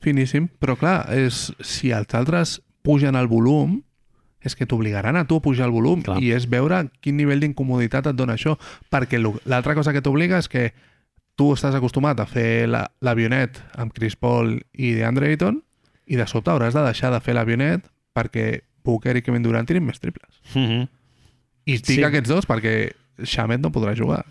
Finíssim. 0.00 0.48
Però 0.58 0.76
clar, 0.76 1.06
és, 1.12 1.52
si 1.60 1.90
els 1.92 2.12
altres 2.14 2.60
pugen 2.82 3.14
el 3.16 3.28
volum, 3.28 3.82
és 4.42 4.56
que 4.56 4.64
t'obligaran 4.64 5.16
a 5.16 5.26
tu 5.28 5.36
a 5.36 5.40
pujar 5.44 5.66
el 5.66 5.70
volum 5.74 6.00
Clar. 6.00 6.16
i 6.22 6.30
és 6.32 6.46
veure 6.48 6.86
quin 7.04 7.18
nivell 7.18 7.40
d'incomoditat 7.40 8.06
et 8.06 8.16
dona 8.16 8.38
això. 8.38 8.54
Perquè 8.90 9.20
l'altra 9.44 9.74
cosa 9.76 9.92
que 9.92 10.00
t'obliga 10.00 10.38
és 10.40 10.48
que 10.48 10.72
tu 11.40 11.50
estàs 11.56 11.72
acostumat 11.78 12.20
a 12.20 12.26
fer 12.28 12.68
la- 12.68 12.84
l'avionet 13.00 13.56
amb 13.80 13.94
Chris 13.96 14.16
Paul 14.20 14.58
i 14.76 14.92
DeAndre 14.98 15.30
Ayton 15.32 15.62
i 16.10 16.18
de 16.20 16.26
sobte 16.28 16.52
hauràs 16.52 16.74
de 16.76 16.82
deixar 16.84 17.12
de 17.14 17.20
fer 17.24 17.32
l'avionet 17.38 17.86
perquè 18.16 18.60
Booker 18.84 19.14
i 19.16 19.22
Kevin 19.22 19.42
Durant 19.46 19.66
tirin 19.68 19.84
més 19.86 20.00
triples. 20.00 20.40
Mhm. 20.54 20.88
I 21.70 21.76
dic 21.78 21.86
Sí. 21.86 22.02
aquests 22.04 22.28
dos 22.28 22.46
perquè 22.48 22.90
Shamet 23.22 23.60
no 23.60 23.70
podrà 23.70 23.94
jugar. 23.96 24.24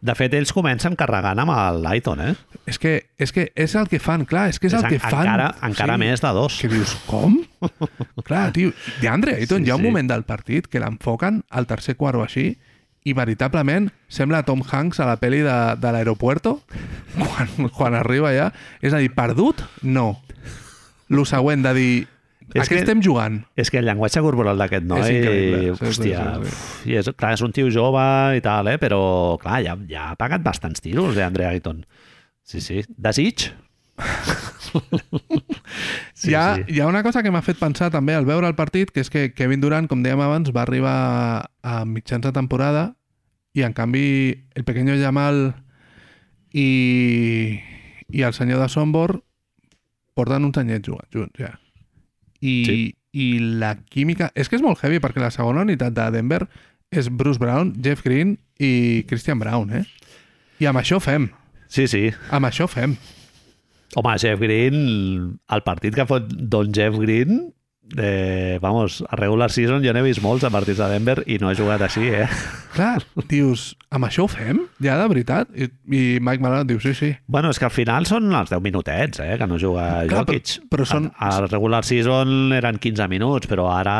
De 0.00 0.14
fet, 0.14 0.32
ells 0.34 0.52
comencen 0.52 0.94
carregant 0.94 1.38
amb 1.40 1.50
el 1.50 1.82
Lighton, 1.82 2.20
eh? 2.20 2.34
És 2.68 2.78
que, 2.78 3.06
és 3.18 3.32
que 3.32 3.50
és 3.56 3.74
el 3.74 3.88
que 3.88 3.98
fan, 3.98 4.24
clar, 4.28 4.48
és 4.50 4.58
que 4.60 4.66
és, 4.68 4.74
el 4.74 4.84
en- 4.84 4.90
que 4.90 4.98
fan. 5.00 5.12
encara, 5.24 5.54
encara 5.62 5.96
més 5.98 6.20
de 6.20 6.28
dos. 6.28 6.58
Que 6.60 6.68
dius, 6.68 6.94
com? 7.06 7.38
clar, 8.24 8.52
tio, 8.52 8.72
DeAndre 9.00 9.34
Ayton, 9.36 9.62
Sí, 9.64 9.66
hi 9.66 9.70
ha 9.70 9.76
un 9.76 9.80
sí. 9.82 9.86
moment 9.88 10.08
del 10.10 10.24
partit 10.24 10.68
que 10.68 10.78
l'enfoquen 10.80 11.44
al 11.50 11.66
tercer 11.66 11.96
quart 11.96 12.16
o 12.16 12.22
així 12.22 12.58
i 13.06 13.14
veritablement 13.14 13.86
sembla 14.10 14.42
Tom 14.46 14.64
Hanks 14.66 14.98
a 15.00 15.06
la 15.06 15.14
pel·li 15.22 15.44
de, 15.46 15.54
de 15.78 15.92
l'aeropuerto 15.94 16.56
quan, 17.20 17.70
quan 17.76 17.94
arriba 17.94 18.32
allà. 18.32 18.50
És 18.82 18.92
a 18.96 19.00
dir, 19.02 19.12
perdut? 19.14 19.62
No. 19.86 20.08
Lo 21.08 21.22
següent 21.28 21.62
de 21.62 21.72
dir, 21.76 21.90
És 22.54 22.62
a 22.62 22.66
què 22.66 22.76
que- 22.76 22.82
estem 22.84 23.00
jugant? 23.02 23.40
És 23.58 23.70
que 23.70 23.78
el 23.78 23.86
llenguatge 23.86 24.22
corporal 24.22 24.58
d'aquest 24.58 24.84
noi... 24.86 25.02
És 25.02 25.12
increïble. 25.16 25.60
Sí, 25.78 25.86
Hòstia, 25.92 26.24
sí, 26.42 26.50
sí, 26.50 26.56
sí. 26.56 26.90
i 26.90 26.96
és, 27.00 27.10
clar, 27.18 27.32
és 27.38 27.42
un 27.46 27.54
tio 27.54 27.70
jove 27.74 28.02
i 28.38 28.42
tal, 28.42 28.70
eh? 28.70 28.76
però 28.82 29.00
clar, 29.42 29.60
ja, 29.66 29.74
ja 29.90 30.10
ha 30.12 30.18
pagat 30.18 30.42
bastants 30.46 30.82
tiros 30.82 31.14
d'Andre 31.18 31.46
Ayton. 31.50 31.84
Sí, 32.46 32.60
sí. 32.62 32.82
Desig? 32.96 33.48
Sí, 36.16 36.30
hi, 36.30 36.34
ha, 36.34 36.56
sí. 36.56 36.62
hi 36.74 36.80
ha 36.80 36.86
una 36.88 37.02
cosa 37.04 37.22
que 37.22 37.30
m'ha 37.30 37.42
fet 37.44 37.58
pensar 37.60 37.90
també 37.92 38.14
al 38.16 38.24
veure 38.24 38.48
el 38.48 38.54
partit, 38.56 38.90
que 38.90 39.02
és 39.04 39.10
que 39.12 39.26
Kevin 39.36 39.60
Durant, 39.60 39.86
com 39.88 40.00
dèiem 40.04 40.20
abans, 40.24 40.48
va 40.56 40.62
arribar 40.64 40.94
a 41.62 41.74
mitjans 41.84 42.24
de 42.24 42.32
temporada 42.32 42.86
i 43.56 43.62
en 43.66 43.74
canvi 43.76 44.04
el 44.56 44.64
pequeño 44.64 44.96
Jamal 45.00 45.54
i, 46.56 47.60
i 48.08 48.22
el 48.24 48.32
senyor 48.36 48.62
de 48.64 48.68
Sombor 48.72 49.18
porten 50.16 50.48
uns 50.48 50.56
anyets 50.60 50.88
jugant 50.88 51.08
junts 51.12 51.40
ja. 51.40 51.52
I, 52.40 52.54
Sí. 52.64 52.78
i 53.12 53.26
la 53.60 53.74
química... 53.84 54.30
És 54.34 54.48
que 54.48 54.56
és 54.56 54.64
molt 54.64 54.80
heavy 54.84 55.00
perquè 55.04 55.20
la 55.20 55.32
segona 55.34 55.64
unitat 55.68 55.92
de 55.96 56.08
Denver 56.16 56.46
és 56.90 57.10
Bruce 57.10 57.40
Brown, 57.42 57.74
Jeff 57.84 58.04
Green 58.04 58.38
i 58.58 59.04
Christian 59.08 59.38
Brown, 59.42 59.72
eh? 59.82 59.84
I 60.60 60.68
amb 60.70 60.80
això 60.80 61.00
fem. 61.02 61.28
Sí, 61.68 61.84
sí. 61.90 62.06
Amb 62.32 62.48
això 62.48 62.68
fem. 62.70 62.96
Home, 63.96 64.16
Jeff 64.20 64.38
Green, 64.42 65.38
el 65.48 65.62
partit 65.64 65.94
que 65.96 66.02
ha 66.04 66.08
fet 66.10 66.28
Don 66.52 66.68
Jeff 66.76 66.98
Green, 67.00 67.46
eh, 67.96 68.58
vamos, 68.60 68.98
a 69.08 69.16
regular 69.16 69.48
season 69.54 69.80
jo 69.84 69.92
n'he 69.94 70.02
vist 70.04 70.20
molts 70.20 70.44
a 70.44 70.50
partits 70.52 70.80
de 70.82 70.88
Denver 70.90 71.22
i 71.30 71.38
no 71.40 71.48
he 71.48 71.54
jugat 71.56 71.80
així, 71.86 72.08
eh? 72.12 72.26
Clar, 72.74 72.98
dius, 73.30 73.70
amb 73.94 74.04
això 74.08 74.26
ho 74.26 74.28
fem? 74.28 74.58
Ja, 74.84 74.98
de 75.00 75.06
veritat? 75.08 75.48
I, 75.56 75.68
i 75.96 76.00
Mike 76.20 76.42
Malone 76.44 76.66
diu, 76.68 76.80
sí, 76.82 76.92
sí. 76.98 77.12
Bueno, 77.30 77.48
és 77.54 77.60
que 77.62 77.64
al 77.68 77.72
final 77.72 78.04
són 78.10 78.26
els 78.36 78.50
10 78.52 78.60
minutets, 78.66 79.22
eh, 79.24 79.38
que 79.40 79.46
no 79.48 79.56
juga 79.62 79.86
Clar, 80.10 80.26
Jokic. 80.26 80.50
però- 80.66 80.68
però 80.74 80.88
són- 80.90 81.08
A, 81.16 81.30
a 81.38 81.46
regular 81.46 81.84
season 81.88 82.52
eren 82.58 82.76
15 82.82 83.08
minuts, 83.08 83.48
però 83.48 83.70
ara 83.72 83.96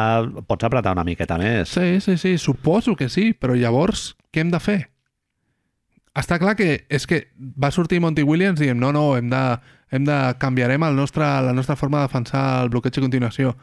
pots 0.46 0.68
apretar 0.68 0.92
una 0.92 1.04
miqueta 1.08 1.38
més. 1.40 1.70
Sí, 1.72 2.02
sí, 2.04 2.18
sí, 2.18 2.36
suposo 2.36 2.96
que 2.96 3.08
sí, 3.08 3.32
però 3.32 3.56
llavors 3.56 4.16
què 4.34 4.40
hem 4.44 4.50
de 4.52 4.60
fer? 4.60 4.80
Està 6.16 6.38
clar 6.40 6.54
que 6.56 6.86
és 6.88 7.04
que 7.06 7.26
va 7.38 7.68
sortir 7.70 7.98
Monty 8.00 8.22
Williams 8.24 8.60
i 8.60 8.64
diem 8.70 8.78
no, 8.80 8.88
no, 8.92 9.16
hem 9.18 9.28
de, 9.28 9.40
hem 9.90 10.04
de 10.08 10.16
canviarem 10.38 10.82
el 10.88 10.96
nostre, 10.96 11.24
la 11.24 11.52
nostra 11.56 11.76
forma 11.76 11.98
de 12.02 12.08
defensar 12.08 12.46
el 12.64 12.70
bloqueig 12.72 12.98
a 12.98 13.04
continuació. 13.04 13.56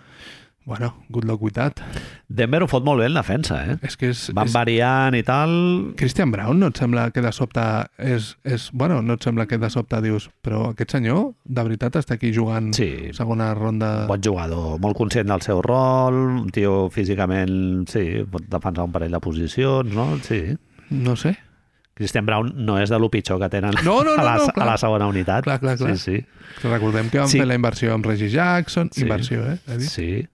Bueno, 0.65 0.93
good 1.09 1.25
luck 1.25 1.41
with 1.41 1.55
that. 1.57 1.81
Denver 2.29 2.61
ho 2.63 2.67
fot 2.71 2.85
molt 2.87 3.01
bé 3.01 3.09
en 3.09 3.17
defensa, 3.17 3.57
eh? 3.67 3.73
És 3.83 3.97
que 3.99 4.13
és, 4.13 4.21
Van 4.31 4.47
és... 4.47 4.53
variant 4.55 5.17
i 5.17 5.19
tal... 5.27 5.51
Christian 5.99 6.31
Brown 6.31 6.55
no 6.61 6.69
et 6.71 6.79
sembla 6.79 7.09
que 7.11 7.19
de 7.19 7.33
sobte 7.35 7.59
és, 7.99 8.29
és... 8.47 8.69
Bueno, 8.71 9.01
no 9.03 9.17
et 9.19 9.27
sembla 9.27 9.43
que 9.45 9.59
de 9.59 9.67
sobte 9.73 9.99
dius 10.05 10.29
però 10.41 10.69
aquest 10.69 10.95
senyor 10.95 11.33
de 11.43 11.65
veritat 11.67 11.99
està 11.99 12.15
aquí 12.15 12.31
jugant 12.31 12.71
Sí. 12.77 13.11
segona 13.11 13.51
ronda... 13.59 14.05
Bon 14.07 14.23
jugador, 14.23 14.77
molt 14.79 14.95
conscient 14.95 15.27
del 15.27 15.43
seu 15.43 15.59
rol, 15.61 16.15
un 16.45 16.49
tio 16.55 16.87
físicament, 16.95 17.83
sí, 17.91 18.23
pot 18.31 18.47
defensar 18.47 18.87
un 18.87 18.95
parell 18.95 19.11
de 19.11 19.19
posicions, 19.19 19.91
no? 19.91 20.13
Sí. 20.23 20.45
No 20.95 21.17
sé. 21.19 21.35
Christian 21.93 22.25
Brown 22.25 22.51
no 22.65 22.79
és 22.81 22.89
de 22.89 22.97
lo 22.97 23.09
pitjor 23.13 23.37
que 23.39 23.49
tenen 23.53 23.75
No, 23.85 23.99
no, 24.03 24.15
no, 24.17 24.21
a, 24.21 24.23
la, 24.25 24.35
no, 24.37 24.47
a 24.55 24.65
la 24.65 24.77
segona 24.81 25.07
unitat. 25.07 25.43
Clar, 25.45 25.59
clar, 25.61 25.77
clar. 25.77 25.97
Sí, 25.97 26.23
Recordem 26.63 27.09
que 27.09 27.19
vam 27.21 27.27
Sí. 27.29 27.37
fer 27.39 27.47
la 27.47 27.55
inversió 27.55 27.93
amb 27.93 28.05
Reggie 28.05 28.29
Jackson. 28.29 28.89
Sí. 28.93 29.03
Inversió, 29.05 29.45
eh? 29.51 29.57
Sí. 29.79 29.87
sí. 29.89 30.27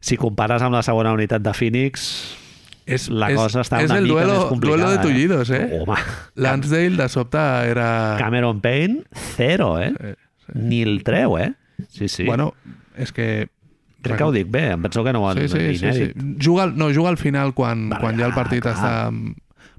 Si 0.00 0.16
compares 0.16 0.62
amb 0.62 0.74
la 0.76 0.82
segona 0.82 1.12
unitat 1.12 1.42
de 1.44 1.52
Phoenix, 1.56 2.36
És, 2.90 3.08
la 3.12 3.28
és, 3.30 3.36
cosa 3.38 3.60
està 3.62 3.82
és 3.84 3.90
una 3.90 3.98
el 4.00 4.04
mica 4.08 4.14
duelo, 4.14 4.32
més 4.34 4.44
complicada. 4.48 4.82
duelo 4.82 4.90
de 4.96 5.02
tullidos, 5.04 5.50
eh? 5.50 5.78
Home, 5.80 5.96
Lansdale 6.34 6.96
de 6.96 7.08
sobte 7.12 7.38
era... 7.70 8.16
Cameron 8.18 8.60
Payne, 8.60 9.02
zero, 9.36 9.78
eh? 9.80 9.92
Eh, 10.00 10.14
Ni 10.54 10.80
el 10.82 11.04
treu, 11.04 11.36
eh? 11.38 11.52
Sí, 11.88 12.08
sí. 12.08 12.24
Bueno, 12.24 12.54
és 12.96 13.12
que... 13.12 13.48
Crec 14.02 14.16
que 14.16 14.24
ho 14.24 14.32
dic 14.32 14.48
bé, 14.50 14.70
em 14.72 14.80
penso 14.82 15.04
que 15.04 15.12
no 15.12 15.20
ho 15.20 15.28
han 15.28 15.36
Sí, 15.42 15.48
sí, 15.52 15.58
sí, 15.58 15.76
sí. 15.76 15.84
inèdit. 15.84 16.16
Juga, 16.42 16.66
no, 16.72 16.88
juga 16.88 17.10
al 17.12 17.18
final 17.20 17.52
quan, 17.54 17.90
Vale, 17.90 18.00
quan 18.00 18.16
ja 18.18 18.24
el 18.26 18.32
ah, 18.32 18.38
partit 18.40 18.64
clar. 18.64 18.74
està 18.74 18.94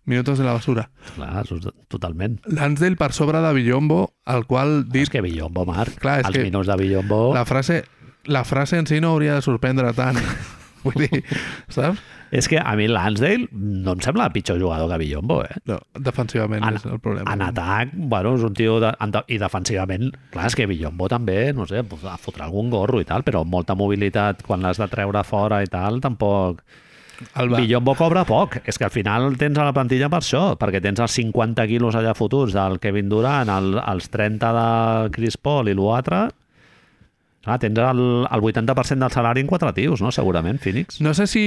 minutos 0.05 0.39
de 0.39 0.45
la 0.45 0.53
basura. 0.53 0.89
Clar, 1.15 1.45
totalment. 1.87 2.39
Lansdale 2.45 2.97
per 2.97 3.11
sobre 3.13 3.41
de 3.41 3.53
Villombo, 3.53 4.13
el 4.25 4.45
qual 4.49 4.87
dit 4.89 5.03
És 5.07 5.09
que 5.13 5.21
Villombo, 5.21 5.65
Marc, 5.65 5.99
Clar, 6.01 6.21
és 6.21 6.31
els 6.31 6.37
que 6.37 6.47
minuts 6.47 6.67
de 6.67 6.77
Villombo... 6.79 7.33
la 7.35 7.45
frase, 7.45 7.83
la 8.25 8.43
frase 8.45 8.77
en 8.81 8.87
si 8.89 9.01
no 9.01 9.13
hauria 9.15 9.35
de 9.35 9.45
sorprendre 9.45 9.93
tant. 9.93 10.17
Vull 10.85 10.97
dir, 10.97 11.21
saps? 11.69 12.01
És 12.31 12.47
que 12.47 12.57
a 12.57 12.71
mi 12.79 12.87
Lansdale 12.87 13.49
no 13.51 13.91
em 13.91 13.99
sembla 14.01 14.29
pitjor 14.33 14.57
jugador 14.57 14.87
que 14.89 14.97
Villombo, 15.01 15.41
eh? 15.43 15.57
No, 15.67 15.77
defensivament 15.99 16.63
En, 16.63 16.77
és 16.79 16.85
el 16.87 17.01
problema. 17.03 17.27
en 17.33 17.41
atac, 17.43 17.91
bueno, 17.93 18.31
és 18.39 18.45
un 18.47 18.55
tio... 18.57 18.79
De, 18.81 18.89
en, 19.03 19.11
I 19.27 19.37
defensivament, 19.37 20.07
clar, 20.31 20.47
és 20.47 20.55
que 20.55 20.65
Villombo 20.71 21.09
també, 21.11 21.51
no 21.53 21.67
sé, 21.69 21.83
fotre 21.83 22.47
algun 22.47 22.71
gorro 22.71 23.01
i 23.03 23.05
tal, 23.05 23.25
però 23.27 23.43
molta 23.45 23.75
mobilitat 23.75 24.41
quan 24.47 24.63
l'has 24.63 24.79
de 24.81 24.87
treure 24.89 25.21
fora 25.27 25.61
i 25.61 25.69
tal, 25.69 26.01
tampoc... 26.01 26.63
El 27.39 27.51
va, 27.51 27.59
Villombo 27.61 27.95
cobra 27.97 28.23
poc. 28.27 28.59
És 28.65 28.77
que 28.79 28.87
al 28.87 28.93
final 28.93 29.35
tens 29.39 29.59
a 29.59 29.65
la 29.67 29.73
plantilla 29.75 30.09
per 30.11 30.21
això, 30.21 30.43
perquè 30.59 30.81
tens 30.83 31.01
els 31.03 31.17
50 31.19 31.65
quilos 31.69 31.97
allà 31.97 32.13
fotuts 32.17 32.55
del 32.55 32.79
Kevin 32.83 33.09
Durant, 33.11 33.51
el, 33.51 33.75
els 33.81 34.09
30 34.13 34.53
de 34.57 34.69
Chris 35.15 35.37
Paul 35.37 35.71
i 35.71 35.77
l'altre... 35.77 36.29
Clar, 37.41 37.55
tens 37.57 37.79
el, 37.81 38.01
el 38.29 38.43
80% 38.45 39.01
del 39.01 39.13
salari 39.15 39.41
en 39.41 39.47
quatre 39.49 39.71
tios, 39.73 40.01
no? 40.01 40.11
Segurament, 40.13 40.59
Phoenix. 40.61 40.99
No 41.01 41.15
sé 41.17 41.25
si... 41.25 41.45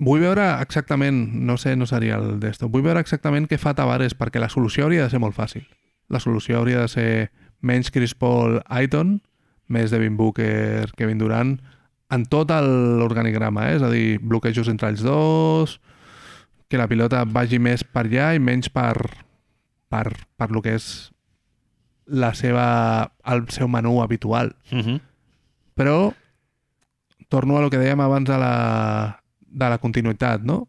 Vull 0.00 0.22
veure 0.22 0.46
exactament, 0.64 1.18
no 1.44 1.58
sé, 1.60 1.74
no 1.76 1.84
seria 1.84 2.16
el 2.16 2.38
d'esto, 2.40 2.70
vull 2.72 2.86
veure 2.86 3.02
exactament 3.04 3.44
què 3.50 3.58
fa 3.60 3.74
Tavares, 3.76 4.14
perquè 4.16 4.40
la 4.40 4.48
solució 4.48 4.86
hauria 4.86 5.04
de 5.04 5.12
ser 5.12 5.20
molt 5.20 5.36
fàcil. 5.36 5.66
La 6.08 6.22
solució 6.24 6.56
hauria 6.56 6.86
de 6.86 6.88
ser 6.88 7.10
menys 7.60 7.92
Chris 7.92 8.16
Paul 8.16 8.62
Aiton, 8.64 9.18
més 9.68 9.92
Devin 9.92 10.16
Booker, 10.16 10.88
Kevin 10.96 11.20
Durant, 11.20 11.58
en 12.10 12.24
tot 12.26 12.50
l'organigrama, 12.50 13.68
eh? 13.70 13.76
és 13.78 13.82
a 13.86 13.90
dir, 13.92 14.18
bloquejos 14.18 14.68
entre 14.68 14.90
els 14.90 15.02
dos, 15.06 15.78
que 16.70 16.78
la 16.78 16.88
pilota 16.90 17.24
vagi 17.26 17.58
més 17.62 17.82
per 17.84 18.06
allà 18.06 18.32
i 18.34 18.42
menys 18.42 18.70
per, 18.70 18.94
per, 19.90 20.06
per 20.38 20.50
lo 20.50 20.62
que 20.62 20.76
és 20.78 21.10
la 22.10 22.32
seva, 22.34 23.12
el 23.30 23.46
seu 23.54 23.68
menú 23.70 24.00
habitual. 24.02 24.54
Uh 24.72 24.78
-huh. 24.78 25.00
Però 25.74 26.12
torno 27.28 27.56
a 27.56 27.60
lo 27.60 27.70
que 27.70 27.78
dèiem 27.78 28.00
abans 28.00 28.28
de 28.28 28.38
la, 28.38 29.22
de 29.40 29.68
la 29.68 29.78
continuïtat, 29.78 30.42
no? 30.42 30.68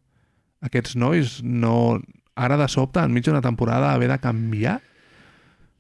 Aquests 0.61 0.95
nois 0.95 1.41
no... 1.43 1.99
Ara 2.35 2.55
de 2.57 2.67
sobte, 2.67 2.99
enmig 2.99 3.25
d'una 3.25 3.41
temporada, 3.41 3.93
haver 3.93 4.07
de 4.09 4.17
canviar? 4.17 4.81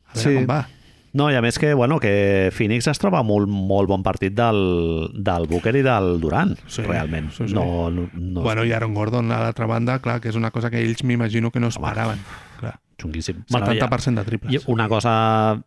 A 0.05 0.13
veure 0.13 0.29
Sí. 0.29 0.35
com 0.35 0.45
va. 0.45 0.67
No, 1.13 1.29
i 1.31 1.35
a 1.35 1.41
més 1.43 1.57
que, 1.59 1.73
bueno, 1.73 1.99
que 1.99 2.49
Phoenix 2.55 2.87
es 2.87 2.99
troba 3.01 3.19
molt, 3.23 3.49
molt 3.51 3.89
bon 3.89 4.03
partit 4.03 4.31
del, 4.37 5.09
del 5.13 5.47
Booker 5.49 5.73
i 5.75 5.81
del 5.83 6.21
Durant, 6.21 6.53
Sí, 6.67 6.83
realment. 6.83 7.31
sí, 7.35 7.49
sí. 7.49 7.53
No, 7.53 7.89
no, 7.91 8.09
no 8.13 8.41
Bueno, 8.45 8.63
i 8.63 8.71
Aaron 8.71 8.93
Gordon, 8.93 9.31
a 9.31 9.39
l'altra 9.41 9.65
banda, 9.67 9.99
clar, 9.99 10.21
que 10.21 10.29
és 10.29 10.35
una 10.39 10.51
cosa 10.51 10.69
que 10.71 10.79
ells 10.79 11.03
m'imagino 11.03 11.51
que 11.51 11.59
no 11.59 11.67
esperaven. 11.67 12.19
Clar. 12.59 12.77
xunguíssim. 13.01 13.39
70% 13.49 14.13
de 14.13 14.21
i 14.21 14.25
triples. 14.25 14.67
una 14.69 14.85
cosa 14.87 15.11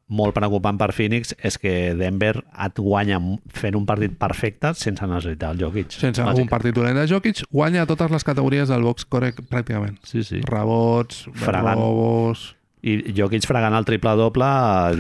molt 0.07 0.33
preocupant 0.37 0.79
per 0.79 0.93
Phoenix 0.95 1.35
és 1.43 1.59
que 1.59 1.93
Denver 1.99 2.45
et 2.63 2.79
guanya 2.79 3.19
fent 3.51 3.75
un 3.75 3.85
partit 3.85 4.15
perfecte 4.17 4.71
sense 4.79 5.05
necessitar 5.05 5.51
el 5.51 5.59
Jokic. 5.59 5.91
Sense 5.91 6.23
Bàsic. 6.23 6.41
un 6.45 6.49
partit 6.49 6.73
dolent 6.77 6.95
de 6.95 7.09
Jokic, 7.11 7.43
guanya 7.51 7.87
totes 7.91 8.09
les 8.15 8.23
categories 8.23 8.69
del 8.71 8.83
box 8.87 9.03
score 9.03 9.33
pràcticament. 9.51 9.99
Sí, 10.05 10.23
sí. 10.23 10.41
Rebots, 10.47 11.25
Fregant. 11.35 11.75
robos... 11.77 12.55
I 12.85 13.15
Jokic 13.17 13.47
fregant 13.49 13.73
el 13.79 13.87
triple-doble 13.89 14.49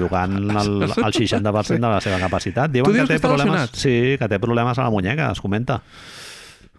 jugant 0.01 0.39
el, 0.62 0.70
el 0.89 1.12
60% 1.12 1.74
de 1.77 1.90
la 1.90 2.01
seva 2.01 2.19
capacitat. 2.23 2.73
Diuen 2.73 2.89
que 2.94 3.05
té 3.11 3.19
que 3.19 3.27
problemes, 3.27 3.74
sí, 3.77 3.97
que 4.20 4.28
té 4.31 4.39
problemes 4.40 4.78
a 4.81 4.86
la 4.86 4.90
muñeca, 4.94 5.31
es 5.35 5.40
comenta. 5.44 5.82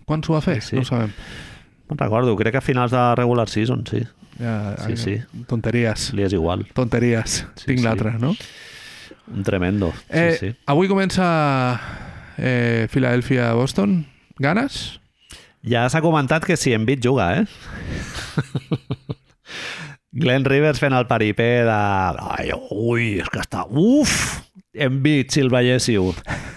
Quan 0.06 0.24
s'ho 0.26 0.34
va 0.34 0.42
fer? 0.42 0.60
Sí. 0.66 0.76
No 0.80 0.82
ho 0.82 0.90
sabem. 0.90 1.14
No 1.90 1.98
recordo, 2.00 2.34
crec 2.40 2.56
que 2.58 2.62
a 2.64 2.66
finals 2.66 2.92
de 2.96 3.04
regular 3.20 3.48
season, 3.50 3.84
sí. 3.86 4.02
Ja, 4.40 4.76
Sí, 4.88 4.98
sí. 4.98 5.14
Tonteries. 5.48 6.10
Li 6.18 6.26
és 6.26 6.34
igual. 6.34 6.66
Tonteries. 6.74 7.46
Sí, 7.56 7.68
Tinc 7.70 7.80
sí. 7.80 7.86
l'altre, 7.86 8.16
no? 8.20 8.34
Un 9.32 9.44
tremendo. 9.44 9.94
Eh, 10.10 10.36
Sí, 10.40 10.48
sí. 10.50 10.56
Avui 10.66 10.90
comença 10.90 11.80
eh, 12.38 12.88
Filadèlfia-Boston. 12.92 14.00
Ganes? 14.42 15.00
Ja 15.66 15.86
s'ha 15.90 16.02
comentat 16.04 16.44
que 16.46 16.58
si 16.58 16.74
Embiid 16.76 17.02
juga, 17.06 17.30
eh? 17.40 17.46
Glenn 20.16 20.48
Rivers 20.48 20.80
fent 20.80 20.96
el 20.96 21.08
paripé 21.10 21.66
de... 21.68 21.80
Ai, 22.38 22.52
ui, 22.72 23.16
és 23.20 23.32
que 23.32 23.42
està... 23.44 23.66
Uf! 23.68 24.42
Embiid, 24.76 25.32
si 25.32 25.42
el 25.44 25.50
veiéssiu. 25.52 26.10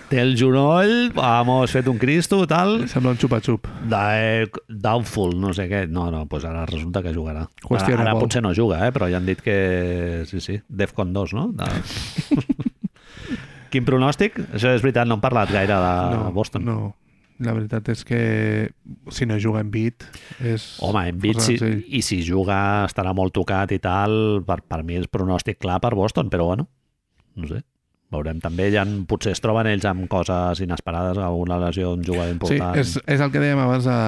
Té 0.08 0.18
el 0.22 0.32
genoll, 0.38 1.10
vamos, 1.14 1.74
fet 1.74 1.86
un 1.90 1.98
cristo, 2.00 2.40
tal... 2.50 2.86
Sembla 2.90 3.12
un 3.14 3.20
xupa-xup. 3.20 3.66
Doubtful, 3.88 5.34
no 5.38 5.52
sé 5.54 5.68
què. 5.70 5.84
No, 5.90 6.08
no, 6.14 6.24
doncs 6.30 6.46
ara 6.48 6.64
resulta 6.70 7.02
que 7.04 7.12
jugarà. 7.14 7.44
Ara, 7.46 7.66
Qüestionable. 7.66 8.06
ara 8.06 8.14
potser 8.18 8.42
no 8.46 8.54
juga, 8.56 8.80
eh? 8.86 8.94
però 8.94 9.10
ja 9.10 9.18
han 9.20 9.26
dit 9.28 9.42
que... 9.42 9.58
Sí, 10.30 10.42
sí, 10.42 10.58
Defcon 10.68 11.12
2, 11.14 11.34
no? 11.38 11.50
De... 11.58 11.68
Quin 13.74 13.84
pronòstic? 13.84 14.38
Això 14.54 14.72
és 14.72 14.86
veritat, 14.86 15.06
no 15.10 15.18
hem 15.18 15.22
parlat 15.22 15.52
gaire 15.52 15.76
de 15.76 15.92
no, 16.14 16.32
Boston. 16.34 16.64
No, 16.64 16.78
la 17.44 17.52
veritat 17.54 17.88
és 17.92 18.02
que 18.04 18.20
si 19.14 19.26
no 19.28 19.36
juga 19.38 19.60
en 19.62 19.70
beat 19.70 20.04
és... 20.42 20.64
Home, 20.82 21.04
Embiid, 21.12 21.38
força 21.38 21.54
si, 21.70 21.80
i 21.98 22.02
si 22.02 22.20
juga 22.26 22.58
estarà 22.88 23.12
molt 23.14 23.34
tocat 23.36 23.70
i 23.76 23.78
tal, 23.82 24.42
per, 24.46 24.60
per 24.66 24.82
mi 24.86 24.98
és 24.98 25.06
pronòstic 25.10 25.60
clar 25.62 25.78
per 25.84 25.92
Boston, 25.98 26.30
però 26.32 26.48
bueno, 26.50 26.68
no 27.38 27.50
sé. 27.50 27.62
Veurem 28.08 28.38
també, 28.40 28.70
ja 28.72 28.86
potser 29.06 29.34
es 29.34 29.42
troben 29.44 29.68
ells 29.68 29.84
amb 29.84 30.06
coses 30.08 30.62
inesperades, 30.64 31.18
alguna 31.20 31.58
lesió 31.60 31.90
d'un 31.92 32.06
jugador 32.06 32.30
Sí, 32.32 32.38
important. 32.38 32.78
és, 32.80 32.94
és 33.04 33.20
el 33.20 33.30
que 33.34 33.42
dèiem 33.42 33.60
abans 33.60 33.84
de 33.84 33.98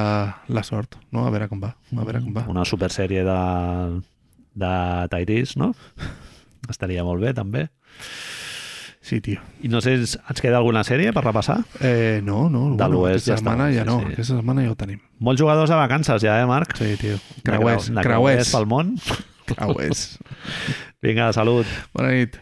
la 0.57 0.63
sort, 0.65 0.97
no? 1.13 1.27
A 1.29 1.33
veure 1.35 1.51
com 1.51 1.61
va. 1.61 1.75
A 1.93 2.07
veure 2.07 2.23
com 2.25 2.33
va. 2.33 2.47
Una 2.49 2.65
supersèrie 2.65 3.27
de, 3.29 3.37
de 4.65 4.73
Tyrese, 5.13 5.61
no? 5.61 5.75
Estaria 6.73 7.05
molt 7.05 7.21
bé, 7.21 7.35
també. 7.37 7.67
Sí, 9.11 9.19
tio. 9.25 9.41
I 9.67 9.69
no 9.73 9.81
sé, 9.83 9.97
ens 9.99 10.39
queda 10.39 10.61
alguna 10.61 10.85
sèrie 10.87 11.11
per 11.13 11.25
repassar? 11.25 11.57
Eh, 11.83 12.21
no, 12.23 12.45
no. 12.53 12.77
De 12.79 12.87
l'oest 12.93 13.27
ja 13.27 13.35
està. 13.35 13.41
setmana 13.41 13.67
ja 13.75 13.83
Sí, 13.83 13.89
no. 13.89 13.97
sí. 14.05 14.13
Aquesta 14.15 14.37
setmana 14.37 14.63
ja 14.63 14.71
ho 14.71 14.77
tenim. 14.79 15.01
Molts 15.19 15.43
jugadors 15.43 15.73
de 15.73 15.81
vacances 15.81 16.23
ja, 16.23 16.37
eh, 16.39 16.47
Marc? 16.47 16.77
Sí, 16.79 16.93
tio. 17.01 17.17
Creuers, 17.43 17.89
creu- 17.91 17.97
de 17.99 18.07
creuers. 18.07 18.53
pel 18.55 18.69
món. 18.71 18.95
Creuers. 19.51 20.05
Vinga, 21.03 21.33
salut. 21.35 21.67
Bona 21.97 22.15
nit. 22.15 22.39